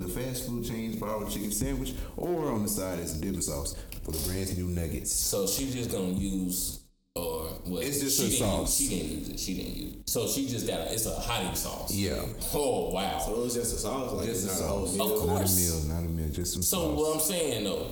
the 0.00 0.08
fast 0.08 0.46
food 0.46 0.64
chain's 0.64 0.96
power 0.96 1.28
chicken 1.28 1.50
sandwich 1.52 1.92
or 2.16 2.50
on 2.52 2.62
the 2.62 2.68
side 2.68 2.98
as 3.00 3.18
a 3.18 3.20
dipping 3.22 3.40
sauce 3.40 3.76
for 4.02 4.12
the 4.12 4.28
brand's 4.28 4.56
new 4.56 4.66
nuggets. 4.68 5.12
So 5.12 5.46
she's 5.46 5.74
just 5.74 5.90
gonna 5.90 6.08
use 6.08 6.80
or 7.16 7.44
what? 7.64 7.82
It's 7.84 8.00
just 8.00 8.18
she 8.20 8.26
a 8.26 8.28
didn't 8.30 8.38
sauce. 8.66 8.80
Use, 8.80 8.88
she 8.90 8.96
didn't 8.98 9.18
use 9.18 9.28
it. 9.28 9.40
She 9.40 9.54
didn't 9.54 9.76
use. 9.76 9.94
It. 9.96 10.08
So 10.08 10.28
she 10.28 10.46
just 10.48 10.66
got 10.66 10.80
a, 10.80 10.92
it's 10.92 11.06
a 11.06 11.10
hottie 11.10 11.56
sauce. 11.56 11.92
Yeah. 11.94 12.22
Oh 12.54 12.90
wow. 12.90 13.18
So 13.18 13.34
it 13.34 13.38
was 13.44 13.54
just 13.54 13.74
a 13.74 13.78
sauce, 13.78 14.12
like 14.12 14.26
Just 14.26 14.46
it's 14.46 14.60
a 14.60 14.62
not 14.62 14.66
a 14.66 14.72
whole 14.72 14.86
meal. 14.92 15.02
Of 15.20 15.26
Not 15.26 15.34
a 15.34 15.38
course. 15.38 15.56
meal, 15.88 15.94
not 15.94 16.04
a 16.04 16.08
meal, 16.08 16.28
just 16.32 16.52
some 16.52 16.62
So 16.62 16.76
sauce. 16.78 16.98
what 16.98 17.14
I'm 17.14 17.20
saying 17.20 17.64
though, 17.64 17.86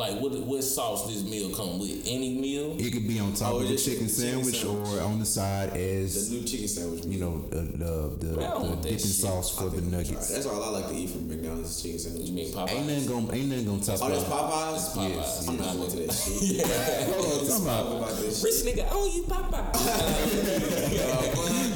like 0.00 0.16
what 0.20 0.32
what 0.48 0.64
sauce 0.64 1.06
this 1.06 1.22
meal 1.24 1.50
come 1.54 1.78
with? 1.78 2.02
Any 2.06 2.30
meal? 2.40 2.74
It 2.78 2.90
could 2.92 3.06
be 3.06 3.18
on 3.20 3.34
top 3.34 3.52
Oh, 3.52 3.58
of 3.60 3.68
the 3.68 3.76
chicken 3.76 3.92
chicken 3.92 4.08
sandwich, 4.08 4.60
sandwich. 4.62 4.88
or 4.88 5.00
on 5.02 5.18
the 5.18 5.26
side 5.26 5.76
as 5.76 6.30
The 6.30 6.36
new 6.36 6.42
chicken 6.44 6.68
sandwich. 6.68 7.04
you 7.04 7.18
know 7.20 7.44
the 7.50 7.60
the, 7.60 8.10
the, 8.18 8.26
the 8.36 8.76
dipping 8.82 8.98
sauce 8.98 9.50
for 9.56 9.68
the 9.68 9.82
nuggets. 9.82 10.28
That's 10.32 10.46
all 10.46 10.62
I 10.64 10.68
like 10.80 10.88
to 10.88 10.94
eat 10.94 11.10
from 11.10 11.28
McDonald's 11.28 11.82
chicken 11.82 11.98
sandwich. 11.98 12.26
You 12.28 12.32
mean 12.34 12.50
Popeyes? 12.52 12.70
Ain't 12.70 12.86
nothing 12.88 13.06
gonna 13.06 13.32
ain't 13.36 13.48
nothing 13.50 13.66
gonna 13.66 13.82
top 13.84 13.98
Oh, 14.02 14.08
that's 14.08 14.22
that. 14.24 14.32
Popeyes. 14.32 14.94
Popeyes. 14.96 15.14
Yes, 15.16 15.48
I'm 15.48 15.56
not 15.58 15.76
going 15.76 15.90
to 15.90 15.96
that 15.98 16.12
shit. 16.12 16.42
yeah. 16.56 16.64
Talking 17.46 17.62
about- 17.62 18.16
this. 18.20 18.42
Rich 18.44 18.62
nigga, 18.64 18.84
I 18.86 18.88
don't 18.90 19.10
eat 19.14 19.26
Popeyes. 19.28 19.74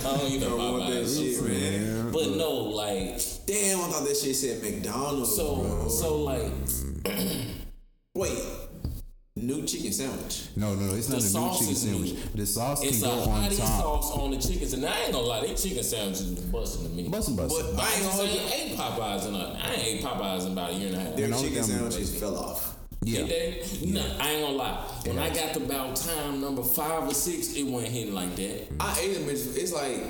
I 0.05 0.07
don't 0.17 0.31
eat 0.33 0.41
no 0.41 0.49
Popeyes. 0.57 1.11
shit, 1.19 1.37
man. 1.45 2.11
But 2.13 2.27
no, 2.37 2.51
like 2.73 3.21
Damn, 3.47 3.81
I 3.81 3.83
thought 3.93 4.05
that 4.09 4.17
shit 4.17 4.37
said 4.37 4.63
McDonald's. 4.63 5.35
so 5.37 5.87
so 5.89 6.23
like 6.23 6.51
wait, 8.15 8.39
new 9.37 9.65
chicken 9.67 9.93
sandwich. 9.93 10.45
No, 10.57 10.75
no, 10.75 10.87
no, 10.87 10.95
it's 10.95 11.09
not 11.09 11.21
The 11.21 11.39
a 11.39 11.41
new 11.41 11.59
chicken 11.59 11.75
sandwich. 11.75 12.13
new. 12.13 12.19
The 12.37 12.47
sauce 12.47 12.83
it's 12.85 13.01
can 13.01 13.11
go 13.11 13.31
on 13.31 13.43
top. 13.51 13.53
sauce 13.53 14.11
on 14.13 14.31
the 14.31 14.37
chickens, 14.39 14.73
and 14.73 14.87
I 14.87 15.01
ain't 15.03 15.13
gonna 15.13 15.27
lie, 15.27 15.41
they 15.47 15.55
chicken 15.55 15.83
sandwiches 15.83 16.31
was 16.31 16.41
busting 16.41 16.89
to 16.89 16.95
me. 16.95 17.09
Bustin' 17.09 17.37
bustin'. 17.37 17.75
But 17.75 17.85
I 17.85 17.95
ain't 17.95 18.03
gonna 18.05 18.29
say 18.29 18.63
ate 18.71 18.77
Popeyes 18.77 19.29
in 19.29 19.35
a, 19.35 19.59
I 19.63 19.73
ain't 19.73 19.83
ate 19.85 20.03
Popeyes 20.03 20.47
in 20.47 20.53
about 20.53 20.71
a 20.71 20.75
year 20.75 20.89
and 20.89 20.97
a 20.97 21.01
half. 21.01 21.17
Their 21.17 21.27
And 21.27 21.39
chicken 21.39 21.63
sandwiches 21.65 22.19
fell 22.19 22.37
off. 22.39 22.77
Yeah, 23.03 23.25
they? 23.25 23.63
No, 23.85 24.01
I 24.19 24.31
ain't 24.31 24.47
gonna 24.47 24.57
lie. 24.57 24.77
When 25.05 25.19
I 25.19 25.29
got 25.29 25.53
to 25.55 25.63
about 25.63 25.97
time 25.97 26.41
number 26.41 26.63
five 26.63 27.07
or 27.07 27.13
six, 27.13 27.55
it 27.55 27.65
wasn't 27.65 27.93
hitting 27.93 28.15
like 28.15 28.35
that. 28.37 28.71
Mm. 28.71 28.77
I 28.81 28.99
ate 28.99 29.15
them. 29.19 29.29
It's, 29.29 29.55
it's 29.57 29.73
like, 29.75 30.01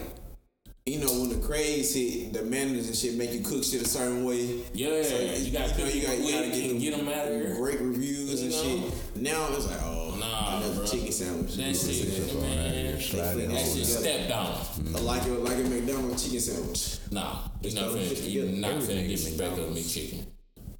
you 0.86 0.98
know, 0.98 1.06
when 1.18 1.30
the 1.30 1.36
craze 1.46 1.94
hit, 1.94 2.34
the 2.34 2.42
managers 2.42 2.88
and 2.88 2.94
shit 2.96 3.14
make 3.14 3.32
you 3.32 3.40
cook 3.40 3.64
shit 3.64 3.80
a 3.80 3.88
certain 3.88 4.22
way. 4.22 4.60
Yeah, 4.74 5.02
So, 5.02 5.16
you 5.18 5.50
gotta 5.50 5.78
know, 5.78 5.86
you 5.86 6.02
it 6.02 6.06
got 6.06 6.18
you 6.18 6.30
gotta 6.30 6.50
quick 6.50 6.78
get 6.78 6.98
them, 6.98 7.08
out 7.08 7.26
of 7.26 7.32
here. 7.40 7.54
Great 7.56 7.80
reviews 7.80 8.42
and 8.42 8.50
know? 8.50 8.62
shit. 8.92 9.16
Now 9.22 9.48
it's 9.56 9.66
like, 9.66 9.80
oh, 9.82 10.14
Nah, 10.20 10.58
another 10.58 10.74
bro. 10.74 10.86
chicken 10.86 11.10
sandwich. 11.10 11.54
That 11.56 11.74
shit, 11.74 12.34
man, 12.38 13.00
Slide 13.00 13.36
it 13.38 13.48
that 13.48 13.56
on. 13.56 13.76
shit 13.76 13.86
stepped 13.86 14.28
down. 14.28 14.58
I 14.94 15.00
like 15.00 15.22
it 15.24 15.30
like 15.40 15.56
a 15.56 15.62
McDonald's 15.70 16.22
chicken 16.22 16.40
sandwich. 16.40 16.98
Nah, 17.10 17.38
you're 17.62 17.72
not 17.72 17.80
Throw 17.84 17.92
the 17.94 17.98
finna, 18.00 18.08
shit 18.16 18.18
you're 18.28 18.44
together. 18.44 18.60
not 18.60 18.70
Everything 18.72 18.96
finna 18.98 19.10
is 19.10 19.24
disrespect 19.24 19.52
of 19.52 19.56
McDonald's. 19.56 19.96
me 19.96 20.02
chicken. 20.02 20.26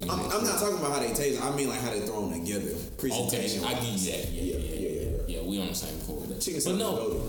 I'm, 0.03 0.19
I'm 0.19 0.43
not 0.43 0.59
talking 0.59 0.77
about 0.77 0.91
how 0.91 0.99
they 0.99 1.13
taste. 1.15 1.41
I 1.43 1.49
mean 1.55 1.67
like 1.69 1.79
how 1.81 1.89
they 1.89 2.01
throw 2.01 2.29
them 2.29 2.45
together. 2.45 2.69
Okay, 2.69 2.89
Presentation. 2.99 3.63
I 3.63 3.73
get 3.73 3.83
you 3.85 4.11
that. 4.11 4.29
Yeah, 4.31 4.41
yeah, 4.43 4.57
yeah, 4.57 4.75
yeah. 4.75 5.09
yeah, 5.25 5.37
Yeah, 5.41 5.49
we 5.49 5.59
on 5.59 5.69
the 5.69 5.73
same 5.73 5.99
court 6.01 6.21
with 6.21 6.29
that. 6.29 6.41
Chicken 6.41 6.61
but 6.63 6.75
no, 6.77 7.23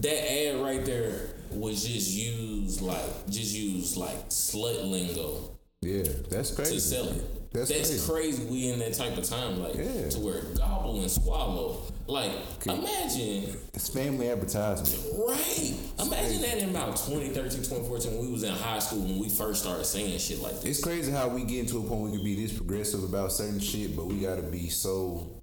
that 0.00 0.30
ad 0.30 0.62
right 0.62 0.84
there 0.86 1.30
was 1.52 1.84
just 1.86 2.10
used 2.10 2.80
like, 2.82 3.28
just 3.28 3.54
used 3.54 3.96
like 3.96 4.28
slut 4.28 4.84
lingo 4.90 5.56
yeah, 5.82 6.02
that's 6.28 6.54
crazy. 6.54 6.74
to 6.74 6.80
sell 6.80 7.08
it. 7.08 7.52
That's 7.54 7.70
That's, 7.70 7.88
crazy. 7.88 8.10
crazy. 8.12 8.44
We 8.44 8.68
in 8.70 8.78
that 8.80 8.92
type 8.92 9.16
of 9.16 9.24
time, 9.24 9.62
like 9.62 9.74
Yeah. 9.74 10.08
to 10.10 10.18
where 10.20 10.42
gobble 10.54 11.00
and 11.00 11.10
swallow. 11.10 11.82
Like, 12.06 12.32
imagine, 12.66 13.56
It's 13.72 13.88
family 13.88 14.28
advertisement. 14.28 15.02
right? 15.26 15.74
Imagine 15.98 16.42
that 16.42 16.58
in 16.58 16.70
about 16.70 16.96
2013, 16.98 17.62
2014, 17.62 18.12
when 18.18 18.26
we 18.26 18.32
was 18.32 18.42
in 18.42 18.52
high 18.52 18.78
school 18.78 19.00
when 19.00 19.18
we 19.18 19.30
first 19.30 19.62
started 19.62 19.84
saying 19.86 20.18
shit 20.18 20.40
like 20.42 20.56
this. 20.60 20.64
It's 20.76 20.80
crazy 20.84 21.10
how 21.12 21.28
we 21.28 21.44
get 21.44 21.60
into 21.60 21.78
a 21.78 21.82
point 21.82 22.02
we 22.10 22.16
could 22.18 22.24
be 22.24 22.34
this 22.40 22.52
progressive 22.52 23.02
about 23.02 23.32
certain 23.32 23.58
shit, 23.58 23.96
but 23.96 24.06
we 24.06 24.16
gotta 24.20 24.42
be 24.42 24.68
so. 24.68 25.39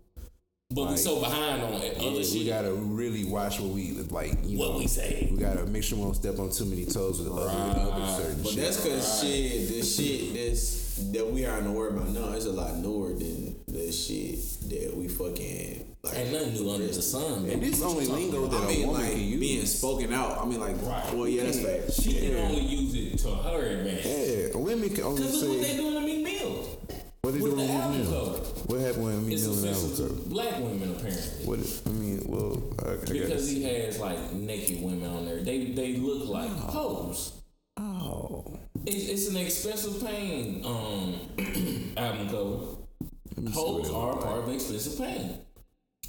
But 0.77 0.83
we 0.85 0.89
like, 0.91 0.97
so 0.99 1.19
behind 1.19 1.61
on 1.63 1.73
other 1.73 1.83
we 1.99 2.23
shit. 2.23 2.47
gotta 2.47 2.71
really 2.73 3.25
watch 3.25 3.59
what 3.59 3.71
we 3.71 3.91
like. 4.09 4.37
You 4.45 4.57
what 4.59 4.71
know, 4.73 4.77
we 4.77 4.87
say. 4.87 5.27
We 5.31 5.37
gotta 5.37 5.65
make 5.65 5.83
sure 5.83 5.97
we 5.97 6.03
don't 6.05 6.15
step 6.15 6.39
on 6.39 6.51
too 6.51 6.65
many 6.65 6.85
toes 6.85 7.19
with 7.19 7.27
other, 7.31 7.49
other 7.49 8.23
certain 8.23 8.41
But 8.43 8.51
shit. 8.51 8.61
that's 8.63 8.81
because 8.83 9.21
shit, 9.21 9.67
the 9.69 9.81
shit 9.83 10.33
that's 10.33 10.87
that 11.11 11.31
we 11.31 11.45
aren't 11.45 11.63
the 11.65 11.71
word 11.71 11.93
about 11.95 12.09
now 12.09 12.29
is 12.33 12.45
a 12.47 12.51
lot 12.51 12.75
newer 12.77 13.09
than 13.09 13.55
the 13.67 13.91
shit 13.91 14.39
that 14.69 14.95
we 14.97 15.07
fucking 15.07 15.95
like. 16.03 16.15
Ain't 16.17 16.31
nothing 16.31 16.53
new 16.53 16.71
under 16.71 16.87
the 16.87 17.01
sun, 17.01 17.43
man. 17.43 17.51
and 17.53 17.61
this 17.61 17.77
is 17.77 17.83
only 17.83 18.05
lingo 18.07 18.47
that 18.47 18.61
I 18.61 18.65
a 18.65 18.67
mean, 18.67 18.87
woman 18.87 19.01
like 19.03 19.11
can 19.11 19.21
use. 19.21 19.39
being 19.39 19.65
spoken 19.65 20.13
out. 20.13 20.39
I 20.41 20.45
mean, 20.45 20.59
like, 20.59 20.75
right. 20.83 21.13
well, 21.13 21.27
yeah, 21.27 21.43
that's 21.43 21.59
fact. 21.59 21.93
She 22.01 22.13
can 22.19 22.35
only 22.37 22.61
use 22.61 22.95
it 22.95 23.19
to 23.19 23.29
her 23.29 23.61
advantage. 23.61 24.05
yeah, 24.05 24.57
women 24.59 24.89
can 24.89 25.03
only 25.03 25.21
Cause 25.23 25.43
look 25.43 25.57
what 25.57 25.61
they 25.67 25.77
doing 25.77 25.93
to 25.93 25.99
Meek 26.01 26.23
Mills. 26.23 26.77
what 27.21 27.33
they 27.33 27.39
doing 27.39 27.55
the 27.57 27.61
with 27.61 27.71
album 27.71 28.01
Meal. 28.01 28.11
cover. 28.11 28.31
What 28.31 28.36
happened 28.87 29.05
with 29.05 29.23
me 29.23 29.33
It's 29.35 29.45
offensive 29.45 30.07
to 30.07 30.13
black 30.29 30.59
women 30.59 30.95
apparently. 30.95 31.45
What 31.45 31.59
I 31.85 31.89
mean, 31.89 32.23
well, 32.27 32.61
I, 32.85 32.93
I 32.93 32.95
Because 32.95 33.29
guess. 33.29 33.47
he 33.49 33.63
has 33.63 33.99
like 33.99 34.33
naked 34.33 34.81
women 34.81 35.07
on 35.09 35.25
there. 35.25 35.43
They 35.43 35.65
they 35.71 35.97
look 35.97 36.27
like 36.29 36.49
hoes. 36.49 37.33
Oh, 37.77 38.57
It's, 38.85 39.07
it's 39.09 39.27
an 39.29 39.37
expensive 39.37 40.03
pain 40.05 40.63
um 40.65 41.15
album 41.97 42.29
cover. 42.29 43.51
Hoes 43.53 43.89
are 43.91 44.17
part 44.17 44.39
of 44.43 44.49
expensive 44.53 44.97
pain. 44.97 45.39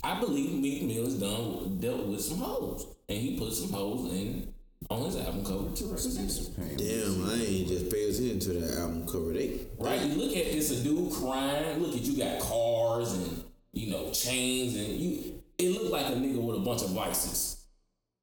I 0.03 0.19
believe 0.21 0.59
Meek 0.61 0.85
Mill 0.85 1.05
has 1.05 1.15
done 1.21 1.79
dealt 1.81 2.07
with 2.07 2.21
some 2.23 2.39
hoes, 2.39 2.87
and 3.09 3.19
he 3.19 3.39
put 3.39 3.53
some 3.53 3.71
hoes 3.73 4.11
in 4.13 4.55
on 4.91 5.05
his 5.05 5.17
album 5.17 5.45
cover 5.45 5.75
to 5.75 5.85
represent. 5.87 6.79
Damn, 6.79 7.29
I 7.29 7.35
ain't 7.35 7.69
just 7.69 7.91
pay 7.91 8.09
attention 8.09 8.41
to 8.41 8.53
that 8.61 8.79
album 8.79 9.07
cover. 9.07 9.33
They 9.33 9.61
Right, 9.79 10.01
you 10.03 10.15
look 10.15 10.37
at 10.37 10.47
it's 10.47 10.71
a 10.71 10.83
dude 10.83 11.13
crying. 11.13 11.83
Look 11.83 11.95
at 11.95 12.03
you 12.03 12.17
got 12.17 12.41
cars 12.41 13.13
and 13.13 13.45
you 13.73 13.91
know 13.91 14.11
chains 14.11 14.77
and 14.77 14.89
you. 14.89 15.43
It 15.59 15.71
looked 15.73 15.91
like 15.91 16.07
a 16.07 16.17
nigga 16.17 16.41
with 16.41 16.57
a 16.57 16.61
bunch 16.61 16.83
of 16.83 16.91
vices. 16.91 17.65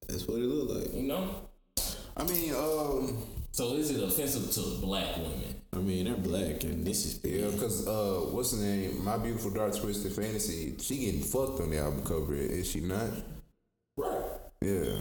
that's 0.08 0.26
what 0.28 0.38
it 0.40 0.46
looked 0.46 0.86
like. 0.86 0.94
You 0.94 1.04
know. 1.08 1.36
I 2.18 2.24
mean, 2.24 2.54
um, 2.56 3.18
So 3.52 3.74
is 3.76 3.92
it 3.92 4.02
offensive 4.02 4.50
to 4.52 4.82
black 4.82 5.18
women? 5.18 5.56
I 5.74 5.78
mean, 5.80 6.06
they're 6.06 6.16
black 6.16 6.64
and 6.64 6.86
this 6.88 7.06
is 7.06 7.20
yeah, 7.24 7.50
because 7.52 7.86
uh, 7.86 8.30
what's 8.32 8.52
the 8.52 8.64
name? 8.66 9.04
My 9.04 9.18
beautiful 9.18 9.52
dark 9.52 9.76
twisted 9.76 10.14
fantasy. 10.14 10.76
She 10.80 11.00
getting 11.00 11.22
fucked 11.22 11.60
on 11.60 11.70
the 11.72 11.80
album 11.80 12.04
cover, 12.06 12.34
is 12.34 12.70
she 12.72 12.80
not? 12.80 13.10
Right. 13.98 14.22
Yeah, 14.62 15.00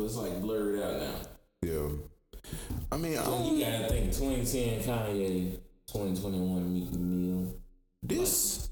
It's 0.00 0.16
like 0.16 0.40
blurred 0.40 0.82
out 0.82 1.00
now. 1.00 1.14
yeah. 1.62 1.88
I 2.90 2.96
mean, 2.96 3.16
I 3.16 3.24
don't, 3.24 3.56
you 3.56 3.64
gotta 3.64 3.88
think 3.88 4.12
2010 4.12 4.80
Kanye, 4.80 5.58
2021 5.86 6.74
Meek 6.74 6.92
Mill. 6.92 7.54
this. 8.02 8.68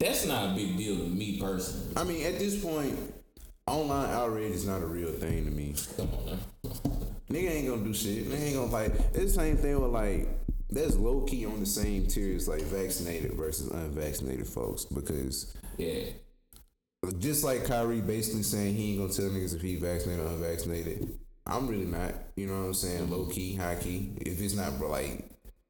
That's 0.00 0.26
not 0.26 0.50
a 0.50 0.54
big 0.54 0.76
deal 0.76 0.96
to 0.98 1.04
me 1.04 1.38
personally. 1.40 1.92
I 1.96 2.02
mean, 2.04 2.26
at 2.26 2.38
this 2.38 2.62
point, 2.62 2.98
online 3.66 4.10
outrage 4.10 4.52
is 4.52 4.66
not 4.66 4.82
a 4.82 4.86
real 4.86 5.12
thing 5.12 5.44
to 5.44 5.50
me. 5.50 5.74
Come 5.96 6.08
on 6.12 6.26
now. 6.26 6.70
Nigga 7.30 7.50
ain't 7.50 7.68
gonna 7.68 7.84
do 7.84 7.94
shit. 7.94 8.28
Nigga 8.28 8.40
ain't 8.42 8.54
gonna 8.56 8.70
like. 8.72 8.92
It's 9.14 9.32
the 9.34 9.40
same 9.40 9.56
thing 9.56 9.80
with 9.80 9.90
like. 9.92 10.28
That's 10.70 10.96
low 10.96 11.20
key 11.20 11.46
on 11.46 11.60
the 11.60 11.66
same 11.66 12.06
tier 12.08 12.34
as 12.34 12.48
like 12.48 12.62
vaccinated 12.62 13.34
versus 13.34 13.70
unvaccinated 13.70 14.46
folks 14.48 14.84
because 14.84 15.54
Yeah. 15.78 16.06
Just 17.12 17.44
like 17.44 17.64
Kyrie 17.64 18.00
basically 18.00 18.42
saying 18.42 18.74
he 18.74 18.90
ain't 18.92 19.00
gonna 19.00 19.12
tell 19.12 19.26
niggas 19.26 19.54
if 19.54 19.62
he 19.62 19.76
vaccinated 19.76 20.24
or 20.24 20.28
unvaccinated. 20.28 21.18
I'm 21.46 21.66
really 21.68 21.84
not. 21.84 22.14
You 22.36 22.46
know 22.46 22.60
what 22.60 22.66
I'm 22.68 22.74
saying? 22.74 23.02
Mm-hmm. 23.04 23.12
Low 23.12 23.26
key, 23.26 23.54
high 23.54 23.76
key. 23.76 24.12
If 24.20 24.40
it's 24.40 24.54
not, 24.54 24.80
like 24.80 25.28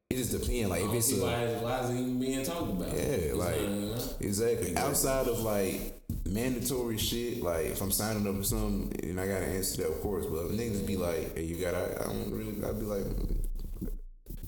it 0.09 0.15
just 0.17 0.31
depends. 0.31 0.69
Like 0.69 0.83
if 0.83 0.93
it's 0.93 1.11
a 1.11 1.21
why, 1.21 1.45
why 1.61 1.79
is 1.79 1.89
it 1.89 1.93
even 1.93 2.19
being 2.19 2.45
talked 2.45 2.71
about? 2.71 2.87
Yeah, 2.89 3.01
It's 3.03 3.35
like- 3.35 3.61
know? 3.61 3.97
Exactly. 4.21 4.77
Outside 4.77 5.27
of 5.27 5.39
like 5.41 6.01
mandatory 6.25 6.97
shit, 6.97 7.41
like 7.43 7.67
if 7.67 7.81
I'm 7.81 7.91
signing 7.91 8.27
up 8.27 8.35
for 8.37 8.43
something 8.43 8.97
and 9.09 9.19
I 9.19 9.27
gotta 9.27 9.45
answer 9.45 9.83
that, 9.83 9.91
of 9.91 10.01
course. 10.01 10.25
But 10.25 10.49
niggas 10.51 10.85
be 10.85 10.95
like, 10.97 11.35
"Hey, 11.35 11.43
you 11.45 11.57
gotta," 11.57 12.01
I 12.01 12.05
don't 12.07 12.31
really. 12.31 12.63
I'd 12.63 12.79
be 12.79 12.85
like, 12.85 13.05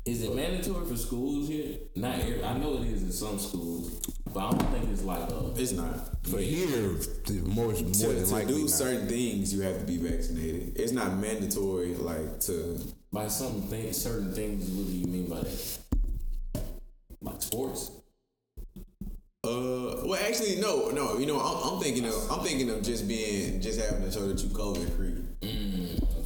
Is 0.07 0.23
it 0.23 0.33
mandatory 0.33 0.85
for 0.85 0.95
schools 0.95 1.49
here? 1.49 1.75
Not 1.95 2.19
every, 2.19 2.41
I 2.41 2.57
know 2.57 2.75
it 2.81 2.87
is 2.87 3.03
in 3.03 3.11
some 3.11 3.37
schools, 3.37 3.99
but 4.33 4.39
I 4.39 4.51
don't 4.51 4.71
think 4.71 4.89
it's 4.89 5.03
like 5.03 5.29
a. 5.29 5.51
It's 5.57 5.73
not. 5.73 6.25
for 6.25 6.37
here, 6.39 6.95
the 7.25 7.41
more 7.45 7.65
more 7.65 7.73
To, 7.73 7.83
than 7.83 8.25
to 8.25 8.33
likely 8.33 8.53
do 8.53 8.61
not. 8.61 8.69
certain 8.69 9.07
things, 9.09 9.53
you 9.53 9.61
have 9.63 9.79
to 9.79 9.85
be 9.85 9.97
vaccinated. 9.97 10.77
It's 10.77 10.93
not 10.93 11.17
mandatory, 11.17 11.93
like 11.95 12.39
to. 12.41 12.79
By 13.11 13.27
some 13.27 13.61
things, 13.63 13.97
certain 13.97 14.31
things, 14.33 14.69
what 14.69 14.87
do 14.87 14.93
you 14.93 15.07
mean 15.07 15.27
by 15.27 15.41
that? 15.41 15.79
Like 17.21 17.41
sports? 17.41 17.91
Uh, 19.43 20.03
well, 20.05 20.15
actually, 20.25 20.55
no, 20.61 20.89
no. 20.91 21.17
You 21.17 21.25
know, 21.25 21.39
I'm, 21.39 21.73
I'm 21.73 21.81
thinking 21.81 22.05
of, 22.05 22.31
I'm 22.31 22.45
thinking 22.45 22.69
of 22.69 22.81
just 22.81 23.07
being, 23.09 23.59
just 23.61 23.79
having 23.81 24.03
to 24.05 24.11
show 24.11 24.25
that 24.27 24.39
you 24.41 24.49
COVID 24.49 24.89
free. 24.95 25.15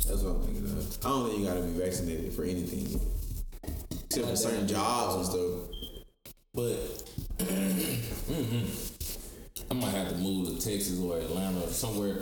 That's 0.08 0.22
what 0.22 0.36
I'm 0.36 0.42
thinking 0.44 0.66
of. 0.66 0.98
I 1.04 1.10
don't 1.10 1.30
think 1.30 1.40
you 1.40 1.46
gotta 1.46 1.62
be 1.62 1.80
vaccinated 1.80 2.34
for 2.34 2.44
anything, 2.44 3.00
except 4.12 4.30
for 4.30 4.36
certain 4.36 4.68
jobs 4.68 5.16
and 5.16 5.26
stuff. 5.26 6.04
But 6.54 6.68
mhm. 7.48 8.68
I 9.70 9.74
might 9.74 9.92
have 9.92 10.10
to 10.10 10.16
move 10.16 10.48
to 10.48 10.56
Texas 10.56 11.00
or 11.00 11.18
Atlanta 11.18 11.62
or 11.62 11.68
somewhere 11.68 12.18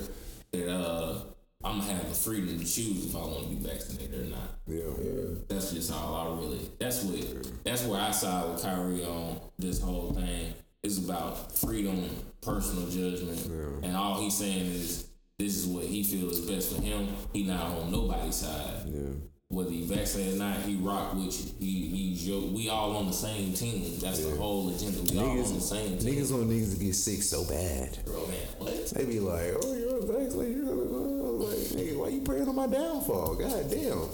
that 0.51 0.71
uh, 0.71 1.21
I'm 1.63 1.79
gonna 1.79 1.93
have 1.93 2.07
the 2.07 2.13
freedom 2.13 2.59
to 2.59 2.65
choose 2.65 3.07
if 3.07 3.15
I 3.15 3.19
want 3.19 3.49
to 3.49 3.55
be 3.55 3.55
vaccinated 3.55 4.27
or 4.27 4.29
not. 4.29 4.59
Yeah. 4.67 5.39
That's 5.47 5.71
just 5.71 5.91
all 5.91 6.15
I 6.15 6.39
really. 6.39 6.69
That's 6.79 7.03
what. 7.03 7.63
That's 7.63 7.83
where 7.85 7.99
I 7.99 8.11
side 8.11 8.49
with 8.49 8.61
Kyrie 8.61 9.03
on 9.03 9.39
this 9.57 9.81
whole 9.81 10.13
thing. 10.13 10.53
It's 10.83 10.99
about 10.99 11.57
freedom, 11.57 12.07
personal 12.41 12.87
judgment, 12.87 13.83
and 13.83 13.97
all 13.97 14.21
he's 14.21 14.37
saying 14.37 14.67
is 14.67 15.09
this 15.39 15.57
is 15.57 15.65
what 15.65 15.85
he 15.85 16.03
feels 16.03 16.37
is 16.37 16.49
best 16.49 16.75
for 16.75 16.81
him. 16.81 17.09
He 17.33 17.43
not 17.43 17.65
on 17.65 17.91
nobody's 17.91 18.35
side. 18.35 18.83
Yeah. 18.87 19.09
Whether 19.51 19.71
he 19.71 19.81
vaccinated 19.81 20.35
or 20.35 20.37
not, 20.37 20.57
he 20.57 20.75
rock 20.75 21.15
with 21.15 21.23
you. 21.23 21.65
He 21.65 21.87
he's 21.87 22.27
your, 22.27 22.39
we 22.39 22.69
all 22.69 22.95
on 22.97 23.07
the 23.07 23.11
same 23.11 23.51
team. 23.53 23.97
That's 23.99 24.23
the 24.23 24.35
whole 24.35 24.69
agenda. 24.69 25.01
We 25.11 25.17
all 25.17 25.43
on 25.43 25.55
the 25.55 25.59
same 25.59 25.97
team. 25.97 26.13
Niggas 26.13 26.31
want 26.31 26.51
niggas 26.51 26.77
to 26.77 26.85
get 26.85 26.93
sick 26.93 27.23
so 27.23 27.43
bad. 27.45 27.97
Bro, 28.05 28.27
man, 28.27 28.37
what? 28.59 28.89
They 28.91 29.05
be 29.05 29.19
like, 29.19 29.55
"Oh, 29.63 29.73
you're 29.73 30.01
vaccinated." 30.01 30.55
You're 30.55 30.75
like, 30.75 31.57
nigga, 31.73 31.97
why 31.97 32.09
you 32.09 32.21
praying 32.21 32.47
on 32.47 32.55
my 32.55 32.67
downfall? 32.67 33.33
God 33.35 33.71
damn. 33.71 34.09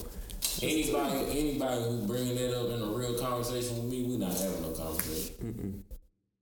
Anybody, 0.62 1.38
anybody 1.38 1.84
who 1.84 2.08
bringing 2.08 2.36
that 2.36 2.58
up 2.58 2.70
in 2.70 2.82
a 2.82 2.98
real 2.98 3.20
conversation 3.20 3.76
with 3.76 3.92
me, 3.92 4.04
we 4.04 4.16
not 4.16 4.32
having 4.32 4.62
no 4.62 4.70
conversation. 4.70 5.84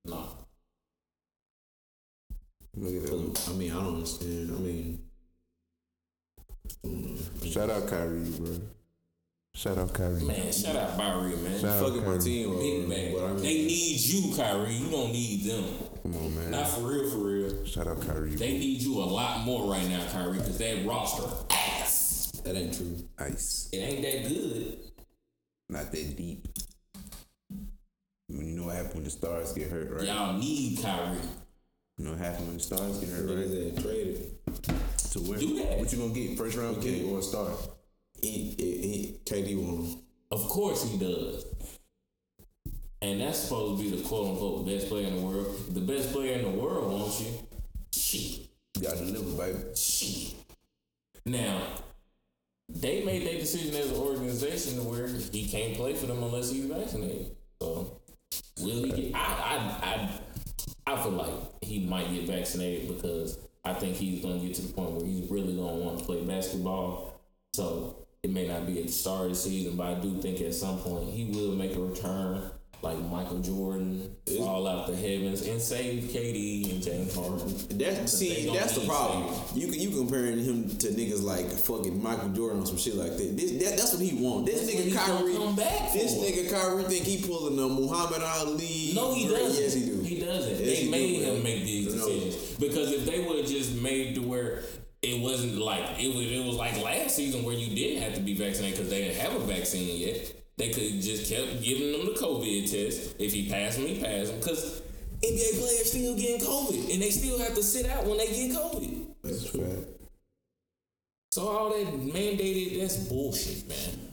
No. 0.05 0.27
Look 2.75 3.37
at. 3.37 3.49
I 3.49 3.53
mean, 3.53 3.71
I 3.71 3.75
don't 3.75 3.95
understand. 3.95 4.51
I 4.51 4.59
mean, 4.59 4.99
mm. 6.85 7.51
Shout 7.51 7.71
out 7.71 7.87
Kyrie, 7.87 8.29
bro. 8.37 8.59
Shout 9.55 9.77
out 9.77 9.93
Kyrie. 9.93 10.23
Man, 10.23 10.51
shout 10.51 10.75
out 10.75 10.97
Kyrie, 10.97 11.35
man. 11.35 11.59
Shout 11.59 11.69
out 11.71 11.83
fucking 11.85 11.97
my 12.01 12.03
Kyrie. 12.17 12.19
team. 12.23 12.57
Big 12.59 12.87
man. 12.89 13.13
But 13.13 13.23
I 13.23 13.27
mean, 13.33 13.43
They 13.43 13.53
need 13.65 13.99
you, 13.99 14.35
Kyrie. 14.35 14.73
You 14.73 14.89
don't 14.89 15.11
need 15.11 15.43
them. 15.45 15.63
Come 16.01 16.15
on, 16.15 16.35
man. 16.35 16.51
Not 16.51 16.67
for 16.69 16.81
real, 16.81 17.09
for 17.09 17.17
real. 17.17 17.65
Shout 17.65 17.87
out 17.87 18.01
Kyrie. 18.01 18.35
They 18.35 18.53
need 18.57 18.81
you 18.81 18.95
a 18.97 19.05
lot 19.05 19.45
more 19.45 19.71
right 19.71 19.87
now, 19.87 20.03
Kyrie, 20.11 20.39
because 20.39 20.57
that 20.57 20.83
roster 20.87 21.29
ass. 21.51 22.31
that 22.43 22.55
ain't 22.55 22.75
true. 22.75 22.97
Ice. 23.19 23.69
It 23.71 23.77
ain't 23.77 24.01
that 24.01 24.27
good. 24.27 24.79
Not 25.69 25.91
that 25.91 26.17
deep. 26.17 26.47
You 28.29 28.55
know 28.57 28.65
what 28.65 28.75
happened 28.75 28.95
when 28.95 29.03
the 29.03 29.11
stars 29.11 29.53
get 29.53 29.69
hurt, 29.69 29.91
right? 29.91 30.07
Y'all 30.07 30.33
need 30.33 30.79
Kyrie. 30.81 31.17
You 31.99 32.05
know 32.05 32.11
what 32.13 32.19
happened 32.19 32.47
when 32.47 32.57
the 32.57 32.63
stars 32.63 32.97
get 32.97 33.09
hurt, 33.09 33.29
right? 33.29 33.47
They 33.47 33.69
that 33.69 33.81
traded. 33.83 34.31
To 35.11 35.19
where? 35.19 35.37
Do 35.37 35.55
that. 35.59 35.77
What 35.77 35.93
you 35.93 35.99
gonna 35.99 36.13
get? 36.13 36.37
First 36.39 36.57
round 36.57 36.81
pick 36.81 37.05
or 37.05 37.19
a 37.19 37.21
star? 37.21 37.49
He, 38.23 38.55
he, 38.57 38.87
he, 38.87 39.19
KD 39.25 39.57
won 39.57 39.83
him. 39.83 39.97
Of 40.31 40.47
course 40.47 40.89
he 40.89 40.97
does. 40.97 41.45
And 43.01 43.19
that's 43.19 43.39
supposed 43.39 43.83
to 43.83 43.89
be 43.89 43.97
the 43.97 44.07
quote 44.07 44.29
unquote 44.29 44.65
best 44.65 44.87
player 44.87 45.07
in 45.07 45.15
the 45.17 45.21
world. 45.21 45.55
The 45.73 45.81
best 45.81 46.13
player 46.13 46.39
in 46.39 46.43
the 46.43 46.49
world, 46.49 46.89
won't 46.89 47.19
you? 47.19 47.27
Shit. 47.93 48.47
You 48.77 48.81
gotta 48.81 49.05
deliver, 49.05 49.37
baby. 49.37 49.59
Shit. 49.75 50.35
Now, 51.25 51.63
they 52.69 53.03
made 53.03 53.27
their 53.27 53.39
decision 53.39 53.75
as 53.75 53.91
an 53.91 53.97
organization 53.97 54.85
where 54.85 55.07
he 55.07 55.45
can't 55.49 55.75
play 55.75 55.93
for 55.93 56.05
them 56.05 56.23
unless 56.23 56.49
he's 56.49 56.65
vaccinated. 56.65 57.35
So, 57.61 57.99
will 58.61 58.85
he 58.85 58.91
get? 58.91 59.15
I, 59.15 59.19
I, 59.19 60.11
I, 60.87 60.93
I 60.93 61.03
feel 61.03 61.11
like 61.11 61.33
he 61.61 61.85
might 61.85 62.09
get 62.13 62.23
vaccinated 62.23 62.87
because 62.87 63.37
I 63.65 63.73
think 63.73 63.97
he's 63.97 64.23
gonna 64.23 64.39
get 64.39 64.55
to 64.55 64.61
the 64.61 64.73
point 64.73 64.91
where 64.91 65.05
he's 65.05 65.29
really 65.29 65.57
gonna 65.57 65.75
want 65.75 65.99
to 65.99 66.05
play 66.05 66.23
basketball. 66.23 67.19
So 67.53 68.02
it 68.23 68.31
may 68.31 68.47
not 68.47 68.65
be 68.65 68.79
at 68.79 68.87
the 68.87 68.91
start 68.91 69.23
of 69.25 69.29
the 69.31 69.35
season, 69.35 69.75
but 69.75 69.85
I 69.87 69.93
do 69.95 70.21
think 70.21 70.39
at 70.39 70.53
some 70.55 70.77
point 70.79 71.09
he 71.09 71.25
will 71.25 71.51
make 71.55 71.75
a 71.75 71.79
return. 71.79 72.41
Like 72.81 72.99
Michael 72.99 73.39
Jordan, 73.39 74.13
fall 74.37 74.67
out 74.67 74.87
the 74.87 74.95
heavens 74.97 75.47
and 75.47 75.61
save 75.61 76.03
KD 76.03 76.69
and 76.69 76.83
James 76.83 77.15
Harden. 77.15 77.47
That's 77.79 78.19
They 78.19 78.27
see, 78.43 78.53
that's 78.53 78.75
the 78.77 78.85
problem. 78.85 79.33
You 79.55 79.67
you 79.67 79.89
comparing 79.97 80.43
him 80.43 80.67
to 80.79 80.87
niggas 80.87 81.23
like 81.23 81.49
fucking 81.49 82.03
Michael 82.03 82.27
Jordan 82.29 82.63
or 82.63 82.65
some 82.65 82.75
shit 82.75 82.95
like 82.95 83.15
that. 83.15 83.37
This 83.37 83.51
that, 83.51 83.77
that's 83.77 83.93
what 83.93 84.01
he 84.01 84.21
want. 84.21 84.47
This 84.47 84.65
That's 84.65 84.73
nigga 84.75 84.97
Kyrie, 84.97 85.33
come 85.33 85.55
back 85.55 85.93
this 85.93 86.13
nigga 86.15 86.51
Kyrie 86.51 86.83
think 86.83 87.05
he 87.05 87.25
pulling 87.25 87.57
a 87.57 87.69
Muhammad 87.69 88.21
Ali. 88.21 88.91
No, 88.93 89.13
he 89.15 89.29
doesn't. 89.29 89.63
Yes, 89.63 89.73
he 89.75 89.85
do. 89.85 90.01
He 90.01 90.19
doesn't. 90.19 90.49
Yes, 90.49 90.59
they 90.59 90.75
he 90.75 90.83
do, 90.83 90.91
made 90.91 91.21
man. 91.21 91.35
him 91.37 91.43
make 91.43 91.63
these 91.63 91.95
No. 91.95 92.05
decisions 92.05 92.35
because 92.59 92.91
if 92.91 93.05
they 93.05 93.23
would 93.25 93.37
have 93.37 93.47
just 93.47 93.75
made 93.81 94.15
to 94.15 94.21
where 94.23 94.61
it 95.03 95.21
wasn't 95.21 95.57
like 95.57 95.83
it 95.99 96.15
was, 96.15 96.25
it 96.25 96.45
was 96.45 96.55
like 96.55 96.81
last 96.81 97.15
season 97.15 97.43
where 97.43 97.55
you 97.55 97.75
didn't 97.75 98.01
have 98.03 98.13
to 98.15 98.21
be 98.21 98.33
vaccinated 98.35 98.77
because 98.77 98.89
they 98.89 99.01
didn't 99.03 99.19
have 99.19 99.35
a 99.35 99.45
vaccine 99.45 99.97
yet. 99.99 100.33
They 100.57 100.69
could 100.69 101.01
just 101.01 101.29
kept 101.31 101.61
giving 101.63 101.91
them 101.91 102.05
the 102.05 102.19
COVID 102.19 102.69
test. 102.69 103.15
If 103.19 103.33
he 103.33 103.49
passed 103.49 103.77
them, 103.77 103.87
he 103.87 103.99
passed 104.01 104.31
them. 104.31 104.39
Because 104.39 104.81
NBA 105.21 105.59
players 105.59 105.89
still 105.91 106.15
getting 106.15 106.45
COVID 106.45 106.93
and 106.93 107.01
they 107.01 107.09
still 107.09 107.39
have 107.39 107.55
to 107.55 107.63
sit 107.63 107.87
out 107.89 108.05
when 108.05 108.17
they 108.17 108.27
get 108.27 108.51
COVID. 108.51 109.05
That's 109.23 109.49
true. 109.49 109.85
So 111.31 111.47
all 111.47 111.69
that 111.69 111.87
mandated, 111.93 112.79
that's 112.79 112.97
bullshit, 112.97 113.67
man. 113.67 114.11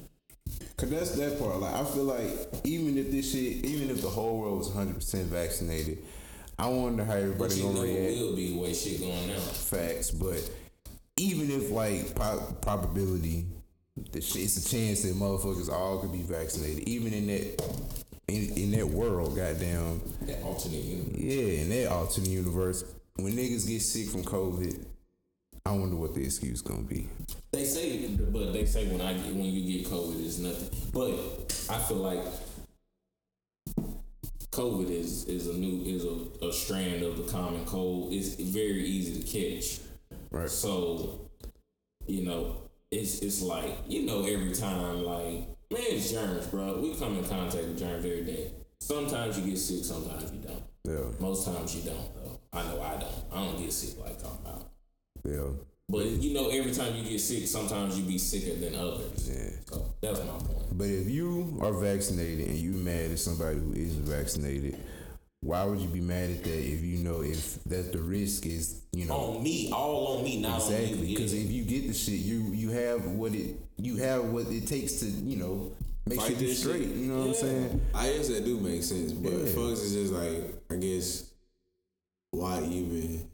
Cause 0.78 0.88
that's 0.88 1.10
that 1.16 1.38
part. 1.38 1.60
Like 1.60 1.74
I 1.74 1.84
feel 1.84 2.04
like 2.04 2.30
even 2.64 2.96
if 2.96 3.10
this 3.10 3.32
shit, 3.32 3.66
even 3.66 3.90
if 3.90 4.00
the 4.00 4.08
whole 4.08 4.38
world 4.40 4.58
was 4.58 4.68
100 4.68 4.94
percent 4.94 5.26
vaccinated, 5.26 5.98
I 6.58 6.68
wonder 6.68 7.04
how 7.04 7.12
But 7.12 7.20
everybody 7.22 7.54
you 7.56 7.64
know 7.64 7.72
gonna 7.74 7.86
it 7.88 8.08
react. 8.08 8.20
will 8.22 8.36
be 8.36 8.52
the 8.54 8.58
way 8.60 8.72
shit 8.72 9.00
going 9.00 9.28
now. 9.28 9.38
Facts, 9.40 10.10
but 10.10 10.40
even 11.20 11.50
if 11.50 11.70
like 11.70 12.14
po- 12.14 12.56
probability, 12.62 13.46
it's 14.14 14.34
a 14.34 14.68
chance 14.68 15.02
that 15.02 15.14
motherfuckers 15.14 15.70
all 15.70 15.98
could 16.00 16.12
be 16.12 16.22
vaccinated. 16.22 16.88
Even 16.88 17.12
in 17.12 17.26
that 17.26 17.62
in, 18.28 18.52
in 18.56 18.70
that 18.72 18.86
world, 18.88 19.36
goddamn, 19.36 20.00
That 20.22 20.42
alternate 20.42 20.84
universe. 20.84 21.18
yeah, 21.18 21.62
in 21.62 21.68
that 21.70 21.88
alternate 21.90 22.30
universe, 22.30 22.84
when 23.16 23.32
niggas 23.34 23.66
get 23.66 23.82
sick 23.82 24.08
from 24.08 24.22
COVID, 24.22 24.84
I 25.66 25.72
wonder 25.72 25.96
what 25.96 26.14
the 26.14 26.24
excuse 26.24 26.62
gonna 26.62 26.82
be. 26.82 27.08
They 27.52 27.64
say, 27.64 28.06
but 28.08 28.52
they 28.52 28.64
say 28.64 28.86
when 28.86 29.00
I 29.00 29.12
get, 29.14 29.34
when 29.34 29.44
you 29.44 29.78
get 29.80 29.90
COVID, 29.90 30.24
it's 30.24 30.38
nothing. 30.38 30.70
But 30.92 31.10
I 31.68 31.78
feel 31.82 31.98
like 31.98 32.22
COVID 34.52 34.90
is 34.90 35.26
is 35.26 35.48
a 35.48 35.54
new 35.54 35.82
is 35.84 36.04
a, 36.04 36.46
a 36.46 36.52
strand 36.52 37.02
of 37.02 37.16
the 37.18 37.24
common 37.30 37.64
cold. 37.66 38.12
It's 38.12 38.34
very 38.36 38.84
easy 38.84 39.20
to 39.20 39.26
catch. 39.26 39.80
Right. 40.30 40.48
So, 40.48 41.30
you 42.06 42.24
know, 42.24 42.70
it's 42.90 43.20
it's 43.20 43.42
like 43.42 43.78
you 43.86 44.02
know 44.02 44.24
every 44.24 44.52
time 44.52 45.04
like 45.04 45.48
man, 45.70 45.82
it's 45.88 46.10
germs, 46.10 46.46
bro. 46.46 46.80
We 46.80 46.94
come 46.94 47.18
in 47.18 47.24
contact 47.24 47.64
with 47.64 47.78
germs 47.78 48.04
every 48.04 48.24
day. 48.24 48.52
Sometimes 48.80 49.38
you 49.38 49.50
get 49.50 49.58
sick, 49.58 49.84
sometimes 49.84 50.32
you 50.32 50.38
don't. 50.38 50.62
Yeah. 50.84 51.10
Most 51.20 51.46
times 51.46 51.76
you 51.76 51.90
don't 51.90 52.14
though. 52.14 52.40
I 52.52 52.62
know 52.62 52.82
I 52.82 52.96
don't. 52.96 53.24
I 53.32 53.44
don't 53.44 53.60
get 53.60 53.72
sick 53.72 53.98
like 54.00 54.20
talking 54.20 54.38
about. 54.44 54.70
Yeah. 55.24 55.50
But 55.88 56.06
you 56.06 56.34
know, 56.34 56.48
every 56.50 56.72
time 56.72 56.94
you 56.94 57.02
get 57.08 57.20
sick, 57.20 57.46
sometimes 57.46 57.98
you 57.98 58.04
be 58.04 58.18
sicker 58.18 58.58
than 58.58 58.74
others. 58.74 59.28
Yeah. 59.28 59.50
So 59.68 59.94
that's 60.00 60.20
my 60.20 60.38
point. 60.38 60.78
But 60.78 60.88
if 60.88 61.08
you 61.08 61.58
are 61.62 61.72
vaccinated 61.72 62.48
and 62.48 62.56
you 62.56 62.70
mad 62.70 63.10
at 63.10 63.18
somebody 63.18 63.58
who 63.58 63.72
isn't 63.72 64.04
vaccinated, 64.04 64.78
why 65.42 65.64
would 65.64 65.80
you 65.80 65.88
be 65.88 66.00
mad 66.00 66.30
at 66.30 66.44
that 66.44 66.58
if 66.58 66.82
you 66.82 66.98
know 66.98 67.22
if 67.22 67.62
that 67.64 67.92
the 67.92 67.98
risk 67.98 68.44
is 68.46 68.82
you 68.92 69.06
know 69.06 69.14
On 69.14 69.42
me, 69.42 69.70
all 69.72 70.18
on 70.18 70.24
me, 70.24 70.38
not 70.40 70.56
exactly 70.60 71.06
because 71.14 71.32
Yeah. 71.34 71.40
if 71.44 71.50
you 71.50 71.64
get 71.64 71.88
the 71.88 71.94
shit, 71.94 72.20
you 72.20 72.40
you 72.52 72.70
have 72.70 73.06
what 73.06 73.34
it 73.34 73.56
you 73.78 73.96
have 73.96 74.24
what 74.26 74.46
it 74.48 74.66
takes 74.66 74.94
to 75.00 75.06
you 75.06 75.36
know 75.36 75.72
make 76.06 76.18
Fight 76.20 76.32
sure 76.32 76.40
you 76.40 76.46
this 76.48 76.60
straight. 76.60 76.82
shit. 76.82 76.96
You 76.96 77.06
know 77.06 77.18
what 77.20 77.28
I'm 77.28 77.34
saying? 77.34 77.80
I 77.94 78.06
guess 78.12 78.28
that 78.28 78.44
do 78.44 78.58
make 78.60 78.82
sense, 78.82 79.12
but 79.12 79.32
Yeah. 79.32 79.46
folks 79.54 79.80
is 79.80 79.92
just 79.94 80.12
like, 80.12 80.54
I 80.70 80.76
guess, 80.76 81.24
why 82.32 82.62
even 82.64 83.28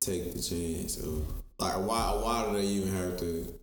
take 0.00 0.32
the 0.34 0.42
chance 0.42 0.96
of 0.98 1.24
like 1.58 1.76
why 1.86 2.20
why 2.22 2.46
do 2.50 2.56
they 2.60 2.66
even 2.66 2.92
have 2.94 3.16
to 3.18 3.54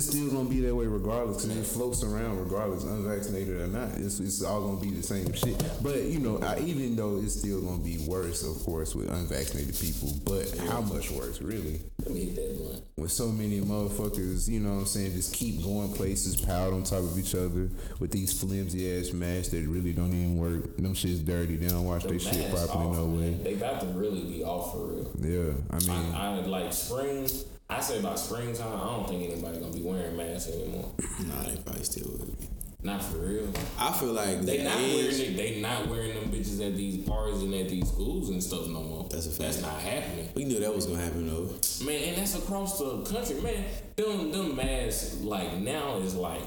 it's 0.00 0.14
not. 0.14 0.20
Because 0.20 0.22
it's 0.24 0.30
still 0.30 0.30
gonna 0.30 0.48
be 0.48 0.60
that 0.60 0.74
way 0.74 0.86
regardless. 0.86 1.44
Because 1.44 1.58
it 1.58 1.66
floats 1.66 2.02
around 2.02 2.38
regardless, 2.38 2.84
unvaccinated 2.84 3.60
or 3.60 3.66
not. 3.68 3.90
It's, 3.98 4.20
it's 4.20 4.42
all 4.42 4.60
gonna 4.68 4.80
be 4.80 4.90
the 4.90 5.02
same 5.02 5.32
shit. 5.32 5.62
But 5.82 6.02
you 6.04 6.18
know, 6.18 6.38
I, 6.38 6.58
even 6.60 6.96
though 6.96 7.18
it's 7.22 7.38
still 7.38 7.60
gonna 7.62 7.82
be 7.82 7.98
worse, 8.06 8.42
of 8.42 8.62
course, 8.64 8.94
with 8.94 9.10
unvaccinated 9.10 9.78
people. 9.78 10.12
But 10.24 10.48
how 10.68 10.80
much 10.80 11.10
worse, 11.10 11.40
really? 11.40 11.80
Let 12.04 12.10
me 12.14 12.24
hit 12.26 12.34
that 12.36 12.58
blunt. 12.58 12.82
With 12.96 13.12
so 13.12 13.28
many 13.28 13.60
motherfuckers, 13.60 14.48
you 14.48 14.60
know 14.60 14.72
what 14.74 14.80
I'm 14.80 14.86
saying, 14.86 15.12
just 15.14 15.34
keep 15.34 15.62
going 15.62 15.92
places, 15.92 16.36
piled 16.36 16.74
on 16.74 16.82
top 16.82 16.98
of 17.00 17.18
each 17.18 17.34
other 17.34 17.70
with 17.98 18.10
these 18.10 18.38
flimsy 18.38 18.98
ass 18.98 19.12
masks 19.12 19.48
that 19.50 19.66
really 19.66 19.92
don't 19.92 20.08
even 20.12 20.36
work. 20.36 20.76
Them 20.76 20.94
shit's 20.94 21.20
dirty. 21.20 21.56
They 21.56 21.68
don't 21.68 21.84
wash 21.84 22.02
The 22.02 22.08
their 22.10 22.18
shit 22.18 22.50
properly 22.50 22.84
off, 22.86 22.96
no 22.96 23.06
way. 23.06 23.30
man. 23.30 23.42
They 23.44 23.54
got 23.54 23.80
to 23.80 23.86
really 23.86 24.22
be 24.22 24.44
off 24.44 24.72
for 24.72 24.86
real. 24.86 25.10
Yeah, 25.18 25.52
I 25.70 25.78
mean, 25.80 26.14
I, 26.14 26.36
I 26.36 26.40
like 26.40 26.72
spring. 26.72 27.26
I 27.70 27.80
say 27.80 28.00
by 28.02 28.14
springtime. 28.16 28.80
I 28.80 28.84
don't 28.84 29.08
think 29.08 29.30
anybody 29.30 29.58
gonna 29.60 29.72
be 29.72 29.82
wearing 29.82 30.16
masks 30.16 30.50
anymore. 30.50 30.92
Nah, 31.26 31.42
they 31.44 31.56
probably 31.64 31.84
still 31.84 32.10
would. 32.12 32.38
be. 32.38 32.46
Not 32.82 33.02
for 33.04 33.18
real. 33.18 33.46
I 33.78 33.92
feel 33.92 34.12
like 34.14 34.40
They 34.40 34.58
the 34.58 34.64
not 34.64 34.78
age- 34.78 34.94
wearing 34.94 35.20
it. 35.20 35.36
They 35.36 35.60
not 35.60 35.86
wearing 35.88 36.14
them 36.14 36.30
bitches 36.30 36.66
at 36.66 36.74
these 36.76 37.06
parties 37.06 37.42
and 37.42 37.54
at 37.54 37.68
these 37.68 37.86
schools 37.86 38.30
and 38.30 38.42
stuff 38.42 38.66
no 38.68 38.82
more. 38.82 39.06
That's 39.10 39.26
a 39.26 39.30
fact. 39.30 39.40
That's 39.40 39.60
not 39.62 39.78
happening. 39.80 40.28
We 40.34 40.44
knew 40.44 40.60
that 40.60 40.74
was 40.74 40.86
gonna 40.86 41.02
happen 41.02 41.26
though. 41.28 41.50
Man, 41.84 42.02
and 42.08 42.16
that's 42.16 42.34
across 42.36 42.78
the 42.78 43.02
country, 43.02 43.40
man. 43.42 43.64
Them 43.96 44.32
them 44.32 44.56
masks 44.56 45.20
like 45.20 45.58
now 45.58 45.98
is 45.98 46.14
like 46.14 46.42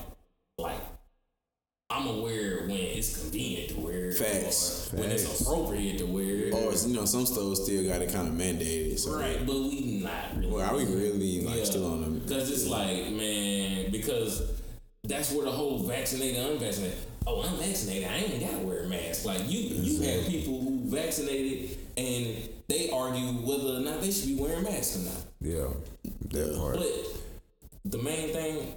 like 0.58 0.76
I'm 1.94 2.08
aware 2.08 2.62
when 2.62 2.72
it's 2.72 3.20
convenient 3.22 3.70
to 3.70 3.80
wear 3.80 4.10
it, 4.10 4.14
Facts. 4.18 4.92
or 4.94 4.98
when 5.02 5.12
it's 5.12 5.42
appropriate 5.42 6.00
to 6.00 6.06
wear 6.06 6.48
it. 6.48 6.54
Or 6.54 6.74
you 6.74 6.96
know, 6.96 7.06
some 7.06 7.26
stores 7.28 7.64
still 7.64 7.88
got 7.88 8.02
it 8.02 8.12
kind 8.12 8.28
of 8.28 8.34
mandated. 8.34 8.98
So 8.98 9.20
Right, 9.20 9.46
but 9.46 9.56
we 9.56 10.02
not 10.04 10.36
really. 10.36 10.48
Well, 10.52 10.62
are 10.70 10.76
we 10.76 10.86
really 10.86 11.42
like 11.42 11.66
still 11.66 11.86
on 11.92 12.02
them? 12.02 12.20
Because 12.20 12.50
it's 12.52 12.68
like, 12.68 13.12
man, 13.12 13.92
because 13.92 14.42
that's 15.04 15.32
where 15.32 15.46
the 15.46 15.52
whole 15.52 15.84
vaccinated, 15.84 16.44
unvaccinated. 16.44 16.98
Oh, 17.28 17.44
I'm 17.44 17.58
vaccinated. 17.58 18.10
I 18.10 18.16
ain't 18.16 18.42
gotta 18.42 18.66
wear 18.66 18.84
a 18.84 18.88
mask. 18.88 19.26
Like 19.26 19.42
you, 19.50 19.60
you 19.60 20.02
have 20.02 20.26
people 20.28 20.60
who 20.62 20.80
vaccinated 20.86 21.78
and 21.96 22.50
they 22.68 22.90
argue 22.90 23.28
whether 23.46 23.78
or 23.78 23.80
not 23.82 24.02
they 24.02 24.12
should 24.12 24.30
be 24.30 24.36
wearing 24.36 24.64
masks 24.64 24.98
or 24.98 25.06
not. 25.06 25.26
yeah, 25.42 25.68
that 26.32 26.56
part. 26.58 26.78
But 26.78 26.92
the 27.86 27.98
main 28.00 28.34
thing, 28.34 28.74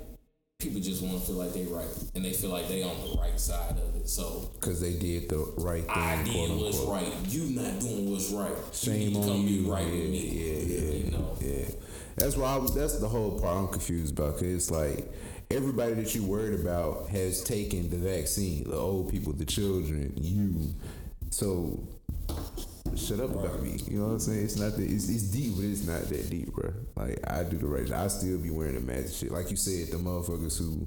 people 0.59 0.81
just 0.81 1.03
want 1.03 1.21
to 1.21 1.27
feel 1.27 1.37
like 1.37 1.53
they're 1.53 1.67
right, 1.67 1.87
and 2.15 2.25
they 2.25 2.33
feel 2.33 2.51
like 2.51 2.67
they're 2.69 2.87
on 2.87 2.97
the 3.11 3.19
right 3.21 3.39
side 3.39 3.73
of 3.73 3.95
it. 3.97 4.09
So 4.09 4.51
Because 4.55 4.81
they 4.81 4.95
did 4.95 5.29
the 5.29 5.53
right 5.59 5.83
thing. 5.83 5.91
I 5.91 6.23
quote 6.23 6.49
did 6.49 6.59
what's 6.61 6.79
unquote. 6.81 6.95
right. 7.03 7.13
You 7.29 7.43
not 7.61 7.81
doing 7.81 8.11
what's 8.11 8.31
right. 8.31 8.51
you 8.51 8.73
Shame 8.73 9.13
to 9.13 9.19
on 9.21 9.27
come 9.29 9.47
you. 9.49 9.71
Right 9.73 9.87
yeah, 9.87 9.93
with 9.93 10.11
me. 10.11 10.29
yeah, 10.29 10.79
yeah, 10.79 11.05
You 11.05 11.11
know. 11.11 11.37
yeah. 11.41 11.69
That's 12.17 12.37
why 12.37 12.55
I 12.55 12.57
was, 12.57 12.75
that's 12.75 12.99
the 12.99 13.09
whole 13.09 13.39
part 13.39 13.57
I'm 13.59 13.69
confused 13.69 14.19
about. 14.19 14.35
Cause 14.35 14.43
it's 14.45 14.71
like 14.71 15.13
everybody 15.51 15.93
that 15.95 16.15
you 16.15 16.23
worried 16.25 16.59
about 16.59 17.09
has 17.11 17.43
taken 17.45 17.91
the 17.91 17.99
vaccine. 17.99 18.65
The 18.65 18.77
old 18.77 19.11
people, 19.11 19.35
the 19.35 19.45
children, 19.45 20.15
you. 20.17 20.75
So 21.31 21.87
shut 22.97 23.21
up 23.21 23.35
about 23.35 23.63
me. 23.63 23.79
You 23.89 23.99
know 23.99 24.07
what 24.07 24.13
I'm 24.13 24.19
saying? 24.21 24.45
It's 24.45 24.57
not 24.57 24.73
that 24.77 24.83
it's, 24.83 25.09
it's 25.09 25.25
deep, 25.25 25.55
but 25.57 25.65
it's 25.65 25.87
not 25.87 26.03
that 26.03 26.31
deep, 26.31 26.53
bro. 26.53 26.73
Like 26.97 27.19
I 27.31 27.45
do 27.45 27.59
the 27.59 27.67
right. 27.67 27.91
I 27.91 28.09
still 28.09 28.39
be 28.39 28.51
wearing 28.51 28.77
a 28.77 28.81
mask 28.81 29.15
shit. 29.15 29.31
Like 29.31 29.51
you 29.51 29.57
said, 29.57 29.89
the 29.93 29.99
motherfuckers 29.99 30.59
who 30.59 30.87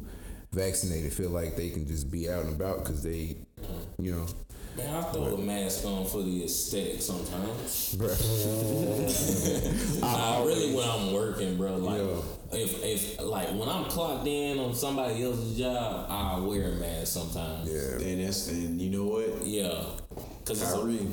vaccinated 0.51 1.13
feel 1.13 1.29
like 1.29 1.55
they 1.55 1.69
can 1.69 1.87
just 1.87 2.11
be 2.11 2.29
out 2.29 2.45
and 2.45 2.55
about 2.55 2.79
because 2.79 3.03
they, 3.03 3.37
you 3.99 4.11
know. 4.11 4.25
Man, 4.77 4.95
I 4.95 5.01
throw 5.11 5.23
a 5.23 5.37
mask 5.37 5.83
on 5.85 6.05
for 6.05 6.21
the 6.21 6.43
aesthetic 6.45 7.01
sometimes. 7.01 7.95
Bruh. 7.95 9.99
Nah, 9.99 10.43
really 10.45 10.73
when 10.73 10.87
I'm 10.87 11.13
working, 11.13 11.57
bro. 11.57 11.75
Like 11.75 12.01
if 12.53 12.83
if 12.83 13.21
like 13.21 13.49
when 13.49 13.67
I'm 13.67 13.85
clocked 13.85 14.27
in 14.27 14.59
on 14.59 14.73
somebody 14.73 15.23
else's 15.23 15.57
job, 15.57 16.05
I 16.09 16.39
wear 16.39 16.71
a 16.71 16.75
mask 16.75 17.07
sometimes. 17.07 17.69
Yeah. 17.69 18.07
And 18.07 18.25
that's 18.25 18.47
and 18.47 18.81
you 18.81 18.89
know 18.89 19.05
what, 19.05 19.45
Yeah. 19.45 19.83
Cause 20.45 20.61
it's 20.61 20.71
a, 20.71 20.75
Kyrie. 20.75 21.07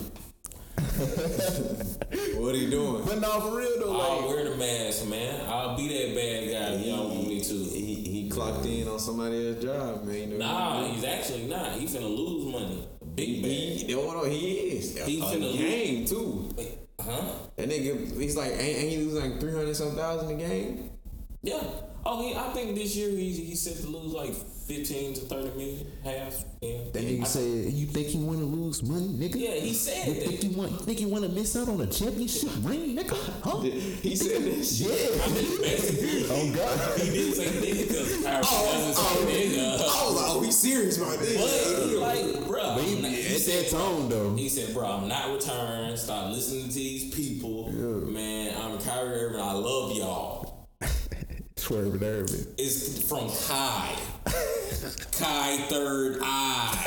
what 2.36 2.54
are 2.54 2.58
you 2.58 2.70
doing? 2.70 3.04
But 3.06 3.20
no, 3.20 3.40
for 3.40 3.56
real 3.56 3.78
though, 3.80 3.92
like 3.92 4.10
I'll 4.10 4.28
wear 4.28 4.44
the 4.44 4.56
mask, 4.56 5.06
man. 5.06 5.48
I'll 5.48 5.74
be 5.74 5.88
that 5.88 6.14
bad 6.14 6.50
guy 6.50 6.74
if 6.74 6.86
y'all 6.86 7.08
want 7.08 7.28
me 7.28 7.40
to. 7.40 7.54
He, 7.54 7.94
he 7.94 8.28
clocked 8.28 8.66
in 8.66 8.86
on 8.86 8.98
somebody 8.98 9.48
else's 9.48 9.64
job, 9.64 10.04
man. 10.04 10.32
You 10.32 10.38
know 10.38 10.46
Nah, 10.46 10.88
he's 10.88 11.04
actually 11.04 11.46
not. 11.46 11.72
He 11.72 11.86
finna 11.86 12.14
lose 12.14 12.52
money. 12.52 12.86
Big 13.14 13.28
he, 13.28 13.42
bad. 13.42 13.88
he, 13.88 13.94
what 13.94 14.30
he 14.30 14.50
is. 14.50 14.98
He's 15.06 15.22
a 15.22 15.24
oh, 15.24 15.28
finna 15.30 15.40
lose. 15.40 15.56
game 15.56 16.04
too. 16.04 16.50
Wait, 16.56 16.78
huh? 17.00 17.22
That 17.56 17.70
nigga, 17.70 18.20
he's 18.20 18.36
like, 18.36 18.52
ain't, 18.52 18.60
ain't 18.60 18.90
he 18.90 18.96
losing 18.98 19.30
like 19.30 19.40
three 19.40 19.52
hundred 19.52 19.74
some 19.76 19.92
thousand 19.92 20.30
a 20.30 20.34
game? 20.34 20.90
Yeah. 21.42 21.62
Oh, 22.04 22.22
he, 22.22 22.36
I 22.36 22.52
think 22.52 22.74
this 22.74 22.94
year 22.94 23.08
he 23.10 23.32
he 23.32 23.54
set 23.54 23.76
to 23.78 23.86
lose 23.88 24.12
like 24.12 24.34
fifteen 24.66 25.14
to 25.14 25.20
thirty 25.20 25.50
million, 25.56 25.86
half. 26.04 26.44
Yeah. 26.60 26.78
That 26.92 27.02
nigga 27.04 27.20
I- 27.22 27.24
said, 27.24 27.72
"You 27.72 27.86
think 27.86 28.14
you 28.14 28.20
want 28.22 28.38
to 28.40 28.44
lose 28.44 28.82
money, 28.82 29.08
nigga? 29.08 29.36
Yeah, 29.36 29.54
he 29.60 29.72
said 29.72 30.08
You 30.08 30.14
think 30.14 30.40
that. 30.40 30.46
you 30.46 30.56
want? 30.56 30.72
You 30.72 30.78
think 30.78 31.00
you 31.00 31.08
want 31.08 31.24
to 31.24 31.30
miss 31.30 31.54
out 31.56 31.68
on 31.68 31.80
a 31.80 31.86
championship 31.86 32.50
ring, 32.62 32.96
nigga? 32.96 33.16
Huh? 33.42 33.60
He 33.60 34.16
said 34.16 34.42
this 34.42 34.78
shit. 34.78 34.88
Yeah. 34.88 35.22
I 35.24 35.28
mean, 35.28 35.60
basically, 35.60 36.24
Oh 36.28 36.54
God. 36.54 36.98
he 37.00 37.10
didn't 37.10 37.34
say 37.34 37.44
nigga 37.46 37.88
because 37.88 38.24
Kyrie 38.24 38.42
Oh, 38.44 38.72
doesn't 38.72 38.94
oh. 38.96 39.26
say 39.26 39.60
uh, 39.60 39.72
oh, 39.72 39.76
oh, 39.76 39.76
nigga. 39.76 39.76
I 39.76 40.04
was 40.06 40.14
like, 40.16 40.30
oh, 40.36 40.40
he's 40.42 40.58
serious 40.58 40.96
about 40.98 41.18
this. 41.20 41.36
But 41.36 41.88
he 41.88 41.96
like, 41.96 42.46
bro, 42.46 42.74
But 42.74 42.84
he, 42.84 42.96
at 43.36 43.42
that 43.46 43.68
tone 43.70 44.08
though. 44.08 44.34
He 44.34 44.48
said, 44.48 44.74
"Bro, 44.74 44.86
I'm 44.86 45.08
not 45.08 45.32
returning. 45.32 45.96
Stop 45.96 46.32
listening 46.32 46.68
to 46.68 46.74
these 46.74 47.14
people, 47.14 47.70
Yeah. 47.72 48.10
man. 48.10 48.54
I'm 48.60 48.78
Kyrie 48.78 49.14
Irving. 49.20 49.40
I 49.40 49.52
love 49.52 49.92
y'all. 49.92 50.45
Swerve. 51.66 52.00
It's 52.58 53.02
from 53.08 53.28
Kai. 53.48 53.92
Kai 55.18 55.56
Third 55.68 56.18
Eye. 56.22 56.84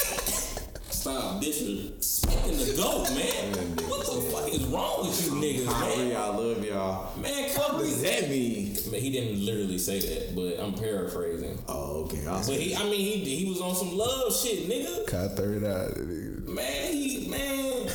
Stop 0.90 1.42
disrespecting 1.44 2.66
the 2.66 2.82
goat, 2.82 3.10
man. 3.14 3.76
What 3.90 4.06
the 4.06 4.22
fuck 4.32 4.48
is 4.54 4.64
wrong 4.68 5.06
with 5.06 5.26
you 5.26 5.32
niggas, 5.34 5.66
man? 5.66 6.16
I 6.16 6.28
love 6.30 6.64
y'all. 6.64 7.18
Man, 7.20 7.50
What 7.58 7.72
Kyrie. 7.72 7.88
does 7.90 8.02
that 8.04 8.30
mean? 8.30 8.78
Man, 8.90 9.02
he 9.02 9.10
didn't 9.10 9.46
literally 9.46 9.78
say 9.80 10.00
that, 10.00 10.34
but 10.34 10.58
I'm 10.64 10.74
paraphrasing. 10.74 11.62
Oh, 11.68 12.06
okay. 12.06 12.26
I 12.26 12.38
But 12.38 12.46
he, 12.56 12.74
I 12.74 12.84
mean, 12.84 13.26
he 13.26 13.36
he 13.36 13.50
was 13.50 13.60
on 13.60 13.76
some 13.76 13.98
love 13.98 14.34
shit, 14.34 14.70
nigga. 14.70 15.06
Caught 15.08 15.36
third 15.36 15.66
eye. 15.66 15.90
nigga. 16.00 16.48
Man, 16.48 16.94
he 16.94 17.28
man. 17.28 17.90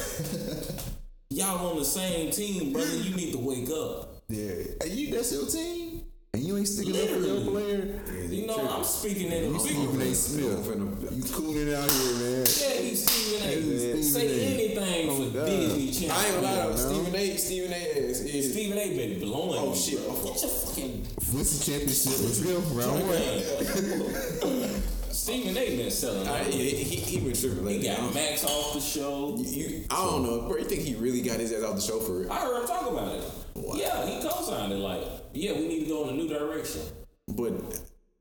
Y'all 1.30 1.66
on 1.72 1.78
the 1.78 1.84
same 1.84 2.30
team, 2.30 2.74
brother. 2.74 2.94
You 2.94 3.16
need 3.16 3.32
to 3.32 3.38
wake 3.38 3.70
up. 3.70 4.22
Yeah. 4.28 4.52
Hey, 4.82 4.90
you 4.92 5.14
that's 5.14 5.32
your 5.32 5.46
team, 5.46 6.04
and 6.34 6.42
you 6.42 6.56
ain't 6.56 6.66
sticking 6.66 6.96
up 7.00 7.08
for 7.08 7.20
your 7.20 7.40
player. 7.42 8.00
You 8.28 8.46
know, 8.48 8.68
I'm 8.68 8.82
speaking 8.82 9.30
in 9.30 9.44
You 9.50 9.56
a 9.56 9.60
Stephen 9.60 9.94
A. 9.94 9.98
big 10.04 10.14
Smith. 10.16 10.66
You 11.12 11.22
cooling 11.32 11.72
out 11.72 11.88
here, 11.88 12.14
man. 12.14 12.38
Yeah, 12.40 12.82
he's 12.82 13.06
Stephen 13.08 13.48
A. 13.48 13.52
Stephen 13.78 14.02
Say 14.02 14.26
A. 14.26 14.54
anything 14.54 15.08
Oh, 15.10 15.14
for 15.14 15.30
God. 15.38 15.46
Disney 15.46 15.92
Channel. 15.92 16.16
I 16.16 16.24
ain't 16.26 16.34
gonna 16.34 16.46
lie 16.46 16.54
Yeah, 16.70 16.76
Stephen 16.76 17.14
A. 17.14 17.36
Stephen 17.36 17.72
A. 17.72 17.76
is, 17.76 18.20
is 18.22 18.52
Stephen 18.52 18.78
A. 18.78 18.96
been 18.96 19.20
blowing. 19.20 19.60
Oh, 19.60 19.70
me, 19.70 19.76
shit. 19.76 20.04
bro. 20.04 20.14
Get 20.24 20.42
your 20.42 20.50
fucking 20.50 21.06
What's 21.30 21.58
the 21.58 21.70
championship? 21.70 22.12
Let's 22.20 22.40
go. 22.40 22.58
Round 22.74 23.00
one. 23.06 24.82
Stephen 25.12 25.56
A. 25.56 25.76
been 25.76 25.90
selling. 25.92 26.26
I, 26.26 26.40
out. 26.40 26.46
he, 26.46 26.70
he, 26.70 26.96
he 26.96 27.20
been 27.20 27.32
tripping 27.32 27.58
He 27.58 27.64
lately. 27.78 27.86
Got 27.86 28.12
Max 28.12 28.44
off 28.44 28.74
the 28.74 28.80
show. 28.80 29.36
You, 29.38 29.84
I 29.88 30.04
don't 30.04 30.24
know, 30.24 30.48
bro. 30.48 30.56
You 30.58 30.64
think 30.64 30.82
he 30.82 30.96
really 30.96 31.22
got 31.22 31.38
his 31.38 31.52
ass 31.52 31.62
off 31.62 31.76
the 31.76 31.80
show 31.80 32.00
for 32.00 32.12
real? 32.22 32.32
I 32.32 32.40
heard 32.40 32.60
him 32.62 32.66
talk 32.66 32.90
about 32.90 33.14
it. 33.14 33.22
Wow. 33.54 33.74
Yeah, 33.76 34.04
he 34.06 34.20
co-signed 34.20 34.72
it. 34.72 34.76
Like, 34.78 35.02
yeah, 35.34 35.52
we 35.52 35.68
need 35.68 35.80
to 35.80 35.88
go 35.88 36.08
in 36.08 36.14
a 36.14 36.16
new 36.16 36.28
direction. 36.28 36.82
But 37.28 37.52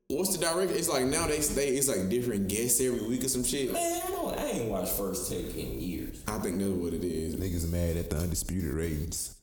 what's 0.10 0.36
the 0.36 0.44
direction? 0.44 0.76
It's 0.76 0.90
like 0.90 1.06
now 1.06 1.28
they 1.28 1.40
they 1.40 1.68
it's 1.70 1.88
like 1.88 2.10
different 2.10 2.48
guests 2.48 2.82
every 2.82 3.08
week 3.08 3.24
or 3.24 3.30
some 3.30 3.44
shit. 3.44 3.72
Man, 3.72 4.02
I 4.06 4.10
don't. 4.10 4.38
I 4.38 4.46
ain't 4.50 4.70
watched 4.70 4.94
First 4.94 5.32
Take 5.32 5.56
in 5.56 5.80
years. 5.80 6.22
I 6.28 6.40
think 6.40 6.60
that's 6.60 6.70
what 6.72 6.94
it 6.94 7.04
is. 7.04 7.36
Niggas 7.36 7.72
mad 7.72 7.98
at 7.98 8.10
the 8.10 8.18
undisputed 8.18 8.74
ratings. 8.74 9.36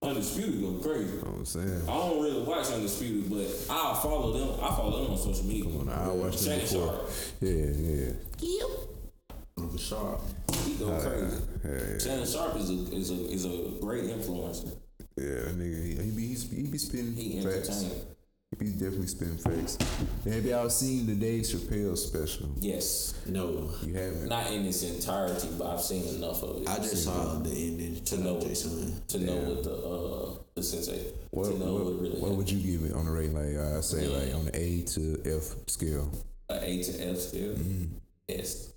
Undisputed 0.00 0.60
go 0.60 0.72
crazy. 0.74 1.10
You 1.10 1.16
know 1.16 1.22
what 1.22 1.38
I'm 1.38 1.44
saying? 1.44 1.82
I 1.82 1.86
don't 1.86 2.22
really 2.22 2.42
watch 2.42 2.70
Undisputed, 2.70 3.28
but 3.30 3.74
I 3.74 3.98
follow 4.00 4.32
them. 4.32 4.64
I 4.64 4.68
follow 4.76 5.02
them 5.02 5.12
on 5.12 5.18
social 5.18 5.44
media. 5.44 5.64
Come 5.64 5.88
on, 5.88 5.88
I 5.88 6.08
watched 6.12 6.44
them 6.44 6.60
Shannon 6.60 6.60
before. 6.60 6.86
Sharpe. 6.86 7.10
Yeah, 7.40 7.50
yeah. 7.76 9.70
For 9.70 9.78
sure. 9.78 10.20
He 10.64 10.74
go 10.74 11.00
crazy. 11.00 11.42
Yeah, 11.64 11.98
Shannon 11.98 12.26
Sharpe 12.26 12.56
is 12.56 12.70
a 12.70 12.94
is 12.94 13.10
a 13.10 13.28
is 13.28 13.44
a 13.44 13.80
great 13.80 14.04
influencer. 14.04 14.76
Yeah, 15.18 15.52
nigga. 15.52 15.84
He, 15.84 16.04
he 16.04 16.10
be 16.10 16.26
he, 16.34 16.56
he 16.56 16.62
be 16.68 16.78
spitting 16.78 17.14
He 17.14 17.42
facts. 17.42 17.68
entertaining. 17.68 18.06
He 18.50 18.64
be 18.64 18.70
definitely 18.72 19.06
spitting 19.08 19.36
facts. 19.36 19.76
Have 20.24 20.44
y'all 20.46 20.70
seen 20.70 21.06
the 21.06 21.14
Dave 21.14 21.42
Chappelle 21.42 21.98
special? 21.98 22.48
Yes, 22.58 23.14
No. 23.26 23.70
You 23.84 23.92
haven't. 23.94 24.28
not 24.28 24.50
in 24.50 24.64
its 24.64 24.82
entirety, 24.82 25.48
but 25.58 25.66
I've 25.66 25.82
seen 25.82 26.06
enough 26.16 26.42
of 26.42 26.62
it 26.62 26.68
I 26.68 26.76
just 26.76 27.04
saw 27.04 27.34
the 27.40 27.50
ending 27.50 28.02
to 28.04 28.16
know 28.18 28.34
know 28.38 28.40
Jason. 28.40 29.02
to 29.08 29.18
know 29.18 29.36
what 29.36 29.64
the 29.64 29.74
uh 29.74 30.42
the 30.54 30.62
sensei 30.62 31.12
What, 31.30 31.50
to 31.52 31.58
know 31.58 31.74
what, 31.74 31.84
what, 31.84 31.94
really 32.00 32.08
what 32.10 32.18
happened. 32.20 32.36
would 32.38 32.50
you 32.50 32.78
give 32.78 32.90
it 32.90 32.94
on 32.96 33.04
the 33.04 33.10
rating? 33.12 33.34
Like 33.34 33.76
I 33.76 33.80
say, 33.82 34.06
like 34.08 34.34
on 34.34 34.46
the 34.46 34.56
A 34.58 34.82
to 34.94 35.22
F 35.26 35.54
scale. 35.66 36.10
A 36.48 36.54
A 36.64 36.82
to 36.84 37.10
F 37.10 37.16
scale. 37.18 37.54
Mm-hmm. 37.54 37.84
S. 38.30 38.72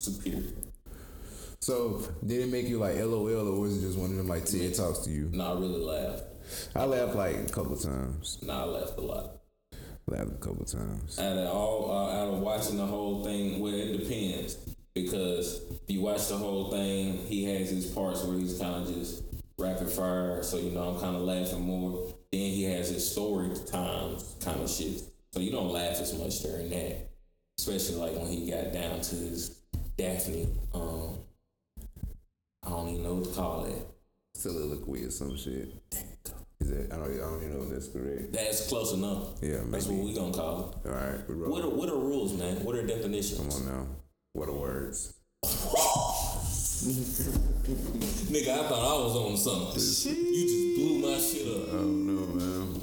Superior. 0.00 0.42
So 1.62 2.02
did 2.24 2.40
it 2.40 2.50
make 2.50 2.68
you 2.68 2.78
like 2.78 2.96
LOL 2.96 3.48
or 3.48 3.60
was 3.60 3.76
it 3.76 3.86
just 3.86 3.98
one 3.98 4.10
of 4.10 4.16
them 4.16 4.28
like 4.28 4.46
TED 4.46 4.74
talks 4.74 5.00
to 5.00 5.10
you? 5.10 5.28
No, 5.32 5.56
I 5.56 5.60
really 5.60 5.80
laughed. 5.80 6.22
I 6.74 6.84
laughed 6.84 7.14
like 7.14 7.36
a 7.36 7.52
couple 7.52 7.76
times. 7.76 8.38
No, 8.42 8.52
I 8.52 8.64
laughed 8.64 8.96
a 8.96 9.02
lot. 9.02 9.40
Laughed 10.06 10.32
a 10.32 10.38
couple 10.38 10.64
times. 10.64 11.18
Out 11.18 11.36
of 11.36 11.54
all, 11.54 11.90
uh, 11.90 12.16
out 12.16 12.32
of 12.32 12.40
watching 12.40 12.78
the 12.78 12.86
whole 12.86 13.22
thing, 13.24 13.60
well, 13.60 13.74
it 13.74 13.98
depends 13.98 14.54
because 14.94 15.60
if 15.70 15.80
you 15.88 16.00
watch 16.00 16.28
the 16.28 16.36
whole 16.38 16.70
thing, 16.70 17.18
he 17.26 17.44
has 17.44 17.68
his 17.68 17.86
parts 17.90 18.24
where 18.24 18.38
he's 18.38 18.58
kind 18.58 18.82
of 18.82 18.94
just 18.94 19.22
rapid 19.58 19.90
fire. 19.90 20.42
So 20.42 20.56
you 20.56 20.70
know, 20.70 20.88
I'm 20.88 21.00
kind 21.00 21.14
of 21.14 21.22
laughing 21.22 21.60
more. 21.60 22.14
Then 22.32 22.40
he 22.40 22.64
has 22.64 22.88
his 22.88 23.08
story 23.08 23.50
times 23.66 24.34
kind 24.42 24.60
of 24.60 24.70
shit. 24.70 25.02
So 25.32 25.40
you 25.40 25.50
don't 25.52 25.70
laugh 25.70 26.00
as 26.00 26.18
much 26.18 26.40
during 26.40 26.70
that, 26.70 27.10
especially 27.58 27.96
like 27.96 28.16
when 28.16 28.28
he 28.28 28.50
got 28.50 28.72
down 28.72 29.02
to 29.02 29.14
his 29.14 29.60
Daphne. 29.98 30.48
Um, 30.72 31.18
I 32.64 32.70
don't 32.70 32.88
even 32.88 33.02
know 33.02 33.14
what 33.14 33.24
to 33.24 33.30
call 33.34 33.64
it. 33.64 33.86
Soliloquy 34.34 35.04
or 35.04 35.10
some 35.10 35.36
shit. 35.36 35.72
Is 36.60 36.70
that 36.70 36.92
I 36.92 36.96
don't 36.96 37.04
I 37.14 37.18
don't 37.18 37.42
even 37.42 37.56
know 37.56 37.62
if 37.64 37.70
that's 37.70 37.88
correct. 37.88 38.32
That's 38.32 38.68
close 38.68 38.92
enough. 38.92 39.38
Yeah, 39.42 39.62
That's 39.70 39.86
what 39.86 39.96
maybe. 39.96 40.08
we 40.08 40.14
gonna 40.14 40.32
call 40.32 40.80
it. 40.84 40.88
All 40.88 40.94
right. 40.94 41.28
What 41.28 41.64
are, 41.64 41.68
what 41.70 41.88
are 41.88 41.96
rules, 41.96 42.34
man? 42.34 42.62
What 42.64 42.76
are 42.76 42.86
definitions? 42.86 43.38
Come 43.38 43.50
on 43.50 43.74
now. 43.74 43.86
What 44.34 44.48
are 44.48 44.52
words? 44.52 45.14
Nigga, 48.30 48.48
I 48.48 48.68
thought 48.68 48.72
I 48.72 49.04
was 49.04 49.16
on 49.16 49.36
something. 49.36 49.74
You 49.74 50.42
just 50.46 50.76
blew 50.76 50.98
my 51.00 51.18
shit 51.18 51.46
up. 51.46 51.68
I 51.68 51.72
don't 51.72 52.06
know, 52.06 52.09
man. 52.09 52.09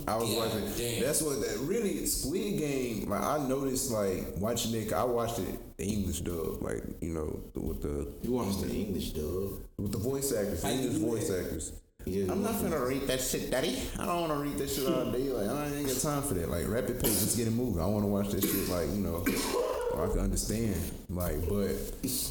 I 0.07 0.15
was 0.15 0.29
God 0.33 0.53
watching. 0.53 0.71
damn. 0.77 1.03
That's 1.03 1.21
what 1.21 1.41
that 1.41 1.57
really 1.61 2.05
Squid 2.05 2.57
Game. 2.57 3.09
Like 3.09 3.21
I 3.21 3.45
noticed, 3.47 3.91
like 3.91 4.25
watching 4.37 4.73
it. 4.75 4.93
I 4.93 5.03
watched 5.03 5.39
it 5.39 5.77
the 5.77 5.83
English 5.85 6.21
dub, 6.21 6.61
like 6.61 6.83
you 7.01 7.13
know, 7.13 7.39
with 7.55 7.81
the 7.81 8.07
You 8.23 8.31
watched 8.31 8.61
the 8.61 8.69
English 8.73 9.11
dub. 9.11 9.59
with 9.77 9.91
the 9.91 9.97
voice 9.97 10.31
actors, 10.33 10.63
How 10.63 10.69
you 10.69 10.81
English 10.89 10.97
voice 10.97 11.27
that? 11.29 11.43
actors. 11.45 11.73
Yeah, 12.05 12.31
I'm 12.31 12.41
not 12.41 12.53
finna 12.53 12.87
read 12.87 13.01
that 13.07 13.19
shit, 13.19 13.51
daddy. 13.51 13.77
I 13.99 14.05
don't 14.05 14.21
want 14.29 14.31
to 14.31 14.39
read 14.39 14.57
that 14.59 14.69
shit 14.69 14.87
all 14.87 15.11
day. 15.11 15.27
Like 15.29 15.49
I 15.49 15.75
ain't 15.75 15.87
got 15.87 15.97
time 16.01 16.21
for 16.23 16.35
that. 16.35 16.49
Like 16.49 16.65
rapid 16.69 17.01
pace, 17.01 17.21
let's 17.21 17.35
get 17.35 17.47
it 17.47 17.51
moving. 17.53 17.81
I 17.83 17.85
want 17.87 18.03
to 18.05 18.07
watch 18.07 18.29
that 18.29 18.41
shit. 18.43 18.69
Like 18.69 18.87
you 18.87 19.03
know, 19.03 19.19
where 19.19 19.86
I 20.03 20.07
can 20.09 20.19
understand. 20.19 20.75
Like, 21.09 21.47
but 21.47 21.71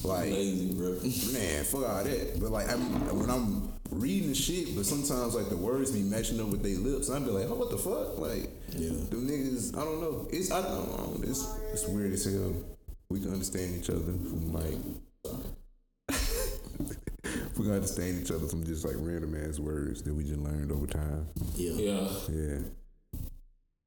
like 0.05 0.31
Lazy, 0.31 0.75
bro. 0.75 0.91
Man, 1.33 1.65
fuck 1.65 1.89
all 1.89 2.05
that. 2.05 2.39
But 2.41 2.51
like, 2.51 2.69
I'm, 2.71 3.19
when 3.19 3.31
I'm 3.31 3.73
reading 3.91 4.29
the 4.31 4.35
shit, 4.35 4.75
but 4.77 4.85
sometimes 4.87 5.35
like 5.35 5.49
the 5.49 5.57
words 5.57 5.91
be 5.93 6.03
matching 6.03 6.41
up 6.41 6.49
with 6.49 6.63
their 6.63 6.77
lips, 6.79 7.09
and 7.09 7.23
I 7.23 7.27
be 7.27 7.33
like, 7.33 7.49
oh, 7.51 7.55
what 7.55 7.71
the 7.71 7.79
fuck? 7.79 8.19
Like, 8.19 8.51
Yeah. 8.71 8.91
them 9.11 9.29
niggas, 9.29 9.77
I 9.77 9.85
don't 9.85 10.01
know. 10.01 10.29
It's 10.31 10.51
I 10.51 10.63
don't 10.63 10.89
know. 10.89 11.21
It's 11.29 11.47
it's 11.73 11.87
weird 11.89 12.13
as 12.13 12.25
hell. 12.25 12.53
We 13.09 13.21
can 13.21 13.33
understand 13.33 13.77
each 13.79 13.91
other 13.91 14.01
from 14.03 14.53
like. 14.53 14.75
we 17.57 17.65
can 17.65 17.73
understand 17.73 18.21
each 18.23 18.31
other 18.31 18.47
from 18.47 18.65
just 18.65 18.85
like 18.85 18.95
random 18.99 19.35
ass 19.49 19.59
words 19.59 20.03
that 20.03 20.15
we 20.15 20.25
just 20.25 20.39
learned 20.41 20.71
over 20.73 20.87
time. 20.87 21.27
Yeah. 21.55 21.73
Yeah. 21.73 22.09
Yeah. 22.31 22.59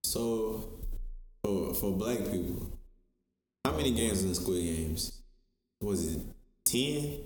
So, 0.03 0.63
for, 1.43 1.73
for 1.75 1.91
black 1.91 2.19
people, 2.31 2.71
how 3.65 3.75
many 3.75 3.91
games 3.91 4.21
in 4.21 4.29
the 4.29 4.35
Squid 4.35 4.63
Games? 4.63 5.21
Was 5.81 6.15
it 6.15 6.21
10? 6.65 7.19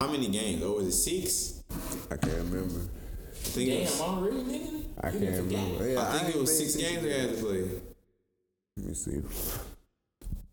How 0.00 0.10
many 0.10 0.28
games? 0.28 0.62
Or 0.62 0.76
was 0.76 0.86
it 0.86 0.92
six? 0.92 1.62
I 2.10 2.16
can't 2.16 2.36
remember. 2.50 2.80
I 3.30 3.34
think 3.34 3.68
it 3.68 3.72
Damn, 3.72 3.82
was, 3.82 4.00
already, 4.00 4.36
nigga. 4.36 4.84
I 4.98 5.10
can't 5.10 5.22
remember. 5.22 5.88
Yeah, 5.88 6.00
I 6.00 6.12
think 6.12 6.24
ain't 6.26 6.34
it 6.36 6.40
was 6.40 6.58
six 6.58 6.76
games 6.76 7.02
they 7.02 7.20
had 7.20 7.36
to 7.36 7.42
play. 7.42 7.60
Let 8.76 8.86
me 8.86 8.94
see. 8.94 9.22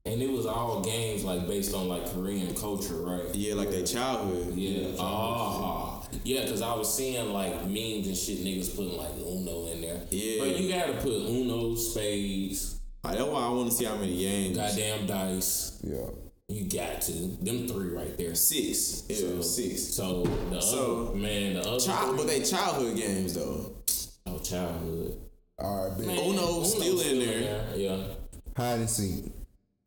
And 0.05 0.21
it 0.21 0.31
was 0.31 0.45
all 0.45 0.81
games 0.81 1.23
like 1.23 1.47
based 1.47 1.73
on 1.73 1.87
like 1.87 2.05
Korean 2.13 2.53
culture, 2.55 2.95
right? 2.95 3.33
Yeah, 3.33 3.55
like 3.55 3.71
their 3.71 3.85
childhood. 3.85 4.55
Yeah. 4.55 4.95
Ah. 4.99 6.01
Yeah, 6.23 6.43
because 6.43 6.61
I 6.61 6.73
was 6.75 6.93
seeing 6.93 7.33
like 7.33 7.53
memes 7.65 8.07
and 8.07 8.17
shit, 8.17 8.39
niggas 8.39 8.75
putting 8.75 8.97
like 8.97 9.11
Uno 9.17 9.67
in 9.67 9.81
there. 9.81 10.01
Yeah. 10.09 10.39
But 10.39 10.59
you 10.59 10.69
gotta 10.69 10.93
put 10.93 11.11
Uno, 11.13 11.75
spades, 11.75 12.76
Like, 13.07 13.17
that's 13.19 13.29
why 13.29 13.41
I 13.41 13.49
want 13.49 13.69
to 13.71 13.75
see 13.77 13.85
how 13.85 13.95
many 13.95 14.17
games. 14.17 14.57
goddamn 14.57 15.05
dice. 15.07 15.79
Yeah. 15.83 16.09
You 16.49 16.63
got 16.69 17.01
to. 17.03 17.11
Them 17.11 17.67
three 17.67 17.89
right 17.89 18.17
there. 18.17 18.35
Six. 18.35 19.03
Yeah, 19.09 19.15
So- 19.17 19.41
six. 19.41 19.83
So 19.83 20.23
the 20.49 20.61
So, 20.61 21.07
other 21.07 21.15
man, 21.17 21.53
the 21.55 21.61
other 21.61 21.79
Child, 21.79 22.09
three, 22.09 22.17
but 22.17 22.27
they 22.27 22.43
childhood 22.43 22.97
games 22.97 23.33
though. 23.33 23.73
oh 24.27 24.39
childhood. 24.39 25.19
All 25.59 25.89
right, 25.89 25.99
Man, 25.99 26.17
Uno's 26.17 26.73
still 26.73 26.99
in 27.01 27.19
there. 27.19 27.65
Yeah. 27.75 28.03
hide 28.55 28.79
and 28.79 28.89
seek. 28.89 29.25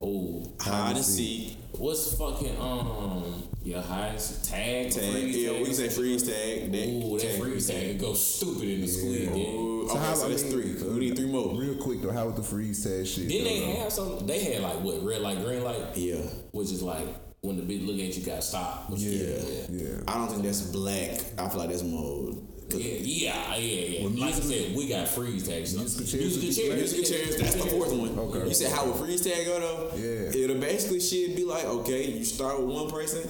Oh, 0.03 0.43
Hide 0.61 0.97
and 0.97 1.05
seek. 1.05 1.57
what's 1.73 2.15
fucking 2.15 2.59
um 2.61 3.45
your 3.63 3.81
highest 3.83 4.45
tag? 4.49 4.91
Tag. 4.91 5.03
freeze 5.13 5.37
Yeah, 5.37 5.51
tag? 5.51 5.59
we 5.61 5.65
can 5.67 5.75
say 5.75 5.89
freeze 5.89 6.23
tag. 6.23 6.73
That, 6.73 6.89
Ooh, 6.89 7.19
that 7.19 7.27
tag, 7.31 7.41
freeze 7.41 7.69
tag 7.69 7.99
go 8.01 8.15
stupid 8.15 8.69
in 8.69 8.81
the 8.81 8.87
squid 8.87 9.33
game. 9.35 9.57
Ooh, 9.57 9.89
So 9.89 9.95
okay, 9.97 10.05
how- 10.07 10.15
so 10.15 10.27
I 10.27 10.29
that's 10.31 10.43
mean, 10.45 10.53
three. 10.53 10.89
We 10.91 10.99
need 11.01 11.17
three 11.17 11.27
more. 11.27 11.55
Real 11.59 11.75
quick 11.77 12.01
though, 12.03 12.13
how 12.13 12.27
was 12.27 12.37
the 12.37 12.43
freeze 12.43 12.83
tag 12.85 13.07
shit? 13.07 13.29
Didn't 13.29 13.45
they 13.45 13.61
though? 13.61 13.81
have 13.83 13.93
some? 13.93 14.27
They 14.27 14.39
had 14.45 14.63
like 14.63 14.81
what 14.83 15.03
red 15.05 15.21
light, 15.21 15.45
green 15.45 15.63
light, 15.63 15.97
Yeah. 15.97 16.17
which 16.53 16.71
is 16.71 16.83
like 16.83 17.07
when 17.43 17.57
the 17.57 17.63
big 17.63 17.83
look 17.83 17.99
at 17.99 18.17
you, 18.17 18.25
got 18.25 18.43
stopped. 18.45 18.91
Which 18.91 19.01
Yeah, 19.01 19.37
yeah, 19.37 19.63
yeah. 19.71 19.89
I 20.09 20.15
don't 20.15 20.29
think 20.29 20.43
that's 20.43 20.63
black. 20.63 21.21
I 21.39 21.49
feel 21.49 21.59
like 21.59 21.71
that's 21.71 21.83
more. 21.83 22.35
yeah, 22.71 22.79
yeah, 22.79 23.57
yeah. 23.57 23.57
yeah. 23.57 24.09
like 24.25 24.35
I 24.35 24.39
said, 24.41 24.77
we 24.77 24.89
got 24.89 25.09
freeze 25.09 25.49
tags. 25.49 25.75
Musical 25.77 26.07
chairs 26.07 26.23
Musical 26.23 26.69
would 26.69 26.77
be 26.77 26.77
chairs. 26.79 26.93
Music 26.95 27.17
chairs, 27.19 27.37
that's 27.37 27.55
the 27.57 27.71
fourth 27.71 27.93
one. 27.93 28.19
Okay. 28.19 28.47
You 28.49 28.55
said 28.55 28.71
how 28.73 28.87
would 28.87 28.97
freeze 28.97 29.23
tag 29.23 29.45
go 29.47 29.59
though? 29.59 29.97
Yeah. 29.97 30.45
It'll 30.45 30.59
basically 30.61 31.01
shit 31.01 31.35
be 31.35 31.45
like, 31.45 31.65
okay, 31.65 32.11
you 32.11 32.25
start 32.25 32.61
with 32.61 32.69
one 32.75 32.89
person. 32.91 33.23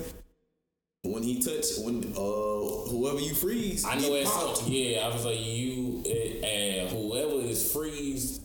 When 1.02 1.22
he 1.22 1.40
touch, 1.40 1.64
when 1.78 2.04
uh 2.14 2.90
whoever 2.90 3.18
you 3.20 3.34
freeze, 3.34 3.84
I 3.86 3.94
know 3.94 4.14
it's 4.14 4.68
yeah. 4.68 5.06
I 5.06 5.08
was 5.12 5.24
like 5.24 5.40
you 5.40 6.02
and 6.44 6.90
whoever 6.90 7.40
is 7.40 7.72
freeze 7.72 8.40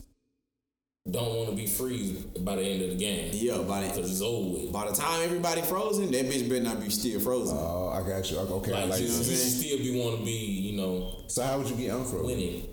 don't 1.08 1.36
want 1.36 1.50
to 1.50 1.54
be 1.54 1.66
freezed 1.66 2.44
by 2.44 2.56
the 2.56 2.62
end 2.62 2.82
of 2.82 2.90
the 2.90 2.96
game 2.96 3.30
Yeah, 3.32 3.58
by 3.58 3.82
the, 3.82 3.88
because 3.88 4.10
it's 4.10 4.22
over 4.22 4.58
with. 4.58 4.72
by 4.72 4.88
the 4.90 4.96
time 4.96 5.22
everybody 5.22 5.60
frozen, 5.62 6.10
that 6.10 6.26
bitch 6.26 6.48
better 6.48 6.62
not 6.64 6.80
be 6.82 6.88
still 6.90 7.20
frozen. 7.20 7.56
Oh, 7.56 7.90
I 7.94 8.00
got 8.08 8.28
you. 8.30 8.38
Okay, 8.38 8.72
I 8.72 8.80
Like, 8.80 8.90
like 8.90 9.00
you, 9.02 9.08
know 9.08 9.12
what 9.14 9.20
I'm 9.20 9.26
that. 9.26 9.30
you 9.30 9.36
still 9.36 9.78
be 9.78 10.00
want 10.00 10.18
to 10.18 10.24
be, 10.24 10.30
you 10.32 10.76
know, 10.78 11.14
So 11.28 11.42
how 11.44 11.58
would 11.58 11.68
you 11.68 11.76
get 11.76 11.94
unfrozen? 11.94 12.26
winning. 12.26 12.68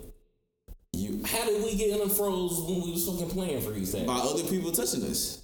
you 0.94 1.22
How 1.26 1.44
did 1.44 1.62
we 1.62 1.76
get 1.76 2.00
unfroze 2.00 2.66
when 2.68 2.82
we 2.82 2.90
was 2.92 3.06
fucking 3.08 3.28
playing 3.30 3.60
freeze 3.60 3.92
tag? 3.92 4.04
by 4.06 4.14
other 4.16 4.42
people 4.44 4.72
touching 4.72 5.04
us. 5.04 5.43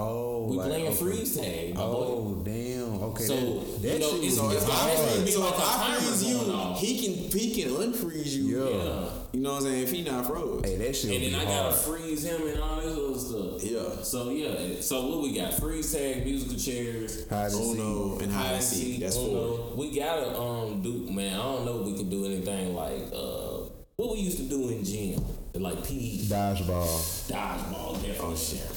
Oh, 0.00 0.46
we 0.48 0.56
like, 0.56 0.68
playing 0.68 0.86
okay. 0.86 0.96
freeze 0.96 1.36
tag, 1.36 1.74
my 1.74 1.80
boy. 1.80 1.86
Oh, 1.90 2.42
damn. 2.44 3.02
Okay, 3.02 3.24
So, 3.24 3.34
that, 3.34 3.82
that 3.82 3.92
you 3.94 3.98
know, 3.98 4.10
shit 4.10 4.22
it's- 4.22 4.38
was 4.40 4.54
it's 4.54 4.64
hard. 4.64 4.96
hard. 4.98 5.24
Be 5.24 5.30
So 5.32 5.40
like 5.40 5.52
if 5.54 5.58
a 5.58 5.62
I 5.62 5.76
timer 5.76 5.96
freeze 6.00 6.24
you, 6.30 6.36
going 6.38 6.50
off. 6.52 6.78
he 6.80 6.98
can 7.02 7.40
he 7.40 7.54
can 7.62 7.70
unfreeze 7.72 8.26
you. 8.36 8.44
Yeah. 8.64 8.70
Yeah. 8.70 9.04
You 9.32 9.40
know 9.40 9.50
what 9.50 9.56
I'm 9.56 9.62
saying? 9.64 9.82
If 9.82 9.90
he 9.90 10.02
not 10.02 10.26
froze. 10.26 10.64
Hey, 10.64 10.76
that 10.76 10.94
shit 10.94 11.10
And 11.10 11.22
then 11.34 11.40
be 11.40 11.44
I 11.44 11.44
gotta 11.44 11.72
freeze 11.74 12.24
him 12.24 12.46
and 12.46 12.60
all 12.60 12.80
this 12.80 12.96
other 12.96 13.18
stuff. 13.58 13.64
Yeah. 13.64 14.02
So 14.04 14.30
yeah, 14.30 14.80
so 14.80 15.08
what 15.08 15.22
we 15.22 15.34
got? 15.34 15.54
Freeze 15.54 15.92
tag, 15.92 16.24
musical 16.24 16.56
chairs, 16.56 17.28
Hide 17.28 17.50
and 17.50 17.52
seek. 17.52 18.22
and 18.22 18.32
hide 18.32 18.52
and 18.54 18.62
seek. 18.62 19.00
That's 19.00 19.16
four. 19.16 19.26
Uno. 19.26 19.74
We 19.74 19.98
gotta 19.98 20.38
um 20.38 20.82
do 20.82 21.10
man. 21.12 21.34
I 21.34 21.42
don't 21.42 21.64
know 21.64 21.80
if 21.80 21.86
we 21.86 21.94
can 21.96 22.08
do 22.08 22.26
anything 22.26 22.76
like 22.76 23.10
uh 23.12 23.66
what 23.96 24.12
we 24.14 24.20
used 24.20 24.36
to 24.38 24.44
do 24.44 24.68
in 24.68 24.84
gym, 24.84 25.20
like 25.54 25.84
PE, 25.84 26.18
Dodgeball 26.28 27.28
dodgeball, 27.28 27.94
definitely. 28.02 28.36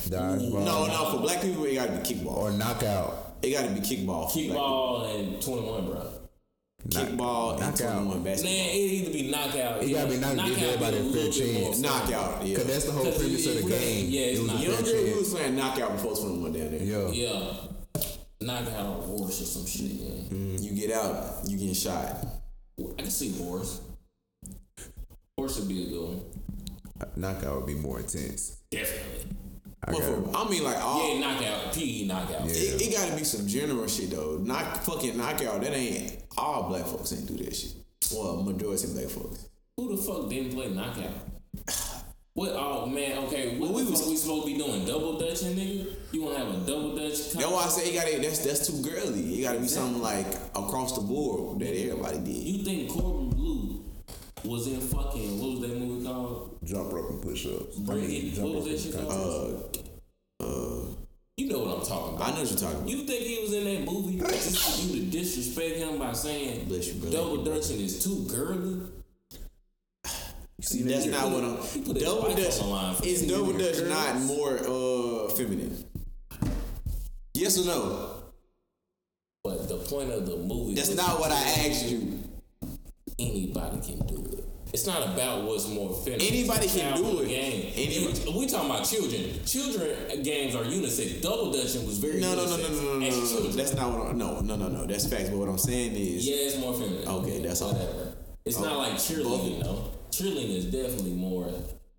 Dodgeball. 0.09 0.65
No, 0.65 0.85
no, 0.87 1.11
for 1.11 1.17
black 1.21 1.41
people 1.41 1.63
it 1.65 1.75
gotta 1.75 1.91
be 1.91 1.97
kickball. 1.99 2.37
or 2.37 2.51
knockout. 2.51 3.35
It 3.41 3.51
gotta 3.51 3.69
be 3.71 3.79
kickball. 3.81 4.31
for 4.31 4.33
black 4.33 4.33
people. 4.33 4.55
Kickball 4.55 5.19
and 5.19 5.41
twenty 5.41 5.61
one, 5.69 5.85
bro. 5.85 6.09
kickball, 6.89 7.51
and 7.51 7.59
knockout. 7.61 7.77
21 7.77 8.07
Man, 8.07 8.23
basketball. 8.23 8.53
it 8.53 8.75
either 8.75 9.11
be 9.13 9.31
knockout. 9.31 9.83
It 9.83 9.91
gotta 9.93 10.09
be 10.09 10.17
knocked- 10.17 10.35
give 10.49 10.63
everybody 10.63 10.97
be 11.01 11.07
a 11.07 11.11
fair 11.11 11.11
little 11.11 11.13
bit 11.13 11.53
more 11.53 11.63
chance. 11.63 11.79
Knockout, 11.79 12.45
yeah. 12.45 12.55
Cause 12.57 12.65
that's 12.65 12.85
the 12.85 12.91
whole 12.91 13.03
premise 13.11 13.45
of 13.47 13.57
it- 13.57 13.63
the 13.63 13.69
game. 13.69 14.09
yeah, 14.09 14.21
it's 14.21 14.39
it 14.39 14.41
was 14.41 14.51
not- 14.51 14.59
a 14.59 14.63
You 14.63 14.67
know, 14.69 14.75
fair 14.75 14.85
Jerry, 14.85 15.03
we 15.03 15.09
chance. 15.11 15.19
was 15.19 15.33
playing 15.33 15.55
knockout 15.55 15.91
before 15.93 16.15
21 16.15 16.51
down 16.53 16.71
there. 16.71 16.83
Yeah. 16.83 17.09
Yeah. 17.11 17.53
Knockout 18.41 18.85
or 18.97 19.03
horse 19.03 19.41
or 19.41 19.45
some 19.45 19.65
shit, 19.65 20.01
man. 20.01 20.27
Mm-hmm. 20.29 20.63
You 20.63 20.71
get 20.71 20.91
out, 20.91 21.41
you 21.47 21.57
get 21.57 21.75
shot. 21.77 22.25
I 22.97 23.01
can 23.01 23.09
see 23.11 23.31
horse. 23.41 23.79
Horse 25.37 25.59
would 25.59 25.67
be 25.69 25.83
a 25.83 25.89
good 25.89 26.01
one. 26.01 26.21
Knockout 27.15 27.55
would 27.57 27.65
be 27.67 27.75
more 27.75 27.99
intense. 27.99 28.57
Definitely. 28.71 29.35
I 29.85 29.91
But 29.91 30.01
for, 30.03 30.37
I 30.37 30.49
mean, 30.49 30.63
like 30.63 30.77
all. 30.77 31.13
Yeah, 31.13 31.19
knockout. 31.27 31.73
PE 31.73 32.05
knockout. 32.05 32.45
Yeah. 32.45 32.51
It, 32.53 32.81
it 32.81 32.93
gotta 32.95 33.15
be 33.17 33.23
some 33.23 33.45
general 33.47 33.87
shit 33.87 34.11
though. 34.11 34.37
Knock 34.41 34.77
fucking 34.83 35.17
knockout. 35.17 35.61
That 35.61 35.73
ain't 35.73 36.23
all 36.37 36.69
black 36.69 36.85
folks 36.85 37.11
ain't 37.13 37.27
do 37.27 37.35
that 37.43 37.55
shit. 37.55 37.73
Well, 38.13 38.43
majority 38.43 38.85
of 38.85 38.93
black 38.93 39.07
folks. 39.09 39.47
Who 39.77 39.95
the 39.95 40.01
fuck 40.01 40.29
didn't 40.29 40.53
play 40.53 40.69
knockout? 40.69 41.11
What? 42.35 42.49
Oh 42.55 42.87
man. 42.87 43.25
Okay. 43.25 43.59
What 43.59 43.69
Well, 43.69 43.79
we 43.79 43.85
the 43.85 43.91
was- 43.91 44.07
we 44.07 44.15
supposed 44.15 44.47
to 44.47 44.53
be 44.53 44.57
doing? 44.57 44.85
Double 44.85 45.19
dutching, 45.19 45.55
nigga? 45.55 45.93
You 46.11 46.23
want 46.23 46.35
to 46.37 46.43
have 46.43 46.49
a 46.55 46.57
double 46.65 46.95
dutch? 46.95 47.31
That's 47.33 47.45
why 47.45 47.63
I 47.63 47.67
say 47.67 47.91
it 47.91 47.93
gotta. 47.93 48.19
That's 48.27 48.39
that's 48.43 48.65
too 48.65 48.81
girly. 48.81 49.35
It 49.39 49.43
gotta 49.43 49.59
be 49.59 49.67
something 49.67 50.01
like 50.01 50.25
across 50.55 50.95
the 50.95 51.01
board 51.01 51.59
that 51.59 51.67
everybody 51.79 52.17
did. 52.17 52.35
You 52.35 52.63
think 52.65 52.89
Corbin 52.89 53.29
Bleu 53.29 53.83
was 54.45 54.65
in 54.65 54.81
fucking 54.81 55.39
what 55.39 55.51
was 55.51 55.69
that 55.69 55.77
movie 55.79 55.92
called? 56.13 56.59
jump 56.63 56.93
rope 56.93 57.09
and 57.11 57.21
push 57.21 57.45
ups. 57.45 57.77
Bring 57.77 58.03
it. 58.03 58.37
What 58.39 58.55
was 58.55 58.65
that 58.65 58.79
shit 58.79 59.07
called? 59.07 59.79
Uh, 60.39 60.43
uh, 60.43 60.85
You 61.37 61.49
know 61.49 61.59
what 61.59 61.79
I'm 61.79 61.85
talking 61.85 62.15
about. 62.15 62.27
I 62.27 62.31
know 62.31 62.41
what 62.41 62.49
you're 62.49 62.59
talking 62.59 62.77
about. 62.77 62.89
You 62.89 62.97
think 63.05 63.21
he 63.23 63.41
was 63.41 63.53
in 63.53 63.65
that 63.65 63.91
movie 63.91 64.17
just 64.19 64.81
for 64.81 64.87
you 64.87 65.01
to 65.01 65.11
disrespect 65.11 65.77
him 65.77 65.99
by 65.99 66.13
saying 66.13 66.69
you, 66.69 67.11
double 67.11 67.43
dutching 67.43 67.79
is 67.79 68.03
too 68.03 68.25
girly? 68.29 68.81
See, 70.61 70.83
that's 70.83 71.07
not 71.07 71.29
what 71.29 71.43
I'm. 71.43 71.57
He 71.57 71.81
put 71.81 71.97
his 71.97 72.05
Double 72.05 72.33
Dutch 72.33 72.61
on 72.61 72.67
the 72.67 72.73
line 72.73 72.95
for 72.95 73.05
is 73.05 73.27
double 73.27 73.51
Dutch 73.51 73.81
not 73.83 74.21
more 74.21 74.57
uh 74.59 75.27
feminine? 75.35 75.83
Yes 77.33 77.59
or 77.59 77.65
no? 77.65 78.23
But 79.43 79.67
the 79.67 79.75
point 79.75 80.09
of 80.11 80.25
the 80.25 80.37
movie. 80.37 80.75
That's 80.75 80.95
not 80.95 81.19
what 81.19 81.31
I 81.31 81.41
asked 81.67 81.87
you. 81.87 82.17
Anybody 83.19 83.81
can 83.81 84.07
do 84.07 84.37
it. 84.37 84.52
It's 84.73 84.87
not 84.87 85.03
about 85.07 85.43
what's 85.43 85.69
more 85.69 85.93
feminine. 85.93 86.25
Anybody 86.27 86.67
can 86.67 86.97
do 86.97 87.19
it. 87.21 87.27
Game. 87.27 87.71
Anybody- 87.75 88.33
we 88.37 88.47
talking 88.47 88.69
about 88.71 88.83
children. 88.83 89.45
Children 89.45 90.23
games 90.23 90.55
are 90.55 90.63
unisex. 90.63 91.21
Double 91.21 91.51
dutching 91.51 91.85
was 91.85 91.99
very 91.99 92.19
No, 92.19 92.33
no, 92.35 92.45
no, 92.45 92.57
no, 92.57 92.67
no, 92.69 92.97
no, 92.97 92.99
no, 92.99 93.09
no. 93.09 93.47
That's 93.51 93.75
not 93.75 93.91
what 93.97 94.07
I'm. 94.09 94.17
No, 94.17 94.39
no, 94.39 94.55
no, 94.55 94.67
no. 94.67 94.85
That's 94.85 95.07
facts. 95.07 95.29
But 95.29 95.37
what 95.37 95.47
I'm 95.49 95.59
saying 95.59 95.95
is, 95.95 96.27
Yeah, 96.27 96.35
it's 96.47 96.57
more 96.57 96.73
feminine. 96.73 97.07
Okay, 97.07 97.41
that's 97.43 97.61
all. 97.61 97.73
Whatever. 97.73 98.13
It's 98.45 98.59
not 98.59 98.77
like 98.77 98.93
cheerleading 98.93 99.63
though. 99.63 99.91
Cheerleading 100.11 100.57
is 100.57 100.65
definitely 100.65 101.13
more 101.13 101.47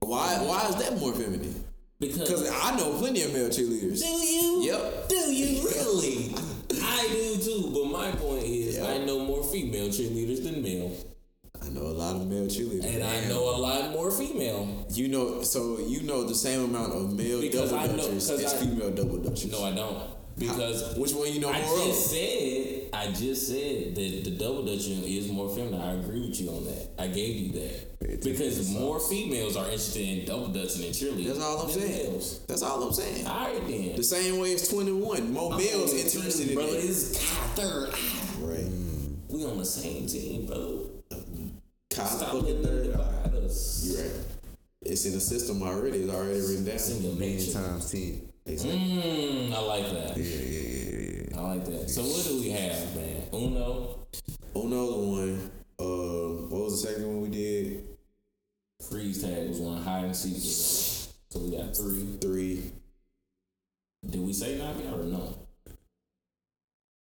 why? 0.00 0.36
Why 0.42 0.68
is 0.68 0.76
that 0.76 0.98
more 0.98 1.12
feminine? 1.12 1.64
because. 2.00 2.50
I 2.50 2.76
know 2.76 2.98
plenty 2.98 3.22
of 3.22 3.32
male 3.32 3.48
cheerleaders. 3.48 4.00
do 4.00 4.06
you? 4.06 4.62
Yep. 4.64 5.08
Do 5.08 5.16
you 5.34 5.62
really? 5.68 6.34
I 6.82 7.08
do 7.08 7.36
too. 7.38 7.70
But 7.72 7.84
my 7.86 8.10
point 8.12 8.44
is, 8.44 8.76
Yeah. 8.78 8.86
I 8.86 8.98
know 8.98 9.20
more 9.24 9.42
female 9.44 9.88
cheerleaders 9.88 10.42
than 10.44 10.62
male, 10.62 10.92
I 11.64 11.70
know 11.70 11.82
a 11.82 11.96
lot 11.96 12.16
of 12.16 12.26
male 12.26 12.46
cheerleaders. 12.46 12.84
and 12.94 13.02
I 13.02 13.24
know 13.28 13.42
a 13.54 13.58
lot 13.58 13.90
more 13.92 14.10
female. 14.10 14.84
You 14.90 15.08
know, 15.08 15.42
so 15.42 15.78
you 15.78 16.02
know 16.02 16.24
the 16.24 16.34
same 16.34 16.64
amount 16.64 16.92
of 16.92 17.12
male 17.16 17.40
Because 17.40 17.70
double 17.70 17.96
dutchers 17.96 18.30
as 18.30 18.52
I- 18.54 18.56
female 18.58 18.90
double 18.90 19.18
dutchers. 19.18 19.50
No, 19.50 19.64
I 19.64 19.72
don't. 19.72 20.10
Because 20.36 20.96
Which 20.98 21.12
one 21.12 21.32
you 21.32 21.38
know 21.38 21.48
I 21.48 21.62
more 21.62 21.78
just 21.86 22.06
of? 22.06 22.10
said, 22.10 22.88
I 22.92 23.06
just 23.12 23.46
said 23.46 23.94
that 23.94 24.24
the 24.24 24.30
double 24.32 24.64
dutching 24.64 25.04
is 25.04 25.28
more 25.28 25.48
feminine. 25.48 25.80
I 25.80 25.92
agree 25.92 26.28
with 26.28 26.40
you 26.40 26.48
on 26.50 26.64
that. 26.64 26.88
I 26.98 27.06
gave 27.06 27.36
you 27.36 27.52
that 27.52 28.20
because 28.24 28.68
more 28.70 28.98
females 28.98 29.56
are 29.56 29.64
interested 29.66 30.00
in 30.02 30.24
double 30.26 30.48
dutching 30.48 30.86
and 30.86 30.92
cheerleading. 30.92 31.26
That's 31.28 31.40
all 31.40 31.62
I'm 31.62 31.70
saying. 31.70 31.88
Males. 32.12 32.40
That's 32.48 32.62
all 32.62 32.82
I'm 32.82 32.92
saying. 32.92 33.26
All 33.28 33.46
right 33.46 33.68
then. 33.68 33.94
The 33.94 34.02
same 34.02 34.40
way 34.40 34.54
as 34.54 34.66
21. 34.66 35.32
More 35.32 35.56
males 35.56 35.92
I'm 35.92 35.98
interested 36.00 36.48
in 36.48 36.54
brother. 36.56 36.78
it. 36.78 36.84
It's 36.84 37.32
ah, 37.32 37.52
third. 37.54 37.90
Right. 38.40 38.66
we 39.28 39.44
on 39.44 39.58
the 39.58 39.64
same 39.64 40.08
team, 40.08 40.46
brother. 40.46 40.83
Kyle 41.94 42.06
Stop 42.06 42.28
fucking 42.30 42.42
letting 42.44 42.62
them 42.62 42.70
third. 42.72 42.92
divide 42.92 43.44
us. 43.44 43.84
You 43.86 44.02
right. 44.02 44.12
It's 44.82 45.04
in 45.06 45.12
the 45.12 45.20
system 45.20 45.62
already. 45.62 45.98
It's 46.02 46.12
already 46.12 46.40
written 46.40 46.66
It's 46.68 46.88
in 46.90 46.96
down. 46.96 47.04
your 47.04 47.14
Million 47.18 47.38
nature. 47.38 47.52
times 47.52 47.90
ten. 47.90 48.28
Exactly. 48.46 48.78
Mmm, 48.80 49.54
I 49.54 49.60
like 49.60 49.90
that. 49.92 50.16
Yeah, 50.16 50.24
yeah, 50.24 50.60
yeah, 50.60 51.22
yeah. 51.30 51.38
I 51.40 51.54
like 51.54 51.64
that. 51.66 51.88
So 51.90 52.02
what 52.02 52.24
do 52.26 52.40
we 52.40 52.50
have, 52.50 52.96
man? 52.96 53.22
Uno, 53.32 54.06
Uno 54.54 54.86
the 54.92 54.98
one. 55.08 55.50
Uh, 55.78 56.46
what 56.48 56.64
was 56.64 56.82
the 56.82 56.88
second 56.88 57.06
one 57.06 57.20
we 57.22 57.28
did? 57.28 57.84
freeze 58.90 59.22
tag 59.22 59.48
was 59.48 59.58
one, 59.60 59.82
hide 59.82 60.04
and 60.04 60.14
seek 60.16 60.34
was. 60.34 61.14
So 61.30 61.40
we 61.40 61.56
got 61.56 61.74
three. 61.74 62.18
Three. 62.20 62.70
Did 64.08 64.20
we 64.20 64.32
say 64.34 64.58
knockout 64.58 65.00
or 65.00 65.04
no? 65.04 65.38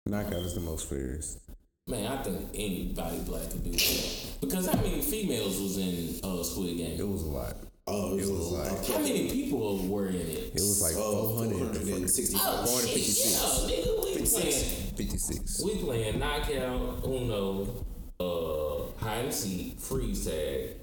Knockout 0.06 0.34
is 0.44 0.54
the 0.54 0.62
most 0.62 0.88
fairest. 0.88 1.40
Man, 1.88 2.06
I 2.12 2.24
think 2.24 2.50
anybody 2.54 3.20
black 3.20 3.50
could 3.50 3.64
do 3.64 3.72
that. 3.72 4.28
Because 4.40 4.68
how 4.68 4.76
many 4.82 5.02
females 5.02 5.60
was 5.60 5.78
in 5.78 6.20
uh, 6.24 6.44
Squid 6.44 6.78
Game? 6.78 7.00
It 7.00 7.08
was 7.08 7.24
a 7.24 7.28
lot. 7.28 7.56
Oh, 7.88 8.18
It 8.18 8.28
was 8.30 8.52
like- 8.52 8.72
okay. 8.72 8.94
How 8.94 9.00
many 9.00 9.30
people 9.32 9.78
were 9.88 10.08
in 10.08 10.16
it? 10.16 10.52
It 10.54 10.62
was 10.62 10.82
like 10.82 10.94
Oh, 10.96 11.30
400 11.38 11.76
465. 11.76 12.42
Oh, 12.44 12.66
shit, 12.80 13.04
456. 13.04 13.34
yeah, 13.34 13.76
nigga, 13.76 14.04
we 14.06 14.14
56. 14.14 14.32
playing, 14.32 14.96
56. 14.96 15.64
we 15.64 15.76
playing 15.84 16.20
knockout, 16.20 17.04
Uno, 17.06 17.86
uh, 18.20 19.04
hide 19.04 19.26
and 19.26 19.34
seek, 19.34 19.80
freeze 19.80 20.26
tag. 20.26 20.76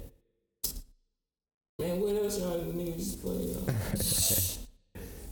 Man, 1.79 2.01
what 2.01 2.17
else 2.17 2.41
y'all 2.41 2.59
niggas 2.59 3.23
play? 3.23 4.58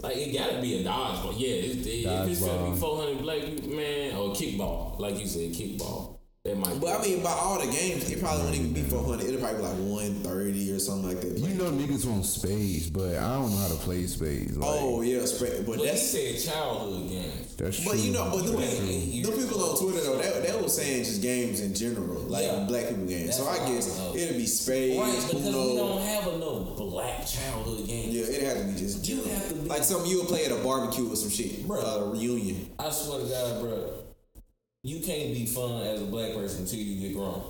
like 0.06 0.16
it 0.16 0.32
gotta 0.32 0.60
be 0.60 0.80
a 0.80 0.84
dodgeball. 0.84 1.34
Yeah, 1.36 1.48
it, 1.48 1.86
it, 1.86 2.06
if 2.06 2.28
it's 2.28 2.40
gonna 2.44 2.70
be 2.70 2.78
four 2.78 2.96
hundred 2.98 3.18
black 3.18 3.40
people, 3.40 3.70
man, 3.70 4.16
or 4.16 4.30
kickball, 4.30 4.98
like 4.98 5.18
you 5.18 5.26
said, 5.26 5.50
kickball. 5.52 6.15
That 6.46 6.56
might. 6.58 6.80
But 6.80 7.00
I 7.00 7.02
mean, 7.02 7.22
by 7.22 7.30
all 7.32 7.58
the 7.58 7.70
games, 7.72 8.08
it 8.10 8.20
probably 8.20 8.44
won't 8.44 8.54
even 8.54 8.72
be 8.72 8.82
400. 8.82 9.26
It'll 9.26 9.40
probably 9.40 9.56
be 9.58 9.62
like 9.64 9.78
130 10.22 10.72
or 10.72 10.78
something 10.78 11.08
like 11.08 11.20
that. 11.22 11.38
You 11.38 11.54
know 11.54 11.70
niggas 11.70 12.04
want 12.06 12.24
spades, 12.24 12.88
but 12.90 13.16
I 13.16 13.34
don't 13.34 13.50
know 13.50 13.56
how 13.58 13.68
to 13.68 13.74
play 13.74 14.06
spades. 14.06 14.56
Like, 14.56 14.68
oh, 14.70 15.00
yeah. 15.02 15.24
spa- 15.24 15.46
But 15.58 15.66
but 15.66 15.78
he 15.80 15.86
that's. 15.86 16.06
said 16.10 16.38
childhood 16.52 17.08
games. 17.10 17.56
that's 17.56 17.76
true. 17.82 17.92
But 17.92 17.98
you 18.00 18.12
know, 18.12 18.30
but 18.32 18.44
the, 18.46 18.52
Right. 18.56 18.70
people, 18.70 19.32
the 19.32 19.42
people 19.42 19.64
on 19.64 19.78
Twitter 19.78 20.00
though, 20.04 20.18
that, 20.18 20.42
that 20.46 20.62
was 20.62 20.74
saying 20.76 21.04
just 21.04 21.20
games 21.22 21.60
in 21.60 21.74
general, 21.74 22.22
like 22.28 22.44
Yeah. 22.44 22.64
black 22.68 22.88
people 22.88 23.06
games. 23.06 23.26
That's 23.26 23.38
so 23.38 23.44
I 23.46 23.58
what 23.58 23.60
I 23.62 23.74
guess 23.74 23.98
it'll 24.14 24.36
be 24.38 24.46
spades, 24.46 24.98
Right, 25.00 25.16
because 25.28 25.44
we 25.44 25.50
don't 25.76 26.00
have 26.02 26.26
enough 26.28 26.76
black 26.76 27.26
childhood 27.26 27.86
games. 27.86 28.14
Yeah, 28.14 28.24
it 28.26 28.42
had 28.42 28.58
to 28.58 28.64
be 28.72 28.78
just 28.78 29.08
You 29.08 29.22
have 29.24 29.48
to 29.48 29.54
be- 29.56 29.68
like 29.68 29.82
something 29.84 30.10
you 30.10 30.18
would 30.18 30.28
play 30.28 30.44
at 30.44 30.52
a 30.52 30.56
barbecue 30.62 31.10
or 31.10 31.16
some 31.16 31.30
shit, 31.30 31.66
Bruh. 31.66 31.82
uh, 31.82 32.06
reunion. 32.12 32.70
I 32.78 32.90
swear 32.90 33.20
to 33.20 33.26
God, 33.26 33.62
bro, 33.62 33.90
you 34.86 35.00
can't 35.00 35.34
be 35.34 35.46
fun 35.46 35.82
as 35.82 36.00
a 36.00 36.04
black 36.04 36.32
person 36.34 36.62
until 36.62 36.78
you 36.78 37.08
get 37.08 37.16
grown. 37.16 37.42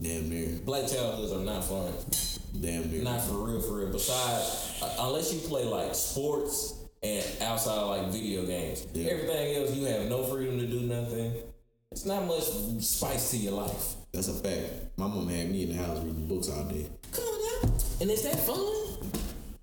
Damn 0.00 0.28
near, 0.30 0.58
Black 0.64 0.86
childhoods 0.88 1.32
are 1.32 1.40
not 1.44 1.64
fun. 1.64 1.92
damn 2.60 2.90
near. 2.90 3.02
Not 3.02 3.20
for 3.22 3.34
real, 3.46 3.60
for 3.60 3.76
real. 3.78 3.92
Besides, 3.92 4.78
uh, 4.82 4.94
unless 5.00 5.32
you 5.32 5.40
play 5.40 5.64
like 5.64 5.94
sports 5.94 6.74
and 7.02 7.24
outside 7.42 7.80
like 7.82 8.08
video 8.12 8.44
games, 8.46 8.86
Yeah. 8.94 9.10
everything 9.10 9.56
else 9.56 9.74
you 9.74 9.84
have 9.86 10.08
no 10.08 10.24
freedom 10.24 10.58
to 10.58 10.66
do 10.66 10.80
nothing. 10.80 11.32
It's 11.90 12.06
not 12.06 12.26
much 12.26 12.44
spice 12.82 13.30
to 13.32 13.36
your 13.36 13.52
life. 13.52 13.94
That's 14.12 14.28
a 14.28 14.34
fact. 14.34 14.96
My 14.98 15.06
mom 15.06 15.28
had 15.28 15.50
me 15.50 15.62
in 15.64 15.68
the 15.76 15.82
house 15.82 15.98
reading 15.98 16.26
books 16.26 16.48
all 16.48 16.64
day, 16.64 16.86
Come 17.12 17.24
on 17.24 17.62
now. 17.68 17.74
And 18.00 18.10
is 18.10 18.22
that 18.22 18.38
fun? 18.38 18.68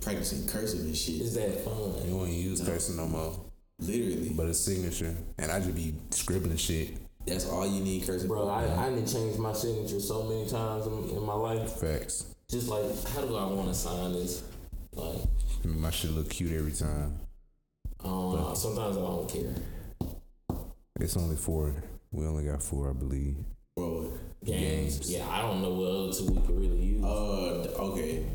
practicing 0.01 0.47
cursive 0.47 0.79
and 0.81 0.95
shit. 0.95 1.21
Is 1.21 1.35
that 1.35 1.63
fun? 1.65 1.93
You 2.07 2.15
won't 2.15 2.31
use 2.31 2.61
cursing 2.61 2.95
no 2.97 3.07
more. 3.07 3.33
Literally, 3.79 4.29
But 4.29 4.47
a 4.47 4.53
signature. 4.53 5.15
And 5.37 5.51
I 5.51 5.59
just 5.59 5.75
be 5.75 5.93
scribbling 6.11 6.57
shit. 6.57 6.89
That's 7.29 7.47
all 7.47 7.65
you 7.65 7.81
need 7.81 8.05
cursive. 8.05 8.27
Bro, 8.27 8.47
I, 8.49 8.63
I 8.85 8.89
didn't 8.89 9.07
change 9.07 9.37
my 9.37 9.53
signature 9.53 9.99
so 9.99 10.23
many 10.23 10.49
times 10.49 10.87
in, 10.87 11.17
in 11.17 11.23
my 11.23 11.33
life. 11.33 11.73
Facts. 11.73 12.25
Just 12.49 12.67
like, 12.67 12.83
how 13.09 13.21
do 13.21 13.35
I 13.35 13.45
want 13.45 13.67
to 13.69 13.75
sign 13.75 14.13
this? 14.13 14.43
Like, 14.93 15.21
My 15.63 15.91
shit 15.91 16.11
look 16.11 16.29
cute 16.29 16.51
every 16.53 16.71
time. 16.71 17.19
I 18.01 18.07
don't. 18.07 18.57
Sometimes 18.57 18.97
I 18.97 19.01
don't 19.01 19.29
care. 19.29 19.55
It's 20.99 21.15
only 21.15 21.35
four. 21.35 21.73
We 22.11 22.25
only 22.25 22.45
got 22.45 22.63
four, 22.63 22.89
I 22.89 22.93
believe. 22.93 23.35
Bro, 23.75 24.11
Games. 24.43 24.97
Games. 24.97 25.11
Yeah, 25.11 25.27
I 25.29 25.41
don't 25.41 25.61
know 25.61 25.73
what 25.73 25.89
other 25.89 26.13
two 26.13 26.33
we 26.33 26.47
could 26.47 26.57
really 26.57 26.77
use. 26.77 27.03
Uh, 27.03 27.75
okay. 27.79 28.25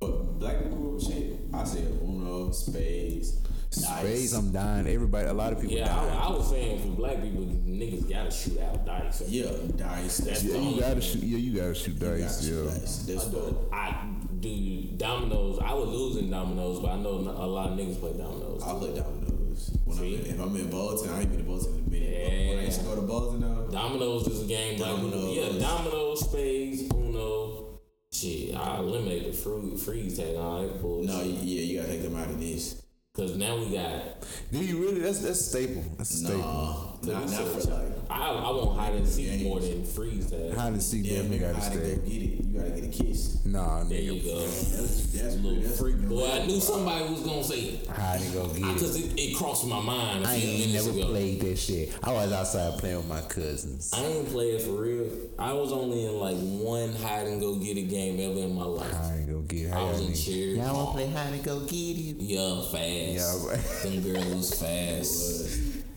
But 0.00 0.38
black 0.40 0.62
people, 0.64 0.98
shit, 0.98 1.38
I 1.54 1.64
said 1.64 1.86
Uno, 2.02 2.50
spades, 2.50 3.36
Spades, 3.72 4.32
I'm 4.34 4.52
dying. 4.52 4.86
Everybody, 4.86 5.28
a 5.28 5.32
lot 5.32 5.52
of 5.52 5.60
people 5.60 5.76
yeah, 5.76 5.86
dying. 5.86 6.10
I, 6.10 6.24
I 6.24 6.30
was 6.30 6.48
saying 6.50 6.80
for 6.82 6.88
black 6.96 7.22
people, 7.22 7.44
niggas 7.44 8.08
gotta 8.08 8.30
shoot 8.30 8.60
out 8.60 8.84
dice. 8.84 9.22
Yeah, 9.28 9.46
dice. 9.76 10.18
That's 10.18 10.44
Yeah, 10.44 10.54
yeah, 10.54 10.58
the 10.60 10.64
you 10.66 10.80
gotta 10.80 11.00
thing. 11.00 11.20
shoot. 11.20 11.22
Yeah, 11.22 11.38
you 11.38 11.56
gotta 11.60 11.74
shoot 11.74 11.98
gotta 11.98 12.18
dice. 12.18 12.44
shoot 12.44 12.64
Yeah. 12.64 12.70
dice. 12.70 12.96
That's 13.06 13.24
But 13.24 13.32
dope. 13.32 13.70
I 13.72 14.04
do 14.40 14.82
dominoes. 14.96 15.58
I 15.64 15.72
was 15.74 15.88
losing 15.88 16.30
dominoes, 16.30 16.80
but 16.80 16.90
I 16.90 16.96
know 16.98 17.10
a 17.10 17.46
lot 17.46 17.70
of 17.72 17.78
niggas 17.78 17.98
play 18.00 18.12
dominoes. 18.12 18.62
I 18.62 18.72
play 18.78 18.94
dominoes. 18.94 19.28
Domino's. 19.28 19.70
When 19.84 19.98
I'm 19.98 20.04
in, 20.04 20.26
if 20.26 20.40
I'm 20.40 20.56
in 20.56 20.70
Bolton, 20.70 21.10
I 21.10 21.20
ain't 21.20 21.30
been 21.30 21.38
to 21.38 21.44
Bolton 21.44 21.74
in 21.74 21.84
a 21.86 21.90
minute. 21.90 22.10
But 22.24 22.48
When 22.48 22.58
I 22.58 22.64
used 22.64 22.78
to 22.80 22.84
go 22.86 22.94
to 22.96 23.02
Bolton 23.02 23.40
though, 23.40 23.68
Domino's 23.70 24.26
is 24.28 24.42
a 24.42 24.46
game. 24.46 24.78
Like, 24.80 24.90
Domino's. 24.96 25.36
Yeah, 25.36 25.58
Domino's, 25.66 26.20
Spades, 26.28 26.82
Uno. 26.92 27.78
Shit, 28.12 28.54
I 28.54 28.76
eliminated 28.78 29.32
the 29.32 29.36
free, 29.36 29.76
freeze 29.76 30.18
tag 30.18 30.36
on 30.36 30.66
that 30.66 30.82
bullshit. 30.82 31.08
no, 31.10 31.22
yeah, 31.22 31.62
you 31.62 31.80
gotta 31.80 31.92
take 31.92 32.02
them 32.02 32.16
out 32.16 32.28
of 32.28 32.38
this. 32.38 32.81
Cause 33.14 33.36
now 33.36 33.58
we 33.58 33.72
got. 33.74 34.22
Do 34.50 34.58
you 34.58 34.78
really? 34.78 35.00
That's 35.00 35.18
that's 35.18 35.44
staple. 35.44 35.84
That's 35.98 36.14
a 36.14 36.16
staple. 36.16 36.38
Nah, 36.38 36.91
not, 37.04 37.30
not 37.30 37.48
for 37.48 37.70
like. 37.70 37.88
I, 38.10 38.28
I 38.28 38.50
want 38.50 38.78
hide 38.78 38.92
and 38.94 39.08
seek 39.08 39.40
more 39.42 39.58
than 39.58 39.84
freeze 39.86 40.30
tag. 40.30 40.52
Hide 40.54 40.72
and 40.74 40.82
seek 40.82 41.06
Yeah, 41.06 41.20
nigga, 41.22 41.52
gotta 41.54 41.70
to 41.70 41.78
go 41.78 41.84
stay. 41.84 41.96
get 41.96 42.22
it? 42.22 42.44
You 42.44 42.58
gotta 42.58 42.70
get 42.70 42.84
a 42.84 42.88
kiss. 43.04 43.44
Nah, 43.46 43.84
There 43.84 44.00
you 44.00 44.20
go. 44.22 44.40
That's 44.40 45.06
that's 45.12 45.36
Little 45.36 45.62
that's 45.62 45.78
freak 45.80 45.96
boy. 46.08 46.30
I 46.30 46.44
knew 46.46 46.60
somebody 46.60 47.04
was 47.10 47.20
gonna 47.22 47.42
say 47.42 47.60
it. 47.60 47.86
Hide 47.88 48.20
and 48.20 48.34
go 48.34 48.48
get 48.48 48.56
it. 48.58 48.74
Because 48.74 48.96
it, 48.96 49.18
it 49.18 49.36
crossed 49.36 49.66
my 49.66 49.80
mind 49.80 50.26
a 50.26 50.28
I 50.28 50.34
ain't 50.34 50.72
never 50.74 50.90
ago. 50.90 51.06
played 51.06 51.40
that 51.40 51.56
shit. 51.56 51.90
I 52.02 52.12
was 52.12 52.32
outside 52.32 52.78
playing 52.78 52.96
with 52.98 53.08
my 53.08 53.22
cousins. 53.22 53.90
I 53.96 54.02
ain't 54.04 54.28
play 54.28 54.50
it 54.50 54.62
for 54.62 54.72
real. 54.72 55.06
I 55.38 55.54
was 55.54 55.72
only 55.72 56.04
in 56.04 56.12
like 56.18 56.36
one 56.36 56.92
hide 56.94 57.26
and 57.28 57.40
go 57.40 57.54
get 57.56 57.78
it 57.78 57.84
game 57.88 58.20
ever 58.20 58.40
in 58.44 58.54
my 58.54 58.64
life. 58.64 58.92
Hide 58.92 59.12
and 59.14 59.28
go 59.28 59.40
get 59.40 59.68
it. 59.68 59.72
I 59.72 59.82
was 59.84 60.00
in 60.02 60.14
cheer. 60.14 60.56
Y'all 60.56 60.74
wanna 60.76 60.92
play 60.92 61.10
hide 61.10 61.32
and 61.32 61.42
go 61.42 61.60
get 61.60 61.72
it? 61.96 62.16
Yeah, 62.20 62.60
fast. 62.70 62.76
Yeah, 62.82 63.48
right. 63.48 63.82
Them 63.82 64.12
girls 64.12 64.60
fast. 64.60 65.51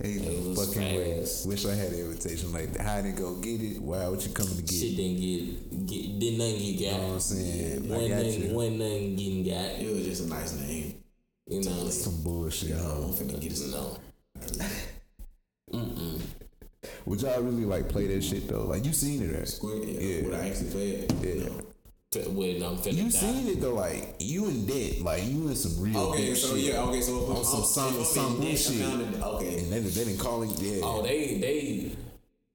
Ain't 0.06 0.24
no 0.24 0.50
was 0.50 0.68
fucking 0.68 0.96
way. 0.96 1.20
fast. 1.20 1.48
Wish 1.48 1.66
I 1.66 1.74
had 1.74 1.92
an 1.94 2.00
invitation 2.00 2.54
like 2.54 2.72
that. 2.74 2.82
Hide 2.82 3.06
and 3.06 3.18
go 3.18 3.36
get 3.36 3.62
it. 3.62 3.82
Wow, 3.82 4.12
what 4.12 4.26
you 4.26 4.32
coming 4.34 4.56
to 4.56 4.62
get? 4.62 4.72
Shit 4.72 4.96
didn't 4.96 5.18
get, 5.20 5.88
get 5.88 6.20
didn't 6.20 6.38
nothing 6.38 6.60
get 6.60 6.80
You 6.80 6.92
know 6.92 6.98
what 6.98 7.14
I'm 7.14 7.20
saying? 7.20 7.92
I 7.92 7.96
One 7.96 8.08
got 8.08 8.18
nothing, 8.18 8.44
you. 8.44 8.56
one 8.56 8.78
nothing 8.78 9.16
getting 9.16 9.44
got. 9.44 9.82
It 9.82 9.96
was 9.96 10.06
just 10.06 10.26
a 10.26 10.28
nice 10.28 10.54
name. 10.60 11.04
You 11.48 11.64
know. 11.64 11.90
Some 11.90 12.24
bullshit. 12.24 12.76
I 12.76 12.80
huh? 12.80 12.84
don't 12.96 13.14
finna 13.14 13.40
get 13.40 13.52
it. 13.52 13.72
No. 13.72 13.98
Would 17.06 17.22
y'all 17.22 17.42
really 17.42 17.66
like 17.66 17.90
play 17.90 18.08
that 18.08 18.24
shit 18.24 18.48
though? 18.48 18.64
Like 18.64 18.86
you 18.86 18.94
seen 18.94 19.24
it, 19.24 19.36
right? 19.36 19.48
Squid, 19.48 19.88
yeah. 19.88 20.00
Yeah. 20.00 20.24
Would 20.24 20.34
I 20.34 20.48
actually 20.50 20.72
play 20.72 20.90
it? 20.90 21.14
Yeah. 21.22 21.46
No. 21.46 21.62
F- 22.14 22.28
When 22.28 22.64
I'm 22.64 22.78
finna 22.78 22.94
You 22.94 23.04
die. 23.04 23.10
seen 23.10 23.48
it 23.48 23.62
though? 23.62 23.74
Like 23.76 24.16
you 24.20 24.46
in 24.48 24.66
debt? 24.66 25.02
Like 25.02 25.24
you 25.26 25.48
in 25.50 25.56
some 25.56 25.82
real 25.84 25.98
Okay, 26.12 26.34
so 26.36 26.56
shit. 26.56 26.66
yeah, 26.74 26.82
okay, 26.84 27.02
so 27.02 27.24
if 27.24 27.30
On 27.30 27.36
I'm- 27.36 27.46
some- 27.46 27.60
if 27.62 27.66
some- 27.66 27.96
I'm 27.98 28.06
some 28.06 28.40
bullshit. 28.40 28.86
I'm 28.86 29.24
Okay. 29.24 29.58
And 29.60 29.74
then 29.74 29.84
they 29.84 29.90
didn't 29.90 30.18
call 30.18 30.42
him. 30.42 30.52
Yeah. 30.60 30.82
Oh, 30.84 31.02
they 31.02 31.38
they 31.40 31.92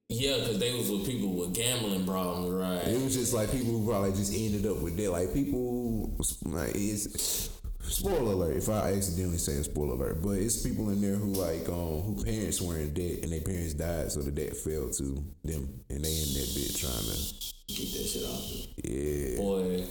yeah, 0.08 0.38
cause 0.46 0.58
they 0.58 0.72
was 0.76 0.90
with 0.90 1.06
people 1.06 1.28
with 1.28 1.52
gambling 1.54 2.04
problems, 2.06 2.50
right? 2.50 2.88
It 2.88 3.02
was 3.02 3.14
just 3.14 3.32
like 3.34 3.52
people 3.52 3.72
who 3.72 3.86
probably 3.86 4.12
just 4.12 4.32
ended 4.34 4.66
up 4.66 4.78
with 4.80 4.96
that. 4.96 5.10
Like 5.12 5.34
people, 5.34 6.10
like 6.46 6.72
it's 6.74 7.49
spoiler 7.90 8.32
alert. 8.32 8.56
If 8.56 8.68
I 8.68 8.92
accidentally 8.92 9.38
say 9.38 9.52
a 9.54 9.64
spoiler 9.64 9.94
alert, 9.94 10.22
but 10.22 10.30
it's 10.38 10.62
people 10.62 10.90
in 10.90 11.00
there 11.00 11.16
who 11.16 11.32
like 11.32 11.68
um 11.68 12.00
who 12.02 12.24
parents 12.24 12.60
were 12.60 12.76
in 12.78 12.92
debt 12.94 13.18
and 13.22 13.32
their 13.32 13.40
parents 13.40 13.74
died, 13.74 14.10
so 14.12 14.20
the 14.20 14.30
debt 14.30 14.56
fell 14.56 14.88
to 14.90 15.04
them, 15.44 15.68
and 15.88 16.04
they 16.04 16.16
in 16.22 16.34
that 16.34 16.52
bit 16.54 16.76
trying 16.76 17.04
to 17.04 17.34
Get 17.68 17.92
that 17.92 18.04
shit 18.04 18.24
off. 18.24 18.66
yeah, 18.82 19.36
Boy, 19.36 19.84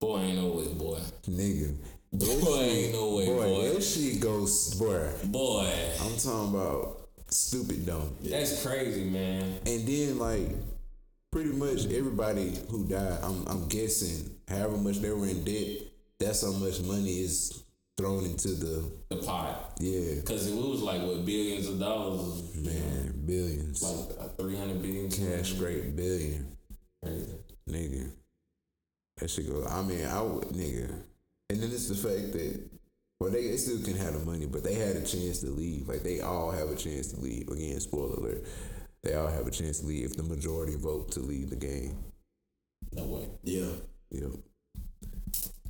boy 0.00 0.18
ain't 0.20 0.36
no 0.38 0.46
way, 0.48 0.68
boy. 0.74 1.00
nigga. 1.28 1.74
Boy 2.12 2.60
ain't 2.62 2.92
no 2.94 3.16
way, 3.16 3.26
Boy, 3.26 3.42
boy. 3.42 3.68
that 3.74 3.82
shit 3.82 4.20
goes, 4.20 4.74
boy. 4.74 5.10
Boy, 5.24 5.70
I'm 6.00 6.16
talking 6.16 6.54
about 6.54 7.08
stupid 7.28 7.84
dumb. 7.84 8.14
that's 8.22 8.64
crazy, 8.64 9.04
man. 9.04 9.58
And 9.66 9.86
then 9.86 10.18
like 10.18 10.48
pretty 11.32 11.50
much 11.50 11.86
everybody 11.86 12.56
who 12.70 12.84
died, 12.86 13.18
I'm 13.22 13.44
I'm 13.48 13.68
guessing 13.68 14.30
however 14.48 14.76
much 14.78 14.98
they 15.00 15.10
were 15.10 15.26
in 15.26 15.42
debt, 15.44 15.78
that's 16.20 16.42
how 16.42 16.52
much 16.52 16.80
money 16.80 17.20
is 17.20 17.64
thrown 17.96 18.24
into 18.24 18.48
the 18.48 18.90
The 19.10 19.16
pot, 19.16 19.72
yeah 19.80 20.20
cause 20.22 20.46
it 20.46 20.54
was 20.54 20.82
like 20.82 21.02
what 21.02 21.24
billions 21.24 21.68
of 21.68 21.78
dollars, 21.80 22.54
man 22.56 23.22
billions 23.26 23.82
like 23.82 24.36
three 24.38 24.56
hundred 24.56 24.80
billion. 24.82 25.10
cash 25.10 25.52
great 25.54 25.96
billion 25.96 26.56
Crazy. 27.04 27.34
nigga. 27.68 28.10
That 29.18 29.30
shit 29.30 29.48
go. 29.48 29.64
I 29.68 29.82
mean 29.82 30.04
I 30.06 30.22
would 30.22 30.48
nigga, 30.48 30.90
and 31.50 31.60
then 31.60 31.70
it's 31.70 31.88
the 31.88 31.94
fact 31.96 32.32
that. 32.32 32.60
Well, 33.20 33.32
they, 33.32 33.48
they 33.48 33.56
still 33.56 33.82
can 33.82 33.96
have 33.96 34.12
the 34.12 34.24
money, 34.24 34.46
but 34.46 34.62
they 34.62 34.74
had 34.74 34.94
a 34.94 35.00
chance 35.04 35.40
to 35.40 35.46
leave. 35.48 35.88
Like 35.88 36.04
they 36.04 36.20
all 36.20 36.52
have 36.52 36.68
a 36.70 36.76
chance 36.76 37.08
to 37.08 37.20
leave. 37.20 37.48
Again, 37.48 37.80
spoiler 37.80 38.14
alert. 38.14 38.44
They 39.02 39.14
all 39.14 39.26
have 39.26 39.48
a 39.48 39.50
chance 39.50 39.80
to 39.80 39.86
leave 39.86 40.04
if 40.04 40.16
the 40.16 40.22
majority 40.22 40.76
vote 40.76 41.10
to 41.12 41.20
leave 41.20 41.50
the 41.50 41.56
game. 41.56 41.98
No 42.92 43.06
way. 43.06 43.28
Yeah. 43.42 43.72
You 44.12 44.20
know, 44.20 44.30
the 44.30 44.40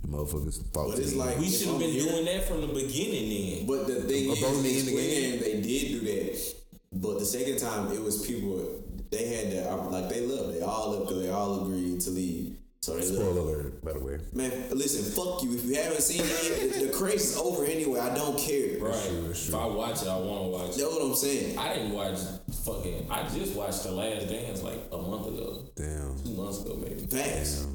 motherfuckers 0.07 0.63
fought. 0.73 0.91
But 0.91 0.99
it's 1.01 1.15
like 1.15 1.39
We 1.39 1.49
should 1.49 1.69
have 1.69 1.79
been 1.79 1.91
here- 1.91 2.05
doing 2.11 2.25
that 2.27 2.45
from 2.47 2.61
the 2.63 2.69
beginning. 2.69 3.57
Then 3.59 3.67
But 3.67 3.87
the 3.87 4.03
thing 4.03 4.27
About 4.31 4.53
is, 4.53 4.63
the 4.63 4.63
they 4.63 4.77
end 4.79 4.89
the 4.89 4.93
game? 4.93 5.35
explained 5.35 5.41
they 5.43 5.69
did 5.69 5.89
do 5.89 6.01
that. 6.01 6.55
But 6.93 7.19
the 7.19 7.27
second 7.27 7.59
time, 7.59 7.93
it 7.93 8.03
was 8.03 8.27
people. 8.27 8.83
They 9.11 9.27
had 9.27 9.53
that 9.53 9.91
like 9.91 10.09
they 10.09 10.21
left. 10.27 10.53
They 10.55 10.61
all 10.63 10.91
left 10.91 11.07
because 11.09 11.23
they 11.23 11.31
all 11.31 11.63
agreed 11.63 12.01
to 12.03 12.11
leave. 12.11 12.57
So 12.81 12.93
they 12.93 13.01
left. 13.01 13.15
Spoiler 13.15 13.41
alert, 13.41 13.85
by 13.85 13.93
the 13.93 14.01
way. 14.01 14.19
Man, 14.33 14.53
listen, 14.71 15.05
fuck 15.13 15.43
you. 15.43 15.55
If 15.55 15.65
you 15.65 15.75
haven't 15.75 16.01
seen 16.01 16.23
it, 16.25 16.73
yet, 16.77 16.87
the 16.87 16.97
craze 16.97 17.31
is 17.33 17.37
over 17.37 17.65
anyway. 17.65 18.01
I 18.01 18.15
don't 18.15 18.39
care. 18.39 18.79
right. 18.79 19.05
true, 19.07 19.23
that's 19.27 19.49
If 19.49 19.55
I 19.55 19.67
watch 19.67 20.03
it, 20.03 20.09
I 20.09 20.17
want 20.17 20.43
to 20.45 20.49
watch 20.49 20.67
That's 20.69 20.79
it. 20.79 20.91
what 20.91 21.03
I'm 21.03 21.15
saying. 21.15 21.59
I 21.59 21.75
didn't 21.75 21.93
watch 21.93 22.19
fucking. 22.65 23.07
I 23.11 23.29
just 23.29 23.55
watched 23.55 23.83
The 23.83 23.93
Last 23.93 24.29
Dance 24.29 24.63
like 24.63 24.79
a 24.93 24.97
month 24.99 25.27
ago, 25.27 25.65
Damn. 25.75 26.17
two 26.25 26.31
months 26.35 26.61
ago 26.61 26.77
maybe. 26.81 27.07
Facts. 27.07 27.67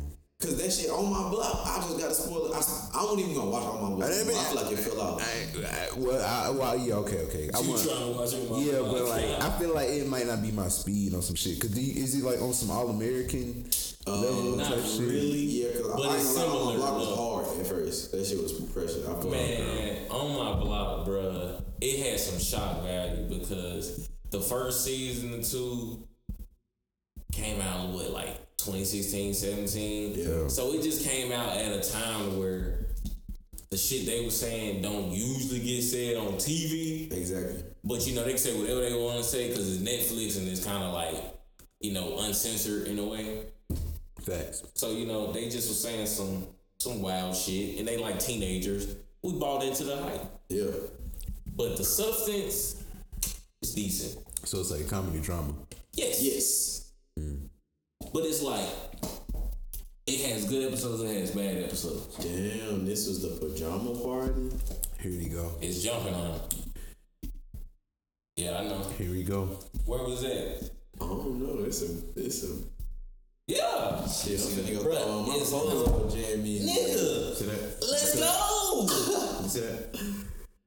Cause 0.44 0.58
that 0.58 0.74
shit 0.74 0.90
on 0.92 1.10
my 1.10 1.30
block, 1.30 1.62
I 1.66 1.78
just 1.88 1.98
got 1.98 2.10
to 2.10 2.14
spoil 2.16 2.48
it. 2.48 2.52
I, 2.52 3.00
I 3.00 3.04
wasn't 3.04 3.20
even 3.22 3.36
gonna 3.36 3.50
watch 3.50 3.64
on 3.64 3.82
my 3.82 3.96
block. 3.96 4.10
I, 4.10 4.12
I 4.12 4.24
feel 4.26 4.56
like 4.62 4.72
it 4.74 4.80
fell 4.80 5.02
out. 5.02 5.22
I, 5.22 5.26
I, 5.64 5.88
well, 5.98 6.22
I, 6.22 6.50
well, 6.50 6.78
yeah, 6.78 6.94
okay, 6.96 7.20
okay. 7.28 7.50
I 7.54 7.62
You 7.62 7.70
want. 7.70 7.84
trying 7.84 8.00
to 8.14 8.20
watch 8.20 8.34
it? 8.34 8.42
with 8.42 8.52
my 8.52 8.58
Yeah, 8.60 8.80
block? 8.80 8.92
but 8.92 9.06
like, 9.08 9.42
I 9.42 9.50
feel 9.58 9.74
like 9.74 9.88
it 9.90 10.08
might 10.08 10.28
not 10.28 10.42
be 10.42 10.52
my 10.52 10.68
speed 10.68 11.14
on 11.16 11.22
some 11.22 11.36
shit. 11.36 11.62
Cause 11.62 11.70
do 11.72 11.80
is 11.80 12.14
he 12.14 12.22
like 12.22 12.42
on 12.42 12.52
some 12.54 12.72
all 12.72 12.90
American 12.90 13.70
uh, 14.06 14.20
level 14.20 14.58
not 14.58 14.68
type 14.68 14.84
shit? 14.84 15.00
really. 15.00 15.40
Yeah, 15.64 15.72
cause 15.82 15.92
But 15.96 16.02
I 16.02 16.08
ain't 16.12 16.16
it's 16.18 16.36
gonna 16.36 16.48
on 16.48 16.52
my 16.54 16.60
similar, 16.60 16.78
block 16.78 16.98
was 17.00 17.18
hard 17.48 17.60
at 17.62 17.68
first. 17.68 18.12
That 18.12 18.26
shit 18.26 18.44
was 18.44 18.52
pressure. 18.54 19.00
I 19.08 19.24
Man, 19.30 20.12
on 20.12 20.36
my 20.36 20.60
block, 20.62 21.08
bruh, 21.08 21.64
it 21.80 22.00
had 22.12 22.20
some 22.20 22.38
shock 22.40 22.84
value 22.84 23.30
because 23.40 24.10
the 24.30 24.42
first 24.42 24.84
season 24.84 25.40
or 25.40 25.42
two 25.42 26.06
came 27.32 27.62
out 27.62 27.90
what 27.90 28.12
like 28.12 28.53
2016, 28.66 29.34
17. 29.34 30.14
Yeah. 30.16 30.48
So 30.48 30.74
it 30.74 30.82
just 30.84 31.08
came 31.08 31.32
out 31.32 31.58
at 31.58 31.72
a 31.74 31.92
time 31.92 32.40
where 32.40 32.86
the 33.70 33.78
shit 33.78 34.06
they 34.06 34.24
were 34.24 34.32
saying 34.32 34.82
don't 34.82 35.12
usually 35.12 35.60
get 35.60 35.82
said 35.82 36.18
on 36.18 36.34
TV. 36.36 37.12
exactly. 37.12 37.64
But 37.84 38.06
you 38.08 38.16
know, 38.16 38.24
they 38.24 38.30
can 38.32 38.38
say 38.40 38.58
whatever 38.58 38.82
they 38.82 38.94
want 38.94 39.18
to 39.18 39.24
say 39.24 39.50
because 39.50 39.76
it's 39.76 39.84
Netflix 39.84 40.38
and 40.38 40.48
it's 40.48 40.64
kind 40.64 40.84
of 40.84 40.94
like, 40.94 41.16
you 41.82 41.92
know, 41.92 42.18
uncensored 42.20 42.88
in 42.88 43.00
a 43.00 43.04
way. 43.04 43.46
Facts. 44.22 44.64
So 44.76 44.92
you 44.92 45.06
know, 45.06 45.32
they 45.34 45.50
just 45.50 45.68
were 45.68 45.76
saying 45.76 46.06
some 46.08 46.48
some 46.78 47.02
wild 47.02 47.36
shit, 47.36 47.80
and 47.80 47.88
they 47.88 47.98
like 47.98 48.20
teenagers. 48.20 48.96
We 49.22 49.34
bought 49.34 49.64
into 49.64 49.84
the 49.86 49.98
hype, 49.98 50.22
Yeah. 50.50 50.66
but 51.56 51.78
the 51.78 51.84
substance 51.84 52.84
is 53.62 53.74
decent. 53.74 54.24
So 54.46 54.60
it's 54.60 54.72
like 54.72 54.82
a 54.82 54.84
comedy 54.86 55.20
drama. 55.20 55.54
Yes, 55.94 56.22
Yes. 56.22 56.92
Mm. 57.20 57.43
But 58.12 58.24
it's 58.24 58.42
like 58.42 58.66
it 60.08 60.20
has 60.32 60.46
good 60.46 60.68
episodes, 60.68 61.02
and 61.02 61.10
it 61.12 61.20
has 61.22 61.32
bad 61.32 61.58
episodes. 61.64 62.16
Damn, 62.18 62.86
this 62.86 63.08
was 63.08 63.22
the 63.22 63.30
pajama 63.48 63.98
party. 64.00 64.50
Here 65.00 65.12
you 65.12 65.30
go. 65.30 65.52
It's 65.62 65.82
jumping 65.84 66.14
on. 66.14 66.40
Yeah, 68.36 68.58
I 68.60 68.64
know. 68.66 68.80
Here 68.98 69.12
we 69.12 69.24
go. 69.24 69.46
Where 69.86 70.04
was 70.04 70.22
that? 70.22 70.70
I 71.02 71.06
don't 71.06 71.42
know. 71.42 71.64
It's 71.66 71.82
a, 71.84 71.96
it's 72.16 72.44
a. 72.44 72.48
Yeah, 73.46 74.08
Shit, 74.08 74.40
I'm 74.40 74.48
finna 74.48 74.74
go 74.76 74.84
Bruh, 74.90 75.04
throw 75.04 75.20
on 75.20 75.28
my 75.28 75.36
it's 75.36 75.52
phone 75.52 76.04
on 76.04 76.10
Jamie. 76.10 76.60
nigga, 76.62 77.36
See 77.36 77.46
that? 77.46 77.78
let's 77.92 78.16
go. 78.18 78.88
You 79.44 79.50
see 79.50 79.60
that? 79.60 80.00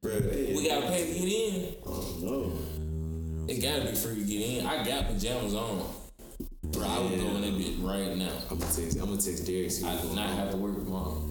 Bro, 0.02 0.20
they, 0.20 0.52
we 0.54 0.68
gotta 0.68 0.86
pay 0.86 1.06
to 1.06 1.18
get 1.18 1.54
in. 1.54 1.74
Oh 1.86 2.16
no. 2.20 3.48
It 3.52 3.62
gotta 3.62 3.90
be 3.90 3.96
free 3.96 4.16
to 4.16 4.24
get 4.24 4.40
in. 4.60 4.66
I 4.66 4.84
got 4.86 5.06
pajamas 5.06 5.54
on. 5.54 5.88
Bro, 6.72 6.86
I 6.86 7.00
would 7.00 7.20
go 7.20 7.26
in 7.36 7.42
that 7.42 7.58
bit 7.58 7.74
right 7.80 8.16
now. 8.16 8.32
I'm 8.50 8.58
gonna 8.58 8.72
text. 8.72 8.98
I'm 8.98 9.06
gonna 9.06 9.20
text 9.20 9.46
Derek. 9.46 9.70
See 9.70 9.86
I 9.86 9.96
do 9.96 10.02
going 10.02 10.16
not 10.16 10.30
have 10.30 10.50
to 10.50 10.56
work 10.56 10.74
tomorrow. 10.76 11.30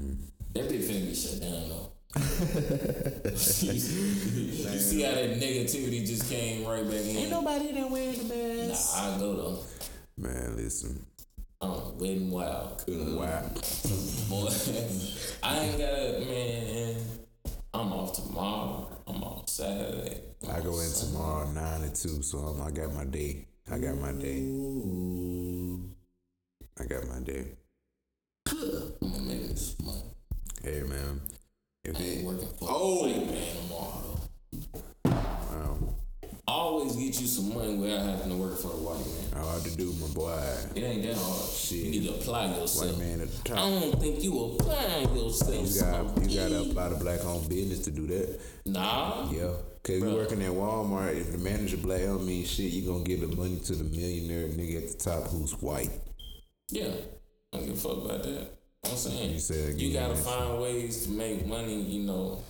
That 0.54 0.70
bitch 0.70 0.84
finna 0.84 1.08
get 1.08 1.16
shut 1.18 1.42
down 1.42 1.70
though. 1.70 1.92
you 2.16 3.38
see 3.38 5.02
how 5.02 5.12
that 5.12 5.40
negativity 5.40 6.06
just 6.08 6.30
came 6.30 6.66
right 6.66 6.84
back 6.86 7.02
in? 7.02 7.18
Ain't 7.18 7.30
nobody 7.30 7.74
that 7.74 7.90
wearing 7.90 8.28
the 8.28 8.68
mask. 8.68 8.96
Nah, 8.96 9.16
I 9.16 9.20
go 9.20 9.36
though. 9.36 9.60
Man, 10.18 10.56
listen. 10.56 11.06
Um, 11.60 11.98
wet 11.98 12.10
and 12.12 12.32
wild. 12.32 12.84
Wow. 12.88 13.42
Boy, 14.30 14.50
I 15.44 15.60
ain't 15.60 15.78
got 15.78 16.28
man. 16.28 16.96
I'm 17.74 17.92
off 17.92 18.14
tomorrow. 18.14 19.04
I'm 19.08 19.24
off 19.24 19.50
Saturday. 19.50 20.22
I 20.50 20.62
go 20.62 20.80
in 20.80 20.92
tomorrow 20.92 21.52
nine 21.52 21.82
to 21.82 21.90
two, 21.90 22.22
so 22.24 22.40
um, 22.40 22.62
I 22.62 22.72
got 22.72 22.94
my 22.94 23.04
day. 23.04 23.48
I 23.72 23.80
got 23.80 23.98
my 23.98 24.12
day. 24.12 24.46
I 26.80 26.86
got 26.86 27.08
my 27.08 27.20
day. 27.26 27.46
Hey 30.64 30.84
man, 30.84 31.22
if 31.84 32.00
it, 32.00 32.26
oh 32.62 33.08
man 33.08 33.28
tomorrow. 33.56 34.20
Wow. 35.06 35.78
I 36.48 36.52
always 36.52 36.96
get 36.96 37.20
you 37.20 37.28
some 37.28 37.56
money 37.56 37.76
without 37.76 38.06
having 38.06 38.30
to 38.30 38.36
work 38.36 38.60
for 38.60 38.68
a 38.68 38.78
white 38.78 39.00
man. 39.00 39.42
All 39.44 39.50
I 39.50 39.54
have 39.54 39.64
to 39.64 39.76
do, 39.76 39.94
my 39.94 40.08
boy. 40.14 40.40
It 40.76 40.84
ain't 40.84 41.04
that 41.04 41.18
hard. 41.18 41.50
Shit. 41.50 41.78
You 41.86 41.92
need 41.92 42.08
to 42.08 42.14
apply 42.14 42.46
yourself. 42.56 42.98
White 42.98 43.00
man 43.00 43.22
at 43.22 43.32
the 43.32 43.50
top. 43.50 43.58
I 43.58 43.62
don't 43.62 44.00
think 44.00 44.24
you 44.24 44.44
apply 44.44 45.08
yourself. 45.16 45.74
You 45.74 45.82
got, 45.82 46.30
you 46.30 46.40
got 46.40 46.52
a 46.52 46.64
lot 46.74 46.92
of 46.92 47.00
black 47.00 47.26
owned 47.26 47.50
business 47.50 47.80
to 47.86 47.92
do 47.92 48.06
that. 48.08 48.40
Nah. 48.68 49.30
Yeah. 49.32 49.54
Cause 49.86 49.98
you 49.98 50.04
Bruh. 50.06 50.16
working 50.16 50.42
at 50.42 50.50
Walmart, 50.50 51.16
if 51.16 51.32
the 51.32 51.38
manager 51.38 51.78
black 51.78 52.02
don't 52.02 52.26
mean 52.26 52.44
shit, 52.44 52.72
you 52.72 52.88
gonna 52.92 53.04
give 53.04 53.22
the 53.22 53.28
money 53.36 53.60
to 53.66 53.76
the 53.76 53.84
millionaire 53.84 54.48
nigga 54.48 54.78
at 54.78 54.90
the 54.90 54.98
top 54.98 55.28
who's 55.28 55.52
white. 55.62 55.92
Yeah. 56.72 56.90
I 57.54 57.58
don't 57.58 57.68
give 57.68 57.76
a 57.76 57.80
fuck 57.80 58.04
about 58.04 58.24
that. 58.24 58.48
I'm 58.84 58.98
saying 58.98 59.34
You 59.34 59.40
said 59.40 59.80
you 59.80 59.94
gotta 59.94 60.16
find 60.16 60.60
ways 60.60 61.06
to 61.06 61.12
make 61.12 61.46
money. 61.46 61.84
You 61.84 62.04
know, 62.04 62.44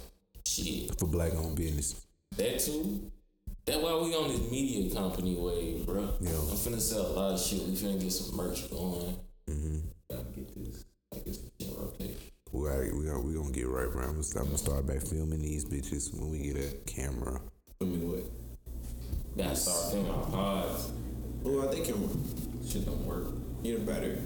shit. 0.48 0.98
For 0.98 1.08
black 1.08 1.36
owned 1.36 1.58
business. 1.58 2.06
That 2.38 2.60
too. 2.60 3.12
That's 3.66 3.84
why 3.84 3.96
we 3.96 4.16
on 4.16 4.30
this 4.30 4.50
media 4.50 4.96
company 4.96 5.36
wave, 5.36 5.86
bro. 5.86 6.04
Yeah. 6.22 6.30
I'm 6.30 6.56
finna 6.56 6.80
sell 6.80 7.06
a 7.06 7.14
lot 7.20 7.34
of 7.34 7.42
shit. 7.42 7.64
We 7.64 7.74
finna 7.74 8.00
get 8.00 8.14
some 8.14 8.38
merch 8.38 8.72
going. 8.72 9.18
Mm-hmm. 9.50 9.78
Gotta 10.10 10.24
get 10.36 10.56
this. 10.56 10.86
I 11.14 11.18
guess 11.18 11.38
this 11.38 11.52
shit 11.60 11.78
rotate. 11.78 12.25
We 12.56 12.70
got 12.70 12.80
we 12.96 13.06
got 13.06 13.24
we 13.24 13.34
gonna 13.34 13.52
get 13.52 13.68
right, 13.68 13.92
bro. 13.92 14.04
I'm 14.04 14.22
gonna, 14.22 14.40
I'm 14.40 14.46
gonna 14.46 14.58
start 14.58 14.88
back 14.88 15.02
filming 15.02 15.42
these 15.42 15.66
bitches 15.66 16.14
when 16.18 16.32
we 16.32 16.40
get 16.40 16.56
a 16.56 16.74
camera. 16.86 17.42
Mean, 17.82 18.10
what? 18.10 18.24
Gotta 19.38 19.56
start 19.58 19.92
filming 19.92 20.12
our 20.12 20.26
pods. 20.30 20.92
Oh, 21.44 21.68
I 21.68 21.72
think 21.74 21.86
camera. 21.86 22.08
Shit 22.66 22.86
don't 22.86 23.06
work. 23.06 23.34
Need 23.62 23.76
a 23.76 23.80
battery. 23.80 24.20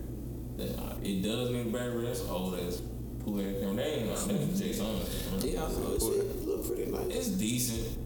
Uh, 0.60 0.94
It 1.02 1.24
does 1.24 1.50
need 1.50 1.68
a 1.68 1.70
battery. 1.72 2.06
That's 2.06 2.22
old 2.30 2.54
ass 2.60 2.84
pool 3.26 3.40
ass 3.42 3.56
camera. 3.60 3.76
That 3.76 3.88
ain't 3.88 4.08
like 4.10 4.28
that 4.28 4.56
Jake's 4.56 4.80
on 4.80 4.96
it. 4.96 5.10
Yeah, 5.46 5.66
I 5.66 5.72
know. 5.72 5.94
It's, 5.96 6.06
it 6.06 6.46
look 6.46 6.68
pretty 6.68 6.92
nice. 6.92 7.16
It's 7.16 7.28
decent. 7.30 7.98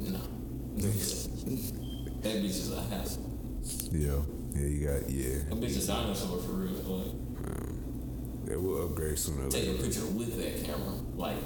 No. 0.00 0.18
that 0.76 2.42
bitch 2.42 2.44
is 2.44 2.72
a 2.72 2.82
hassle. 2.82 3.30
Yeah, 3.92 4.22
yeah, 4.54 4.66
you 4.66 4.86
got 4.88 5.08
yeah. 5.08 5.38
That 5.48 5.60
bitch 5.60 5.76
is 5.76 5.88
a 5.88 5.92
dinosaur 5.92 6.40
for 6.40 6.52
real. 6.52 6.72
Like, 6.72 7.25
Yeah, 8.48 8.56
we'll 8.56 8.84
upgrade 8.84 9.18
sooner. 9.18 9.46
or 9.46 9.50
take 9.50 9.68
a 9.68 9.82
picture 9.82 10.06
with 10.06 10.36
that 10.38 10.64
camera. 10.64 10.94
Like, 11.16 11.36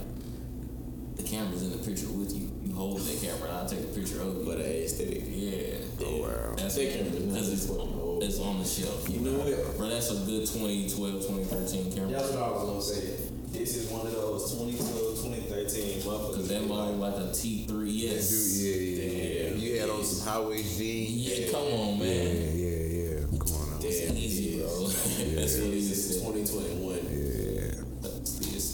the 1.16 1.22
camera's 1.22 1.62
in 1.62 1.70
the 1.70 1.78
picture 1.78 2.08
with 2.08 2.34
you. 2.36 2.50
You 2.62 2.74
hold 2.74 3.00
that 3.00 3.20
camera, 3.20 3.48
and 3.48 3.58
I'll 3.58 3.68
take 3.68 3.80
a 3.80 3.92
picture 3.94 4.20
of 4.20 4.36
you. 4.36 4.44
But 4.44 4.58
a 4.58 4.84
aesthetic. 4.84 5.22
yeah. 5.26 5.76
Oh 6.06 6.22
wow. 6.22 6.54
That's 6.56 6.76
That 6.76 6.92
camera 6.92 7.10
because 7.10 7.52
it's, 7.52 7.64
it's 7.68 8.40
on 8.40 8.58
the 8.58 8.64
shelf. 8.64 9.08
You 9.08 9.20
know 9.20 9.38
what? 9.38 9.76
Bro, 9.76 9.88
that's 9.88 10.10
a 10.10 10.14
good 10.24 10.46
2012, 10.46 10.88
2013 11.26 11.92
camera. 11.92 12.10
That's 12.10 12.30
what 12.32 12.42
I 12.42 12.50
was 12.50 12.64
gonna 12.68 12.82
say. 12.82 13.16
This 13.52 13.76
is 13.76 13.90
one 13.90 14.06
of 14.06 14.12
those 14.12 14.52
2012, 14.52 15.24
2013 15.24 16.02
motherfuckers. 16.02 16.34
Cause 16.36 16.48
that 16.48 16.66
mother 16.68 16.92
like 16.92 17.14
a 17.16 17.28
T3, 17.34 17.68
yes. 17.86 18.30
Dude, 18.30 18.62
yeah, 18.62 19.02
yeah, 19.02 19.42
yeah. 19.42 19.48
Damn. 19.50 19.58
You 19.58 19.80
had 19.80 19.90
on 19.90 20.04
some 20.04 20.26
highway 20.26 20.62
jeans. 20.62 21.10
Yeah, 21.40 21.50
come 21.50 21.62
on, 21.66 21.98
man. 21.98 22.06
yeah, 22.08 22.52
yeah. 22.54 23.18
yeah. 23.20 23.38
Come 23.38 23.52
on 23.58 23.70
now. 23.70 23.78
It's 23.82 24.00
Damn, 24.06 24.16
easy, 24.16 24.60
bro. 24.60 24.84
is. 24.86 25.34
That's 25.34 25.56
what 25.58 25.66
it 25.66 25.70
This 25.74 25.90
is. 25.90 26.10
is 26.10 26.22
2021. 26.22 26.79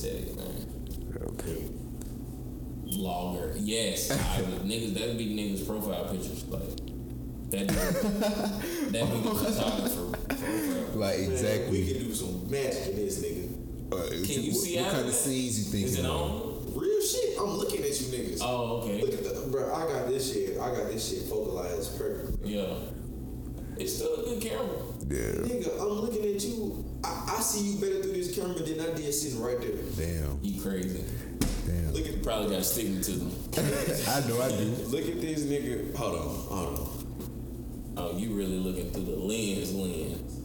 Yeah. 0.06 0.12
That's 0.12 0.30
the 0.30 0.32
aesthetic, 0.32 0.36
man. 0.36 0.66
Okay. 1.28 1.68
Vlogger, 2.86 3.56
yes. 3.58 4.10
I 4.10 4.40
would, 4.42 4.62
niggas, 4.62 4.94
that'd 4.94 5.18
be 5.18 5.26
niggas' 5.36 5.66
profile 5.66 6.04
pictures. 6.04 6.44
Like, 6.46 6.76
that'd 7.50 7.68
be, 7.68 7.74
that'd 8.90 9.12
be 9.12 9.28
the 9.28 9.34
photographer 9.34 10.06
profile. 10.10 10.96
Like 10.96 11.18
Man, 11.18 11.28
we 11.28 11.34
exactly. 11.34 11.86
could 11.92 11.98
do 12.00 12.14
some 12.14 12.50
magic 12.50 12.88
in 12.88 12.96
this 12.96 13.22
nigga. 13.22 13.52
Uh, 13.92 14.08
Can 14.08 14.20
what, 14.20 14.28
you 14.28 14.52
see 14.52 14.76
what 14.76 14.86
out 14.86 14.92
kind 14.92 15.02
of 15.02 15.08
of 15.08 15.14
scenes 15.14 15.58
you 15.58 15.64
thinking? 15.72 15.88
Is 15.88 15.98
it 15.98 16.06
on? 16.06 16.74
Real 16.74 17.00
shit. 17.02 17.38
I'm 17.38 17.56
looking 17.56 17.82
at 17.82 18.00
you 18.00 18.06
niggas. 18.06 18.38
Oh, 18.42 18.80
okay. 18.82 19.00
Look 19.00 19.12
at 19.14 19.24
the, 19.24 19.48
bro. 19.50 19.72
I 19.74 19.86
got 19.92 20.08
this 20.08 20.32
shit. 20.32 20.58
I 20.58 20.74
got 20.74 20.88
this 20.90 21.08
shit 21.08 21.22
focalized 21.28 21.98
perfect. 21.98 22.44
Yeah. 22.44 22.74
It's 23.78 23.96
still 23.96 24.14
a 24.14 24.24
good 24.24 24.40
camera. 24.40 24.78
Yeah. 25.08 25.44
Nigga, 25.44 25.80
I'm 25.80 26.00
looking 26.00 26.34
at 26.34 26.42
you. 26.42 26.84
I, 27.04 27.36
I 27.36 27.40
see 27.40 27.72
you 27.72 27.80
better 27.80 28.02
through 28.02 28.12
this 28.12 28.34
camera 28.34 28.54
than 28.54 28.80
I 28.80 28.94
did 28.96 29.12
sitting 29.12 29.42
right 29.42 29.60
there. 29.60 29.76
Damn. 29.96 30.38
You 30.42 30.60
crazy. 30.60 31.04
Damn. 31.66 31.92
Look 31.92 32.06
at 32.06 32.22
Probably 32.22 32.50
gotta 32.50 32.64
stick 32.64 32.88
me 32.88 33.00
to 33.02 33.12
them. 33.12 33.30
I 33.56 34.28
know 34.28 34.40
I 34.40 34.48
do. 34.48 34.64
look 34.88 35.06
at 35.06 35.20
this 35.20 35.44
nigga. 35.44 35.94
Hold 35.94 36.18
on, 36.18 36.26
hold 36.26 36.78
on. 36.78 37.94
Oh, 37.98 38.16
you 38.16 38.34
really 38.34 38.58
looking 38.58 38.90
through 38.90 39.04
the 39.04 39.16
lens 39.16 39.72
lens. 39.72 40.40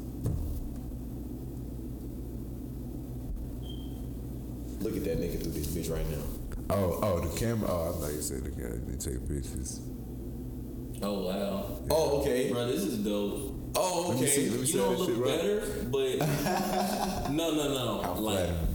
Look 4.81 4.95
at 4.95 5.03
that 5.05 5.19
nigga 5.19 5.41
through 5.41 5.51
this 5.51 5.67
bitch 5.67 5.91
right 5.91 6.07
now. 6.09 6.23
Oh, 6.69 6.99
oh, 7.01 7.19
the 7.19 7.39
camera. 7.39 7.69
Oh, 7.69 7.89
I 7.89 7.99
thought 7.99 8.13
you 8.13 8.21
said 8.21 8.43
the 8.43 8.51
guy 8.51 8.69
they 8.87 8.97
take 8.97 9.27
pictures. 9.27 9.79
Oh 11.03 11.25
wow. 11.25 11.79
Oh, 11.89 12.21
okay. 12.21 12.51
Bro, 12.51 12.67
this 12.67 12.81
is 12.83 12.97
dope. 12.99 13.57
Oh, 13.75 14.09
Let 14.09 14.19
me 14.19 14.27
see. 14.27 14.41
okay. 14.41 14.49
Let 14.49 14.59
me 14.59 14.59
You 14.59 14.65
see 14.67 14.77
don't 14.77 14.97
look 14.97 15.09
shit 15.09 15.17
right. 15.17 15.37
better, 15.37 15.61
but 15.89 17.29
no, 17.31 17.51
no, 17.55 17.73
no. 17.73 18.01
How 18.03 18.13
like 18.15 18.37
flattering. 18.37 18.67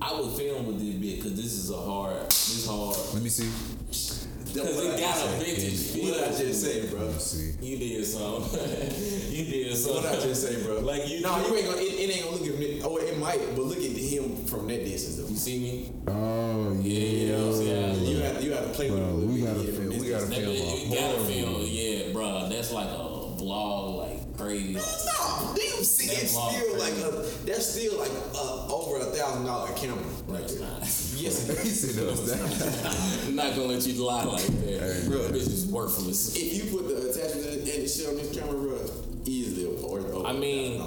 I 0.00 0.20
would 0.20 0.32
film 0.36 0.66
with 0.66 0.78
this 0.78 0.94
bit 0.94 1.16
because 1.16 1.34
this 1.36 1.52
is 1.52 1.70
a 1.70 1.76
hard. 1.76 2.26
This 2.26 2.66
hard 2.66 2.96
Let 3.14 3.22
me 3.22 3.28
see. 3.28 3.50
because 3.88 4.84
it 4.84 5.00
got 5.00 5.24
a 5.26 5.28
vintage 5.42 5.80
feel. 5.90 6.14
What 6.14 6.24
I 6.24 6.28
just 6.28 6.62
say, 6.62 6.86
bro? 6.88 7.00
Let 7.00 7.12
me 7.14 7.18
see. 7.18 7.52
You 7.60 7.76
did 7.78 8.06
something. 8.06 8.60
you 9.32 9.44
did 9.44 9.76
something. 9.76 10.02
What 10.04 10.12
I 10.18 10.20
just 10.20 10.42
say, 10.46 10.62
bro? 10.62 10.80
Like 10.80 11.08
you. 11.08 11.20
No, 11.22 11.36
you 11.46 11.56
ain't 11.56 11.66
gonna. 11.66 11.78
It, 11.78 11.82
it 11.94 12.16
ain't 12.16 12.24
gonna 12.24 12.36
look 12.36 12.48
at 12.54 12.58
me. 12.58 12.80
Oh, 12.84 12.96
it 12.98 13.18
might, 13.18 13.40
but 13.56 13.64
look 13.64 13.78
at 13.78 13.82
him 14.26 14.46
from 14.46 14.66
that 14.68 14.84
distance 14.84 15.16
though. 15.16 15.28
You 15.28 15.36
see 15.36 15.58
me? 15.58 15.92
Oh 16.08 16.72
Yeah, 16.82 16.98
yeah. 17.00 17.52
see 17.52 17.70
how 17.70 17.80
I 17.80 17.92
look. 17.92 18.08
You 18.08 18.18
have 18.22 18.44
you 18.44 18.52
have 18.52 18.64
to 18.64 18.70
play 18.70 18.90
with 18.90 19.00
Bro, 19.00 19.08
it. 19.08 19.22
a 19.22 19.26
we 19.26 19.40
gotta 19.42 19.60
film- 19.72 19.98
we 19.98 20.08
gotta 20.10 20.26
film 20.26 20.44
a 20.44 20.54
you 20.54 20.94
gotta 20.94 21.24
film. 21.24 21.62
Yeah, 21.66 22.12
bro. 22.12 22.48
That's 22.48 22.72
like 22.72 22.88
a 22.88 23.06
vlog, 23.40 23.98
like 23.98 24.36
crazy. 24.38 24.74
No, 24.74 25.52
do 25.54 25.62
you 25.62 25.84
see 25.84 26.06
That 26.08 26.22
it's 26.22 26.30
still 26.30 26.50
crazy. 26.50 26.78
like 26.78 26.92
a 27.14 27.46
that's 27.46 27.66
still 27.66 27.98
like 27.98 28.10
a, 28.10 28.72
over 28.72 28.98
a 28.98 29.04
thousand 29.04 29.46
dollar 29.46 29.72
camera 29.74 30.02
right 30.28 30.42
It's 30.42 30.54
there. 30.54 31.22
Yes, 31.22 31.48
it 31.48 31.96
He 31.96 32.00
no, 32.00 32.10
it's. 32.10 33.26
I'm 33.26 33.34
not 33.36 33.54
gonna 33.56 33.68
let 33.68 33.86
you 33.86 34.04
lie 34.04 34.24
like 34.24 34.42
that. 34.44 34.80
Hey, 34.80 35.08
bro, 35.08 35.18
bitch 35.30 35.48
is 35.48 35.66
worthless. 35.66 36.36
If 36.36 36.52
you 36.54 36.76
put 36.76 36.88
the 36.88 37.10
attachment 37.10 37.46
and 37.46 37.68
and 37.68 37.82
the 37.84 37.88
shit 37.88 38.08
on 38.08 38.16
this 38.16 38.34
camera, 38.36 38.52
bro, 38.52 38.78
easily 39.24 39.66
or, 39.82 40.00
or 40.00 40.26
I 40.26 40.32
mean, 40.32 40.82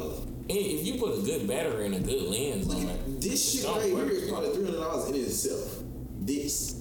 if 0.48 0.86
you 0.86 1.00
put 1.00 1.18
a 1.18 1.22
good 1.22 1.48
battery 1.48 1.88
and 1.88 1.96
a 1.96 2.00
good 2.00 2.22
lens 2.24 2.70
on 2.74 2.84
it, 2.88 2.99
this 3.20 3.52
shit 3.54 3.66
right 3.66 3.94
work. 3.94 4.10
here 4.10 4.18
is 4.22 4.30
probably 4.30 4.50
three 4.54 4.66
hundred 4.66 4.80
dollars 4.80 5.10
in 5.10 5.16
itself. 5.16 5.76
This. 6.22 6.76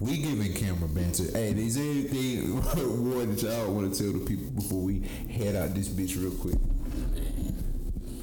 We 0.00 0.18
giving 0.18 0.54
camera 0.54 0.88
banter. 0.88 1.24
Hey, 1.32 1.50
is 1.52 1.74
there 1.74 1.84
anything 1.84 2.50
more 3.10 3.24
that 3.24 3.42
y'all 3.42 3.72
want 3.72 3.92
to 3.94 4.02
tell 4.02 4.12
the 4.18 4.24
people 4.24 4.50
before 4.52 4.80
we 4.80 5.00
head 5.30 5.56
out 5.56 5.74
this 5.74 5.88
bitch 5.88 6.16
real 6.20 6.30
quick? 6.32 6.54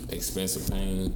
expensive 0.09 0.69
pain. 0.71 1.13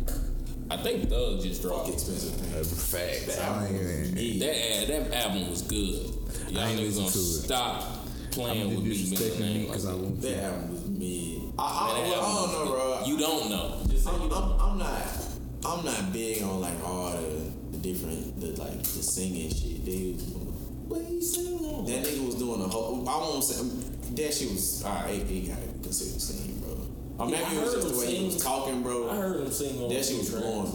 I 0.72 0.78
think 0.78 1.10
Thug 1.10 1.42
just 1.42 1.62
dropped. 1.62 1.90
Expensive. 1.90 2.34
Facts. 2.80 3.40
I 3.40 3.68
ain't, 3.68 4.40
That 4.40 4.88
that 5.10 5.24
album 5.26 5.50
was 5.50 5.62
good. 5.64 6.14
Y'all 6.50 6.60
I 6.62 6.70
ain't 6.70 6.80
niggas 6.80 6.98
gonna 6.98 7.10
to 7.12 7.18
it. 7.20 7.44
stop 7.46 7.84
playing 8.32 8.62
I'm 8.70 8.76
with 8.76 8.86
me. 8.86 8.92
disrespecting 8.96 9.40
me 9.40 9.66
because 9.66 9.86
I 9.88 9.94
won't. 9.94 10.22
That 10.22 10.44
album 10.44 10.72
was 10.72 10.86
mid. 10.86 11.54
I, 11.58 11.64
I, 11.64 12.10
That 12.10 12.18
I, 12.18 12.22
don't 12.22 12.52
know, 12.52 12.66
bro. 12.72 13.02
You 13.06 13.18
don't 13.18 13.50
know. 13.50 13.82
Just 13.90 14.08
I'm, 14.08 14.22
you. 14.22 14.32
I'm, 14.32 14.60
I'm 14.62 14.78
not. 14.78 15.02
I'm 15.66 15.84
not 15.86 16.14
big 16.14 16.42
on 16.42 16.62
like 16.62 16.80
all 16.86 17.12
the, 17.12 17.52
the 17.72 17.78
different, 17.78 18.40
the 18.40 18.48
like 18.62 18.82
the 18.82 19.04
singing 19.04 19.50
shit. 19.50 19.86
They, 19.86 20.12
What 20.88 21.02
he 21.06 21.22
sing 21.22 21.58
on? 21.66 21.86
that 21.86 22.04
nigga 22.06 22.26
was 22.26 22.36
doing 22.36 22.62
a 22.62 22.68
whole. 22.68 23.08
I 23.08 23.18
won't 23.18 23.44
say 23.44 23.60
um, 23.60 23.70
that 24.16 24.34
shit 24.34 24.50
was. 24.52 24.84
Alright, 24.86 25.20
it, 25.20 25.30
it 25.32 25.48
gotta 25.50 25.68
be 25.68 25.84
considered 25.84 26.22
singing, 26.22 26.60
bro. 26.62 26.78
Or 27.20 27.30
Yeah, 27.30 27.38
maybe 27.44 27.46
I 27.46 27.60
it 27.60 27.64
was 27.64 27.74
heard 27.74 27.82
just 27.84 27.88
the 27.88 27.94
him 27.94 28.00
way 28.00 28.16
he 28.16 28.26
was 28.26 28.44
talking, 28.44 28.82
bro. 28.84 29.10
I 29.10 29.16
heard 29.18 29.40
him 29.42 29.52
sing 29.52 29.82
on 29.84 29.90
that 29.90 30.06
shit 30.06 30.18
was 30.18 30.30
a 30.34 30.38
few 30.38 30.42
blowing. 30.42 30.74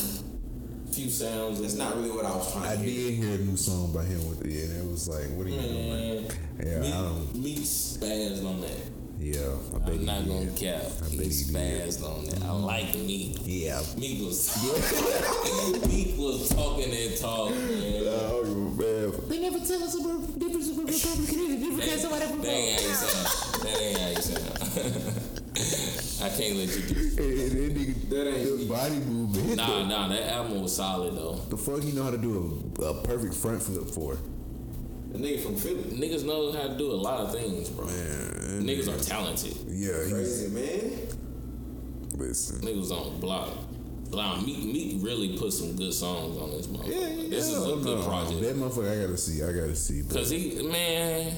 few 0.93 1.09
sounds. 1.11 1.61
That's 1.63 1.75
not 1.75 1.97
really 1.97 2.11
what 2.11 2.25
I 2.27 2.37
was 2.37 2.53
trying 2.53 2.67
I 2.69 2.77
to 2.77 2.83
did 2.83 2.89
hear. 2.89 3.25
hear 3.27 3.35
a 3.37 3.39
new 3.39 3.57
song 3.57 3.93
by 3.93 4.05
him 4.05 4.29
with 4.29 4.45
it, 4.45 4.69
and 4.69 4.87
it 4.87 4.91
was 4.91 5.09
like, 5.09 5.27
what 5.37 5.47
are 5.47 5.51
you 5.51 5.61
doing? 5.61 5.89
Man, 5.89 6.27
Yeah, 6.63 6.79
Meek, 6.81 6.95
I 6.95 7.01
don't. 7.01 7.35
Meek 7.37 7.59
spazzed 7.59 8.47
on 8.47 8.61
that. 8.61 8.81
Yeah, 9.25 9.41
I 9.75 9.79
bet 9.79 9.89
I'm 9.89 9.99
he 10.01 10.05
not 10.05 10.27
gonna 10.27 10.45
did. 10.45 10.57
cap. 10.57 10.83
I 10.85 11.09
He 11.09 11.17
bet 11.17 11.27
he 11.29 11.45
did. 11.45 11.49
spazzed 11.49 12.05
on 12.05 12.27
that. 12.27 12.43
I 12.43 12.47
mm-hmm. 12.47 12.65
like 12.65 12.95
Meek. 12.95 13.39
Yeah. 13.45 13.81
Meek 13.97 14.21
was 14.21 14.53
Meek 15.89 16.19
was 16.19 16.51
talking 16.51 16.91
that 16.91 17.17
talk, 17.19 17.49
man. 17.49 18.03
Oh, 18.05 18.45
man. 18.45 19.29
They 19.31 19.41
never 19.41 19.65
tell 19.65 19.83
us 19.83 19.95
about 19.99 20.29
the 20.29 20.39
difference 20.41 20.69
of 20.69 20.79
a 20.79 20.83
Republican 20.85 21.41
and 21.41 21.53
a 21.55 21.57
Democrat, 21.57 22.01
so 22.01 22.11
whatever. 22.11 22.37
That 22.37 22.49
ain't 22.49 22.81
how 22.83 22.87
you 22.87 22.95
sound. 22.95 23.65
That 23.65 23.81
ain't 23.81 23.99
how 23.99 24.09
you 24.09 24.21
sound. 24.21 25.35
I 26.21 26.29
can't 26.37 26.57
let 26.57 26.69
you 26.69 26.83
do. 26.83 27.11
That 27.17 27.77
nigga, 27.77 28.09
That 28.11 28.29
ain't 28.29 28.59
the 28.59 28.67
body 28.69 28.97
movement. 28.97 29.57
Nah, 29.57 29.89
nah, 29.89 30.09
that 30.09 30.33
album 30.35 30.61
was 30.61 30.77
solid 30.77 31.17
though. 31.17 31.37
The 31.49 31.57
fuck 31.57 31.83
you 31.83 31.95
know 31.95 32.03
how 32.03 32.11
to 32.11 32.19
do 32.19 32.73
a, 32.79 32.83
a 32.83 33.03
perfect 33.03 33.33
front 33.33 33.63
flip 33.63 33.89
for? 33.89 34.19
The 35.15 35.21
nigga 35.21 35.41
from 35.41 35.55
Philly. 35.55 35.85
Niggas 35.85 36.25
know 36.25 36.51
how 36.51 36.67
to 36.67 36.77
do 36.77 36.91
a 36.91 36.93
lot 36.93 37.21
of 37.21 37.33
things, 37.33 37.71
bro. 37.71 37.87
Man, 37.87 38.67
Niggas 38.67 38.89
are 38.89 39.03
talented. 39.03 39.55
Yeah, 39.69 40.03
he's 40.03 40.13
Crazy 40.13 40.49
man. 40.49 41.09
listen. 42.17 42.61
Niggas 42.63 42.91
on 42.91 43.15
the 43.15 43.19
block. 43.21 43.51
Nah, 44.11 44.41
Meek, 44.41 44.65
Meek 44.65 45.05
really 45.05 45.39
put 45.39 45.53
some 45.53 45.77
good 45.77 45.95
songs 45.95 46.37
on 46.37 46.51
this 46.51 46.67
motherfucker. 46.67 46.89
Yeah, 46.89 47.09
yeah, 47.23 47.31
this 47.31 47.49
is 47.49 47.63
a 47.65 47.69
no, 47.69 47.77
good 47.77 47.99
no. 48.01 48.05
project. 48.05 48.41
That 48.41 48.57
motherfucker, 48.57 48.91
I 48.91 49.03
gotta 49.03 49.17
see. 49.17 49.43
I 49.43 49.53
gotta 49.53 49.77
see. 49.77 50.03
But 50.03 50.17
Cause 50.17 50.31
he, 50.31 50.61
man, 50.69 51.33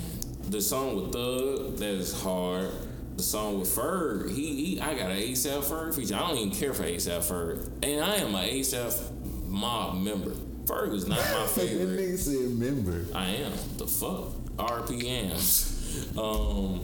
the 0.48 0.61
song 0.62 0.97
with 0.97 1.12
Thug 1.12 1.77
that 1.77 1.89
is 1.89 2.19
hard. 2.23 2.70
The 3.19 3.23
song 3.23 3.61
with 3.61 3.69
Ferg, 3.69 4.35
he, 4.35 4.74
he 4.74 4.81
I 4.81 4.94
got 4.94 5.11
an 5.11 5.16
ASAP 5.19 5.65
Ferg 5.65 5.94
feature. 5.94 6.15
I 6.15 6.20
don't 6.28 6.36
even 6.36 6.51
care 6.51 6.74
for 6.74 6.82
ASAP 6.82 7.20
Ferg, 7.20 7.66
and 7.82 8.03
I 8.05 8.16
am 8.16 8.35
a 8.35 8.39
ASAP 8.39 9.47
mob 9.47 9.97
member. 10.03 10.32
Ferg 10.66 10.93
is 10.94 11.06
not 11.06 11.18
my 11.18 11.24
That 11.47 11.48
favorite. 11.51 11.98
nigga 11.98 12.18
said 12.18 12.51
member. 12.59 13.05
I 13.14 13.28
am 13.30 13.52
the 13.76 13.86
fuck 13.86 14.32
RPMs. 14.56 16.16
Um, 16.18 16.80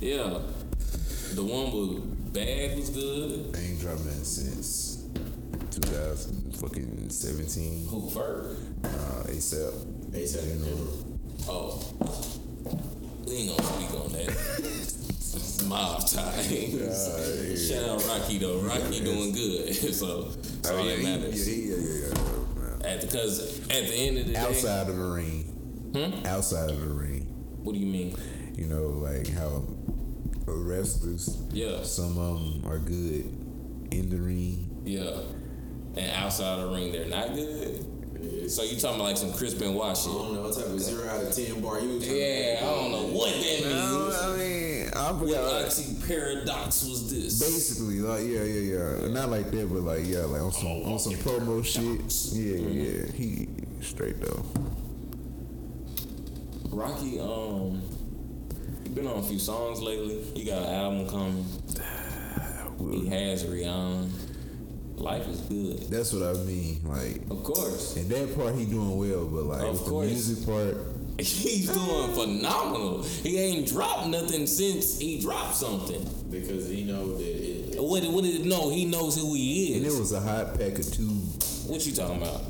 yeah, 0.00 0.38
the 1.34 1.42
one 1.42 1.72
with 1.72 2.32
Bag 2.34 2.76
was 2.76 2.90
good. 2.90 3.54
I 3.56 3.60
ain't 3.60 3.80
dropped 3.80 4.04
nothing 4.04 4.24
since 4.24 5.04
2000 5.70 6.56
fucking 6.56 7.08
17. 7.10 7.86
Who 7.88 8.10
Ferg? 8.10 8.56
Uh, 8.84 9.22
ASAP. 9.28 10.10
ASAP 10.10 10.46
You 10.48 10.54
know, 10.66 10.88
Oh, 11.46 11.78
we 13.26 13.32
ain't 13.34 13.56
gonna 13.56 13.68
speak 13.68 14.00
on 14.00 14.12
that. 14.12 14.30
Mob 15.68 16.00
times. 16.06 17.68
Shout 17.68 17.88
out 17.88 18.04
Rocky 18.06 18.38
though. 18.38 18.60
Rocky 18.60 19.00
doing 19.04 19.32
good, 19.32 19.74
so 19.94 20.22
that's 20.22 20.70
all 20.70 20.78
Oh, 20.78 20.82
yeah, 20.82 20.90
that 20.90 20.98
he- 20.98 21.04
matters. 21.04 21.48
Yeah, 21.48 21.76
yeah, 21.76 21.76
yeah, 21.76 22.08
yeah. 22.08 22.43
At 22.84 23.00
because 23.00 23.60
at 23.70 23.86
the 23.86 23.94
end 23.94 24.18
of 24.18 24.26
the 24.26 24.32
day, 24.34 24.38
Outside 24.38 24.88
of 24.88 24.96
the 24.96 25.02
ring. 25.04 25.42
Hmm? 25.94 26.26
Outside 26.26 26.70
of 26.70 26.80
the 26.80 26.86
ring. 26.92 27.22
what 27.62 27.72
do 27.72 27.78
you 27.78 27.86
mean? 27.86 28.16
You 28.56 28.66
know, 28.66 28.88
like 28.88 29.28
how 29.28 29.62
wrestlers, 30.46 31.38
Yeah, 31.52 31.82
some 31.82 32.18
of 32.18 32.38
them 32.40 32.64
are 32.70 32.78
good 32.78 33.24
in 33.90 34.10
the 34.10 34.16
ring. 34.18 34.82
yeah. 34.84 35.20
And 35.96 36.10
outside 36.16 36.58
of 36.58 36.68
the 36.70 36.74
ring, 36.76 36.90
they're 36.92 37.06
not 37.06 37.34
good. 37.34 37.86
So 38.48 38.62
you 38.62 38.76
talking 38.76 38.96
about 38.96 39.08
like 39.08 39.16
some 39.16 39.32
Chris 39.32 39.54
Benoit 39.54 39.84
I 39.84 39.94
shit? 39.94 40.12
don't 40.12 40.34
know 40.34 40.42
what 40.42 40.54
type 40.54 40.66
of 40.66 40.80
zero 40.80 41.08
out 41.08 41.22
of 41.22 41.34
ten 41.34 41.60
bar 41.60 41.80
you 41.80 41.94
was 41.94 42.04
trying 42.04 42.16
to 42.18 42.24
Yeah, 42.24 42.58
I 42.60 42.64
don't 42.66 42.92
know 42.92 43.06
what 43.16 43.32
that 43.32 43.64
means. 43.64 44.14
I 44.14 44.36
mean, 44.36 44.90
I 44.94 45.12
What 45.12 45.20
forgot. 45.28 45.64
oxy 45.64 45.96
paradox 46.06 46.84
was 46.84 47.10
this? 47.10 47.40
Basically, 47.40 48.00
like 48.00 48.24
yeah, 48.26 48.42
yeah, 48.44 49.00
yeah. 49.02 49.08
Not 49.08 49.30
like 49.30 49.50
that, 49.50 49.68
but 49.72 49.82
like 49.82 50.06
yeah, 50.06 50.20
like 50.20 50.42
on 50.42 50.52
some 50.52 50.66
on 50.92 50.98
some 50.98 51.14
promo 51.14 51.64
shit. 51.64 52.04
Yeah, 52.36 52.56
yeah. 52.68 53.12
He 53.12 53.48
straight 53.82 54.20
though. 54.20 54.44
Rocky, 56.70 57.20
um, 57.20 57.80
he 58.82 58.88
been 58.90 59.06
on 59.06 59.18
a 59.18 59.22
few 59.22 59.38
songs 59.38 59.80
lately. 59.80 60.22
He 60.34 60.44
got 60.44 60.62
an 60.62 60.74
album 60.74 61.08
coming. 61.08 61.44
He 62.90 63.06
has 63.06 63.44
Rihanna. 63.44 64.10
Life 64.96 65.26
is 65.28 65.40
good. 65.40 65.80
That's 65.90 66.12
what 66.12 66.22
I 66.22 66.32
mean. 66.44 66.80
Like, 66.84 67.22
Of 67.30 67.42
course. 67.42 67.96
and 67.96 68.08
that 68.10 68.36
part 68.36 68.54
he 68.54 68.64
doing 68.64 68.96
well, 68.96 69.26
but 69.26 69.44
like 69.44 69.62
Of 69.62 69.72
with 69.80 69.88
course. 69.88 70.06
the 70.08 70.12
music 70.14 70.46
part, 70.46 70.76
He's 71.18 71.68
doing 71.70 72.12
phenomenal. 72.12 73.02
He 73.02 73.38
ain't 73.38 73.68
dropped 73.68 74.08
nothing 74.08 74.46
since 74.46 74.98
he 74.98 75.20
dropped 75.20 75.54
something. 75.56 76.08
because 76.30 76.68
he 76.68 76.84
know 76.84 77.16
that 77.18 77.24
it, 77.24 77.80
What, 77.82 78.02
what 78.04 78.24
did 78.24 78.46
no? 78.46 78.70
He 78.70 78.84
knows 78.84 79.16
who 79.16 79.34
he 79.34 79.72
is. 79.72 79.76
and 79.78 79.86
it 79.86 79.88
is. 79.88 79.98
was 79.98 80.12
a 80.12 80.20
hot 80.20 80.58
pack 80.58 80.78
of 80.78 80.92
two 80.92 81.08
What 81.66 81.84
you 81.86 81.92
talking 81.92 82.16
about? 82.22 82.40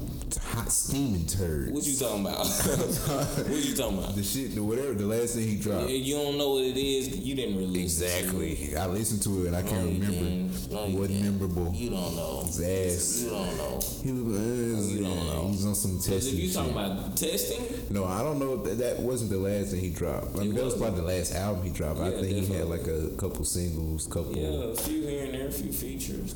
Hot 0.65 0.73
steaming 0.73 1.27
turds. 1.27 1.71
What 1.73 1.85
you 1.85 1.97
talking 1.97 2.21
about? 2.27 2.39
what 3.49 3.65
you 3.65 3.75
talking 3.75 3.99
about? 3.99 4.15
the 4.15 4.23
shit, 4.23 4.55
the 4.55 4.63
whatever, 4.63 4.95
the 4.95 5.07
last 5.07 5.35
thing 5.35 5.47
he 5.47 5.57
dropped. 5.57 5.91
If 5.91 6.05
you 6.07 6.17
don't 6.17 6.39
know 6.39 6.51
what 6.55 6.65
it 6.65 6.77
is, 6.77 7.09
you 7.17 7.35
didn't 7.35 7.57
really. 7.59 7.83
Exactly. 7.83 8.77
I 8.77 8.87
listened 8.87 9.23
to 9.23 9.45
it 9.45 9.47
and 9.49 9.57
I 9.57 9.63
can't 9.63 9.99
No, 10.01 10.07
remember. 10.07 10.55
No, 10.71 10.81
wasn't 10.87 11.09
didn't. 11.09 11.25
memorable. 11.39 11.73
You 11.75 11.91
don't 11.91 12.17
know. 12.17 12.43
His 12.47 12.61
ass. 12.61 13.23
You 13.25 13.31
don't 13.31 13.57
know. 13.57 13.81
He 14.03 14.13
was, 14.13 14.37
uh, 14.39 14.91
You 14.95 15.05
don't 15.05 15.17
yeah, 15.19 15.33
know. 15.35 15.43
He 15.43 15.51
was 15.53 15.67
on 15.67 15.75
some 15.75 15.99
testing 15.99 16.35
if 16.35 16.41
you 16.41 16.47
shit. 16.47 16.55
talking 16.57 16.73
about 16.73 17.17
testing, 17.17 17.65
no, 17.91 18.05
I 18.05 18.23
don't 18.23 18.39
know. 18.39 18.57
That, 18.57 18.79
that 18.79 19.01
wasn't 19.01 19.31
the 19.31 19.39
last 19.39 19.71
thing 19.71 19.81
he 19.81 19.91
dropped. 19.91 20.37
I 20.37 20.41
mean, 20.41 20.55
that 20.55 20.65
was 20.65 20.75
probably 20.77 21.01
the 21.01 21.07
last 21.07 21.35
album 21.35 21.63
he 21.65 21.71
dropped. 21.71 22.01
I 22.01 22.11
Yeah, 22.11 22.21
think 22.21 22.47
he 22.49 22.55
had 22.55 22.67
like 22.67 22.87
a 22.87 23.11
couple 23.19 23.45
singles, 23.45 24.07
couple 24.07 24.37
yeah, 24.37 24.73
a 24.73 24.75
few 24.75 25.03
here 25.03 25.25
and 25.27 25.35
there, 25.35 25.49
a 25.49 25.53
few 25.53 25.73
features. 25.73 26.35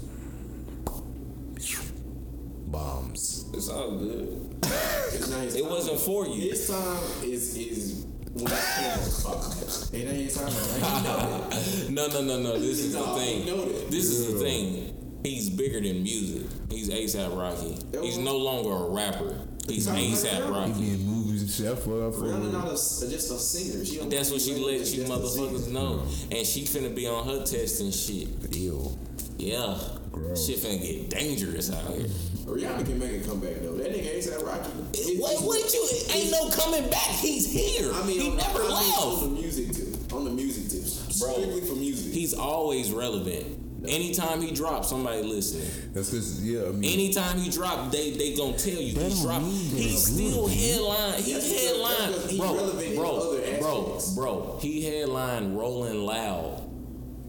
Bombs. 2.70 3.44
It's 3.54 3.68
all 3.68 3.92
good. 3.96 4.56
it's 4.62 5.28
not 5.30 5.42
It 5.44 5.64
wasn't 5.64 6.00
for 6.00 6.26
you. 6.26 6.50
His 6.50 6.68
time 6.68 7.02
is 7.24 7.56
is 7.56 8.04
when 8.34 8.44
the 8.44 8.50
cameras 8.76 9.24
pop. 9.24 9.94
It 9.94 10.06
ain't 10.06 10.16
his 10.30 10.34
time. 10.36 10.84
I 10.84 11.02
know 11.02 11.48
that. 11.50 11.88
No, 11.90 12.06
no, 12.08 12.20
no, 12.22 12.38
no. 12.40 12.58
This 12.58 12.80
is 12.80 12.92
the 12.92 13.02
thing. 13.02 13.46
know 13.46 13.64
that. 13.64 13.90
This 13.90 14.04
is 14.04 14.32
the 14.32 14.38
thing. 14.40 14.94
He's 15.24 15.50
bigger 15.50 15.80
than 15.80 16.02
music. 16.02 16.46
He's 16.70 16.88
ASAP 16.90 17.36
Rocky. 17.36 17.76
He's 18.00 18.18
no 18.18 18.36
longer 18.36 18.70
a 18.70 18.90
rapper. 18.90 19.40
He's 19.66 19.86
He's 19.90 20.24
not 20.24 20.32
ASAP. 20.42 20.50
Rocky. 20.50 20.72
He 20.80 20.94
in 20.94 21.02
movies 21.06 21.42
and 21.42 21.50
shit. 21.50 21.66
I 21.66 21.74
fuck- 21.74 21.86
Rihanna 21.86 22.52
not 22.52 22.66
a, 22.68 22.70
just 22.70 23.30
a 23.32 23.38
singer. 23.38 23.84
She 23.84 23.98
That's 23.98 24.30
what 24.30 24.40
she 24.40 24.54
let 24.54 24.78
just 24.78 24.94
you 24.94 25.04
motherfuckers 25.04 25.68
know. 25.72 26.02
And 26.30 26.46
she 26.46 26.62
finna 26.62 26.94
be 26.94 27.06
on 27.08 27.26
her 27.26 27.44
testing 27.44 27.90
shit. 27.90 28.28
Ew. 28.54 28.96
Yeah. 29.38 29.76
Gross. 30.18 30.46
Shit 30.46 30.58
finna 30.58 30.80
get 30.82 31.10
dangerous 31.10 31.72
out 31.72 31.94
here. 31.94 32.06
Rihanna 32.44 32.84
can 32.84 32.98
make 32.98 33.22
a 33.24 33.28
comeback 33.28 33.60
though. 33.62 33.76
That 33.76 33.92
nigga 33.92 34.18
ASAP 34.18 34.44
Rocky. 34.46 34.70
it- 34.94 35.20
What, 35.20 35.42
what 35.44 35.72
you? 35.74 35.86
Ain't 36.14 36.30
no 36.30 36.48
coming 36.50 36.88
back. 36.90 37.10
He's 37.16 37.50
here. 37.50 37.92
I 37.92 38.02
mean, 38.04 38.20
he 38.20 38.30
on, 38.30 38.36
never 38.36 38.60
I 38.60 38.62
mean, 38.62 38.70
left. 38.72 38.98
on 39.02 39.20
the 39.34 39.40
music 39.40 39.72
tip. 39.72 40.12
On 40.12 40.24
the 40.24 40.30
music 40.30 40.68
tips. 40.70 41.20
Bro. 41.20 41.32
Strictly 41.32 41.60
for 41.62 41.74
music. 41.74 42.12
He's 42.14 42.34
always 42.34 42.90
relevant. 42.92 43.56
Anytime 43.86 44.40
he 44.42 44.50
drops, 44.52 44.88
somebody 44.88 45.22
listening. 45.22 45.70
That's 45.94 46.10
because 46.10 46.44
yeah. 46.44 46.62
I 46.66 46.72
mean, 46.72 46.92
Anytime 46.92 47.38
he 47.38 47.48
drop, 47.48 47.92
they 47.92 48.10
they 48.10 48.34
gonna 48.34 48.58
tell 48.58 48.74
you 48.74 48.94
That 48.94 49.12
he 49.12 49.22
dropped. 49.22 49.44
mean 49.44 49.54
He's 49.70 50.04
still 50.06 50.48
good, 50.48 50.56
headline. 50.56 51.22
He's 51.22 51.62
headline, 51.64 52.10
that's 52.10 52.12
because 52.16 52.30
he's 52.30 52.40
bro, 52.40 52.54
bro, 52.96 53.14
other 53.30 53.58
bro, 53.60 54.00
bro. 54.16 54.58
He 54.60 54.82
headline 54.84 55.54
Rolling 55.54 56.04
Loud 56.04 56.67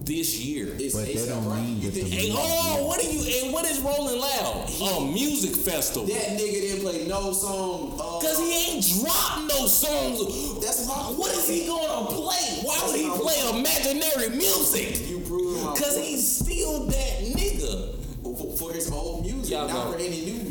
this 0.09 0.39
year. 0.39 0.75
It's 0.79 0.95
But 0.95 1.05
that 1.05 1.15
A$AP 1.15 1.29
don't 1.29 1.45
Rocky. 1.45 1.61
mean 1.61 1.81
You 1.81 1.91
that 1.91 2.03
the- 2.03 2.09
Hey, 2.09 2.29
hold. 2.33 2.87
What 2.87 2.99
are 2.99 3.09
you? 3.11 3.21
And 3.45 3.53
what 3.53 3.65
is 3.69 3.79
Rolling 3.79 4.19
Loud? 4.19 4.69
A 4.81 5.05
music 5.05 5.55
festival. 5.55 6.07
that 6.07 6.29
nigga 6.37 6.59
didn't 6.65 6.81
play 6.81 7.05
no 7.07 7.31
song? 7.31 7.93
Uh, 7.99 8.19
Cause 8.19 8.39
he 8.39 8.49
ain't 8.73 8.83
dropped 8.99 9.47
no 9.53 9.67
songs. 9.67 10.17
That's 10.65 10.87
my 10.87 10.93
What 11.13 11.31
is 11.35 11.47
he 11.47 11.67
gonna 11.67 12.07
play? 12.07 12.47
Why 12.65 12.77
would 12.87 12.99
he 12.99 13.09
play 13.09 13.37
imaginary 13.59 14.29
music? 14.35 15.07
You 15.07 15.19
proved 15.19 15.63
my 15.63 15.75
Cause 15.75 15.97
he's 15.97 16.25
still 16.27 16.85
that 16.87 17.19
nigga. 17.37 17.95
for, 18.23 18.57
for 18.57 18.73
his 18.73 18.91
old 18.91 19.25
music, 19.25 19.51
Y'all 19.51 19.67
not 19.67 19.85
know. 19.85 19.91
for 19.93 19.97
any 19.99 20.21
new 20.25 20.48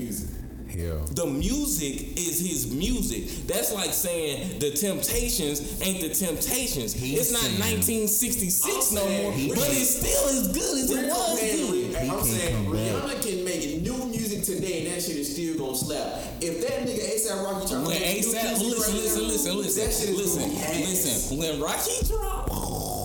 music. 0.88 1.08
hell. 1.08 1.26
The 1.26 1.26
music 1.26 2.18
is 2.18 2.40
his 2.40 2.72
music. 2.72 3.46
That's 3.46 3.72
like 3.72 3.92
saying 3.92 4.58
the 4.58 4.70
Temptations 4.70 5.80
ain't 5.82 6.00
the 6.00 6.10
Temptations. 6.14 6.92
He's 6.92 7.18
it's 7.20 7.32
not 7.32 7.42
saying- 7.42 7.58
1966 7.60 8.92
no 8.92 9.04
more, 9.08 9.32
but 9.54 9.68
it's 9.70 9.96
still 9.96 10.28
as 10.28 10.48
good 10.48 10.78
as 10.78 10.90
it 10.90 11.06
was 11.08 11.38
comparing- 11.40 11.92
then. 11.92 12.10
I'm 12.10 12.18
can 12.18 12.26
saying. 12.26 12.66
Rihanna 12.66 13.22
can 13.22 13.44
make 13.44 13.82
new 13.82 14.04
music 14.06 14.44
today, 14.44 14.86
and 14.86 14.94
that 14.94 15.02
shit 15.02 15.16
is 15.16 15.32
still 15.32 15.56
gonna 15.58 15.76
slap. 15.76 16.22
If 16.40 16.60
that 16.62 16.86
nigga 16.86 17.14
ASAP 17.14 17.42
Rocky 17.44 17.66
trying 17.68 17.82
to 17.84 17.88
When 17.88 18.00
make 18.00 18.18
ASAP, 18.18 18.58
music 18.58 18.78
listen, 18.78 18.94
right 18.94 19.02
listen, 19.02 19.22
now, 19.22 19.28
listen, 19.28 19.56
listen, 19.56 19.84
that 19.84 19.92
shit 19.94 20.08
is 20.10 20.16
listen, 20.18 20.40
gonna 20.42 20.54
be 20.54 20.82
ass. 20.84 20.88
listen. 20.88 21.38
When 21.38 21.60
Rocky 21.60 22.06
drop 22.06 22.50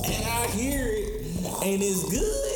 and 0.05 0.25
I 0.25 0.47
hear 0.47 0.85
it 0.87 1.21
and 1.63 1.81
it's 1.83 2.03
good, 2.09 2.49
I'm 2.49 2.52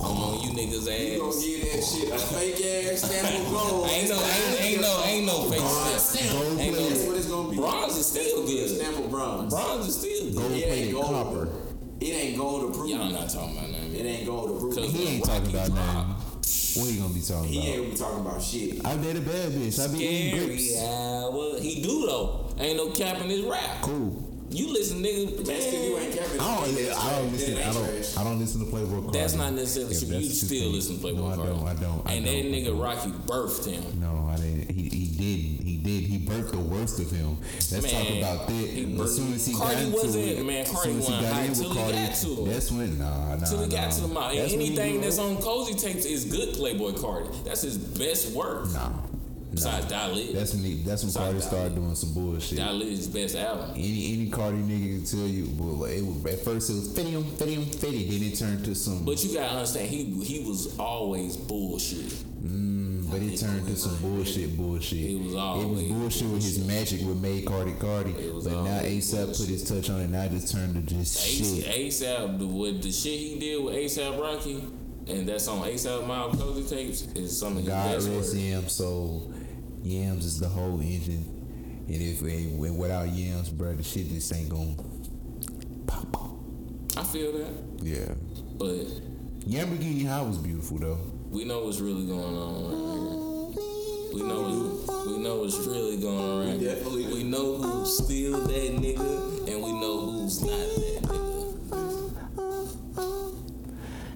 on 0.00 0.40
you 0.42 0.50
niggas' 0.50 0.86
You 0.86 1.18
gonna 1.18 1.28
ass. 1.28 1.44
give 1.44 1.60
that 1.62 1.84
shit 1.84 2.08
a 2.12 2.18
fake 2.18 2.92
ass 2.92 3.02
stamp 3.02 3.46
of 3.46 3.52
gold. 3.52 3.88
Ain't 3.90 4.08
no, 4.08 4.16
ain't, 4.16 4.60
ain't 4.60 4.80
no, 4.80 5.02
ain't 5.04 5.26
no 5.26 5.42
fake 5.50 5.60
Bronze 5.60 6.02
stamp. 6.02 6.30
stamp. 6.30 6.60
Ain't 6.60 6.76
That's 6.76 7.02
no, 7.04 7.08
what 7.08 7.16
it's 7.16 7.26
gonna 7.26 7.50
be. 7.50 7.56
bronze 7.56 7.96
is 7.96 8.06
still 8.06 8.42
A 8.42 8.46
good. 8.46 8.68
stamp 8.76 8.98
of 9.04 9.10
bronze. 9.10 9.52
Bronze 9.54 9.88
is 9.88 9.96
still 9.98 10.32
Gold 10.32 10.48
good. 10.48 10.52
It 10.52 10.64
ain't 10.64 10.68
plated 10.68 10.92
gold. 10.94 11.04
copper. 11.06 11.48
It 12.00 12.06
ain't 12.06 12.36
gold 12.38 12.70
approved. 12.70 12.90
Y'all 12.90 13.10
not 13.10 13.28
talking 13.28 13.56
about 13.58 13.70
nothing. 13.70 13.94
It 13.94 14.04
ain't 14.06 14.26
gold 14.26 14.56
approved. 14.56 14.76
Cause 14.78 14.92
He 14.92 15.06
ain't 15.06 15.24
talking 15.24 15.50
about 15.50 15.66
drop, 15.66 16.08
nothing. 16.08 16.26
What 16.72 16.88
he 16.88 16.96
gonna 16.98 17.12
be 17.14 17.20
talking 17.20 17.48
He 17.50 17.58
about? 17.58 17.64
He 17.66 17.72
ain't 17.72 17.76
gonna 17.82 17.90
be 17.90 17.96
talking 17.96 18.26
about 18.26 18.42
shit. 18.42 18.86
I 18.86 18.96
did 18.96 19.16
a 19.16 19.20
bad 19.20 19.52
bitch. 19.52 19.78
I 19.84 19.92
be 19.92 20.04
eating 20.04 20.32
Scary 20.32 20.46
grapes. 20.46 20.82
hour. 20.82 21.58
He 21.60 21.82
do 21.82 22.06
though. 22.06 22.54
Ain't 22.58 22.76
no 22.76 22.90
cap 22.90 23.20
in 23.22 23.28
his 23.28 23.42
rap. 23.42 23.82
Cool. 23.82 24.29
You 24.50 24.72
listen, 24.72 25.02
nigga. 25.02 25.36
That's 25.46 25.64
because 25.66 25.84
you 25.86 25.96
ain't 25.98 26.14
capping. 26.14 26.40
I 26.40 26.56
don't. 26.56 26.74
That's 26.74 26.98
I 26.98 27.18
don't 27.20 27.32
listen. 27.32 27.56
I 27.58 27.72
don't. 27.72 28.18
I 28.18 28.24
don't 28.24 28.38
listen 28.40 28.64
to 28.66 28.72
Playboi 28.72 29.02
Carti. 29.04 29.12
that's 29.12 29.34
not 29.34 29.52
necessarily 29.52 29.94
true. 29.96 30.08
You 30.08 30.14
what 30.26 30.36
still 30.36 30.60
think. 30.62 30.74
listen 30.74 30.98
to 30.98 31.06
Playboi 31.06 31.16
No, 31.16 31.26
I 31.28 31.36
don't. 31.36 31.68
I 31.68 31.74
don't. 31.74 32.08
I 32.08 32.12
and 32.14 32.26
that 32.26 32.30
don't, 32.32 32.40
I 32.40 32.56
nigga 32.56 32.64
don't. 32.66 32.78
Rocky 32.80 33.10
birthed 33.10 33.66
him. 33.70 34.00
No, 34.00 34.28
I 34.28 34.36
didn't. 34.36 34.70
He, 34.70 34.88
he 34.88 35.06
did. 35.06 35.64
He 35.66 35.76
did. 35.76 36.02
He 36.10 36.18
birthed 36.18 36.50
the 36.50 36.58
worst 36.58 36.98
of 36.98 37.10
him. 37.10 37.36
Let's 37.40 37.70
talk 37.70 38.08
about 38.10 38.46
that. 38.48 38.52
he 38.52 39.00
as 39.00 39.16
soon 39.16 39.32
as 39.34 39.46
he 39.46 39.52
Carti 39.54 39.58
got 39.74 39.82
into 39.82 39.92
wasn't- 39.96 40.24
it, 40.24 40.44
man, 40.44 40.56
as 40.62 40.68
Carti 40.70 40.82
soon 40.82 40.98
as 40.98 41.06
he 41.06 41.12
wasn't 41.12 41.22
got 41.22 41.32
hype 41.32 41.44
in 41.44 41.48
with 41.50 41.58
till 41.60 41.70
he 41.70 41.92
got 41.92 42.14
to 42.14 42.26
him. 42.28 42.48
That's 42.50 42.70
when 42.72 42.98
nah, 42.98 43.34
nah. 43.36 43.44
Till 43.46 43.62
he 43.62 43.68
got 43.70 43.92
to 43.92 44.00
the 44.00 44.08
mouth. 44.08 44.34
That's 44.34 44.52
Anything 44.52 45.00
that's 45.00 45.18
on 45.20 45.36
Cozy 45.36 45.74
tapes 45.74 46.04
is 46.06 46.24
good 46.24 46.54
Playboi 46.56 46.92
Carti. 46.98 47.44
That's 47.44 47.62
his 47.62 47.78
best 47.78 48.34
work. 48.34 48.68
Nah. 48.72 48.90
Besides 49.50 49.86
Die 49.86 50.06
Lit. 50.12 50.34
That's 50.34 50.54
when 50.54 50.64
he. 50.64 50.74
That's 50.82 51.02
when 51.02 51.10
Sorry, 51.10 51.34
Carti 51.34 51.42
started 51.42 51.74
doing 51.74 51.94
some 51.94 52.14
bullshit. 52.14 52.58
Die 52.58 52.70
Lit 52.70 52.88
is 52.88 52.98
his 52.98 53.08
best 53.08 53.36
album. 53.36 53.70
Any 53.70 54.12
any 54.12 54.30
Carti 54.30 54.62
nigga 54.62 54.96
can 54.96 55.04
tell 55.04 55.26
you, 55.26 55.48
well, 55.58 55.84
it 55.84 56.02
was, 56.02 56.24
at 56.26 56.44
first 56.44 56.70
it 56.70 56.74
was 56.74 56.92
fitty, 56.92 57.20
fitty, 57.22 57.56
fitty. 57.64 58.08
Then 58.10 58.28
it 58.28 58.36
turned 58.36 58.64
to 58.64 58.74
some. 58.74 59.04
But 59.04 59.22
you 59.24 59.34
gotta 59.34 59.54
understand, 59.54 59.88
he 59.88 60.04
he 60.22 60.44
was 60.44 60.78
always 60.78 61.36
bullshit. 61.36 62.12
Mm, 62.42 63.10
but 63.10 63.22
it 63.22 63.38
turned 63.38 63.66
to 63.66 63.76
some 63.76 63.96
bullshit, 63.96 64.56
bullshit. 64.56 65.10
It 65.10 65.18
was 65.18 65.26
it 65.26 65.26
was 65.26 65.34
always 65.34 65.88
bullshit 65.88 66.28
with 66.28 66.42
his 66.42 66.64
magic 66.64 67.00
with 67.00 67.16
May 67.16 67.42
Carti 67.42 67.76
Carti. 67.76 68.14
But 68.44 68.52
now 68.62 68.80
ASAP 68.80 69.36
put 69.36 69.48
his 69.48 69.68
touch 69.68 69.90
on 69.90 70.00
it. 70.00 70.10
Now 70.10 70.22
it 70.22 70.30
just 70.30 70.52
turned 70.52 70.74
to 70.74 70.94
just 70.94 71.20
shit. 71.20 71.64
ASAP, 71.66 72.38
the 72.38 72.46
what 72.46 72.80
the 72.80 72.92
shit 72.92 73.18
he 73.18 73.38
did 73.38 73.62
with 73.64 73.74
ASAP 73.74 74.18
Rocky, 74.18 74.64
and 75.08 75.28
that's 75.28 75.48
on 75.48 75.66
ASAP 75.66 76.06
Miles 76.06 76.40
Cozy 76.40 76.62
tapes 76.76 77.02
is 77.14 77.36
some 77.36 77.56
of 77.56 77.64
his 77.64 77.68
God 77.68 77.94
best 77.96 78.08
rest 78.08 78.34
work. 78.34 78.42
Yams. 78.42 78.72
So 78.72 79.22
Yams 79.82 80.24
is 80.24 80.38
the 80.40 80.48
whole 80.48 80.80
engine. 80.80 81.24
And 81.88 82.00
if 82.02 82.20
and 82.22 82.58
without 82.78 83.08
Yams, 83.08 83.48
bro, 83.50 83.74
the 83.74 83.82
shit 83.82 84.08
just 84.08 84.32
ain't 84.34 84.48
gonna 84.48 84.74
pop. 85.86 86.30
I 86.96 87.02
feel 87.04 87.32
that, 87.32 87.52
Yeah. 87.82 88.14
but 88.58 88.86
Lamborghini 89.48 90.06
High 90.06 90.22
was 90.22 90.38
beautiful 90.38 90.78
though. 90.78 90.98
we 91.30 91.44
know 91.44 91.64
what's 91.64 91.80
really 91.80 92.06
going 92.06 92.36
on 92.36 92.64
right 92.64 93.54
here. 93.54 94.12
We 94.12 94.22
know 94.22 94.42
what, 94.42 95.06
we 95.06 95.18
know 95.18 95.36
what's 95.40 95.56
really 95.66 95.96
going 95.98 96.18
on 96.18 96.46
right 96.48 96.60
here. 96.60 96.74
Definitely. 96.74 97.06
We 97.06 97.22
know 97.24 97.56
who's 97.58 97.96
still 98.04 98.40
that 98.46 98.72
nigga, 98.76 99.48
and 99.52 99.62
we 99.62 99.72
know 99.72 100.00
who's 100.10 100.40
not 100.42 100.50
that 100.50 100.99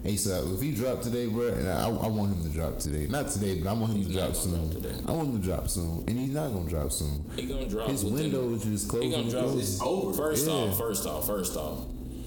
ASAP, 0.04 0.54
if 0.54 0.60
he 0.60 0.72
dropped 0.72 1.02
today, 1.04 1.26
bro, 1.26 1.48
and 1.48 1.66
I, 1.68 1.86
I 1.88 2.06
want 2.08 2.34
him 2.36 2.42
to 2.44 2.48
drop 2.50 2.78
today. 2.78 3.06
Not 3.06 3.28
today, 3.30 3.58
but 3.58 3.70
I 3.70 3.72
want 3.72 3.92
him 3.92 3.98
He's 3.98 4.08
to 4.08 4.12
drop 4.12 4.34
soon. 4.36 4.70
drop 4.70 4.82
today. 4.82 4.94
I 5.06 5.12
want 5.12 5.28
him 5.30 5.40
to 5.40 5.46
drop 5.48 5.68
soon, 5.70 6.04
and 6.06 6.18
he's 6.18 6.30
not 6.34 6.52
gonna 6.52 6.68
drop 6.68 6.92
soon. 6.92 7.24
He 7.36 7.46
gonna 7.46 7.66
drop 7.68 7.88
His 7.88 8.04
within- 8.04 8.18
window 8.32 8.54
is 8.54 8.64
just 8.64 8.88
closing. 8.88 9.10
He 9.10 9.16
gonna 9.16 9.30
drop 9.30 9.44
closing. 9.44 9.58
this 9.60 9.80
over. 9.80 10.12
First 10.12 10.46
Yeah. 10.46 10.52
off, 10.52 10.76
first 10.78 11.06
off, 11.06 11.26
first 11.26 11.56
off, 11.56 11.80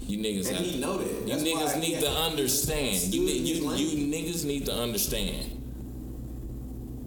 you 0.07 0.17
niggas 0.17 0.47
And 0.47 0.57
have 0.57 0.65
he 0.65 0.71
to, 0.73 0.77
know 0.79 0.97
that. 0.97 1.07
You 1.21 1.27
That's 1.27 1.43
niggas 1.43 1.73
why 1.75 1.79
need 1.79 1.95
he 1.95 2.01
to 2.01 2.09
had- 2.09 2.31
understand. 2.31 2.93
You, 2.95 2.99
stood 2.99 3.13
in 3.13 3.25
ni- 3.25 3.49
his 3.49 3.59
you, 3.59 3.69
lane. 3.69 3.79
you 3.79 4.07
niggas 4.33 4.43
need 4.45 4.65
to 4.65 4.73
understand. 4.73 5.51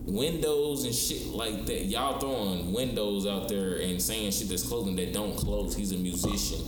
Windows 0.06 0.84
and 0.84 0.94
shit 0.94 1.26
like 1.28 1.66
that. 1.66 1.84
Y'all 1.86 2.18
throwing 2.18 2.72
windows 2.72 3.26
out 3.26 3.48
there 3.48 3.76
and 3.76 4.00
saying 4.00 4.32
shit 4.32 4.48
that's 4.48 4.62
closing 4.62 4.96
that 4.96 5.12
don't 5.12 5.36
close. 5.36 5.74
He's 5.76 5.92
a 5.92 5.96
musician. 5.96 6.58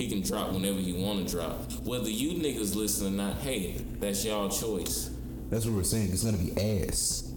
He 0.00 0.08
can 0.08 0.22
drop 0.22 0.52
whenever 0.52 0.78
he 0.78 0.94
want 0.94 1.28
to 1.28 1.30
drop. 1.30 1.70
Whether 1.84 2.08
you 2.08 2.30
niggas 2.40 2.74
listen 2.74 3.08
or 3.08 3.10
not, 3.10 3.36
hey, 3.42 3.72
that's 4.00 4.24
y'all 4.24 4.48
choice. 4.48 5.10
That's 5.50 5.66
what 5.66 5.74
we're 5.74 5.82
saying. 5.82 6.08
It's 6.10 6.24
gonna 6.24 6.38
be 6.38 6.56
ass. 6.88 7.30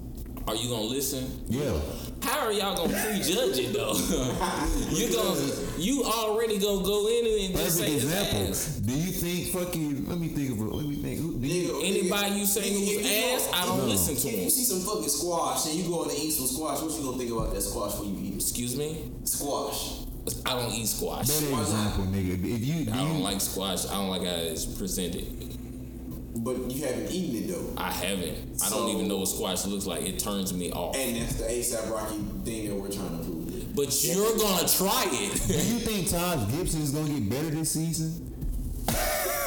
Are 0.48 0.56
you 0.56 0.69
gonna 0.69 0.84
listen? 0.84 1.44
Yeah. 1.49 1.77
How 2.22 2.40
are 2.40 2.53
y'all 2.53 2.73
gonna 2.77 2.94
prejudge 2.94 3.57
it 3.60 3.73
though? 3.73 3.91
you 4.91 5.14
gonna 5.14 5.41
you 5.77 6.03
already 6.06 6.57
gonna 6.57 6.85
go 6.85 7.10
in 7.10 7.44
and 7.48 7.53
just 7.53 7.80
Perfect 7.80 7.90
say 7.90 7.95
it's 7.95 8.03
example. 8.06 8.48
ass. 8.52 8.65
Do 8.80 8.94
you 8.94 9.11
think 9.11 9.48
fucking? 9.53 10.07
Let 10.07 10.18
me 10.18 10.30
think 10.30 10.52
of. 10.52 10.60
a- 10.60 10.64
Let 10.64 10.85
me 10.88 10.95
think. 11.03 11.19
Who, 11.19 11.38
do 11.41 11.45
you, 11.45 11.69
Nigga, 11.73 11.84
Anybody 11.85 12.40
you 12.40 12.45
say 12.45 12.61
nigga, 12.61 12.80
who's 12.80 13.11
you 13.11 13.35
ass, 13.35 13.45
go- 13.48 13.57
I 13.57 13.65
don't 13.65 13.77
No. 13.80 13.85
listen 13.88 14.15
to 14.15 14.27
If 14.30 14.44
you 14.45 14.49
see 14.49 14.64
some 14.64 14.80
fucking 14.80 15.10
squash 15.10 15.65
and 15.65 15.76
you 15.76 15.90
go 15.90 16.03
in 16.03 16.11
to 16.11 16.15
eat 16.15 16.31
some 16.31 16.48
squash, 16.48 16.81
what 16.81 16.91
you 16.94 17.03
gonna 17.03 17.18
think 17.18 17.31
about 17.31 17.53
that 17.53 17.61
squash 17.61 17.99
when 17.99 18.15
you 18.15 18.23
eat 18.30 18.34
it? 18.35 18.41
Excuse 18.41 18.77
me? 18.77 19.11
Squash. 19.26 19.99
I 20.45 20.60
don't 20.60 20.72
eat 20.74 20.88
squash. 20.88 21.28
better 21.28 21.45
Why 21.48 21.58
not? 21.60 21.62
example, 21.64 22.04
nigga. 22.06 22.34
If 22.56 22.66
you, 22.66 22.86
do 22.86 22.91
I 22.91 22.95
don't 22.98 23.18
you 23.18 23.24
like 23.24 23.41
squash. 23.41 23.86
I 23.88 23.94
don't 23.95 24.10
like 24.10 24.22
how 24.24 24.36
it's 24.36 24.66
presented. 24.66 25.26
But 26.36 26.72
you 26.72 26.84
haven't 26.86 27.12
eaten 27.12 27.44
it 27.50 27.54
though. 27.54 27.74
I 27.82 27.91
haven't. 27.91 28.62
I 28.64 28.70
don't 28.70 28.90
even 28.90 29.08
know 29.08 29.18
what 29.18 29.28
squash 29.28 29.66
looks 29.66 29.86
like. 29.86 30.02
It 30.04 30.20
turns 30.20 30.54
me 30.54 30.72
off. 30.72 30.95
And 30.95 31.16
that's 31.18 31.36
the 31.36 31.45
ASAP 31.45 31.90
Rocky 31.91 32.18
thing 32.44 32.70
that 32.70 32.76
we're 32.76 32.91
trying 32.91 33.18
to 33.20 33.24
prove. 33.24 33.76
But 33.76 34.04
you're 34.04 34.38
gonna 34.38 34.68
try 34.68 35.06
it. 35.12 35.48
do 35.48 35.54
you 35.54 35.80
think 35.88 36.10
Taj 36.10 36.52
Gibson 36.52 36.82
is 36.82 36.91
gonna 36.91 37.10
get 37.10 37.30
better 37.30 37.50
this 37.50 37.72
season? 37.72 38.30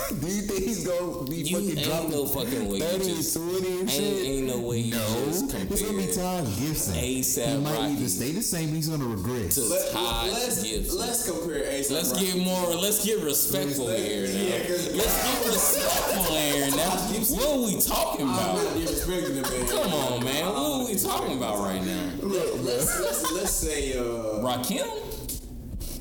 Do 0.08 0.26
you 0.28 0.42
think 0.42 0.64
he's 0.64 0.86
gonna 0.86 1.24
be 1.24 1.36
You 1.36 1.56
fucking 1.56 1.78
ain't 1.78 1.84
dropping 1.86 2.10
no 2.10 2.26
fucking 2.26 2.68
way. 2.68 2.78
You 2.78 2.84
30 2.84 3.04
just- 3.16 3.36
and 3.36 3.50
20 3.60 3.80
and 3.80 3.90
shit? 3.90 4.24
ain't 4.26 4.46
no 4.46 4.58
way 4.60 4.78
you 4.78 4.94
no, 4.94 5.24
it's 5.28 5.42
gonna 5.42 5.64
be 5.64 5.76
compare 5.76 6.12
Taj 6.14 6.58
Gibson. 6.60 6.94
A$AP 6.94 7.50
he 7.50 7.56
might 7.58 7.72
Rocky. 7.74 7.92
either 7.94 8.08
stay 8.08 8.32
the 8.32 8.42
same, 8.42 8.68
he's 8.74 8.88
gonna 8.88 9.04
regress. 9.04 9.54
to 9.56 9.62
Let, 9.62 9.90
Todd 9.92 10.30
let's, 10.32 10.62
Gibson. 10.62 10.98
let's 10.98 11.30
compare 11.30 11.62
ASAP 11.64 11.90
Let's 11.90 12.12
Rocky. 12.12 12.26
get 12.26 12.36
more. 12.38 12.74
Let's 12.76 13.04
get 13.04 13.20
respectful 13.22 13.88
here 13.88 14.26
now. 14.28 14.40
Yeah, 14.40 14.66
'cause- 14.66 14.94
Let's 14.94 15.16
get 15.22 15.46
respectful 15.52 16.34
here 16.36 16.70
now. 16.70 16.90
What 17.36 17.46
are 17.48 17.58
we 17.66 17.80
talking 17.80 18.26
I'm 18.28 18.34
about? 18.34 18.54
not 18.56 18.76
disrespecting 18.76 19.42
the 19.42 19.50
man. 19.50 19.66
Come 19.68 19.92
on, 19.94 20.24
man. 20.24 20.46
What 20.46 20.56
are 20.56 20.86
we 20.86 20.94
talking 20.96 21.36
about 21.36 21.58
right 21.58 21.84
now? 21.84 22.10
Look, 22.22 22.54
let's, 22.64 23.00
let's, 23.00 23.32
let's 23.32 23.52
say, 23.52 23.98
uh, 23.98 24.02
Rakim? 24.42 24.86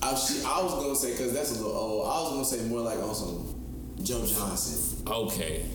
I, 0.02 0.10
I 0.10 0.11
was 0.64 0.73
gonna 0.84 0.95
say, 0.95 1.15
cause 1.18 1.34
that's 1.34 1.52
a 1.52 1.56
little 1.56 1.72
old, 1.72 2.07
I 2.07 2.22
was 2.22 2.32
gonna 2.34 2.45
say 2.45 2.69
more 2.69 2.82
like 2.82 2.99
on 2.99 3.15
some 3.15 3.56
Joe 4.06 4.26
Johnson. 4.26 5.03
Okay. 5.07 5.65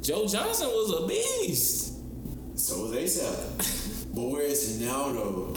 Joe 0.00 0.26
Johnson 0.26 0.68
was 0.68 1.02
a 1.02 1.06
beast. 1.06 1.94
So 2.58 2.84
was 2.84 2.92
ASAP. 2.92 4.06
but 4.14 4.22
where 4.22 4.42
is 4.42 4.78
he 4.78 4.86
now 4.86 5.12
though? 5.12 5.54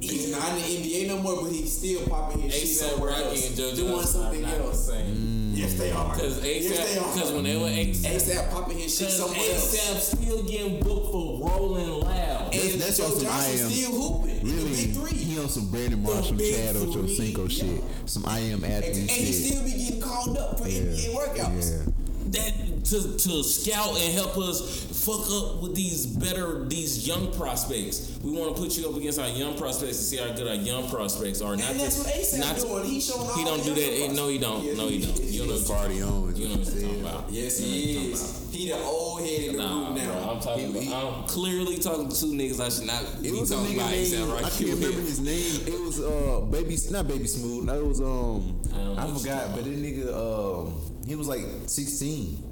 He's 0.00 0.30
not 0.32 0.48
in 0.50 0.56
the 0.56 0.62
NBA 0.62 1.08
no 1.08 1.18
more, 1.18 1.42
but 1.42 1.50
he's 1.52 1.76
still 1.76 2.06
popping 2.06 2.42
his 2.42 2.54
shit 2.54 2.64
ASAP 2.68 2.90
somewhere 2.90 3.10
Rocky 3.10 3.22
else. 3.24 3.46
and 3.48 3.56
Joe 3.56 3.74
doing 3.74 3.92
Johnson 3.92 4.22
something 4.22 4.44
are 4.44 4.48
not 4.48 4.58
the 4.58 4.64
else. 4.64 4.86
same. 4.88 5.45
Yes, 5.56 5.74
they 5.74 5.90
are. 5.92 6.14
Because 6.14 6.44
yes, 6.44 6.68
they 6.68 6.94
ASAP, 6.96 7.02
are. 7.02 7.14
because 7.14 7.32
whenever 7.32 7.64
ASAP, 7.64 8.14
ASAP 8.16 8.50
popping 8.50 8.78
his 8.78 8.92
shit 8.98 9.08
because 9.08 9.18
somewhere 9.18 9.38
else. 9.40 9.76
ASAP 9.76 10.00
still 10.20 10.42
getting 10.44 10.80
booked 10.80 11.10
for 11.12 11.48
Rolling 11.48 11.88
Loud. 12.00 12.52
That's- 12.52 12.72
And 12.72 12.82
that's 12.82 12.96
Joe 12.98 13.04
some 13.10 13.22
Johnson 13.24 13.28
I 13.28 13.60
am- 13.64 13.70
still 13.70 13.92
hooping. 13.92 14.40
Really, 14.44 14.62
The 14.74 14.86
big 14.86 14.94
three. 14.94 15.18
he 15.18 15.38
on 15.38 15.48
some 15.48 15.66
Brandon 15.70 16.02
Marshall, 16.02 16.36
Chad 16.38 16.76
three, 16.76 16.86
Ochocinco 16.86 17.48
yeah. 17.50 17.64
shit, 17.64 17.84
some 18.06 18.24
I 18.26 18.40
am 18.40 18.64
and, 18.64 18.72
athlete 18.72 18.96
and 18.96 19.10
he 19.10 19.32
still 19.32 19.62
be 19.64 19.70
getting 19.72 20.00
called 20.00 20.36
up 20.38 20.58
for 20.58 20.64
NBA 20.68 21.14
workouts. 21.14 21.70
Yeah. 21.70 21.92
that 22.32 22.75
to 22.90 23.16
to 23.18 23.42
scout 23.42 23.98
and 23.98 24.12
help 24.12 24.36
us 24.38 24.60
fuck 25.04 25.26
up 25.30 25.62
with 25.62 25.74
these 25.74 26.06
better 26.06 26.64
these 26.64 27.06
young 27.06 27.32
prospects. 27.32 28.18
We 28.22 28.30
want 28.32 28.54
to 28.56 28.62
put 28.62 28.76
you 28.76 28.88
up 28.88 28.96
against 28.96 29.18
our 29.18 29.28
young 29.28 29.56
prospects 29.56 29.96
to 29.98 30.02
see 30.04 30.16
how 30.18 30.32
good 30.32 30.46
our 30.48 30.54
young 30.54 30.88
prospects 30.88 31.40
are. 31.42 31.56
Not 31.56 31.70
And 31.70 31.80
that's 31.80 31.96
to, 31.96 32.02
what 32.08 32.14
ASAP 32.14 32.38
not 32.40 32.56
to- 32.56 32.62
doing. 32.62 32.84
He 32.84 33.00
showing 33.00 33.28
He 33.38 33.44
don't 33.44 33.62
do 33.64 33.74
that. 33.74 33.92
Eh, 34.02 34.12
No, 34.12 34.28
he 34.28 34.38
don't. 34.38 34.64
Yes, 34.64 34.76
no, 34.76 34.88
he 34.88 35.00
don't. 35.00 35.22
You 35.22 35.46
know. 35.46 35.54
what- 35.54 35.66
Party 35.66 36.02
on. 36.02 36.36
You 36.36 36.48
know 36.48 36.54
what 36.56 36.66
I'm 36.68 36.74
talking 36.74 37.00
about. 37.00 37.24
Yes, 37.30 37.58
he 37.58 38.10
is. 38.12 38.42
He 38.52 38.68
the 38.68 38.78
old 38.84 39.20
head 39.20 39.40
in 39.42 39.56
the. 39.56 39.62
Nah, 39.62 39.92
now. 39.94 40.04
bro, 40.12 40.30
I'm 40.34 40.40
talking 40.40 40.72
He- 40.72 40.80
he- 40.80 40.88
about. 40.88 41.12
I'm 41.12 41.24
clearly 41.24 41.78
talking 41.78 42.08
to 42.08 42.14
two 42.20 42.32
niggas. 42.32 42.60
I 42.60 42.68
should 42.68 42.86
not 42.86 43.02
It 43.18 43.22
be 43.22 43.30
was 43.32 43.50
a 43.50 43.54
talking 43.56 43.72
nigga 43.72 43.76
about 43.78 43.90
named, 43.90 44.06
ASAP 44.14 44.36
I 44.44 44.50
can't 44.50 44.70
remember 44.80 45.00
his 45.00 45.20
name. 45.20 45.60
It 45.66 45.80
was 45.80 46.00
uh 46.00 46.40
baby, 46.50 46.78
not 46.90 47.08
baby 47.08 47.26
smooth. 47.26 47.64
No, 47.64 47.74
it 47.78 47.86
was 47.86 48.00
um 48.00 48.60
I 48.96 49.04
I, 49.04 49.06
forgot, 49.12 49.54
but 49.54 49.64
that 49.64 49.76
nigga 49.76 50.06
um 50.14 50.72
he 51.06 51.14
was 51.16 51.26
like 51.28 51.44
16 51.66 52.42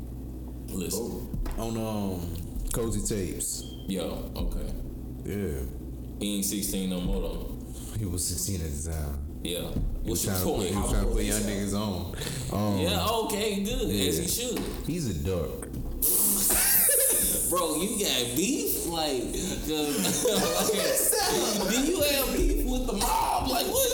Listen, 0.75 1.29
on 1.59 1.77
um 1.77 2.21
Cozy 2.73 3.01
Tapes. 3.03 3.65
yo, 3.87 4.31
okay. 4.37 4.73
Yeah, 5.25 5.61
He 6.21 6.37
ain't 6.37 6.45
16 6.45 6.91
no 6.91 7.01
more 7.01 7.21
though. 7.23 7.57
he 7.99 8.05
was 8.05 8.27
16 8.27 8.61
at 8.61 8.71
the 8.75 8.91
time. 8.93 9.19
Yeah. 9.43 9.61
What's 10.05 10.25
your 10.25 10.35
point? 10.37 10.69
he 10.71 10.77
was 10.77 10.91
trying 10.91 11.05
to 11.07 11.11
put 11.13 11.23
young 11.25 11.41
niggas 11.43 11.75
on. 11.75 12.15
Um, 12.53 12.79
Yeah, 12.81 13.07
okay, 13.25 13.63
good. 13.63 13.91
As 13.91 14.19
he 14.19 14.27
should. 14.29 14.59
he's 14.87 15.07
a 15.11 15.15
duck. 15.25 15.69
Bro, 17.51 17.77
you 17.83 17.99
got 18.05 18.37
beef? 18.37 18.87
Like, 18.87 19.23
do 19.33 19.37
you 21.87 22.01
have 22.01 22.33
beef 22.37 22.67
with 22.67 22.87
the 22.87 22.93
mob? 22.95 23.49
Like, 23.49 23.67
what 23.67 23.87
is 23.93 23.94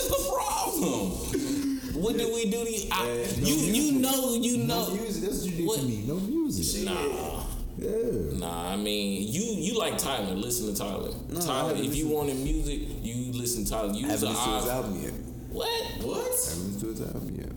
What 2.11 2.17
did 2.19 2.33
we 2.33 2.51
do 2.51 2.65
to 2.65 2.71
you? 2.71 2.89
I, 2.91 3.25
you, 3.37 3.55
you 3.55 3.91
know, 4.01 4.33
you 4.33 4.57
know. 4.65 4.87
No 4.89 4.93
music. 4.95 5.23
That's 5.23 5.41
what 5.43 5.49
you 5.51 5.57
did 5.57 5.65
What? 5.67 5.79
to 5.79 5.85
me. 5.85 6.03
No 6.05 6.15
music. 6.15 6.83
Nah, 6.85 7.43
Yeah. 7.77 8.37
nah. 8.37 8.71
I 8.73 8.75
mean, 8.75 9.31
you 9.31 9.41
you 9.43 9.77
like 9.79 9.97
Tyler. 9.97 10.35
Listen 10.35 10.73
to 10.73 10.77
Tyler. 10.77 11.11
No, 11.29 11.39
Tyler. 11.39 11.73
If 11.75 11.95
you 11.95 12.09
wanted 12.09 12.35
music, 12.37 12.81
you 13.01 13.31
listen 13.31 13.63
to 13.63 13.71
Tyler. 13.71 13.93
You 13.93 14.07
I 14.07 14.11
haven't 14.11 14.29
listened 14.29 14.45
to 14.45 14.59
his 14.59 14.67
album 14.67 15.01
yet. 15.01 15.13
What? 15.51 15.67
I 15.67 15.83
haven't 15.93 16.01
listened 16.05 16.79
to 16.81 16.87
his 16.87 17.01
album 17.01 17.35
yet. 17.37 17.51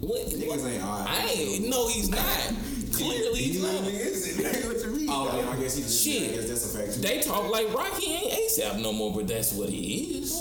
What? 0.00 0.26
Niggas 0.28 0.72
ain't 0.72 0.82
alright. 0.84 1.08
I 1.10 1.26
ain't. 1.32 1.68
No, 1.68 1.88
he's 1.88 2.08
not. 2.08 2.20
Clearly, 2.92 3.38
he's 3.40 3.62
not. 3.62 3.82
Oh, 5.12 5.26
yeah, 5.36 5.50
I 5.50 5.56
guess 5.60 5.76
he's. 5.76 6.00
Shit. 6.00 6.30
I 6.30 6.34
guess 6.36 6.48
that's 6.48 6.74
a 6.74 6.78
fact. 6.78 7.02
They 7.02 7.20
talk 7.20 7.50
like 7.50 7.72
Rocky 7.74 8.12
ain't 8.12 8.32
ASAP 8.32 8.80
no 8.80 8.92
more, 8.92 9.12
but 9.12 9.26
that's 9.26 9.52
what 9.52 9.68
he 9.68 10.20
is. 10.20 10.40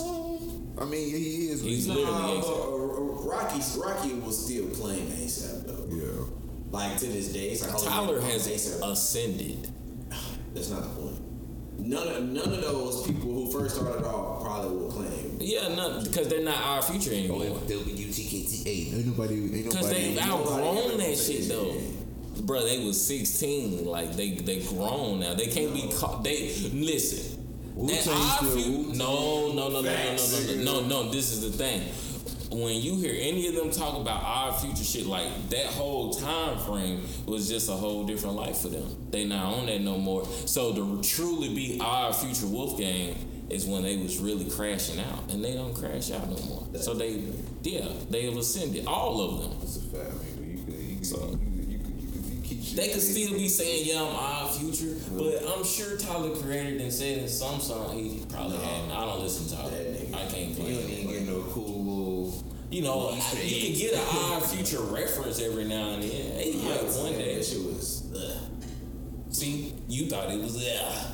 I 0.80 0.86
mean, 0.86 1.10
he 1.10 1.50
is. 1.50 1.62
He's 1.64 1.88
but 1.88 1.98
literally 1.98 2.40
ASAP. 2.40 2.79
But, 3.20 3.30
Rocky, 3.30 3.62
Rocky 3.78 4.14
was 4.14 4.46
still 4.46 4.68
playing 4.68 5.08
ASAP 5.08 5.68
though. 5.68 5.88
Yeah. 5.90 6.26
Like 6.72 6.98
to 7.00 7.08
this 7.08 7.34
day, 7.34 7.50
it's 7.50 7.66
like 7.66 7.76
oh, 7.76 7.86
Tyler 7.86 8.22
has 8.22 8.48
ASAP. 8.48 8.92
ascended. 8.92 9.68
That's 10.54 10.70
not 10.70 10.84
the 10.84 10.90
point. 10.90 11.30
None 11.80 12.08
of 12.08 12.24
none 12.24 12.54
of 12.54 12.62
those 12.62 13.08
people 13.08 13.32
who 13.32 13.52
first 13.52 13.76
started 13.76 14.06
off 14.06 14.44
probably 14.44 14.78
will 14.78 14.92
claim. 14.92 15.38
Yeah, 15.40 15.70
no, 15.70 16.02
because 16.04 16.28
they're 16.28 16.44
not 16.44 16.62
Odd 16.62 16.86
Future 16.86 17.12
oh, 17.14 17.18
anymore. 17.18 17.60
WTKT8. 17.62 18.68
Ain't 18.68 19.06
nobody. 19.06 19.36
Ain't 19.36 19.66
Because 19.66 19.90
they've 19.90 20.20
outgrown 20.20 20.98
that 20.98 21.18
shit 21.18 21.48
though. 21.48 21.76
Bro, 22.42 22.66
they 22.66 22.84
was 22.86 23.06
16. 23.06 23.86
Like 23.86 24.14
they 24.16 24.32
they 24.32 24.60
grown 24.62 25.22
now. 25.22 25.34
They 25.34 25.48
can't 25.48 25.74
be 25.74 25.92
caught. 25.98 26.24
They 26.24 26.54
listen. 26.74 27.38
That 27.76 27.84
Wu-Tang 27.86 28.14
our 28.14 28.38
still 28.38 28.52
fu- 28.52 28.94
no, 28.94 29.54
no, 29.54 29.70
no, 29.70 29.82
no, 29.82 29.82
no, 29.82 29.82
no, 29.82 29.84
no, 29.84 30.64
no, 30.64 30.82
no, 30.82 30.88
no. 30.88 31.12
This 31.12 31.32
is 31.32 31.50
the 31.50 31.58
thing. 31.58 31.82
When 32.52 32.76
you 32.82 32.96
hear 32.96 33.16
any 33.16 33.48
of 33.48 33.56
them 33.56 33.70
talk 33.70 33.96
about 34.00 34.24
Odd 34.24 34.60
Future 34.60 34.84
shit, 34.84 35.06
like 35.06 35.50
that 35.50 35.68
whole 35.68 36.12
time 36.14 36.58
frame 36.58 37.02
was 37.28 37.48
just 37.48 37.70
a 37.70 37.74
whole 37.74 38.06
different 38.08 38.36
life 38.36 38.58
for 38.58 38.70
them. 38.70 38.86
They 39.12 39.26
not 39.26 39.54
on 39.54 39.66
that 39.68 39.82
no 39.82 39.98
more. 40.00 40.26
So 40.46 40.74
to 40.74 41.02
truly 41.04 41.54
be 41.54 41.78
Odd 41.80 42.16
Future 42.16 42.48
Wolfgang 42.48 43.16
is 43.52 43.66
when 43.66 43.84
they 43.84 43.98
was 43.98 44.18
really 44.20 44.50
crashing 44.50 45.00
out, 45.00 45.32
and 45.32 45.44
they 45.44 45.54
don't 45.54 45.74
crash 45.76 46.12
out 46.12 46.28
no 46.28 46.38
more. 46.48 46.66
So 46.82 46.94
they, 46.96 47.24
yeah, 47.64 47.88
they 48.10 48.26
have 48.26 48.38
ascended, 48.38 48.86
all 48.88 49.22
of 49.22 49.42
them. 49.44 49.60
It's 49.62 49.78
a 49.78 49.82
fact, 49.82 50.14
man. 50.40 50.50
You 50.58 50.64
could, 50.66 50.74
you 50.74 50.96
could, 50.98 51.06
So- 51.06 51.18
you 51.18 51.38
could, 51.38 51.70
you 51.70 51.78
could, 51.80 52.02
you 52.02 52.42
could, 52.42 52.52
you 52.52 52.76
They 52.76 52.90
could 52.90 53.02
still 53.02 53.32
be 53.34 53.48
saying, 53.48 53.86
"Yeah, 53.88 54.02
I'm 54.02 54.16
Odd 54.16 54.56
Future," 54.56 54.96
but 55.12 55.44
I'm 55.52 55.64
sure 55.64 55.98
Tyler 55.98 56.36
created 56.36 56.82
and 56.82 56.94
said 56.94 57.18
in 57.20 57.28
some 57.28 57.60
song 57.60 57.98
he 57.98 58.24
probably 58.30 58.58
hadn't. 58.58 58.92
I 58.92 59.06
don't 59.06 59.22
listen 59.22 59.48
to 59.50 59.56
Tyler. 59.56 59.72
I 60.14 60.26
can't 60.32 60.50
You 60.50 60.56
claim 60.56 60.76
don't 61.06 61.12
get 61.14 61.22
no 61.28 61.42
cool. 61.52 61.79
You 62.72 62.84
know, 62.84 63.12
you 63.44 63.62
can 63.66 63.80
get 63.80 63.94
an 63.94 64.06
Odd 64.12 64.46
Future 64.46 64.82
reference 64.82 65.42
every 65.42 65.64
now 65.64 65.90
and 65.90 66.04
then. 66.04 66.12
Hey, 66.12 66.54
like 66.54 66.82
one 66.96 67.14
day. 67.14 67.36
That 67.36 67.44
shit 67.44 67.64
was. 67.64 68.12
Ugh. 68.16 69.34
See, 69.34 69.74
you 69.88 70.08
thought 70.08 70.30
it 70.30 70.40
was 70.40 70.64
yeah. 70.64 71.06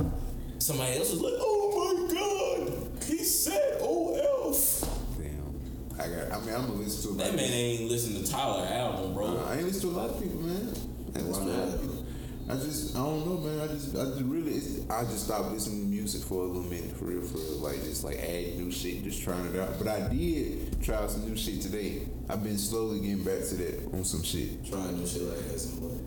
Somebody 0.60 0.98
else 0.98 1.12
was 1.12 1.22
like, 1.22 1.34
"Oh 1.38 2.08
my 2.10 2.14
god, 2.14 3.04
he 3.04 3.24
said 3.24 3.78
oh 3.82 4.16
elf." 4.16 4.82
Damn. 5.18 5.98
I 5.98 6.08
got. 6.10 6.32
I 6.34 6.46
mean, 6.46 6.56
I'm 6.56 6.68
gonna 6.68 6.74
listen 6.74 7.16
to 7.16 7.22
it. 7.22 7.26
That 7.26 7.36
man 7.36 7.52
ain't 7.52 7.90
listen 7.90 8.22
to 8.22 8.30
Tyler 8.30 8.68
album, 8.68 9.14
bro. 9.14 9.42
I 9.48 9.56
ain't 9.56 9.66
listen 9.66 9.90
to 9.90 9.96
a 9.96 9.98
lot 9.98 10.10
of 10.10 10.22
people, 10.22 10.42
man. 10.42 10.74
I 11.16 11.20
ain't 11.20 11.28
listen 11.28 11.46
to 11.46 11.52
a 11.52 11.56
lot 11.56 11.74
of 11.74 11.82
people. 11.82 12.05
I 12.48 12.54
just, 12.54 12.96
I 12.96 13.00
don't 13.00 13.26
know, 13.26 13.38
man. 13.38 13.60
I 13.60 13.74
just, 13.74 13.96
I 13.96 14.06
just 14.06 14.22
really, 14.22 14.52
it's, 14.52 14.88
I 14.90 15.04
just 15.06 15.26
stopped 15.26 15.52
listening 15.52 15.82
to 15.82 15.88
music 15.88 16.22
for 16.22 16.44
a 16.44 16.46
little 16.46 16.70
minute, 16.70 16.96
for 16.96 17.06
real, 17.06 17.22
for 17.22 17.38
real. 17.40 17.58
Like, 17.58 17.84
just 17.84 18.04
like 18.04 18.18
add 18.18 18.58
new 18.58 18.72
shit, 18.72 19.04
just 19.04 19.24
trying 19.24 19.46
it 19.48 19.60
out. 19.60 19.80
But 19.80 19.88
I 19.88 20.08
did 20.14 20.82
try 20.84 21.08
some 21.08 21.28
new 21.28 21.36
shit 21.36 21.62
today. 21.62 22.08
I've 22.30 22.44
been 22.44 22.60
slowly 22.60 23.00
getting 23.00 23.24
back 23.24 23.48
to 23.50 23.56
that 23.56 23.90
on 23.94 24.06
some 24.06 24.22
shit. 24.22 24.64
Trying 24.64 24.96
new 24.96 25.08
shit 25.08 25.24
like 25.24 25.40
that 25.40 25.60
some 25.60 25.82
more. 25.82 26.00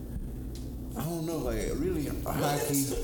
I 0.97 1.05
don't 1.05 1.27
know, 1.27 1.39
like 1.39 1.59
really 1.74 2.06
high 2.24 2.60
key. 2.69 2.94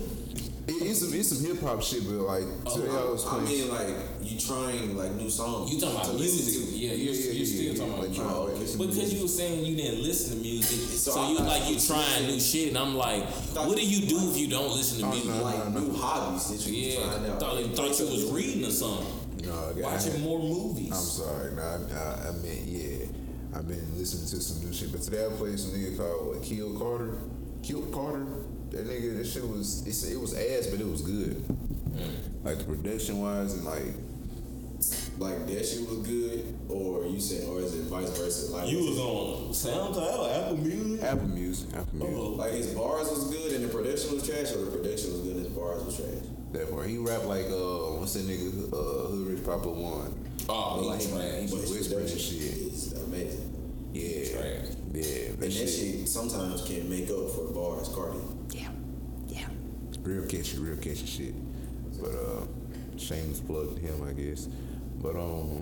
It, 0.67 0.81
it's 0.81 1.01
some, 1.01 1.13
it's 1.13 1.29
some 1.29 1.45
hip 1.45 1.61
hop 1.61 1.83
shit, 1.83 2.05
but 2.07 2.15
like 2.25 2.45
oh, 2.67 2.75
today 2.77 2.89
I 2.91 3.05
was 3.05 3.27
I 3.27 3.29
playing. 3.41 3.45
mean, 3.47 3.69
like 3.71 3.97
you 4.23 4.39
trying 4.41 4.97
like 4.97 5.13
new 5.13 5.29
songs. 5.29 5.73
You 5.73 5.79
talking 5.81 5.97
about 5.97 6.15
listen 6.15 6.41
music? 6.41 6.71
to. 6.73 6.79
Yeah, 6.79 6.93
you, 6.93 7.11
Yeah, 7.11 7.13
yeah, 7.13 7.33
you 7.33 7.39
yeah, 7.39 7.45
still 7.45 7.65
yeah, 7.65 7.73
talking 7.75 7.93
like 7.93 8.17
about 8.17 8.17
trying 8.17 8.47
to 8.49 8.59
music. 8.59 8.79
listen 8.81 8.87
because 8.89 9.15
you 9.15 9.23
were 9.23 9.29
saying 9.29 9.65
you 9.67 9.77
didn't 9.77 10.03
listen 10.03 10.37
to 10.39 10.43
music, 10.43 10.79
so, 10.99 11.11
So 11.13 11.29
you 11.33 11.39
I- 11.39 11.43
like 11.43 11.69
you 11.69 11.77
I- 11.77 11.81
trying 11.87 12.27
new 12.27 12.41
shit, 12.41 12.69
and 12.69 12.79
I'm 12.79 12.95
like, 12.97 13.25
what 13.55 13.77
do 13.77 13.85
you 13.85 14.07
do 14.09 14.31
if 14.31 14.39
you 14.39 14.49
don't 14.49 14.73
listen 14.73 15.01
to 15.01 15.07
Oh, 15.07 15.11
music? 15.11 15.31
no, 15.35 15.43
like 15.43 15.59
no, 15.59 15.69
no. 15.69 15.81
new 15.81 15.93
hobbies 15.99 16.49
that 16.49 16.71
you 16.71 16.73
Yeah, 16.81 16.97
trying 17.13 17.31
out. 17.31 17.41
thought, 17.41 17.61
thought 17.77 17.99
you 18.01 18.07
was 18.07 18.25
reading 18.33 18.65
or 18.65 18.71
something, 18.71 19.07
no, 19.45 19.53
I 19.53 19.73
got- 19.81 19.85
I 19.85 19.95
watching 19.97 20.23
more 20.23 20.39
movies. 20.41 20.93
I'm 20.93 21.05
sorry, 21.05 21.53
no, 21.53 21.61
I, 21.63 21.77
I, 21.93 22.29
I 22.29 22.33
meant 22.41 22.65
yeah. 22.65 23.05
I've 23.55 23.69
been 23.69 23.85
listening 23.99 24.27
to 24.31 24.41
some 24.41 24.65
new 24.67 24.73
shit, 24.73 24.91
but 24.91 25.03
today 25.03 25.27
I 25.27 25.29
played 25.29 25.61
some 25.61 25.73
nigga 25.73 25.97
called 25.99 26.27
what, 26.27 26.43
Kill 26.43 26.73
Carter. 26.79 27.19
Kill 27.63 27.83
Carter. 27.93 28.27
That 28.75 28.87
nigga, 28.89 29.17
that 29.19 29.27
shit 29.27 29.47
was 29.47 29.87
it's, 29.87 30.05
it 30.05 30.21
was 30.21 30.35
ass, 30.35 30.67
but 30.67 30.81
it 30.81 30.87
was 30.89 31.03
good. 31.03 31.45
Like 32.43 32.59
the 32.59 32.65
production 32.65 33.21
wise 33.21 33.55
and 33.55 33.65
like 33.65 33.85
like 35.19 35.47
that 35.47 35.65
shit 35.65 35.89
was 35.89 35.99
good, 36.07 36.59
or 36.69 37.07
you 37.07 37.21
said, 37.21 37.49
or 37.49 37.61
is 37.61 37.75
it 37.75 37.85
vice 37.85 38.11
versa? 38.19 38.53
Like 38.53 38.69
You 38.69 38.79
was 38.79 38.99
on 38.99 39.53
SoundCloud, 39.53 40.43
Apple 40.43 40.57
Music. 40.59 41.03
Apple 41.05 41.29
Music, 41.29 41.69
Apple 41.73 41.95
Music. 41.99 42.17
Oh. 42.19 42.29
like 42.31 42.53
his 42.53 42.67
bars 42.75 43.09
was 43.09 43.31
good 43.31 43.53
and 43.53 43.65
the 43.65 43.69
production 43.69 44.13
was 44.15 44.27
trash, 44.29 44.53
or 44.53 44.65
the 44.65 44.71
production 44.77 45.13
was 45.13 45.21
good 45.23 45.37
and 45.37 45.45
his 45.47 45.55
bars 45.55 45.85
was 45.85 45.97
trash. 45.97 46.25
That 46.53 46.71
part. 46.71 46.89
He 46.89 46.99
rap 46.99 47.25
like 47.27 47.47
uh 47.47 47.95
what's 47.99 48.15
that 48.15 48.27
nigga 48.27 48.73
uh 48.73 49.09
Hoodrich 49.11 49.45
Pablo 49.45 49.73
Juan. 49.73 50.15
Oh, 50.49 50.81
he 50.83 50.87
like 50.89 51.01
he, 51.01 51.09
trash. 51.13 51.41
he 51.43 51.47
But 51.47 51.61
his 51.63 51.71
whispering 51.71 52.07
shit. 52.09 52.19
is 52.21 52.93
amazing. 53.05 53.51
Yeah. 53.93 54.33
Trash. 54.35 54.67
Yeah. 54.93 55.03
And 55.31 55.39
That 55.39 55.41
that 55.41 55.53
shit. 55.53 55.69
shit 55.71 56.09
sometimes 56.09 56.63
can 56.67 56.91
make 56.91 57.09
up 57.11 57.31
for 57.31 57.49
bars, 57.55 57.89
Cardi. 57.89 58.19
Yeah. 60.07 60.13
Yeah. 60.13 60.19
Real 60.21 60.29
catchy, 60.29 60.59
real 60.59 60.77
catchy 60.77 61.07
shit. 61.07 61.35
But 62.01 62.11
uh 62.11 62.47
shameless 62.99 63.41
plug 63.41 63.75
to 63.77 63.81
him 63.81 64.03
I 64.07 64.13
guess. 64.13 64.49
But 65.03 65.17
um 65.17 65.61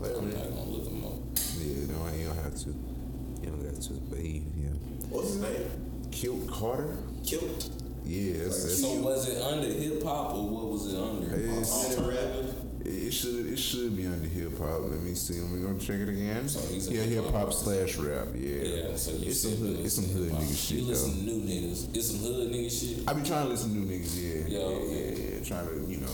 like, 0.00 0.16
I'm 0.16 0.30
not 0.30 0.42
gonna 0.50 0.64
look 0.64 0.88
him 0.88 1.04
up. 1.04 1.12
Yeah, 1.58 1.86
no, 1.86 2.16
you 2.16 2.26
don't 2.26 2.36
have 2.36 2.54
to. 2.64 2.68
You 2.70 3.50
don't 3.50 3.62
got 3.62 3.80
to. 3.82 3.92
But 4.10 4.18
he, 4.18 4.42
yeah. 4.56 4.68
What's 5.08 5.28
his 5.34 5.40
name? 5.40 5.70
Kilt 6.10 6.50
Carter? 6.50 6.96
Killed. 7.24 7.70
Yeah, 8.04 8.42
that's, 8.44 8.64
that's 8.64 8.80
So 8.82 8.94
was 9.00 9.28
it 9.28 9.40
under 9.40 9.66
hip 9.68 10.02
hop 10.02 10.34
or 10.34 10.48
what 10.48 10.66
was 10.66 10.92
it 10.92 10.98
under? 11.00 11.34
It's- 11.36 11.96
Alternative? 11.96 12.53
It 12.84 13.12
should 13.12 13.46
it 13.46 13.56
should 13.56 13.96
be 13.96 14.06
under 14.06 14.28
hip 14.28 14.58
hop. 14.58 14.82
Let 14.82 15.00
me 15.00 15.14
see. 15.14 15.40
Let 15.40 15.50
me 15.50 15.62
go 15.62 15.78
check 15.78 15.96
it 16.00 16.08
again. 16.08 16.48
So 16.48 16.60
he's 16.72 16.90
yeah, 16.90 17.02
hip 17.02 17.24
hip-hop 17.24 17.52
slash 17.52 17.96
rap. 17.96 18.28
Yeah. 18.34 18.62
Yeah, 18.90 18.96
so 18.96 19.12
you 19.12 19.28
it's 19.28 19.40
some 19.40 19.56
hood. 19.56 19.80
It's 19.80 19.94
some 19.94 20.04
hood 20.04 20.30
nigga 20.32 20.68
shit 20.68 20.78
You 20.78 20.84
listen 20.86 21.24
though. 21.26 21.32
to 21.32 21.38
new 21.38 21.44
niggas. 21.70 21.96
It's 21.96 22.10
some 22.10 22.18
hood 22.20 22.50
nigga 22.52 22.70
shit. 22.98 23.08
I 23.08 23.12
be 23.14 23.22
trying 23.26 23.44
to 23.44 23.50
listen 23.50 23.70
to 23.72 23.78
new 23.78 23.86
niggas. 23.86 24.14
Yeah. 24.16 24.44
Yeah, 24.46 24.58
Yeah. 24.58 24.64
okay. 24.66 25.14
Yeah. 25.16 25.38
yeah. 25.38 25.44
Trying 25.44 25.66
to 25.68 25.90
you 25.90 25.98
know 26.00 26.12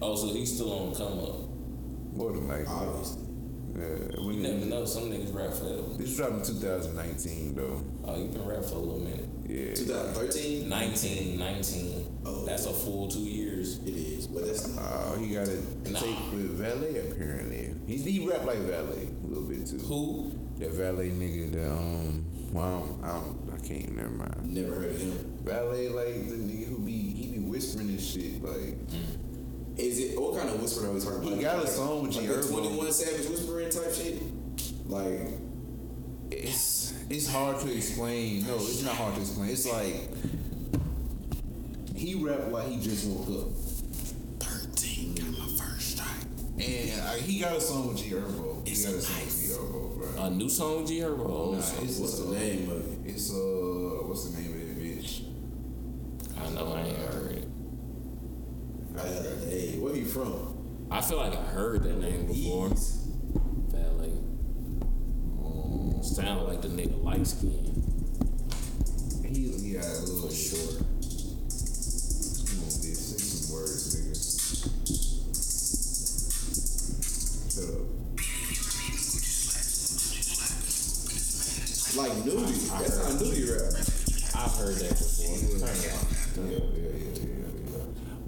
Oh, 0.00 0.16
so 0.16 0.32
he's 0.34 0.54
still 0.54 0.72
on 0.72 0.94
come 0.94 1.18
up. 1.20 2.16
more 2.16 2.32
than 2.32 2.48
like. 2.48 2.68
Obviously. 2.68 3.22
Yeah. 3.74 4.20
You 4.20 4.32
never 4.42 4.66
know. 4.66 4.84
Some 4.84 5.04
niggas 5.10 5.34
rap 5.34 5.52
forever. 5.54 5.82
This 5.96 6.16
dropped 6.16 6.32
in 6.34 6.44
2019 6.44 7.54
though. 7.54 7.82
Oh, 8.04 8.16
you 8.18 8.28
been 8.28 8.46
rap 8.46 8.64
for 8.64 8.74
a 8.76 8.78
little 8.78 9.00
minute. 9.00 9.28
Yeah. 9.46 9.74
2013. 9.74 10.68
19, 10.68 11.38
19. 11.38 12.18
Oh. 12.24 12.44
That's 12.46 12.66
a 12.66 12.72
full 12.72 13.08
two 13.08 13.20
years. 13.20 13.41
It 13.62 13.94
is, 13.96 14.26
but 14.26 14.44
that's 14.46 14.66
not. 14.68 14.82
Uh, 14.84 15.14
he 15.18 15.34
got 15.34 15.48
a 15.48 15.56
Nah. 15.90 15.98
tape 16.00 16.18
with 16.32 16.58
Valee 16.60 17.10
apparently. 17.12 17.74
He 17.86 17.96
he 17.98 18.28
rap 18.28 18.44
like 18.44 18.58
Valee 18.58 19.08
a 19.24 19.26
little 19.26 19.44
bit 19.44 19.66
too. 19.66 19.78
Who? 19.78 20.32
That 20.58 20.72
Valee 20.72 21.10
nigga, 21.10 21.52
the 21.52 21.70
um, 21.70 22.24
well, 22.52 22.64
I 22.64 22.70
don't, 22.70 23.04
I 23.04 23.12
don't, 23.14 23.54
I 23.54 23.66
can't. 23.66 23.96
Never 23.96 24.10
mind. 24.10 24.52
Never 24.54 24.74
heard 24.74 24.90
of 24.92 25.00
him. 25.00 25.38
Valee, 25.44 25.88
like 25.94 26.28
the 26.28 26.36
nigga 26.36 26.66
who 26.68 26.78
be 26.80 26.92
he 26.92 27.26
be 27.32 27.38
whispering 27.38 27.88
and 27.88 28.00
shit. 28.00 28.42
Like 28.42 28.76
Is 29.76 29.98
it 29.98 30.20
what 30.20 30.36
kind 30.38 30.50
of 30.50 30.60
whispering 30.60 30.90
are 30.90 30.94
we 30.94 31.00
talking 31.00 31.18
about? 31.22 31.32
He 31.36 31.40
got 31.42 31.56
a 31.56 31.60
Like- 31.60 31.68
song 31.68 32.02
with 32.06 32.16
like 32.16 32.26
G 32.26 32.30
Herbo. 32.30 32.50
Twenty 32.50 32.76
One 32.76 32.92
Savage 32.92 33.26
whispering 33.28 33.70
type 33.70 33.92
shit. 33.94 34.22
Like 34.88 35.20
it's 36.30 36.94
it's 37.10 37.26
hard 37.28 37.58
to 37.60 37.74
explain. 37.74 38.46
No, 38.46 38.56
it's 38.56 38.82
not 38.82 38.94
hard 38.94 39.14
to 39.16 39.20
explain. 39.20 39.50
It's 39.50 39.66
like 39.66 40.10
he 42.02 42.14
rapped 42.16 42.50
like 42.50 42.66
he 42.68 42.80
just 42.80 43.06
woke 43.08 43.28
up. 43.46 43.52
Thirteen 44.40 45.14
got 45.14 45.28
my 45.38 45.46
first 45.56 45.96
strike. 45.96 46.08
And 46.58 47.00
uh, 47.00 47.12
he 47.14 47.38
got 47.40 47.56
a 47.56 47.60
song 47.60 47.88
with 47.88 47.98
G 47.98 48.10
Herbo. 48.10 48.66
He 48.66 48.74
got 48.84 48.94
a 48.94 49.00
song 49.00 49.24
with 49.24 49.40
G 49.40 49.52
Herbo, 49.52 50.14
bro. 50.16 50.24
A 50.24 50.30
new 50.30 50.48
song 50.48 50.78
with 50.80 50.88
G 50.88 50.98
Herbo. 51.00 51.26
Oh, 51.28 51.52
Nah, 51.52 51.60
so- 51.60 51.82
it's, 51.82 51.98
what's 51.98 52.18
the 52.18 52.34
name 52.34 52.70
of 52.70 52.76
it? 53.06 53.10
It's 53.10 53.30
uh, 53.32 53.34
what's 54.06 54.28
the 54.30 54.40
name 54.40 54.52
of 54.52 54.58
that 54.58 54.78
bitch? 54.78 55.24
I 56.38 56.50
know 56.50 56.72
I 56.72 56.80
ain't 56.82 56.98
heard 56.98 57.32
it. 57.36 57.48
I, 58.96 59.00
Uh, 59.00 59.22
hey, 59.48 59.78
where 59.78 59.94
you 59.96 60.04
from? 60.04 60.86
I 60.90 61.00
feel 61.00 61.18
like 61.18 61.32
I 61.32 61.42
heard 61.42 61.82
that 61.84 61.98
name 61.98 62.26
before. 62.26 62.68
Ease. 62.72 62.98
Valee. 63.70 64.18
Sound 66.04 66.48
like 66.48 66.60
the 66.60 66.68
nigga 66.68 67.02
light 67.02 67.26
skin. 67.26 67.70
He 69.24 69.46
yeah, 69.72 69.80
a 69.80 70.00
little 70.00 70.28
For 70.28 70.34
sure. 70.34 70.84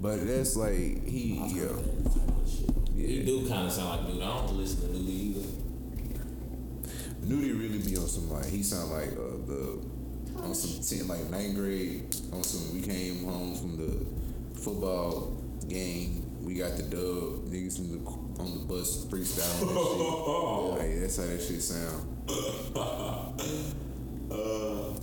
But 0.05 0.27
that's 0.27 0.55
like 0.55 0.75
he, 1.07 1.41
yeah, 1.47 1.65
He 2.95 3.23
do 3.25 3.49
kind 3.49 3.65
of 3.65 3.71
sound 3.71 4.05
like 4.05 4.13
dude. 4.13 4.21
I 4.21 4.27
don't 4.27 4.55
listen 4.55 4.81
to 4.81 4.93
Nudy 4.93 5.11
either. 5.11 5.47
Nudy 7.23 7.53
really 7.53 7.79
be 7.79 7.97
on 7.97 8.05
some 8.05 8.29
like 8.29 8.45
he 8.45 8.61
sound 8.61 8.91
like 8.91 9.13
uh, 9.13 9.41
the 9.47 9.79
on 10.43 10.53
some 10.53 10.99
ten 10.99 11.07
like 11.07 11.27
ninth 11.31 11.55
grade 11.55 12.15
on 12.31 12.43
some. 12.43 12.75
We 12.75 12.85
came 12.85 13.23
home 13.25 13.55
from 13.55 13.77
the 13.77 14.05
football 14.61 15.41
game. 15.67 16.23
We 16.39 16.53
got 16.53 16.77
the 16.77 16.83
dub. 16.83 17.49
Niggas 17.49 17.79
in 17.79 18.03
the, 18.03 18.07
on 18.07 18.59
the 18.59 18.65
bus 18.71 19.05
freestyling. 19.05 19.61
and 19.61 19.79
shit. 20.77 20.85
Like 20.85 20.99
that's 21.01 21.17
how 21.17 21.25
that 21.25 21.41
shit 21.41 21.63
sound. 21.63 22.05
Uh, 24.31 24.93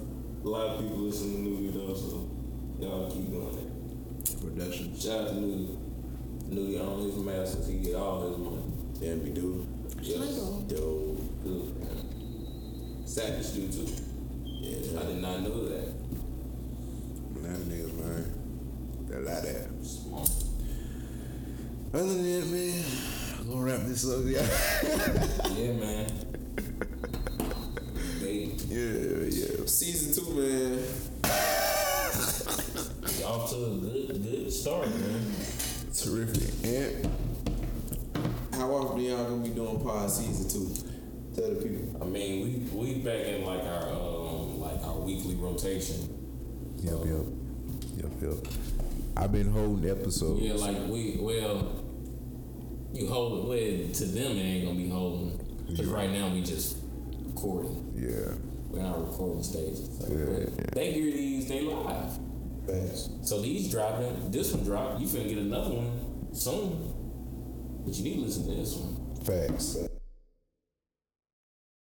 a 0.45 0.49
lot 0.49 0.66
of 0.70 0.81
people 0.81 0.97
listen 0.99 1.33
to 1.33 1.39
Nudy 1.41 1.70
though, 1.70 1.95
so 1.95 2.29
y'all 2.79 3.11
keep 3.11 3.31
doing 3.31 3.55
it. 3.57 3.61
Production. 4.43 4.98
Shout 4.98 5.20
out 5.20 5.28
to 5.28 5.35
Nudy. 5.35 5.78
Nudy 6.48 6.78
on 6.81 7.02
his 7.02 7.16
masters. 7.16 7.69
He 7.69 7.74
get 7.78 7.94
all 7.94 8.28
his 8.28 8.39
money. 8.39 8.62
Damn, 9.01 9.23
we 9.23 9.31
do. 9.31 9.66
Yes. 10.01 10.36
Dope. 10.66 11.20
Savage 13.05 13.52
do 13.55 13.69
too. 13.69 13.93
Yeah. 14.44 15.01
I 15.01 15.05
did 15.05 15.23
not 15.23 15.43
know 15.43 15.69
that. 15.69 15.94
That 17.43 17.59
niggas, 17.69 17.94
man. 17.94 19.06
That 19.09 19.24
lot 19.24 19.39
of 19.39 19.44
that. 19.44 19.86
Smart. 19.86 20.31
Other 21.94 22.14
than 22.14 22.40
that, 22.40 22.47
man, 22.47 22.85
gonna 23.48 23.62
wrap 23.62 23.81
this 23.86 24.09
up. 24.10 24.24
Yeah. 24.24 24.47
Yeah, 25.56 25.73
man. 25.73 26.06
They 28.20 28.55
yeah, 28.69 29.27
yeah. 29.28 29.66
Season 29.66 30.14
two, 30.14 30.31
man. 30.32 30.78
Off 33.24 33.51
to 33.51 33.57
a 33.57 33.69
good 33.77 34.23
good 34.23 34.53
start, 34.53 34.89
man. 34.89 35.24
Terrific. 35.94 36.65
And 36.65 37.11
How 38.55 38.70
often 38.70 39.01
y'all 39.01 39.24
gonna 39.24 39.43
be 39.43 39.51
doing 39.51 39.81
pod 39.81 40.11
season 40.11 40.49
two? 40.49 40.74
Tell 41.35 41.51
the 41.51 41.57
people. 41.57 42.03
I 42.03 42.07
mean, 42.07 42.70
we 42.74 42.86
we 42.94 42.94
back 43.01 43.27
in 43.27 43.44
like 43.44 43.62
our 43.65 43.89
um 43.90 44.61
like 44.61 44.82
our 44.85 44.99
weekly 44.99 45.35
rotation. 45.36 46.09
yep, 46.78 46.99
yep, 47.05 47.24
yep, 47.97 48.12
yep. 48.23 48.53
I've 49.16 49.32
been 49.32 49.51
holding 49.51 49.89
episodes. 49.90 50.40
Yeah, 50.40 50.55
like 50.55 50.89
we 50.89 51.16
well, 51.20 51.82
you 52.93 53.09
hold 53.09 53.44
it. 53.44 53.49
Well, 53.49 53.93
to 53.94 54.05
them 54.07 54.32
it 54.36 54.40
ain't 54.40 54.66
gonna 54.66 54.78
be 54.78 54.89
holding. 54.89 55.39
Cause 55.77 55.86
right 55.86 56.11
now 56.11 56.28
we 56.28 56.43
just 56.43 56.77
recording. 57.24 57.93
Yeah. 57.97 58.35
We're 58.69 58.82
not 58.82 59.01
recording 59.07 59.43
stage. 59.43 59.77
So, 59.77 60.07
Yeah, 60.09 60.39
yeah. 60.40 60.65
They 60.73 60.93
hear 60.93 61.11
these, 61.12 61.49
they 61.49 61.61
live. 61.62 62.11
Fast. 62.66 63.26
So 63.26 63.40
these 63.40 63.70
dropping. 63.70 64.30
This 64.30 64.52
one 64.52 64.64
dropped. 64.64 65.01
You 65.01 65.06
finna 65.06 65.28
get 65.28 65.39
another 65.39 65.74
one 65.74 66.34
soon. 66.34 66.94
But 67.84 67.94
you 67.94 68.05
need 68.05 68.14
to 68.16 68.20
listen 68.22 68.48
to 68.48 68.55
this 68.55 68.74
one. 68.76 69.24
Facts. 69.24 69.91